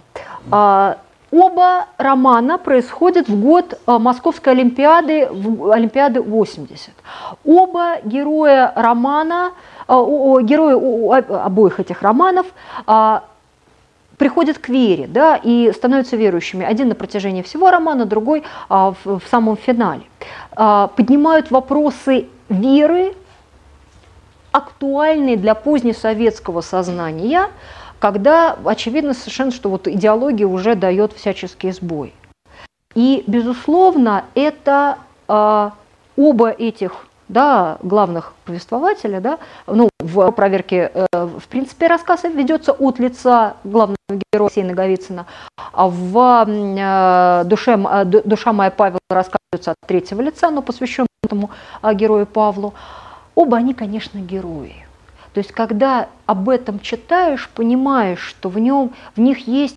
А, 0.51 0.97
Оба 1.31 1.85
романа 1.99 2.57
происходят 2.57 3.29
в 3.29 3.39
год 3.39 3.79
э, 3.85 3.97
Московской 3.99 4.53
Олимпиады, 4.53 5.25
Олимпиады 5.25 6.23
80. 6.23 6.89
Оба 7.45 7.97
героя 8.03 8.73
романа, 8.75 9.51
герои 9.87 11.43
обоих 11.45 11.79
этих 11.79 12.01
романов 12.01 12.47
а, 12.87 13.25
приходят 14.19 14.59
к 14.59 14.69
вере 14.69 15.07
да, 15.07 15.37
и 15.37 15.71
становятся 15.71 16.17
верующими. 16.17 16.65
Один 16.65 16.89
на 16.89 16.95
протяжении 16.95 17.41
всего 17.41 17.71
романа, 17.71 18.05
другой 18.05 18.43
а, 18.67 18.91
в, 18.91 19.19
в 19.19 19.23
самом 19.31 19.57
финале. 19.57 20.03
А, 20.51 20.87
поднимают 20.87 21.49
вопросы 21.49 22.27
веры, 22.49 23.15
актуальные 24.51 25.37
для 25.37 25.55
позднесоветского 25.55 26.61
сознания, 26.61 27.47
когда 27.99 28.57
очевидно 28.65 29.13
совершенно, 29.13 29.51
что 29.51 29.69
вот 29.69 29.87
идеология 29.87 30.47
уже 30.47 30.75
дает 30.75 31.13
всяческие 31.13 31.71
сбои. 31.71 32.13
И, 32.95 33.23
безусловно, 33.27 34.25
это 34.33 34.97
э, 35.27 35.69
оба 36.17 36.49
этих 36.49 37.05
да, 37.29 37.77
главных 37.83 38.33
повествователя, 38.43 39.21
да, 39.21 39.37
ну, 39.67 39.89
в 39.99 40.31
проверке, 40.31 40.91
э, 40.93 41.05
в 41.13 41.47
принципе, 41.47 41.87
рассказ 41.87 42.23
ведется 42.23 42.73
от 42.73 42.99
лица 42.99 43.55
главного 43.63 43.97
героя 44.33 44.47
Алексея 44.47 44.65
Наговицына, 44.65 45.25
а 45.71 45.87
в 45.87 46.45
э, 46.47 47.43
душе, 47.45 47.79
э, 47.79 48.05
«Душа 48.05 48.51
моя 48.51 48.71
Павел» 48.71 48.99
рассказывается 49.09 49.71
от 49.71 49.77
третьего 49.87 50.21
лица, 50.21 50.49
но 50.49 50.61
посвящен 50.61 51.05
этому 51.23 51.51
герою 51.93 52.25
Павлу. 52.25 52.73
Оба 53.35 53.57
они, 53.57 53.73
конечно, 53.73 54.17
герои. 54.17 54.85
То 55.33 55.39
есть, 55.39 55.51
когда 55.51 56.07
об 56.25 56.49
этом 56.49 56.79
читаешь, 56.79 57.47
понимаешь, 57.53 58.19
что 58.19 58.49
в 58.49 58.57
нем, 58.57 58.93
в 59.15 59.21
них 59.21 59.47
есть 59.47 59.75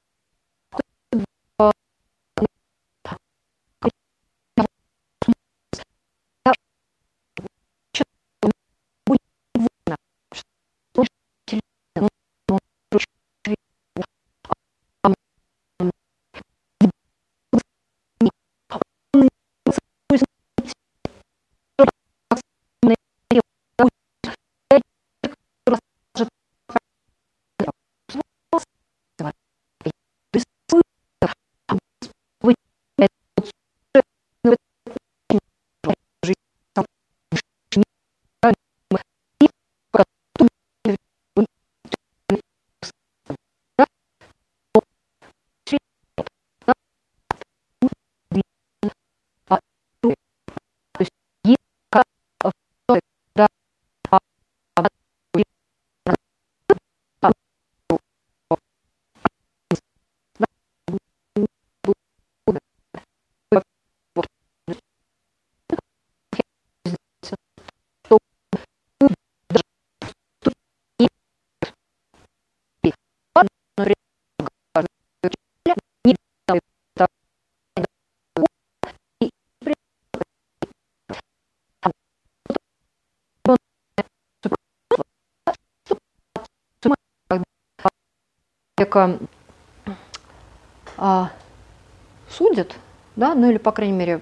или, 93.53 93.59
по 93.59 93.73
крайней 93.73 93.97
мере, 93.97 94.20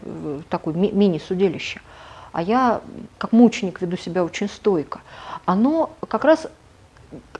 такое 0.48 0.74
ми- 0.74 0.92
мини-судилище, 0.92 1.80
а 2.32 2.42
я 2.42 2.80
как 3.18 3.32
мученик 3.32 3.80
веду 3.80 3.96
себя 3.96 4.24
очень 4.24 4.48
стойко, 4.48 5.00
оно 5.46 5.90
как 6.08 6.24
раз 6.24 6.46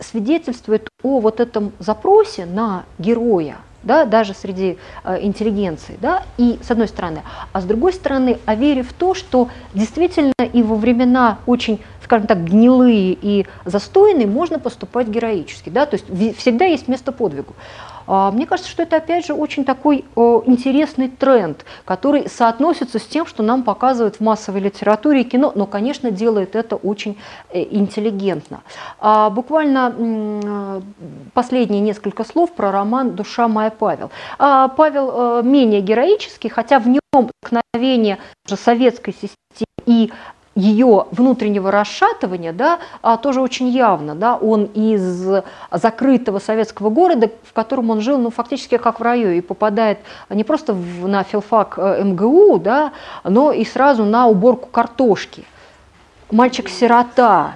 свидетельствует 0.01 0.89
о 1.03 1.21
вот 1.21 1.39
этом 1.39 1.73
запросе 1.79 2.45
на 2.45 2.85
героя, 2.99 3.59
да, 3.83 4.05
даже 4.05 4.35
среди 4.35 4.79
э, 5.05 5.23
интеллигенции, 5.23 5.97
да, 6.01 6.25
и 6.39 6.59
с 6.63 6.71
одной 6.71 6.89
стороны, 6.89 7.23
а 7.53 7.61
с 7.61 7.65
другой 7.65 7.93
стороны, 7.93 8.39
о 8.47 8.55
вере 8.55 8.83
в 8.83 8.93
то, 8.93 9.15
что 9.15 9.49
действительно 9.75 10.33
и 10.53 10.63
во 10.63 10.77
времена 10.77 11.39
очень 11.47 11.81
скажем 12.11 12.27
так, 12.27 12.43
гнилые 12.45 13.17
и 13.23 13.47
застойные, 13.65 14.27
можно 14.27 14.59
поступать 14.59 15.07
героически. 15.07 15.69
Да? 15.69 15.87
То 15.87 15.95
есть 15.95 16.39
всегда 16.39 16.65
есть 16.65 16.89
место 16.89 17.13
подвигу. 17.13 17.55
А, 18.13 18.33
мне 18.33 18.45
кажется, 18.45 18.69
что 18.69 18.83
это 18.83 18.97
опять 18.97 19.25
же 19.25 19.35
очень 19.35 19.65
такой 19.65 20.05
интересный 20.17 21.09
тренд, 21.09 21.65
который 21.85 22.29
соотносится 22.29 22.99
с 22.99 23.05
тем, 23.05 23.25
что 23.25 23.45
нам 23.45 23.63
показывают 23.63 24.17
в 24.17 24.21
массовой 24.21 24.61
литературе 24.61 25.21
и 25.21 25.25
кино, 25.25 25.53
но, 25.55 25.65
конечно, 25.67 26.11
делает 26.11 26.57
это 26.57 26.75
очень 26.75 27.17
э, 27.51 27.63
интеллигентно. 27.63 28.63
А, 28.99 29.31
буквально 29.31 30.83
последние 31.35 31.81
несколько 31.81 32.25
слов 32.25 32.51
про 32.53 32.73
роман 32.73 33.15
«Душа 33.15 33.47
моя 33.47 33.71
Павел». 33.71 34.11
А, 34.41 34.67
Павел 34.67 35.13
э, 35.13 35.43
менее 35.45 35.81
героический, 35.81 36.49
хотя 36.49 36.81
в 36.81 36.89
нем 36.89 37.01
вдохновение 37.13 38.19
советской 38.45 39.13
системы 39.13 39.67
и 39.87 40.13
ее 40.61 41.07
внутреннего 41.11 41.71
расшатывания, 41.71 42.53
да, 42.53 42.79
а, 43.03 43.17
тоже 43.17 43.41
очень 43.41 43.69
явно, 43.69 44.15
да, 44.15 44.37
он 44.37 44.65
из 44.65 45.43
закрытого 45.73 46.39
советского 46.39 46.91
города, 46.91 47.31
в 47.45 47.53
котором 47.53 47.91
он 47.91 48.01
жил, 48.01 48.19
ну, 48.19 48.31
фактически 48.31 48.77
как 48.77 49.01
в 49.01 49.03
раю, 49.03 49.33
и 49.33 49.41
попадает 49.41 49.99
не 50.29 50.45
просто 50.45 50.75
в, 50.75 51.09
на 51.09 51.23
филфак 51.25 51.75
э, 51.79 52.03
МГУ, 52.05 52.59
да, 52.59 52.93
но 53.25 53.53
и 53.53 53.65
сразу 53.65 54.05
на 54.05 54.27
уборку 54.27 54.69
картошки. 54.71 55.45
Мальчик-сирота, 56.31 57.55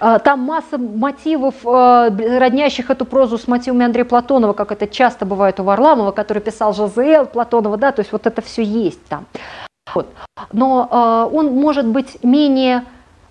а, 0.00 0.18
там 0.20 0.40
масса 0.40 0.78
мотивов, 0.78 1.54
э, 1.64 2.38
роднящих 2.38 2.90
эту 2.90 3.04
прозу 3.04 3.36
с 3.36 3.48
мотивами 3.48 3.84
Андрея 3.84 4.04
Платонова, 4.04 4.52
как 4.52 4.70
это 4.70 4.86
часто 4.86 5.26
бывает 5.26 5.58
у 5.58 5.64
Варламова, 5.64 6.12
который 6.12 6.40
писал 6.40 6.72
ЖЗЛ 6.72 7.26
Платонова, 7.32 7.76
да, 7.76 7.90
то 7.90 8.00
есть 8.00 8.12
вот 8.12 8.26
это 8.26 8.40
все 8.40 8.62
есть 8.62 9.04
там. 9.06 9.26
Вот. 9.94 10.08
Но 10.52 10.88
э, 10.90 11.36
он 11.36 11.54
может 11.54 11.86
быть 11.86 12.22
менее, 12.22 12.84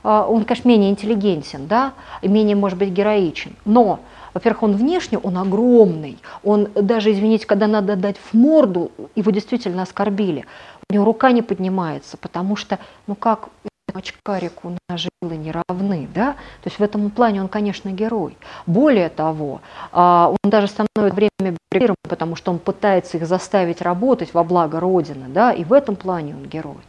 э, 0.03 0.09
он, 0.09 0.45
конечно, 0.45 0.67
менее 0.67 0.89
интеллигентен, 0.89 1.67
да, 1.67 1.93
менее, 2.21 2.55
может 2.55 2.77
быть, 2.77 2.89
героичен, 2.89 3.55
но 3.65 3.99
во-первых, 4.33 4.61
он 4.61 4.75
внешне, 4.75 5.17
он 5.17 5.35
огромный. 5.39 6.19
Он 6.43 6.67
даже, 6.75 7.11
извините, 7.11 7.47
когда 7.47 7.65
надо 7.65 7.95
дать 7.95 8.17
в 8.17 8.35
морду, 8.35 8.91
его 9.15 9.31
действительно 9.31 9.81
оскорбили. 9.81 10.45
У 10.91 10.93
него 10.93 11.05
рука 11.05 11.31
не 11.31 11.41
поднимается, 11.41 12.17
потому 12.17 12.55
что, 12.55 12.77
ну 13.07 13.15
как 13.15 13.49
очкарику 13.97 14.77
на 14.89 14.97
жилы 14.97 15.37
не 15.37 15.51
равны, 15.51 16.07
да? 16.13 16.33
То 16.63 16.67
есть 16.67 16.79
в 16.79 16.83
этом 16.83 17.09
плане 17.09 17.41
он, 17.41 17.47
конечно, 17.47 17.89
герой. 17.89 18.37
Более 18.65 19.09
того, 19.09 19.61
а, 19.91 20.29
он 20.29 20.49
даже 20.49 20.67
становится 20.67 21.15
время 21.15 21.57
примером, 21.69 21.95
потому 22.03 22.35
что 22.35 22.51
он 22.51 22.59
пытается 22.59 23.17
их 23.17 23.27
заставить 23.27 23.81
работать 23.81 24.33
во 24.33 24.43
благо 24.43 24.79
Родины, 24.79 25.27
да, 25.27 25.51
и 25.51 25.63
в 25.63 25.73
этом 25.73 25.95
плане 25.95 26.35
он 26.35 26.45
герой. 26.45 26.81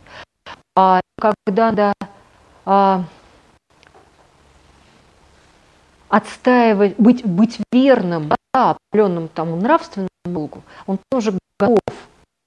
А 0.76 1.00
когда 1.20 1.72
да, 1.72 1.92
а, 2.64 3.04
отстаивать, 6.08 6.94
быть, 6.98 7.24
быть 7.24 7.58
верным, 7.72 8.30
да, 8.54 8.76
определенному 8.90 9.28
тому 9.28 9.56
нравственному 9.56 10.08
долгу, 10.24 10.62
он 10.86 10.98
тоже 11.10 11.38
готов 11.58 11.78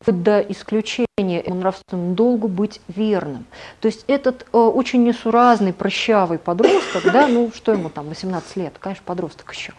до 0.05 0.39
исключения 0.39 1.43
нравственному 1.47 2.15
долгу 2.15 2.47
быть 2.47 2.81
верным. 2.87 3.45
То 3.79 3.87
есть 3.87 4.03
этот 4.07 4.45
э, 4.51 4.57
очень 4.57 5.03
несуразный, 5.03 5.73
прыщавый 5.73 6.39
подросток, 6.39 7.11
да, 7.11 7.27
ну 7.27 7.51
что 7.53 7.71
ему 7.71 7.89
там, 7.89 8.07
18 8.09 8.55
лет, 8.57 8.73
конечно, 8.79 9.03
подросток 9.05 9.53
еще, 9.53 9.73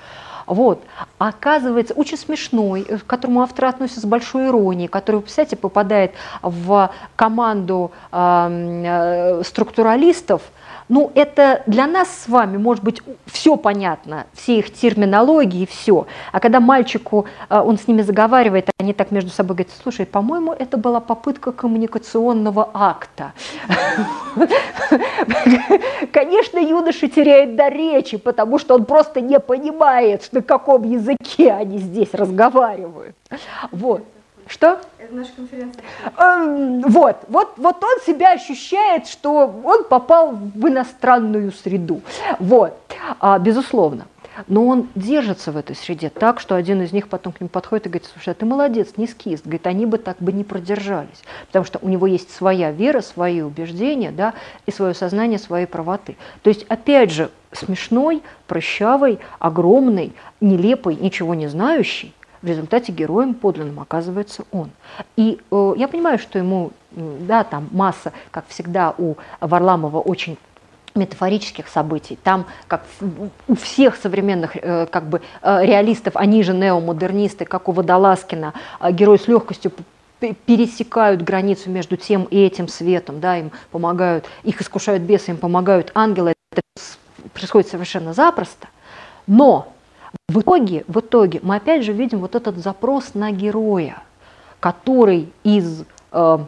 вот. 0.47 0.83
Оказывается, 1.19 1.95
очень 1.95 2.17
смешной, 2.17 2.85
к 2.85 3.07
которому 3.07 3.43
авторы 3.43 3.69
относятся 3.69 4.01
с 4.01 4.05
большой 4.05 4.49
иронией, 4.49 4.89
который, 4.89 5.21
представляете, 5.21 5.57
попадает 5.57 6.13
в 6.43 6.91
команду 7.17 7.93
э, 8.11 9.43
структуралистов, 9.45 10.43
ну, 10.93 11.11
это 11.15 11.63
для 11.67 11.87
нас 11.87 12.09
с 12.25 12.29
вами, 12.29 12.59
может 12.59 12.85
быть, 12.85 13.01
все 13.25 13.57
понятно, 13.57 14.27
все 14.35 14.59
их 14.59 14.71
терминологии, 14.71 15.65
все. 15.65 16.07
А 16.33 16.39
когда 16.39 16.61
мальчику, 16.61 17.25
э, 17.49 17.59
он 17.59 17.79
с 17.79 17.89
ними 17.89 18.03
заговаривает, 18.03 18.69
они 18.79 18.93
так 18.93 19.11
между 19.11 19.31
собой 19.31 19.57
говорят, 19.57 19.73
слушай, 19.83 20.05
по-моему, 20.05 20.53
это 20.53 20.77
была 20.77 21.01
попытка 21.01 21.51
коммуникационного 21.53 22.69
акта. 22.75 23.33
Конечно, 26.13 26.59
юноша 26.59 27.09
теряет 27.09 27.57
до 27.57 27.69
речи, 27.69 28.19
потому 28.19 28.59
что 28.59 28.75
он 28.75 28.85
просто 28.85 29.23
не 29.23 29.41
понимает, 29.41 30.29
на 30.31 30.43
каком 30.43 30.83
языке 30.83 31.53
они 31.53 31.79
здесь 31.79 32.13
разговаривают. 32.13 33.17
Вот. 33.71 34.05
Что? 34.53 34.79
Это 34.99 35.15
наша 35.15 35.31
конференция. 35.35 35.83
Эм, 36.19 36.83
вот, 36.83 37.17
вот, 37.29 37.55
вот 37.57 37.83
он 37.83 38.01
себя 38.05 38.33
ощущает, 38.33 39.07
что 39.07 39.47
он 39.65 39.85
попал 39.85 40.33
в 40.33 40.69
иностранную 40.69 41.53
среду. 41.53 42.03
Вот, 42.39 42.79
а, 43.19 43.39
безусловно. 43.39 44.05
Но 44.49 44.67
он 44.67 44.89
держится 44.95 45.53
в 45.53 45.57
этой 45.57 45.75
среде 45.75 46.11
так, 46.11 46.39
что 46.39 46.55
один 46.55 46.83
из 46.83 46.93
них 46.93 47.09
потом 47.09 47.33
к 47.33 47.41
нему 47.41 47.49
подходит 47.49 47.87
и 47.87 47.89
говорит, 47.89 48.11
слушай, 48.13 48.29
а 48.29 48.35
ты 48.35 48.45
молодец, 48.45 48.91
не 48.99 49.07
скист. 49.07 49.45
Говорит, 49.45 49.67
они 49.67 49.87
бы 49.87 49.97
так 49.97 50.19
бы 50.21 50.33
не 50.33 50.45
продержались. 50.45 51.23
Потому 51.47 51.65
что 51.65 51.79
у 51.81 51.89
него 51.89 52.07
есть 52.07 52.31
своя 52.31 52.73
вера, 52.73 53.01
свои 53.01 53.41
убеждения, 53.41 54.11
да, 54.11 54.35
и 54.67 54.71
свое 54.71 54.93
сознание 54.93 55.39
своей 55.39 55.67
правоты. 55.67 56.17
То 56.43 56.51
есть, 56.51 56.67
опять 56.69 57.11
же, 57.11 57.31
смешной, 57.53 58.23
прыщавый, 58.47 59.19
огромный, 59.39 60.13
нелепый, 60.43 60.97
ничего 60.97 61.35
не 61.35 61.47
знающий, 61.47 62.13
в 62.43 62.47
результате 62.47 62.93
героем 62.93 63.35
подлинным 63.35 63.81
оказывается 63.81 64.45
он. 64.51 64.71
И 65.17 65.41
э, 65.51 65.75
я 65.77 65.89
понимаю, 65.89 66.19
что 66.19 66.39
ему, 66.39 66.73
да, 66.91 67.45
там 67.45 67.69
масса, 67.71 68.13
как 68.31 68.47
всегда 68.49 68.95
у 68.99 69.17
Варламова, 69.41 70.01
очень 70.01 70.37
метафорических 70.95 71.69
событий. 71.69 72.19
Там, 72.23 72.47
как 72.67 72.85
у 73.49 73.55
всех 73.55 73.97
современных 73.97 74.57
э, 74.57 74.87
как 74.87 75.09
бы, 75.09 75.23
э, 75.41 75.65
реалистов, 75.65 76.17
они 76.17 76.43
же 76.43 76.53
неомодернисты, 76.53 77.45
как 77.45 77.69
у 77.69 77.73
Водолазкина, 77.73 78.53
э, 78.81 78.93
герой 78.93 79.19
с 79.19 79.27
легкостью 79.29 79.73
пересекают 80.21 81.23
границу 81.23 81.71
между 81.71 81.97
тем 81.97 82.25
и 82.25 82.39
этим 82.39 82.69
светом, 82.69 83.21
да, 83.21 83.39
им 83.39 83.51
помогают, 83.71 84.27
их 84.45 84.61
искушают 84.61 85.03
бесы, 85.03 85.31
им 85.31 85.37
помогают 85.37 85.91
ангелы, 85.95 86.35
это 86.53 86.63
происходит 87.33 87.69
совершенно 87.69 88.13
запросто. 88.13 88.69
Но 89.27 89.73
в 90.29 90.41
итоге, 90.41 90.85
в 90.89 91.01
итоге 91.01 91.41
мы 91.43 91.57
опять 91.57 91.85
же 91.85 91.93
видим 91.93 92.21
вот 92.21 92.35
этот 92.35 92.59
запрос 92.59 93.15
на 93.15 93.31
героя, 93.31 94.03
который 94.61 95.33
из 95.45 95.85
э, 96.13 96.39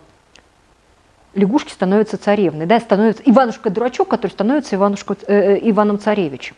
лягушки 1.35 1.73
становится 1.73 2.16
царевной, 2.16 2.66
да, 2.66 2.81
становится 2.81 3.23
Иванушка-дурачок, 3.24 4.09
который 4.09 4.32
становится 4.32 4.77
Иванушка, 4.77 5.16
э, 5.27 5.57
э 5.57 5.70
Иваном 5.70 5.99
Царевичем. 5.99 6.57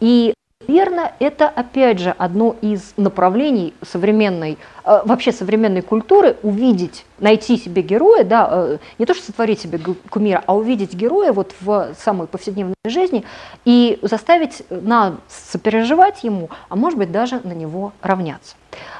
И 0.00 0.34
Наверное, 0.68 1.14
это 1.20 1.48
опять 1.48 1.98
же 2.00 2.10
одно 2.10 2.56
из 2.60 2.94
направлений 2.96 3.74
современной, 3.82 4.58
э, 4.84 5.00
вообще 5.04 5.32
современной 5.32 5.82
культуры, 5.82 6.36
увидеть, 6.42 7.04
найти 7.18 7.56
себе 7.56 7.82
героя, 7.82 8.24
да, 8.24 8.48
э, 8.50 8.78
не 8.98 9.06
то 9.06 9.14
что 9.14 9.24
сотворить 9.24 9.60
себе 9.60 9.78
кумира, 10.10 10.42
а 10.46 10.56
увидеть 10.56 10.94
героя 10.94 11.32
вот 11.32 11.54
в 11.60 11.94
самой 11.98 12.26
повседневной 12.26 12.74
жизни 12.84 13.24
и 13.64 13.98
заставить 14.02 14.62
нас 14.70 15.14
сопереживать 15.28 16.24
ему, 16.24 16.50
а 16.68 16.76
может 16.76 16.98
быть 16.98 17.12
даже 17.12 17.40
на 17.44 17.52
него 17.52 17.92
равняться. 18.02 18.56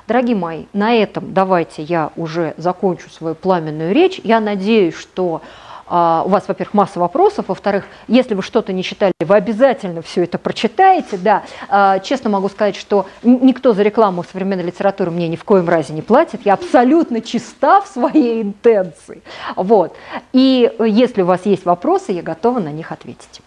Дорогие 0.06 0.36
мои, 0.36 0.64
на 0.72 0.94
этом 0.94 1.34
давайте 1.34 1.82
я 1.82 2.10
уже 2.16 2.54
закончу 2.56 3.10
свою 3.10 3.34
пламенную 3.34 3.92
речь. 3.92 4.20
Я 4.22 4.40
надеюсь, 4.40 4.94
что 4.94 5.42
а, 5.88 6.22
у 6.26 6.28
вас, 6.28 6.48
во-первых, 6.48 6.74
масса 6.74 7.00
вопросов, 7.00 7.46
во-вторых, 7.48 7.84
если 8.08 8.34
вы 8.34 8.42
что-то 8.42 8.72
не 8.72 8.82
читали, 8.82 9.12
вы 9.20 9.34
обязательно 9.34 10.02
все 10.02 10.24
это 10.24 10.38
прочитаете, 10.38 11.16
да. 11.16 11.42
А, 11.68 11.98
честно 12.00 12.30
могу 12.30 12.48
сказать, 12.48 12.76
что 12.76 13.06
никто 13.22 13.72
за 13.72 13.82
рекламу 13.82 14.24
современной 14.24 14.64
литературы 14.64 15.10
мне 15.10 15.28
ни 15.28 15.36
в 15.36 15.44
коем 15.44 15.68
разе 15.68 15.92
не 15.92 16.02
платит, 16.02 16.42
я 16.44 16.54
абсолютно 16.54 17.20
чиста 17.20 17.80
в 17.80 17.86
своей 17.86 18.42
интенции, 18.42 19.22
вот. 19.54 19.94
И 20.32 20.72
если 20.80 21.22
у 21.22 21.26
вас 21.26 21.46
есть 21.46 21.64
вопросы, 21.64 22.12
я 22.12 22.22
готова 22.22 22.58
на 22.58 22.72
них 22.72 22.92
ответить. 22.92 23.40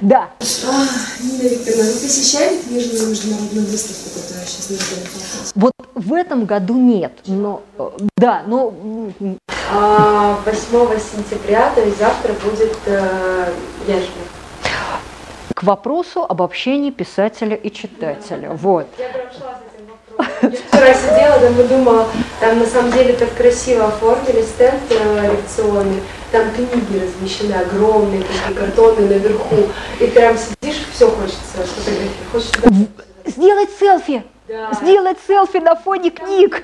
Да. 0.00 0.30
Нина 0.40 1.48
Викторовна, 1.48 1.92
вы 1.92 2.00
посещали 2.00 2.60
книжную 2.60 3.10
международную 3.10 3.66
выставку, 3.66 4.20
которая 4.20 4.46
сейчас 4.46 5.54
на 5.54 5.60
Вот 5.60 5.72
в 5.94 6.12
этом 6.12 6.44
году 6.44 6.76
нет, 6.76 7.12
но 7.26 7.62
да, 8.16 8.42
но... 8.46 8.72
8 9.20 9.38
а, 9.72 10.38
сентября, 10.44 11.70
то 11.74 11.80
есть 11.80 11.98
завтра 11.98 12.32
будет 12.34 12.76
э, 12.86 13.52
Яшмин. 13.88 14.28
К 15.54 15.62
вопросу 15.62 16.22
об 16.22 16.42
общении 16.42 16.90
писателя 16.90 17.56
и 17.56 17.70
читателя. 17.70 18.50
Вот. 18.50 18.86
Я 18.98 19.08
прям 19.08 19.26
Я 20.42 20.50
вчера 20.50 20.94
сидела 20.94 21.38
там 21.38 21.60
и 21.60 21.68
думала, 21.68 22.08
там 22.40 22.58
на 22.58 22.66
самом 22.66 22.92
деле 22.92 23.14
так 23.14 23.34
красиво 23.34 23.86
оформили 23.86 24.42
стенд 24.42 24.80
э, 24.90 25.30
лекционный, 25.32 26.02
там 26.32 26.50
книги 26.52 27.02
размещены 27.02 27.54
огромные, 27.54 28.22
такие 28.22 28.54
картонные 28.54 29.08
наверху, 29.08 29.56
и 30.00 30.06
прям 30.06 30.36
сидишь, 30.36 30.86
все 30.92 31.08
хочется 31.08 31.40
сфотографировать, 31.66 32.10
хочется... 32.32 32.60
Сделать 33.26 33.70
селфи! 33.78 34.22
Да. 34.48 34.72
Сделать 34.74 35.18
селфи 35.26 35.56
на 35.56 35.74
фоне 35.74 36.10
книг! 36.10 36.62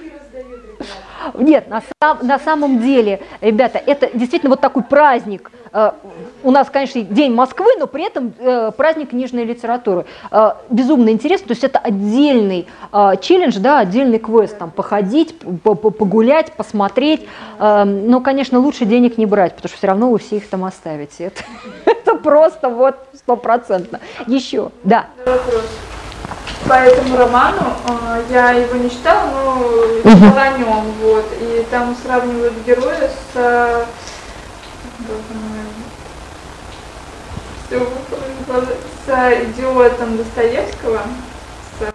Нет, 1.34 1.68
на, 1.68 1.82
сам, 2.02 2.18
на 2.22 2.38
самом 2.38 2.80
деле, 2.80 3.20
ребята, 3.40 3.80
это 3.84 4.10
действительно 4.12 4.50
вот 4.50 4.60
такой 4.60 4.82
праздник. 4.82 5.50
Э, 5.72 5.92
у 6.42 6.50
нас, 6.50 6.68
конечно, 6.70 7.00
День 7.02 7.34
Москвы, 7.34 7.66
но 7.78 7.86
при 7.86 8.04
этом 8.04 8.32
э, 8.38 8.72
праздник 8.76 9.10
книжной 9.10 9.44
литературы. 9.44 10.06
Э, 10.30 10.52
безумно 10.70 11.10
интересно, 11.10 11.48
то 11.48 11.52
есть 11.52 11.64
это 11.64 11.78
отдельный 11.78 12.66
челлендж, 13.20 13.58
да, 13.58 13.78
отдельный 13.78 14.18
квест, 14.18 14.58
там, 14.58 14.70
походить, 14.70 15.38
погулять, 15.38 16.52
посмотреть. 16.52 17.26
Но, 17.58 18.20
конечно, 18.20 18.58
лучше 18.58 18.84
денег 18.84 19.16
не 19.18 19.26
брать, 19.26 19.54
потому 19.54 19.68
что 19.68 19.78
все 19.78 19.86
равно 19.86 20.10
вы 20.10 20.18
все 20.18 20.36
их 20.36 20.48
там 20.48 20.64
оставите. 20.64 21.24
Это, 21.24 21.42
это 21.86 22.14
просто 22.16 22.68
вот 22.68 22.96
стопроцентно. 23.14 24.00
Еще, 24.26 24.70
да. 24.84 25.06
Вопрос 25.24 25.64
по 26.68 26.74
этому 26.74 27.16
роману. 27.16 27.74
А, 27.88 28.20
я 28.30 28.52
его 28.52 28.76
не 28.76 28.90
читала, 28.90 29.30
но 29.32 30.10
читала 30.10 30.42
о 30.42 30.58
нем. 30.58 30.84
Вот, 31.02 31.26
и 31.40 31.66
там 31.70 31.96
сравнивают 32.02 32.54
героя 32.66 33.08
с, 33.08 33.86
с, 37.68 38.60
с 39.06 39.42
идиотом 39.44 40.16
Достоевского. 40.16 41.00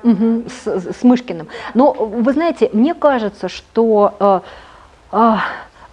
Угу, 0.04 0.46
с, 0.50 0.68
с 1.00 1.04
Мышкиным. 1.04 1.48
Но 1.74 1.94
вы 1.94 2.34
знаете, 2.34 2.70
мне 2.74 2.94
кажется, 2.94 3.50
что 3.50 4.16
э, 4.20 4.40
э, 5.12 5.36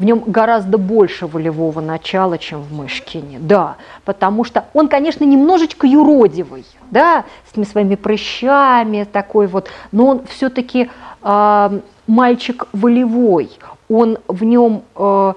в 0.03 0.05
нем 0.05 0.25
гораздо 0.27 0.79
больше 0.79 1.29
волевого 1.29 1.81
начала, 1.81 2.37
чем 2.37 2.61
в 2.61 2.73
Мышкине, 2.73 3.39
да, 3.39 3.77
потому 4.05 4.43
что 4.43 4.65
он, 4.75 4.89
конечно, 4.89 5.23
немножечко 5.23 5.87
юродивый, 5.87 6.67
да, 6.91 7.25
с 7.47 7.53
этими 7.53 7.63
своими 7.63 7.95
прыщами 7.95 9.05
такой 9.05 9.47
вот, 9.47 9.71
но 9.93 10.07
он 10.07 10.27
все-таки 10.27 10.83
э, 10.83 10.89
а, 11.23 11.73
мальчик 12.09 12.67
волевой, 12.73 13.51
он 13.89 14.19
в 14.27 14.43
нем 14.43 14.83
э, 14.97 15.35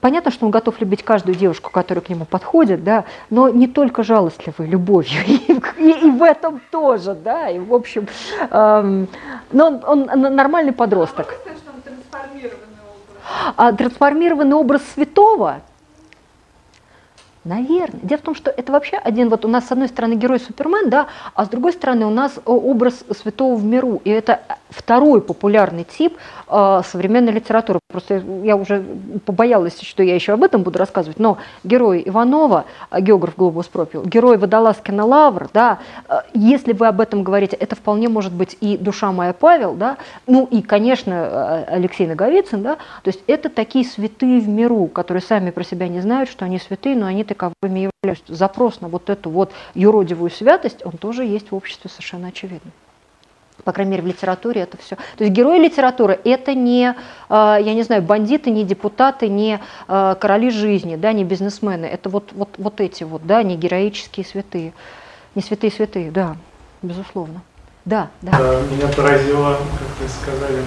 Понятно, 0.00 0.30
что 0.30 0.46
он 0.46 0.50
готов 0.50 0.80
любить 0.80 1.02
каждую 1.02 1.34
девушку, 1.34 1.70
которая 1.70 2.02
к 2.02 2.08
нему 2.08 2.24
подходит, 2.24 2.82
да, 2.82 3.04
но 3.28 3.50
не 3.50 3.66
только 3.66 4.02
жалостливой 4.02 4.66
любовью, 4.66 5.20
и, 5.26 5.52
и, 5.78 6.06
и 6.06 6.10
в 6.10 6.22
этом 6.22 6.62
тоже, 6.70 7.14
да, 7.14 7.50
и 7.50 7.58
в 7.58 7.74
общем, 7.74 8.08
эм, 8.50 9.06
но 9.52 9.66
он, 9.66 10.08
он 10.10 10.34
нормальный 10.34 10.72
подросток. 10.72 11.34
А 12.12 12.18
а 12.22 12.61
трансформированный 13.56 14.56
образ 14.56 14.82
святого? 14.94 15.62
Наверное. 17.44 17.98
Дело 18.02 18.18
в 18.18 18.22
том, 18.22 18.34
что 18.36 18.52
это 18.52 18.70
вообще 18.70 18.96
один, 18.96 19.28
вот 19.28 19.44
у 19.44 19.48
нас 19.48 19.66
с 19.66 19.72
одной 19.72 19.88
стороны 19.88 20.14
герой 20.14 20.38
Супермен, 20.38 20.90
да, 20.90 21.08
а 21.34 21.44
с 21.44 21.48
другой 21.48 21.72
стороны 21.72 22.06
у 22.06 22.10
нас 22.10 22.38
образ 22.44 23.02
святого 23.20 23.56
в 23.56 23.64
миру. 23.64 24.00
И 24.04 24.10
это 24.10 24.42
второй 24.70 25.20
популярный 25.20 25.84
тип 25.84 26.16
э, 26.48 26.80
современной 26.86 27.32
литературы. 27.32 27.80
Просто 27.90 28.22
я 28.44 28.56
уже 28.56 28.84
побоялась, 29.26 29.80
что 29.80 30.04
я 30.04 30.14
еще 30.14 30.34
об 30.34 30.44
этом 30.44 30.62
буду 30.62 30.78
рассказывать, 30.78 31.18
но 31.18 31.38
герой 31.64 32.04
Иванова, 32.06 32.64
а, 32.90 33.00
географ 33.00 33.34
Глобус 33.36 33.66
пропил, 33.66 34.04
герой 34.04 34.38
Водолазкина 34.38 35.04
Лавр, 35.04 35.48
да, 35.52 35.80
э, 36.08 36.20
если 36.34 36.72
вы 36.72 36.86
об 36.86 37.00
этом 37.00 37.24
говорите, 37.24 37.56
это 37.56 37.74
вполне 37.74 38.08
может 38.08 38.32
быть 38.32 38.56
и 38.60 38.76
«Душа 38.76 39.10
моя 39.10 39.32
Павел», 39.32 39.74
да, 39.74 39.98
ну 40.28 40.46
и, 40.48 40.62
конечно, 40.62 41.64
Алексей 41.66 42.06
Наговицын, 42.06 42.62
да, 42.62 42.76
то 42.76 43.08
есть 43.08 43.20
это 43.26 43.48
такие 43.48 43.84
святые 43.84 44.40
в 44.40 44.48
миру, 44.48 44.86
которые 44.86 45.22
сами 45.22 45.50
про 45.50 45.64
себя 45.64 45.88
не 45.88 46.00
знают, 46.00 46.30
что 46.30 46.44
они 46.44 46.58
святые, 46.58 46.96
но 46.96 47.06
они 47.06 47.24
таковыми 47.34 47.90
являются. 48.02 48.34
Запрос 48.34 48.80
на 48.80 48.88
вот 48.88 49.10
эту 49.10 49.30
вот 49.30 49.52
юродивую 49.74 50.30
святость, 50.30 50.84
он 50.84 50.92
тоже 50.92 51.24
есть 51.24 51.50
в 51.50 51.54
обществе 51.54 51.90
совершенно 51.90 52.28
очевидно. 52.28 52.70
По 53.64 53.72
крайней 53.72 53.92
мере, 53.92 54.02
в 54.02 54.06
литературе 54.06 54.62
это 54.62 54.76
все. 54.76 54.96
То 54.96 55.24
есть 55.24 55.32
герои 55.32 55.58
литературы– 55.58 56.18
это 56.24 56.54
не, 56.54 56.96
а, 57.28 57.58
я 57.58 57.74
не 57.74 57.82
знаю, 57.82 58.02
бандиты, 58.02 58.50
не 58.50 58.64
депутаты, 58.64 59.28
не 59.28 59.60
а, 59.86 60.16
короли 60.16 60.50
жизни, 60.50 60.96
да, 60.96 61.12
не 61.12 61.22
бизнесмены. 61.22 61.86
Это 61.86 62.08
вот, 62.08 62.32
вот, 62.32 62.48
вот 62.58 62.80
эти 62.80 63.04
вот, 63.04 63.24
да, 63.24 63.42
не 63.42 63.56
героические 63.56 64.26
святые. 64.26 64.72
Не 65.34 65.42
святые 65.42 65.70
святые, 65.70 66.10
да, 66.10 66.36
безусловно. 66.82 67.42
Да, 67.84 68.10
да. 68.20 68.32
Меня 68.70 68.88
поразило, 68.88 69.54
как 69.54 70.00
вы 70.00 70.08
сказали, 70.08 70.62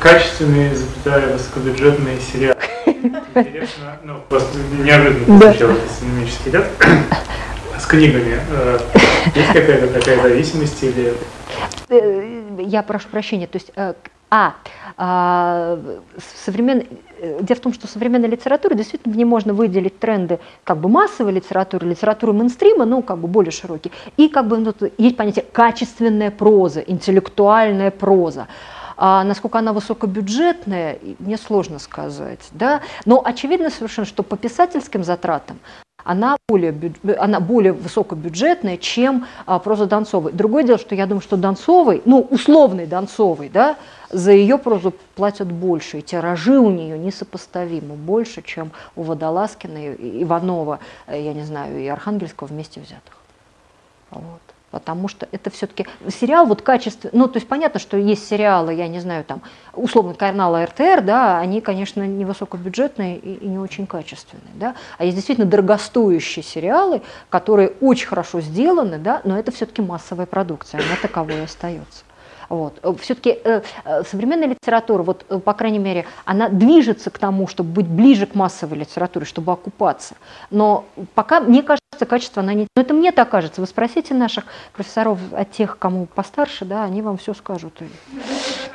качественные, 0.00 0.74
запятая, 0.74 1.32
высокобюджетные 1.32 2.18
сериалы. 2.20 2.56
Интересно, 2.86 3.98
ну, 4.04 4.18
просто 4.28 4.58
неожиданно 4.78 5.42
этот 5.44 5.78
синемический 5.98 6.52
ряд. 6.52 6.66
С 7.78 7.86
книгами 7.86 8.38
э, 8.50 8.78
есть 9.34 9.48
какая-то 9.48 9.88
такая 9.88 10.22
зависимость 10.22 10.82
или... 10.82 11.14
Э, 11.88 12.60
я 12.60 12.82
прошу 12.82 13.08
прощения, 13.08 13.46
то 13.46 13.56
есть 13.56 13.72
э, 13.74 13.94
а, 14.30 14.54
а 14.96 15.78
современный, 16.44 16.88
дело 17.40 17.56
в 17.56 17.60
том, 17.60 17.72
что 17.72 17.86
в 17.86 17.90
современной 17.90 18.28
литературе 18.28 18.74
действительно 18.74 19.14
в 19.14 19.16
ней 19.16 19.24
можно 19.24 19.54
выделить 19.54 20.00
тренды 20.00 20.40
как 20.64 20.78
бы 20.78 20.88
массовой 20.88 21.32
литературы, 21.32 21.86
литературы 21.88 22.32
мейнстрима, 22.32 22.84
ну 22.84 23.02
как 23.02 23.18
бы 23.18 23.28
более 23.28 23.52
широкие, 23.52 23.92
и 24.16 24.28
как 24.28 24.48
бы 24.48 24.58
ну, 24.58 24.74
есть 24.98 25.16
понятие 25.16 25.44
качественная 25.52 26.32
проза, 26.32 26.80
интеллектуальная 26.80 27.92
проза. 27.92 28.48
А 28.96 29.24
насколько 29.24 29.58
она 29.58 29.72
высокобюджетная, 29.72 30.98
мне 31.18 31.36
сложно 31.36 31.78
сказать. 31.78 32.48
Да? 32.52 32.80
Но 33.04 33.22
очевидно 33.24 33.70
совершенно, 33.70 34.06
что 34.06 34.22
по 34.22 34.36
писательским 34.36 35.04
затратам 35.04 35.58
она 36.04 36.36
более, 36.48 36.74
она 37.18 37.40
более 37.40 37.72
высокобюджетная, 37.72 38.76
чем 38.76 39.26
а, 39.46 39.58
проза 39.58 39.86
Донцовой. 39.86 40.32
Другое 40.32 40.62
дело, 40.62 40.78
что 40.78 40.94
я 40.94 41.06
думаю, 41.06 41.22
что 41.22 41.36
Донцовой, 41.36 42.02
ну, 42.04 42.20
условный 42.20 42.86
Донцовой, 42.86 43.48
да, 43.48 43.76
за 44.10 44.32
ее 44.32 44.58
прозу 44.58 44.92
платят 45.14 45.50
больше, 45.50 45.98
и 45.98 46.02
тиражи 46.02 46.58
у 46.58 46.70
нее 46.70 46.98
несопоставимо 46.98 47.94
больше, 47.94 48.42
чем 48.42 48.70
у 48.96 49.02
Водолазкина, 49.02 49.94
Иванова, 49.94 50.78
э, 51.06 51.20
я 51.22 51.32
не 51.32 51.42
знаю, 51.42 51.80
и 51.80 51.86
Архангельского 51.86 52.48
вместе 52.48 52.80
взятых. 52.80 53.16
Вот 54.10 54.43
потому 54.74 55.06
что 55.06 55.28
это 55.30 55.50
все-таки 55.50 55.86
сериал 56.08 56.46
вот 56.46 56.60
качество, 56.60 57.08
ну 57.12 57.28
то 57.28 57.36
есть 57.36 57.46
понятно, 57.46 57.78
что 57.78 57.96
есть 57.96 58.28
сериалы, 58.28 58.74
я 58.74 58.88
не 58.88 58.98
знаю, 58.98 59.22
там 59.22 59.40
условно 59.72 60.14
канала 60.14 60.66
РТР, 60.66 61.00
да, 61.02 61.38
они, 61.38 61.60
конечно, 61.60 62.04
не 62.04 62.24
высокобюджетные 62.24 63.16
и, 63.16 63.34
и 63.34 63.46
не 63.46 63.56
очень 63.56 63.86
качественные, 63.86 64.52
да, 64.54 64.74
а 64.98 65.04
есть 65.04 65.14
действительно 65.14 65.46
дорогостоящие 65.46 66.42
сериалы, 66.42 67.02
которые 67.30 67.74
очень 67.80 68.08
хорошо 68.08 68.40
сделаны, 68.40 68.98
да, 68.98 69.20
но 69.22 69.38
это 69.38 69.52
все-таки 69.52 69.80
массовая 69.80 70.26
продукция, 70.26 70.80
она 70.80 70.96
таковой 71.00 71.44
остается. 71.44 72.02
Вот. 72.54 73.00
Все-таки 73.00 73.38
э, 73.44 73.62
э, 73.84 74.04
современная 74.04 74.48
литература, 74.48 75.02
вот, 75.02 75.26
э, 75.28 75.38
по 75.38 75.54
крайней 75.54 75.80
мере, 75.80 76.06
она 76.24 76.48
движется 76.48 77.10
к 77.10 77.18
тому, 77.18 77.48
чтобы 77.48 77.70
быть 77.70 77.86
ближе 77.86 78.26
к 78.26 78.34
массовой 78.34 78.78
литературе, 78.78 79.26
чтобы 79.26 79.52
окупаться. 79.52 80.14
Но 80.50 80.84
пока, 81.14 81.40
мне 81.40 81.62
кажется, 81.62 82.06
качество 82.06 82.42
она 82.42 82.54
не... 82.54 82.68
Но 82.76 82.82
это 82.82 82.94
мне 82.94 83.10
так 83.10 83.28
кажется. 83.28 83.60
Вы 83.60 83.66
спросите 83.66 84.14
наших 84.14 84.44
профессоров, 84.72 85.18
от 85.32 85.50
тех, 85.50 85.78
кому 85.78 86.06
постарше, 86.06 86.64
да, 86.64 86.84
они 86.84 87.02
вам 87.02 87.18
все 87.18 87.34
скажут. 87.34 87.82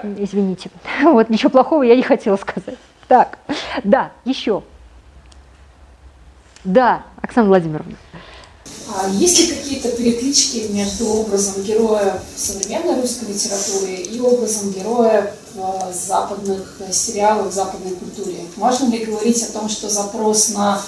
Извините. 0.04 0.70
Вот 1.04 1.30
ничего 1.30 1.50
плохого 1.50 1.84
я 1.84 1.96
не 1.96 2.04
хотела 2.04 2.36
сказать. 2.36 2.78
Так, 3.08 3.40
да, 3.84 4.12
еще. 4.26 4.64
Да, 6.64 7.04
Оксана 7.22 7.48
Владимировна. 7.48 7.96
А 8.96 9.08
есть 9.10 9.40
ли 9.40 9.56
какие-то 9.56 9.90
переклички 9.90 10.68
между 10.72 11.08
образом 11.08 11.62
героя 11.64 12.22
современной 12.36 13.00
русской 13.00 13.26
литературе 13.26 14.02
и 14.02 14.20
образом 14.20 14.72
героя 14.72 15.34
в 15.54 15.94
западных 15.94 16.78
сериалах, 16.92 17.48
в 17.48 17.54
западной 17.54 17.96
культуре? 17.96 18.46
Можно 18.56 18.90
ли 18.90 19.06
говорить 19.06 19.44
о 19.44 19.52
том, 19.52 19.70
что 19.70 19.90
запрос 19.90 20.50
на 20.50 20.82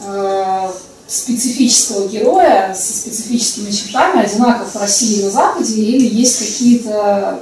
э, 0.00 0.70
специфического 1.06 2.06
героя 2.06 2.74
со 2.74 2.92
специфическими 2.92 3.70
чертами 3.70 4.24
одинаков 4.24 4.74
в 4.74 4.78
России 4.78 5.20
и 5.20 5.24
на 5.24 5.30
Западе, 5.30 5.74
или 5.74 6.06
есть 6.06 6.38
какие-то 6.38 7.40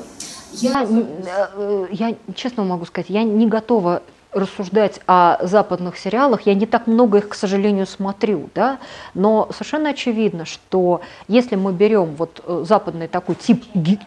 я, 0.52 0.86
э, 0.88 1.86
я 1.90 2.14
честно 2.34 2.64
могу 2.64 2.86
сказать, 2.86 3.10
я 3.10 3.24
не 3.24 3.46
готова 3.46 4.02
рассуждать 4.36 5.00
о 5.06 5.38
западных 5.44 5.96
сериалах, 5.96 6.42
я 6.42 6.54
не 6.54 6.66
так 6.66 6.86
много 6.86 7.18
их, 7.18 7.28
к 7.30 7.34
сожалению, 7.34 7.86
смотрю, 7.86 8.50
да, 8.54 8.78
но 9.14 9.48
совершенно 9.52 9.90
очевидно, 9.90 10.44
что 10.44 11.00
если 11.26 11.56
мы 11.56 11.72
берем 11.72 12.14
вот 12.16 12.42
э, 12.44 12.64
западный 12.66 13.08
такой 13.08 13.34
тип, 13.34 13.64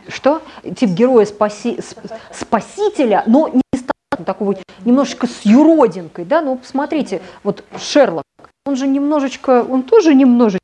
что, 0.08 0.42
тип 0.64 0.92
героя 0.92 1.26
спаси, 1.26 1.80
спасителя, 2.32 3.24
но 3.26 3.48
не 3.48 3.62
такого 4.26 4.56
немножечко 4.86 5.28
с 5.28 5.42
юродинкой, 5.44 6.26
да, 6.26 6.42
ну 6.42 6.58
посмотрите, 6.58 7.22
вот 7.44 7.64
Шерлок, 7.78 8.24
он 8.66 8.76
же 8.76 8.88
немножечко, 8.88 9.64
он 9.64 9.84
тоже 9.84 10.14
немножечко 10.14 10.60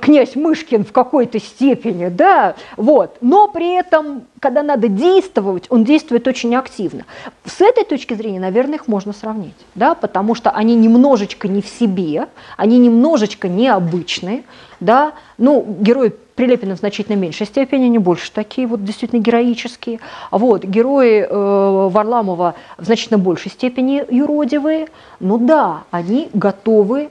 князь 0.00 0.36
Мышкин 0.36 0.84
в 0.84 0.92
какой-то 0.92 1.38
степени, 1.40 2.08
да, 2.08 2.54
вот, 2.76 3.16
но 3.20 3.48
при 3.48 3.74
этом, 3.74 4.22
когда 4.40 4.62
надо 4.62 4.88
действовать, 4.88 5.66
он 5.68 5.84
действует 5.84 6.26
очень 6.26 6.54
активно. 6.54 7.04
С 7.44 7.60
этой 7.60 7.84
точки 7.84 8.14
зрения, 8.14 8.40
наверное, 8.40 8.76
их 8.76 8.88
можно 8.88 9.12
сравнить, 9.12 9.56
да, 9.74 9.94
потому 9.94 10.34
что 10.34 10.50
они 10.50 10.74
немножечко 10.74 11.48
не 11.48 11.62
в 11.62 11.66
себе, 11.66 12.28
они 12.56 12.78
немножечко 12.78 13.48
необычные, 13.48 14.44
да, 14.80 15.12
ну, 15.38 15.64
герои 15.80 16.12
Прилепина 16.38 16.76
в 16.76 16.78
значительно 16.78 17.16
меньшей 17.16 17.48
степени, 17.48 17.86
они 17.86 17.98
больше 17.98 18.30
такие 18.30 18.68
вот 18.68 18.84
действительно 18.84 19.18
героические. 19.18 19.98
Вот, 20.30 20.62
герои 20.62 21.26
э, 21.28 21.88
Варламова 21.88 22.54
в 22.76 22.84
значительно 22.84 23.18
большей 23.18 23.50
степени 23.50 24.04
юродивые, 24.08 24.86
но 25.18 25.38
да, 25.38 25.82
они 25.90 26.30
готовы 26.34 27.08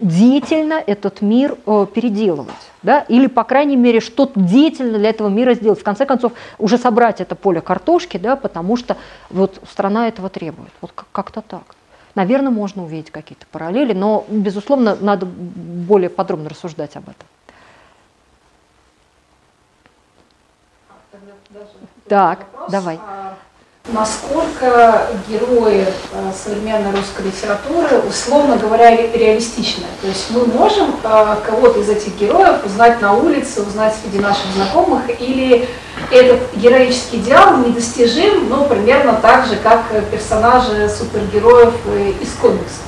деятельно 0.00 0.74
этот 0.74 1.22
мир 1.22 1.56
э, 1.66 1.86
переделывать. 1.92 2.54
Да? 2.82 3.00
Или, 3.08 3.26
по 3.26 3.44
крайней 3.44 3.76
мере, 3.76 4.00
что-то 4.00 4.38
деятельно 4.38 4.98
для 4.98 5.10
этого 5.10 5.28
мира 5.28 5.54
сделать. 5.54 5.80
В 5.80 5.84
конце 5.84 6.06
концов, 6.06 6.32
уже 6.58 6.78
собрать 6.78 7.20
это 7.20 7.34
поле 7.34 7.60
картошки, 7.60 8.16
да, 8.16 8.36
потому 8.36 8.76
что 8.76 8.96
вот 9.30 9.60
страна 9.70 10.08
этого 10.08 10.28
требует. 10.28 10.70
Вот 10.80 10.92
как-то 11.12 11.40
так. 11.40 11.76
Наверное, 12.14 12.50
можно 12.50 12.82
увидеть 12.82 13.10
какие-то 13.10 13.46
параллели, 13.52 13.92
но, 13.92 14.24
безусловно, 14.28 14.96
надо 14.98 15.26
более 15.26 16.08
подробно 16.08 16.48
рассуждать 16.48 16.96
об 16.96 17.04
этом. 17.04 17.26
Так, 22.08 22.46
вопрос. 22.52 22.70
давай. 22.70 22.98
А, 23.02 23.36
насколько 23.88 25.08
герои 25.28 25.86
э, 26.12 26.32
современной 26.34 26.90
русской 26.90 27.26
литературы, 27.26 28.00
условно 28.08 28.56
говоря, 28.56 28.90
реалистичны. 28.96 29.84
То 30.00 30.08
есть 30.08 30.30
мы 30.30 30.46
можем 30.46 30.96
э, 31.02 31.36
кого-то 31.46 31.80
из 31.80 31.88
этих 31.88 32.16
героев 32.16 32.64
узнать 32.64 33.00
на 33.00 33.14
улице, 33.14 33.62
узнать 33.62 33.94
среди 34.02 34.18
наших 34.18 34.46
знакомых, 34.54 35.02
или 35.20 35.68
этот 36.10 36.54
героический 36.56 37.18
идеал 37.18 37.58
недостижим, 37.58 38.48
но 38.48 38.64
примерно 38.64 39.14
так 39.14 39.46
же, 39.46 39.56
как 39.56 39.84
персонажи 40.10 40.88
супергероев 40.88 41.74
э, 41.86 42.12
из 42.20 42.32
комиксов. 42.34 42.82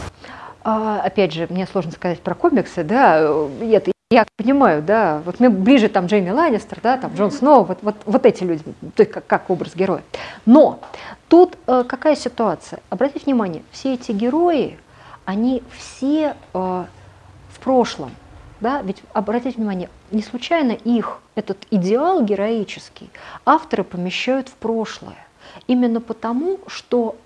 А, 0.65 1.01
опять 1.05 1.33
же, 1.33 1.47
мне 1.49 1.67
сложно 1.71 1.93
сказать 1.93 2.21
про 2.21 2.35
комиксы, 2.35 2.83
да, 2.83 3.21
это 3.63 3.93
я 4.11 4.27
понимаю, 4.37 4.83
да, 4.83 5.21
вот 5.27 5.39
мне 5.39 5.51
ближе 5.51 5.91
там 5.91 6.07
Джейми 6.07 6.31
Ланнистер, 6.31 6.81
да, 6.83 6.97
там 6.97 7.15
Джон 7.15 7.31
Сноу, 7.31 7.65
вот, 7.65 7.81
вот, 7.83 7.97
вот 8.07 8.25
эти 8.25 8.43
люди, 8.43 8.63
то 8.95 9.03
есть 9.03 9.13
как, 9.13 9.27
как 9.27 9.51
образ 9.51 9.77
героя. 9.77 10.03
Но 10.47 10.81
тут 11.29 11.59
э, 11.67 11.85
какая 11.87 12.17
ситуация? 12.17 12.81
Обратите 12.89 13.27
внимание, 13.27 13.63
все 13.71 13.93
эти 13.95 14.13
герои, 14.13 14.79
они 15.27 15.63
все 15.77 16.37
э, 16.55 16.55
в 16.55 17.61
прошлом, 17.63 18.11
да, 18.61 18.81
ведь 18.81 19.03
обратите 19.13 19.59
внимание, 19.59 19.91
не 20.11 20.23
случайно 20.23 20.73
их, 20.73 21.21
этот 21.35 21.59
идеал 21.71 22.23
героический, 22.23 23.11
авторы 23.45 23.85
помещают 23.85 24.49
в 24.49 24.55
прошлое. 24.55 25.19
Именно 25.67 26.01
потому, 26.01 26.61
что 26.67 27.17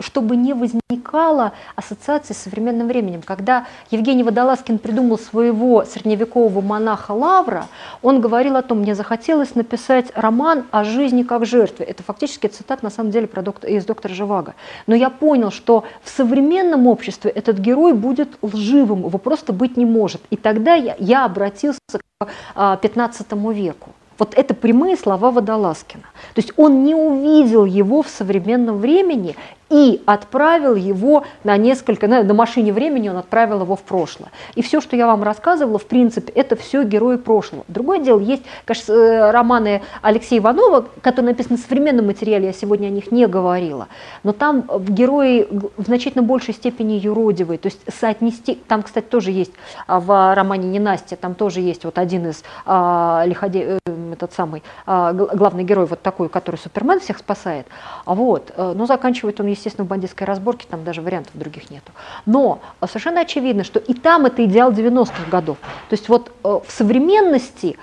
чтобы 0.00 0.36
не 0.36 0.54
возникало 0.54 1.52
ассоциации 1.74 2.34
с 2.34 2.38
современным 2.38 2.88
временем. 2.88 3.22
Когда 3.22 3.66
Евгений 3.90 4.22
Водолазкин 4.22 4.78
придумал 4.78 5.18
своего 5.18 5.84
средневекового 5.84 6.60
монаха 6.60 7.12
Лавра, 7.12 7.66
он 8.02 8.20
говорил 8.20 8.56
о 8.56 8.62
том, 8.62 8.78
мне 8.78 8.94
захотелось 8.94 9.54
написать 9.54 10.06
роман 10.14 10.64
о 10.70 10.84
жизни 10.84 11.22
как 11.22 11.46
жертве. 11.46 11.86
Это 11.86 12.02
фактически 12.02 12.46
цитат 12.46 12.82
на 12.82 12.90
самом 12.90 13.10
деле 13.10 13.26
про 13.26 13.42
доктор, 13.42 13.70
из 13.70 13.84
доктора 13.84 14.14
Живаго. 14.14 14.54
Но 14.86 14.94
я 14.94 15.10
понял, 15.10 15.50
что 15.50 15.84
в 16.02 16.10
современном 16.10 16.86
обществе 16.86 17.30
этот 17.30 17.58
герой 17.58 17.94
будет 17.94 18.38
лживым, 18.42 19.06
его 19.06 19.18
просто 19.18 19.52
быть 19.52 19.76
не 19.76 19.86
может. 19.86 20.20
И 20.30 20.36
тогда 20.36 20.74
я, 20.74 20.96
я 20.98 21.24
обратился 21.24 21.80
к 22.18 22.76
15 22.76 23.26
а, 23.30 23.36
веку. 23.52 23.90
Вот 24.18 24.34
это 24.34 24.54
прямые 24.54 24.96
слова 24.96 25.30
Водолазкина. 25.30 26.04
То 26.34 26.40
есть 26.40 26.52
он 26.56 26.84
не 26.84 26.94
увидел 26.94 27.64
его 27.64 28.02
в 28.02 28.08
современном 28.08 28.78
времени 28.78 29.36
и 29.68 30.02
отправил 30.06 30.74
его 30.74 31.24
на 31.44 31.56
несколько, 31.56 32.06
на, 32.06 32.22
на 32.22 32.34
машине 32.34 32.72
времени 32.72 33.08
он 33.08 33.16
отправил 33.16 33.62
его 33.62 33.74
в 33.76 33.82
прошлое. 33.82 34.30
И 34.54 34.62
все, 34.62 34.80
что 34.80 34.96
я 34.96 35.06
вам 35.06 35.22
рассказывала, 35.22 35.78
в 35.78 35.86
принципе, 35.86 36.32
это 36.32 36.56
все 36.56 36.84
герои 36.84 37.16
прошлого. 37.16 37.64
Другое 37.68 37.98
дело, 37.98 38.20
есть, 38.20 38.42
конечно, 38.64 38.92
э, 38.92 39.30
романы 39.30 39.82
Алексея 40.02 40.40
Иванова, 40.40 40.86
которые 41.00 41.32
написаны 41.32 41.56
в 41.56 41.60
современном 41.60 42.06
материале, 42.06 42.46
я 42.46 42.52
сегодня 42.52 42.86
о 42.86 42.90
них 42.90 43.10
не 43.10 43.26
говорила, 43.26 43.88
но 44.22 44.32
там 44.32 44.64
герои 44.88 45.48
в 45.76 45.84
значительно 45.84 46.22
большей 46.22 46.54
степени 46.54 46.94
юродивые, 46.94 47.58
то 47.58 47.66
есть 47.66 47.80
соотнести, 47.88 48.54
там, 48.68 48.82
кстати, 48.82 49.06
тоже 49.06 49.32
есть 49.32 49.52
а, 49.86 50.00
в 50.00 50.34
романе 50.34 50.68
«Не 50.68 50.78
Настя», 50.78 51.16
там 51.16 51.34
тоже 51.34 51.60
есть 51.60 51.84
вот 51.84 51.98
один 51.98 52.28
из 52.28 52.44
а, 52.64 53.24
лиходе, 53.26 53.78
э, 53.86 54.12
этот 54.12 54.32
самый 54.32 54.62
а, 54.86 55.12
главный 55.12 55.64
герой, 55.64 55.86
вот 55.86 56.02
такой, 56.02 56.28
который 56.28 56.56
Супермен 56.56 57.00
всех 57.00 57.18
спасает, 57.18 57.66
а 58.04 58.14
вот, 58.14 58.52
э, 58.56 58.72
но 58.76 58.86
заканчивает 58.86 59.40
он, 59.40 59.46
естественно, 59.56 59.84
в 59.84 59.88
бандитской 59.88 60.26
разборке, 60.26 60.66
там 60.68 60.84
даже 60.84 61.02
вариантов 61.02 61.32
других 61.34 61.70
нету. 61.70 61.92
Но 62.24 62.60
совершенно 62.86 63.20
очевидно, 63.20 63.64
что 63.64 63.78
и 63.78 63.94
там 63.94 64.26
это 64.26 64.44
идеал 64.44 64.72
90-х 64.72 65.30
годов. 65.30 65.58
То 65.88 65.94
есть 65.94 66.08
вот 66.08 66.32
э, 66.44 66.60
в 66.66 66.70
современности 66.70 67.76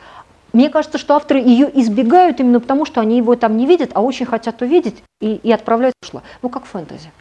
мне 0.54 0.70
кажется, 0.70 1.00
что 1.00 1.16
авторы 1.16 1.40
ее 1.40 1.68
избегают 1.82 2.40
именно 2.40 2.60
потому, 2.60 2.86
что 2.86 3.02
они 3.02 3.18
его 3.18 3.36
там 3.36 3.58
не 3.58 3.66
видят, 3.66 3.90
а 3.96 4.02
очень 4.02 4.28
хотят 4.28 4.62
увидеть 4.62 5.04
и, 5.20 5.36
и 5.36 5.52
отправляют 5.52 5.96
прошлое. 6.00 6.24
Ну, 6.44 6.50
как 6.50 6.66
фэнтези. 6.66 7.12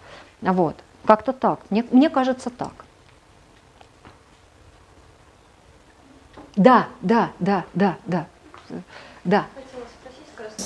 Вот. 0.42 0.76
Как-то 1.06 1.32
так. 1.32 1.60
Мне, 1.70 1.84
мне 1.90 2.10
кажется 2.10 2.50
так. 2.50 2.72
Да, 6.56 6.88
да, 7.00 7.30
да, 7.38 7.64
да, 7.72 7.96
да. 8.04 8.26
Да. 9.24 9.46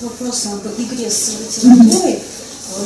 Вопрос 0.01 0.47
об 0.47 0.67
игре 0.81 1.09
с 1.09 1.63
литературой. 1.65 2.21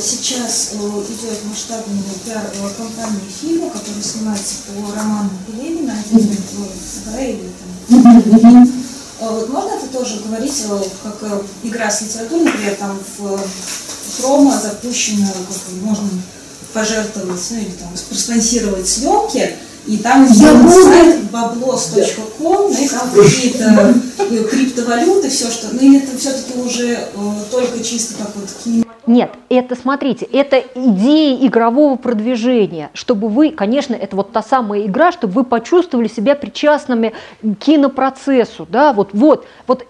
Сейчас 0.03 0.73
идет 0.75 1.45
масштабная 1.49 2.03
пиар-компания 2.25 3.21
фильма, 3.41 3.71
который 3.71 4.03
снимается 4.03 4.55
по 4.67 4.95
роману 4.95 5.31
Пелевина 5.47 5.95
«Один 6.11 6.37
там 7.91 8.69
вот 9.31 9.49
можно 9.51 9.71
это 9.71 9.87
тоже 9.93 10.21
говорить, 10.27 10.65
как 11.03 11.43
игра 11.63 11.91
с 11.91 12.03
литературой, 12.03 12.45
например, 12.45 12.75
там 12.77 12.99
в 13.19 13.41
промо 14.21 14.53
запущено, 14.53 15.27
как 15.27 15.83
можно 15.83 16.09
пожертвовать, 16.73 17.41
ну 17.51 17.57
или 17.59 17.71
там 17.73 17.89
проспонсировать 18.09 18.89
съемки, 18.89 19.57
и 19.87 19.97
там 19.99 20.27
сделан 20.29 20.71
сайт 20.71 21.31
ну 22.71 22.85
и 22.85 22.89
там 22.89 23.11
какие-то 23.11 23.95
криптовалюты, 24.51 25.29
все 25.29 25.51
что, 25.51 25.69
ну 25.73 25.81
или 25.81 26.03
это 26.03 26.17
все-таки 26.17 26.59
уже 26.59 27.09
только 27.51 27.83
чисто 27.83 28.15
как 28.15 28.35
вот 28.37 28.49
кинематограф 28.65 28.90
нет, 29.11 29.33
это, 29.49 29.75
смотрите, 29.75 30.25
это 30.25 30.63
идея 30.75 31.45
игрового 31.45 31.97
продвижения, 31.97 32.91
чтобы 32.95 33.29
вы, 33.29 33.51
конечно, 33.51 33.95
это 33.95 34.15
вот 34.15 34.31
та 34.31 34.41
самая 34.41 34.87
игра, 34.87 35.11
чтобы 35.11 35.33
вы 35.33 35.45
почувствовали 35.45 36.07
себя 36.07 36.37
причастными 36.37 37.13
к 37.43 37.55
кинопроцессу, 37.57 38.69
да, 38.71 38.93
вот, 38.93 39.11
вот, 39.13 39.47
вот 39.67 39.85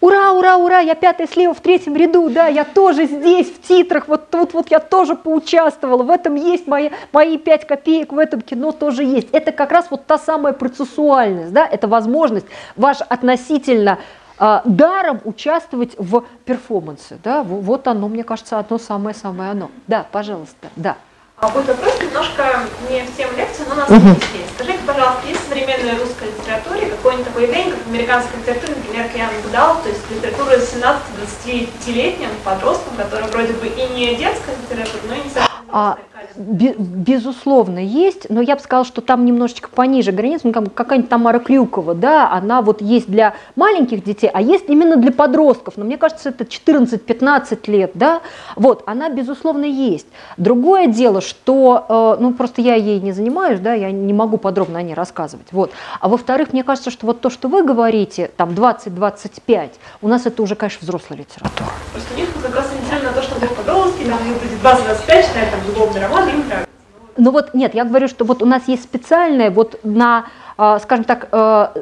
Ура, 0.00 0.32
ура, 0.32 0.56
ура, 0.56 0.78
я 0.78 0.94
пятая 0.94 1.26
слева 1.26 1.52
в 1.52 1.60
третьем 1.60 1.94
ряду, 1.94 2.30
да, 2.30 2.46
я 2.46 2.64
тоже 2.64 3.04
здесь, 3.04 3.48
в 3.48 3.60
титрах, 3.60 4.08
вот 4.08 4.30
тут 4.30 4.54
вот 4.54 4.70
я 4.70 4.78
тоже 4.78 5.14
поучаствовала, 5.14 6.02
в 6.02 6.10
этом 6.10 6.36
есть 6.36 6.66
мои, 6.66 6.88
мои 7.12 7.36
пять 7.36 7.66
копеек, 7.66 8.12
в 8.12 8.18
этом 8.18 8.40
кино 8.40 8.72
тоже 8.72 9.04
есть. 9.04 9.28
Это 9.32 9.52
как 9.52 9.72
раз 9.72 9.88
вот 9.90 10.06
та 10.06 10.16
самая 10.16 10.54
процессуальность, 10.54 11.52
да, 11.52 11.66
это 11.66 11.86
возможность 11.86 12.46
ваш 12.76 13.02
относительно 13.02 13.98
а, 14.40 14.62
даром 14.64 15.20
участвовать 15.24 15.94
в 15.98 16.24
перформансе. 16.46 17.18
Да? 17.22 17.42
Вот 17.42 17.86
оно, 17.86 18.08
мне 18.08 18.24
кажется, 18.24 18.58
одно 18.58 18.78
самое-самое 18.78 19.50
оно. 19.50 19.70
Да, 19.86 20.06
пожалуйста, 20.10 20.68
да. 20.76 20.96
А 21.36 21.48
будет 21.48 21.68
вопрос 21.68 22.00
немножко 22.00 22.60
не 22.90 23.02
в 23.02 23.16
тему 23.16 23.32
лекции, 23.36 23.64
но 23.68 23.74
нас 23.74 23.90
угу. 23.90 24.08
интереснее. 24.08 24.79
Скажите, 24.80 24.86
пожалуйста, 24.86 25.26
есть 25.28 25.40
в 25.40 25.48
современной 25.48 25.98
русской 25.98 26.28
литературе 26.28 26.86
какое-нибудь 26.90 27.26
такое 27.26 27.42
явление, 27.44 27.72
как 27.72 27.82
в 27.84 27.88
американской 27.88 28.40
литературе, 28.40 28.74
например, 28.76 29.08
Киан 29.08 29.30
Будал, 29.42 29.76
то 29.82 29.88
есть 29.88 30.10
литература 30.10 30.56
17-20-летним 30.56 32.28
подросткам, 32.44 32.96
которая 32.96 33.28
вроде 33.28 33.52
бы 33.54 33.66
и 33.66 33.88
не 33.94 34.14
детская 34.16 34.56
литература, 34.56 35.02
но 35.08 35.14
и 35.14 35.18
не 35.18 35.30
совсем 35.30 35.50
а, 35.72 35.98
безусловно, 36.36 37.78
есть, 37.78 38.28
но 38.28 38.40
я 38.40 38.56
бы 38.56 38.62
сказала, 38.62 38.84
что 38.84 39.00
там 39.00 39.24
немножечко 39.24 39.68
пониже 39.68 40.10
границы, 40.12 40.50
ну, 40.52 40.52
какая-нибудь 40.68 41.08
Тамара 41.08 41.38
Крюкова, 41.38 41.94
да, 41.94 42.30
она 42.32 42.62
вот 42.62 42.82
есть 42.82 43.08
для 43.08 43.34
маленьких 43.56 44.02
детей, 44.02 44.30
а 44.32 44.42
есть 44.42 44.64
именно 44.68 44.96
для 44.96 45.12
подростков, 45.12 45.76
но 45.76 45.84
мне 45.84 45.96
кажется, 45.96 46.30
это 46.30 46.44
14-15 46.44 47.70
лет, 47.70 47.92
да, 47.94 48.20
вот, 48.56 48.82
она, 48.86 49.10
безусловно, 49.10 49.64
есть. 49.64 50.06
Другое 50.36 50.86
дело, 50.86 51.20
что, 51.20 52.16
э, 52.18 52.22
ну, 52.22 52.32
просто 52.32 52.62
я 52.62 52.74
ей 52.74 53.00
не 53.00 53.12
занимаюсь, 53.12 53.60
да, 53.60 53.74
я 53.74 53.90
не 53.90 54.12
могу 54.12 54.36
подробно 54.36 54.69
о 54.78 54.82
ней 54.82 54.94
рассказывать, 54.94 55.48
вот, 55.52 55.72
а 56.00 56.08
во-вторых, 56.08 56.52
мне 56.52 56.64
кажется, 56.64 56.90
что 56.90 57.06
вот 57.06 57.20
то, 57.20 57.30
что 57.30 57.48
вы 57.48 57.62
говорите, 57.62 58.30
там, 58.36 58.50
20-25, 58.50 59.70
у 60.02 60.08
нас 60.08 60.26
это 60.26 60.42
уже, 60.42 60.54
конечно, 60.54 60.80
взрослая 60.82 61.18
литература. 61.18 61.70
Просто 61.92 62.14
них 62.14 62.28
как 62.42 62.54
раз 62.54 62.70
на 63.02 63.12
то, 63.12 63.22
что 63.22 63.40
был 63.40 63.48
подростки, 63.48 64.04
там, 64.04 64.18
20-25, 64.62 65.26
читают 65.26 65.50
там 65.50 65.60
любовный 65.66 66.00
роман, 66.00 66.28
им 66.28 66.46
нравится. 66.46 66.68
Ну 67.16 67.30
вот 67.32 67.54
нет, 67.54 67.74
я 67.74 67.84
говорю, 67.84 68.08
что 68.08 68.24
вот 68.24 68.42
у 68.42 68.46
нас 68.46 68.66
есть 68.66 68.82
специальное 68.82 69.50
вот 69.50 69.80
на, 69.82 70.26
а, 70.56 70.78
скажем 70.78 71.04
так, 71.04 71.28
а, 71.32 71.74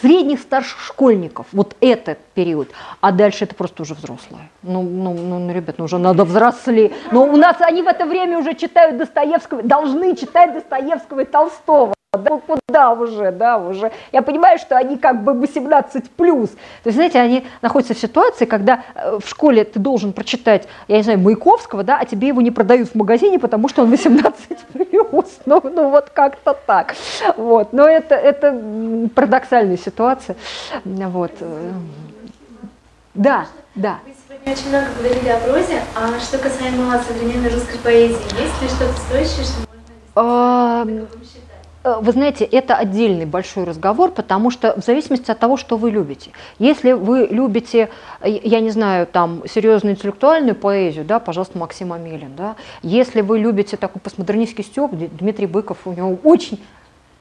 средних 0.00 0.40
старших 0.40 0.80
школьников, 0.80 1.46
вот 1.52 1.76
этот 1.80 2.18
период, 2.38 2.68
а 3.00 3.10
дальше 3.10 3.44
это 3.44 3.56
просто 3.56 3.82
уже 3.82 3.94
взрослые. 3.94 4.48
Ну, 4.62 4.82
ну, 4.82 5.12
ну, 5.12 5.38
ну 5.40 5.52
ребят, 5.52 5.74
ну 5.78 5.86
уже 5.86 5.98
надо 5.98 6.24
взрослее. 6.24 6.92
Но 7.10 7.24
у 7.24 7.36
нас 7.36 7.56
они 7.60 7.82
в 7.82 7.88
это 7.88 8.06
время 8.06 8.38
уже 8.38 8.54
читают 8.54 8.96
Достоевского, 8.96 9.64
должны 9.64 10.14
читать 10.14 10.54
Достоевского 10.54 11.20
и 11.20 11.24
Толстого. 11.24 11.94
Да 12.12 12.40
куда 12.46 12.92
уже, 12.92 13.32
да, 13.32 13.58
уже. 13.58 13.92
Я 14.12 14.22
понимаю, 14.22 14.58
что 14.58 14.78
они 14.78 14.96
как 14.96 15.24
бы 15.24 15.34
18 15.34 16.10
плюс. 16.12 16.48
То 16.48 16.86
есть, 16.86 16.94
знаете, 16.94 17.20
они 17.20 17.46
находятся 17.60 17.92
в 17.92 17.98
ситуации, 17.98 18.46
когда 18.46 18.82
э, 18.94 19.18
в 19.22 19.28
школе 19.28 19.64
ты 19.64 19.78
должен 19.78 20.14
прочитать, 20.14 20.68
я 20.88 20.96
не 20.96 21.02
знаю, 21.02 21.18
Маяковского, 21.18 21.82
да, 21.82 21.98
а 22.00 22.06
тебе 22.06 22.28
его 22.28 22.40
не 22.40 22.50
продают 22.50 22.88
в 22.88 22.94
магазине, 22.94 23.38
потому 23.38 23.68
что 23.68 23.82
он 23.82 23.90
18 23.90 24.58
плюс. 24.72 25.38
Ну, 25.44 25.60
ну 25.62 25.90
вот 25.90 26.08
как-то 26.14 26.56
так. 26.66 26.94
Вот. 27.36 27.74
Но 27.74 27.86
это, 27.86 28.14
это 28.14 28.58
парадоксальная 29.14 29.76
ситуация. 29.76 30.36
Вот. 30.84 31.32
Да, 33.18 33.46
да. 33.74 33.98
Вы 34.06 34.14
сегодня 34.26 34.52
очень 34.52 34.68
много 34.68 34.86
говорили 34.98 35.28
о 35.28 35.38
прозе, 35.40 35.82
а 35.94 36.18
что 36.20 36.38
касаемо 36.38 36.98
современной 37.06 37.50
русской 37.50 37.78
поэзии, 37.78 38.16
есть 38.40 38.62
ли 38.62 38.68
что-то 38.68 38.98
стоящее, 39.00 39.44
что 39.44 39.66
можно 40.14 41.08
Э, 41.84 41.98
вы 42.00 42.12
знаете, 42.12 42.44
это 42.44 42.76
отдельный 42.76 43.26
большой 43.26 43.64
разговор, 43.64 44.10
потому 44.10 44.50
что 44.50 44.78
в 44.80 44.84
зависимости 44.84 45.30
от 45.30 45.38
того, 45.38 45.56
что 45.56 45.76
вы 45.76 45.90
любите. 45.90 46.32
Если 46.58 46.92
вы 46.92 47.26
любите, 47.30 47.90
э, 48.20 48.30
я 48.30 48.60
не 48.60 48.70
знаю, 48.70 49.06
там, 49.06 49.42
серьезную 49.48 49.94
интеллектуальную 49.94 50.54
поэзию, 50.54 51.04
да, 51.04 51.18
пожалуйста, 51.18 51.58
Максим 51.58 51.92
Амелин, 51.92 52.34
да. 52.36 52.56
Если 52.82 53.20
вы 53.20 53.38
любите 53.38 53.76
такой 53.76 54.00
постмодернистский 54.00 54.64
стёб, 54.64 54.92
Дмитрий 54.94 55.46
Быков, 55.46 55.78
у 55.86 55.92
него 55.92 56.18
очень 56.24 56.60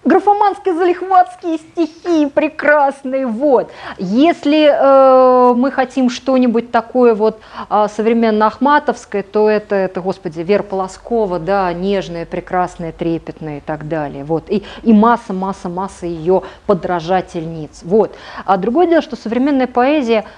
графоманские 0.08 0.74
залихватские 0.74 1.58
стихи 1.58 2.26
прекрасные, 2.28 3.28
вот. 3.28 3.72
Если 3.98 4.70
э, 4.72 5.54
мы 5.54 5.72
хотим 5.72 6.10
что-нибудь 6.10 6.72
такое 6.72 7.14
вот 7.14 7.40
э, 7.70 7.88
современно-ахматовское, 7.96 9.24
то 9.24 9.50
это, 9.50 9.76
это, 9.76 10.02
господи, 10.02 10.42
Вера 10.42 10.64
Полоскова, 10.64 11.40
да, 11.40 11.72
нежная, 11.74 12.26
прекрасная, 12.26 12.92
трепетная 12.92 13.58
и 13.58 13.62
так 13.62 13.88
далее, 13.88 14.24
вот. 14.24 14.50
И, 14.50 14.64
и 14.84 14.94
масса, 14.94 15.34
масса, 15.34 15.70
масса 15.70 16.06
ее 16.06 16.44
подражательниц, 16.66 17.82
вот. 17.84 18.16
А 18.46 18.58
другое 18.58 18.88
дело, 18.88 19.02
что 19.02 19.16
современная 19.16 19.68
поэзия– 19.68 20.26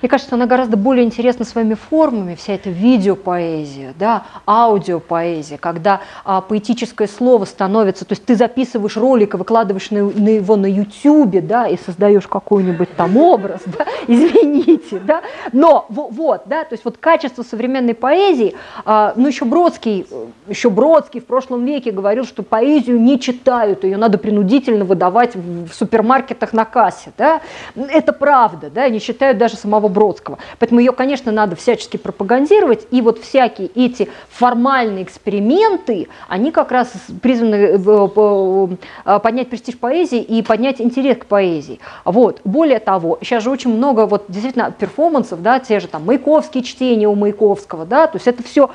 мне 0.00 0.08
кажется, 0.08 0.34
она 0.34 0.46
гораздо 0.46 0.76
более 0.76 1.04
интересна 1.04 1.44
своими 1.44 1.74
формами, 1.74 2.34
вся 2.34 2.54
эта 2.54 2.70
видеопоэзия, 2.70 3.94
да, 3.98 4.24
аудиопоэзия, 4.46 5.58
когда 5.58 6.00
а, 6.24 6.40
поэтическое 6.40 7.08
слово 7.08 7.44
становится, 7.44 8.04
то 8.04 8.12
есть 8.12 8.24
ты 8.24 8.36
записываешь 8.36 8.96
ролик 8.96 9.34
и 9.34 9.36
выкладываешь 9.36 9.90
на, 9.90 10.04
на 10.04 10.28
его 10.28 10.56
на 10.56 10.66
YouTube, 10.66 11.44
да, 11.46 11.66
и 11.66 11.76
создаешь 11.76 12.26
какой-нибудь 12.26 12.94
там 12.96 13.16
образ, 13.16 13.62
да, 13.66 13.86
извините, 14.06 15.00
да, 15.00 15.22
но 15.52 15.86
вот, 15.88 16.42
да, 16.46 16.64
то 16.64 16.74
есть 16.74 16.84
вот 16.84 16.98
качество 16.98 17.42
современной 17.42 17.94
поэзии, 17.94 18.54
а, 18.84 19.12
ну 19.16 19.28
еще 19.28 19.44
Бродский, 19.44 20.06
еще 20.46 20.70
Бродский 20.70 21.20
в 21.20 21.26
прошлом 21.26 21.64
веке 21.64 21.90
говорил, 21.90 22.24
что 22.24 22.42
поэзию 22.42 23.00
не 23.00 23.18
читают, 23.18 23.84
ее 23.84 23.96
надо 23.96 24.18
принудительно 24.18 24.84
выдавать 24.84 25.34
в 25.34 25.72
супермаркетах 25.72 26.52
на 26.52 26.64
кассе, 26.64 27.12
да, 27.18 27.40
это 27.74 28.12
правда, 28.12 28.70
да, 28.70 28.88
не 28.88 29.00
читают 29.00 29.38
даже 29.38 29.56
самого 29.56 29.87
самого 29.88 29.92
Бродского. 29.92 30.38
Поэтому 30.58 30.80
ее, 30.80 30.92
конечно, 30.92 31.32
надо 31.32 31.56
всячески 31.56 31.96
пропагандировать, 31.96 32.86
и 32.90 33.02
вот 33.02 33.18
всякие 33.18 33.68
эти 33.74 34.08
формальные 34.30 35.04
эксперименты, 35.04 36.08
они 36.28 36.52
как 36.52 36.70
раз 36.70 36.92
призваны 37.22 37.54
э, 37.54 38.78
э, 39.04 39.18
поднять 39.20 39.50
престиж 39.50 39.78
поэзии 39.78 40.20
и 40.20 40.42
поднять 40.42 40.80
интерес 40.80 41.18
к 41.18 41.26
поэзии. 41.26 41.80
Вот. 42.04 42.40
Более 42.44 42.78
того, 42.78 43.18
сейчас 43.22 43.42
же 43.42 43.50
очень 43.50 43.74
много 43.74 44.06
вот 44.06 44.24
действительно 44.28 44.70
перформансов, 44.70 45.42
да, 45.42 45.58
те 45.58 45.80
же 45.80 45.88
там 45.88 46.04
Маяковские 46.04 46.62
чтения 46.62 47.08
у 47.08 47.14
Маяковского, 47.14 47.84
да, 47.84 48.06
то 48.06 48.16
есть 48.16 48.26
это 48.26 48.42
все, 48.42 48.70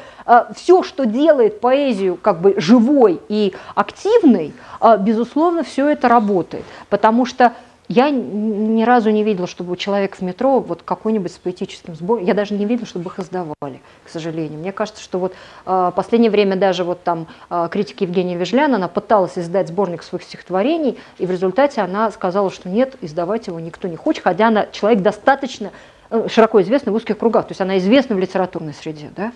все, 0.56 0.84
что 0.84 1.06
делает 1.06 1.60
поэзию 1.60 2.18
как 2.22 2.42
бы 2.42 2.56
живой 2.58 3.20
и 3.30 3.54
активной, 3.76 4.54
безусловно, 5.00 5.64
все 5.64 5.88
это 5.90 6.08
работает, 6.08 6.66
потому 6.90 7.26
что 7.26 7.54
я 7.94 8.10
ни 8.10 8.84
разу 8.84 9.12
не 9.12 9.24
видела, 9.24 9.46
чтобы 9.46 9.74
у 9.74 9.76
человека 9.76 10.18
в 10.18 10.22
метро 10.22 10.60
вот 10.60 10.82
какой-нибудь 10.82 11.32
с 11.32 11.38
поэтическим 11.38 11.96
сбором, 11.96 12.26
я 12.26 12.34
даже 12.34 12.56
не 12.56 12.66
видела, 12.66 12.88
чтобы 12.88 13.10
их 13.10 13.20
издавали, 13.20 13.82
к 14.04 14.10
сожалению. 14.10 14.60
Мне 14.60 14.72
кажется, 14.72 15.02
что 15.02 15.20
вот 15.20 15.34
э, 15.66 15.92
последнее 15.96 16.32
время 16.32 16.56
даже 16.56 16.84
вот 16.84 17.04
там 17.04 17.28
э, 17.50 17.68
критик 17.72 18.02
Евгения 18.02 18.36
Вежлян, 18.36 18.74
она 18.74 18.88
пыталась 18.88 19.38
издать 19.38 19.68
сборник 19.68 20.02
своих 20.02 20.24
стихотворений, 20.24 20.98
и 21.20 21.26
в 21.28 21.32
результате 21.32 21.82
она 21.82 22.10
сказала, 22.10 22.50
что 22.50 22.68
нет, 22.68 22.96
издавать 23.02 23.48
его 23.48 23.60
никто 23.60 23.88
не 23.88 23.96
хочет, 23.96 24.24
хотя 24.24 24.48
она 24.48 24.66
человек 24.68 25.04
достаточно 25.04 25.72
э, 26.10 26.28
широко 26.30 26.62
известный 26.64 26.92
в 26.92 26.96
узких 26.96 27.20
кругах, 27.20 27.46
то 27.46 27.52
есть 27.52 27.62
она 27.62 27.78
известна 27.78 28.16
в 28.16 28.20
литературной 28.20 28.74
среде, 28.74 29.12
да? 29.16 29.32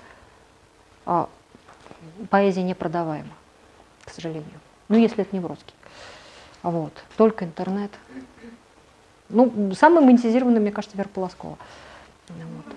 А 1.05 1.29
поэзия 2.31 2.63
непродаваема, 2.63 3.29
к 4.03 4.09
сожалению. 4.09 4.59
Ну, 4.89 4.97
если 4.97 5.21
это 5.21 5.35
не 5.35 5.41
Бродский. 5.41 5.73
Вот. 6.63 6.93
Только 7.17 7.45
интернет. 7.45 7.91
Ну, 9.29 9.73
самый 9.77 10.03
монетизированный, 10.03 10.59
мне 10.59 10.71
кажется, 10.71 10.97
Вера 10.97 11.09
Полоскова. 11.09 11.57
Вот. 12.29 12.75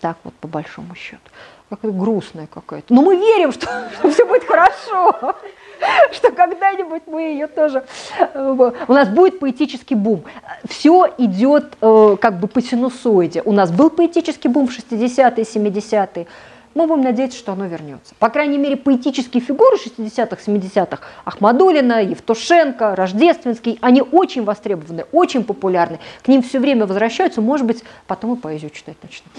Так 0.00 0.16
вот, 0.24 0.34
по 0.34 0.48
большому 0.48 0.94
счету. 0.94 1.22
Какая-то 1.68 1.96
грустная 1.96 2.46
какая-то. 2.46 2.92
Но 2.92 3.02
мы 3.02 3.16
верим, 3.16 3.52
что, 3.52 3.66
что 3.98 4.10
все 4.10 4.26
будет 4.26 4.44
хорошо. 4.44 5.36
Что 6.12 6.30
когда-нибудь 6.32 7.04
мы 7.06 7.22
ее 7.22 7.46
тоже... 7.46 7.84
Э, 8.18 8.72
у 8.86 8.92
нас 8.92 9.08
будет 9.08 9.38
поэтический 9.38 9.94
бум. 9.94 10.24
Все 10.68 11.06
идет 11.16 11.76
э, 11.80 12.16
как 12.20 12.38
бы 12.38 12.48
по 12.48 12.60
синусоиде. 12.60 13.40
У 13.46 13.52
нас 13.52 13.70
был 13.70 13.88
поэтический 13.88 14.48
бум 14.48 14.68
в 14.68 14.78
60-е, 14.78 15.42
70-е 15.42 16.26
мы 16.74 16.86
будем 16.86 17.02
надеяться, 17.02 17.38
что 17.38 17.52
оно 17.52 17.66
вернется. 17.66 18.14
По 18.18 18.28
крайней 18.28 18.58
мере, 18.58 18.76
поэтические 18.76 19.42
фигуры 19.42 19.76
60-х, 19.76 20.36
70-х, 20.46 21.02
Ахмадулина, 21.24 22.02
Евтушенко, 22.02 22.94
Рождественский, 22.94 23.78
они 23.80 24.02
очень 24.02 24.44
востребованы, 24.44 25.04
очень 25.12 25.44
популярны. 25.44 25.98
К 26.22 26.28
ним 26.28 26.42
все 26.42 26.60
время 26.60 26.86
возвращаются, 26.86 27.40
может 27.40 27.66
быть, 27.66 27.82
потом 28.06 28.34
и 28.34 28.36
поэзию 28.36 28.70
читать 28.70 28.96
начнут. 29.02 29.32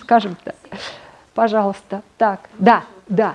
Скажем 0.00 0.36
так. 0.44 0.56
Пожалуйста. 1.34 2.02
Так, 2.16 2.40
да, 2.58 2.84
да. 3.08 3.34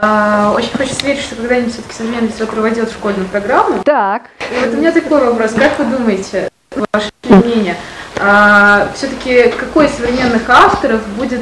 А, 0.00 0.52
очень 0.54 0.76
хочется 0.76 1.04
верить, 1.06 1.22
что 1.22 1.34
когда-нибудь 1.36 1.72
все-таки 1.72 1.94
современная 1.94 2.28
литература 2.28 2.60
войдет 2.60 2.88
в 2.88 2.92
школьную 2.92 3.28
программу. 3.28 3.82
Так. 3.82 4.30
И 4.52 4.64
вот 4.64 4.74
у 4.74 4.76
меня 4.76 4.92
такой 4.92 5.24
вопрос. 5.24 5.52
Как 5.54 5.78
вы 5.78 5.96
думаете, 5.96 6.50
ваше 6.92 7.10
мнение, 7.24 7.76
а, 8.20 8.88
все-таки 8.94 9.48
какой 9.56 9.86
из 9.86 9.94
современных 9.94 10.48
авторов 10.48 11.06
будет 11.16 11.40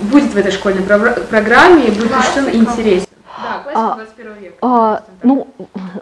будет 0.00 0.32
в 0.32 0.36
этой 0.36 0.52
школьной 0.52 0.82
программе 0.82 1.86
и 1.86 1.90
будет 1.90 2.12
что 2.24 2.50
интересен. 2.52 3.06
Да, 3.42 3.58
классика 3.62 3.94
21 3.96 4.34
века. 4.34 4.56
А, 4.62 5.02
ну, 5.22 5.48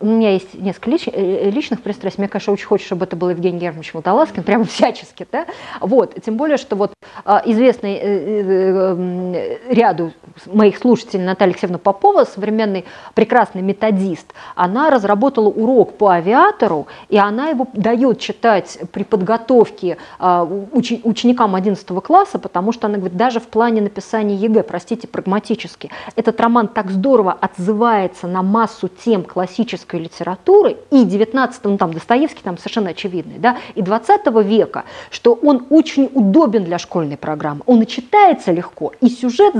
у 0.00 0.06
меня 0.06 0.32
есть 0.32 0.54
несколько 0.54 0.90
лич, 0.90 1.08
э, 1.08 1.50
личных 1.50 1.82
пристрастий. 1.82 2.20
Мне, 2.20 2.28
конечно, 2.28 2.52
очень 2.52 2.66
хочется, 2.66 2.88
чтобы 2.88 3.04
это 3.04 3.16
был 3.16 3.30
Евгений 3.30 3.58
Германович 3.58 3.94
Водолазкин, 3.94 4.42
прямо 4.42 4.64
всячески, 4.64 5.26
да? 5.30 5.46
Вот, 5.80 6.14
тем 6.22 6.36
более, 6.36 6.56
что 6.56 6.76
вот 6.76 6.92
а, 7.24 7.42
известный 7.44 7.94
э, 7.94 8.02
э, 8.02 9.58
ряду 9.72 10.12
моих 10.46 10.78
слушателей 10.78 11.24
Наталья 11.24 11.52
Алексеевна 11.52 11.78
Попова, 11.78 12.24
современный 12.24 12.84
прекрасный 13.14 13.62
методист, 13.62 14.32
она 14.54 14.90
разработала 14.90 15.48
урок 15.48 15.96
по 15.96 16.08
авиатору, 16.08 16.86
и 17.08 17.16
она 17.16 17.48
его 17.48 17.66
дает 17.72 18.18
читать 18.18 18.78
при 18.92 19.04
подготовке 19.04 19.98
а, 20.18 20.44
уч, 20.44 20.92
ученикам 21.04 21.54
11 21.54 21.86
класса, 22.02 22.38
потому 22.38 22.72
что 22.72 22.86
она 22.86 22.98
говорит, 22.98 23.16
даже 23.16 23.40
в 23.40 23.46
плане 23.48 23.80
написания 23.80 24.34
ЕГЭ, 24.34 24.62
простите, 24.62 25.06
прагматически, 25.06 25.90
этот 26.16 26.40
роман 26.40 26.68
так 26.68 26.90
здорово 26.90 27.21
отзывается 27.30 28.26
на 28.26 28.42
массу 28.42 28.88
тем 28.88 29.22
классической 29.22 30.00
литературы, 30.00 30.76
и 30.90 31.04
19 31.04 31.64
ну 31.64 31.78
там 31.78 31.92
Достоевский 31.92 32.42
там 32.42 32.58
совершенно 32.58 32.90
очевидный, 32.90 33.38
да, 33.38 33.58
и 33.74 33.82
20 33.82 34.26
века, 34.44 34.84
что 35.10 35.34
он 35.34 35.66
очень 35.70 36.10
удобен 36.12 36.64
для 36.64 36.78
школьной 36.78 37.16
программы, 37.16 37.62
он 37.66 37.82
и 37.82 37.86
читается 37.86 38.52
легко, 38.52 38.92
и 39.00 39.08
сюжет 39.08 39.54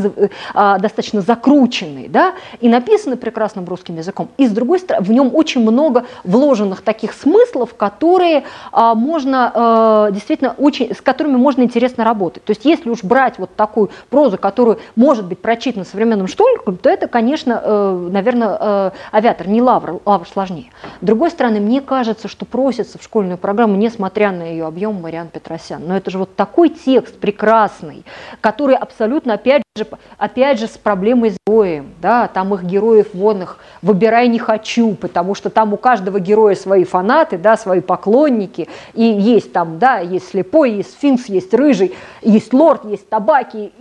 а, 0.55 0.79
достаточно 0.79 1.21
закрученный, 1.21 2.09
да, 2.09 2.35
и 2.61 2.69
написанный 2.69 3.17
прекрасным 3.17 3.67
русским 3.67 3.97
языком, 3.97 4.29
и 4.37 4.47
с 4.47 4.51
другой 4.51 4.81
стороны, 4.81 5.07
в 5.07 5.13
нем 5.13 5.31
очень 5.35 5.63
много 5.63 6.07
вложенных 6.25 6.83
таких 6.83 7.13
смыслов, 7.13 7.75
которые 7.75 8.45
а, 8.73 8.95
можно 8.95 9.53
а, 9.55 10.11
действительно 10.11 10.55
очень, 10.59 10.95
с 10.95 11.01
которыми 11.01 11.37
можно 11.37 11.63
интересно 11.63 12.05
работать. 12.05 12.45
То 12.45 12.51
есть 12.51 12.65
если 12.65 12.91
уж 12.91 13.05
брать 13.05 13.39
вот 13.39 13.55
такую 13.55 13.91
прозу, 14.11 14.39
которую 14.39 14.79
может 14.97 15.27
быть 15.27 15.41
прочитана 15.41 15.85
современным 15.85 16.27
школьникам, 16.27 16.77
то 16.77 16.89
это, 16.89 17.09
конечно, 17.09 17.52
э, 17.63 18.09
наверное, 18.11 18.57
э, 18.61 18.91
авиатор, 19.13 19.49
не 19.49 19.61
лавр, 19.61 20.01
лавр 20.05 20.29
сложнее. 20.29 20.71
С 21.01 21.05
другой 21.05 21.31
стороны, 21.31 21.61
мне 21.61 21.81
кажется, 21.81 22.29
что 22.29 22.45
просится 22.45 22.99
в 22.99 23.03
школьную 23.03 23.39
программу, 23.39 23.77
несмотря 23.77 24.31
на 24.31 24.43
ее 24.43 24.67
объем, 24.67 25.01
Мариан 25.01 25.29
Петросян. 25.29 25.83
Но 25.87 25.97
это 25.97 26.11
же 26.11 26.19
вот 26.19 26.37
такой 26.37 26.69
текст 26.69 27.19
прекрасный, 27.19 28.05
который 28.41 28.77
абсолютно, 28.77 29.35
опять 29.35 29.63
же, 29.77 29.87
опять 30.19 30.61
же 30.61 30.67
с 30.67 30.79
проблемой 30.79 31.31
с 31.31 31.37
героем. 31.47 31.95
Да? 32.01 32.29
Там 32.29 32.55
их 32.55 32.63
героев 32.63 33.15
водных 33.15 33.59
«выбирай 33.81 34.29
не 34.29 34.39
хочу», 34.39 34.95
потому 34.95 35.35
что 35.35 35.51
там 35.51 35.73
у 35.73 35.77
каждого 35.77 36.21
героя 36.21 36.55
свои 36.55 36.85
фанаты, 36.85 37.39
да, 37.39 37.57
свои 37.57 37.81
поклонники. 37.81 38.69
И 38.95 39.03
есть 39.03 39.53
там, 39.53 39.79
да, 39.79 39.99
есть 39.99 40.29
слепой, 40.29 40.73
есть 40.73 40.93
сфинкс, 40.93 41.27
есть 41.27 41.53
рыжий, 41.55 41.95
есть 42.21 42.53
лорд, 42.53 42.85
есть 42.85 43.09
табаки 43.09 43.73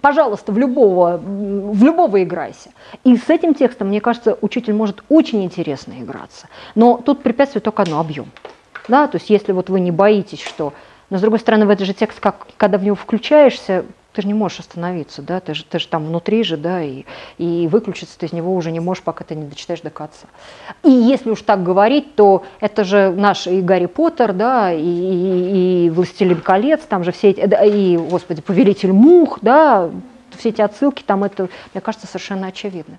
пожалуйста, 0.00 0.52
в 0.52 0.58
любого, 0.58 1.18
в 1.18 1.82
любого 1.82 2.22
играйся. 2.22 2.70
И 3.04 3.16
с 3.16 3.28
этим 3.28 3.54
текстом, 3.54 3.88
мне 3.88 4.00
кажется, 4.00 4.38
учитель 4.40 4.74
может 4.74 5.02
очень 5.08 5.42
интересно 5.44 5.94
играться. 6.00 6.48
Но 6.74 6.98
тут 6.98 7.22
препятствие 7.22 7.62
только 7.62 7.82
одно– 7.82 8.00
объем. 8.00 8.26
Да, 8.88 9.06
то 9.06 9.16
есть 9.16 9.30
если 9.30 9.52
вот 9.52 9.70
вы 9.70 9.80
не 9.80 9.90
боитесь, 9.90 10.42
что... 10.42 10.72
Но 11.10 11.18
с 11.18 11.20
другой 11.20 11.38
стороны, 11.38 11.66
в 11.66 11.70
этот 11.70 11.86
же 11.86 11.94
текст, 11.94 12.20
как, 12.20 12.46
когда 12.56 12.76
в 12.76 12.84
него 12.84 12.94
включаешься, 12.94 13.84
ты 14.12 14.22
же 14.22 14.28
не 14.28 14.34
можешь 14.34 14.60
остановиться, 14.60 15.22
да, 15.22 15.40
ты 15.40 15.54
же, 15.54 15.64
ты 15.64 15.78
же 15.78 15.86
там 15.86 16.06
внутри 16.06 16.42
же, 16.42 16.56
да, 16.56 16.82
и, 16.82 17.04
и 17.36 17.68
выключиться 17.68 18.18
ты 18.18 18.26
из 18.26 18.32
него 18.32 18.54
уже 18.54 18.72
не 18.72 18.80
можешь, 18.80 19.02
пока 19.02 19.24
ты 19.24 19.34
не 19.34 19.44
дочитаешь 19.44 19.80
до 19.80 19.90
конца. 19.90 20.26
И 20.82 20.90
если 20.90 21.30
уж 21.30 21.42
так 21.42 21.62
говорить, 21.62 22.14
то 22.14 22.44
это 22.60 22.84
же 22.84 23.10
наш 23.10 23.46
и 23.46 23.60
Гарри 23.60 23.86
Поттер, 23.86 24.32
да, 24.32 24.72
и, 24.72 24.80
и, 24.80 25.86
и 25.86 25.90
«Властелин 25.90 26.40
колец», 26.40 26.80
там 26.88 27.04
же 27.04 27.12
все 27.12 27.30
эти, 27.30 27.40
и, 27.68 27.96
господи, 27.96 28.42
«Повелитель 28.42 28.92
мух», 28.92 29.38
да, 29.42 29.90
все 30.36 30.50
эти 30.50 30.60
отсылки, 30.60 31.02
там 31.02 31.24
это, 31.24 31.48
мне 31.74 31.80
кажется, 31.80 32.06
совершенно 32.06 32.48
очевидно. 32.48 32.98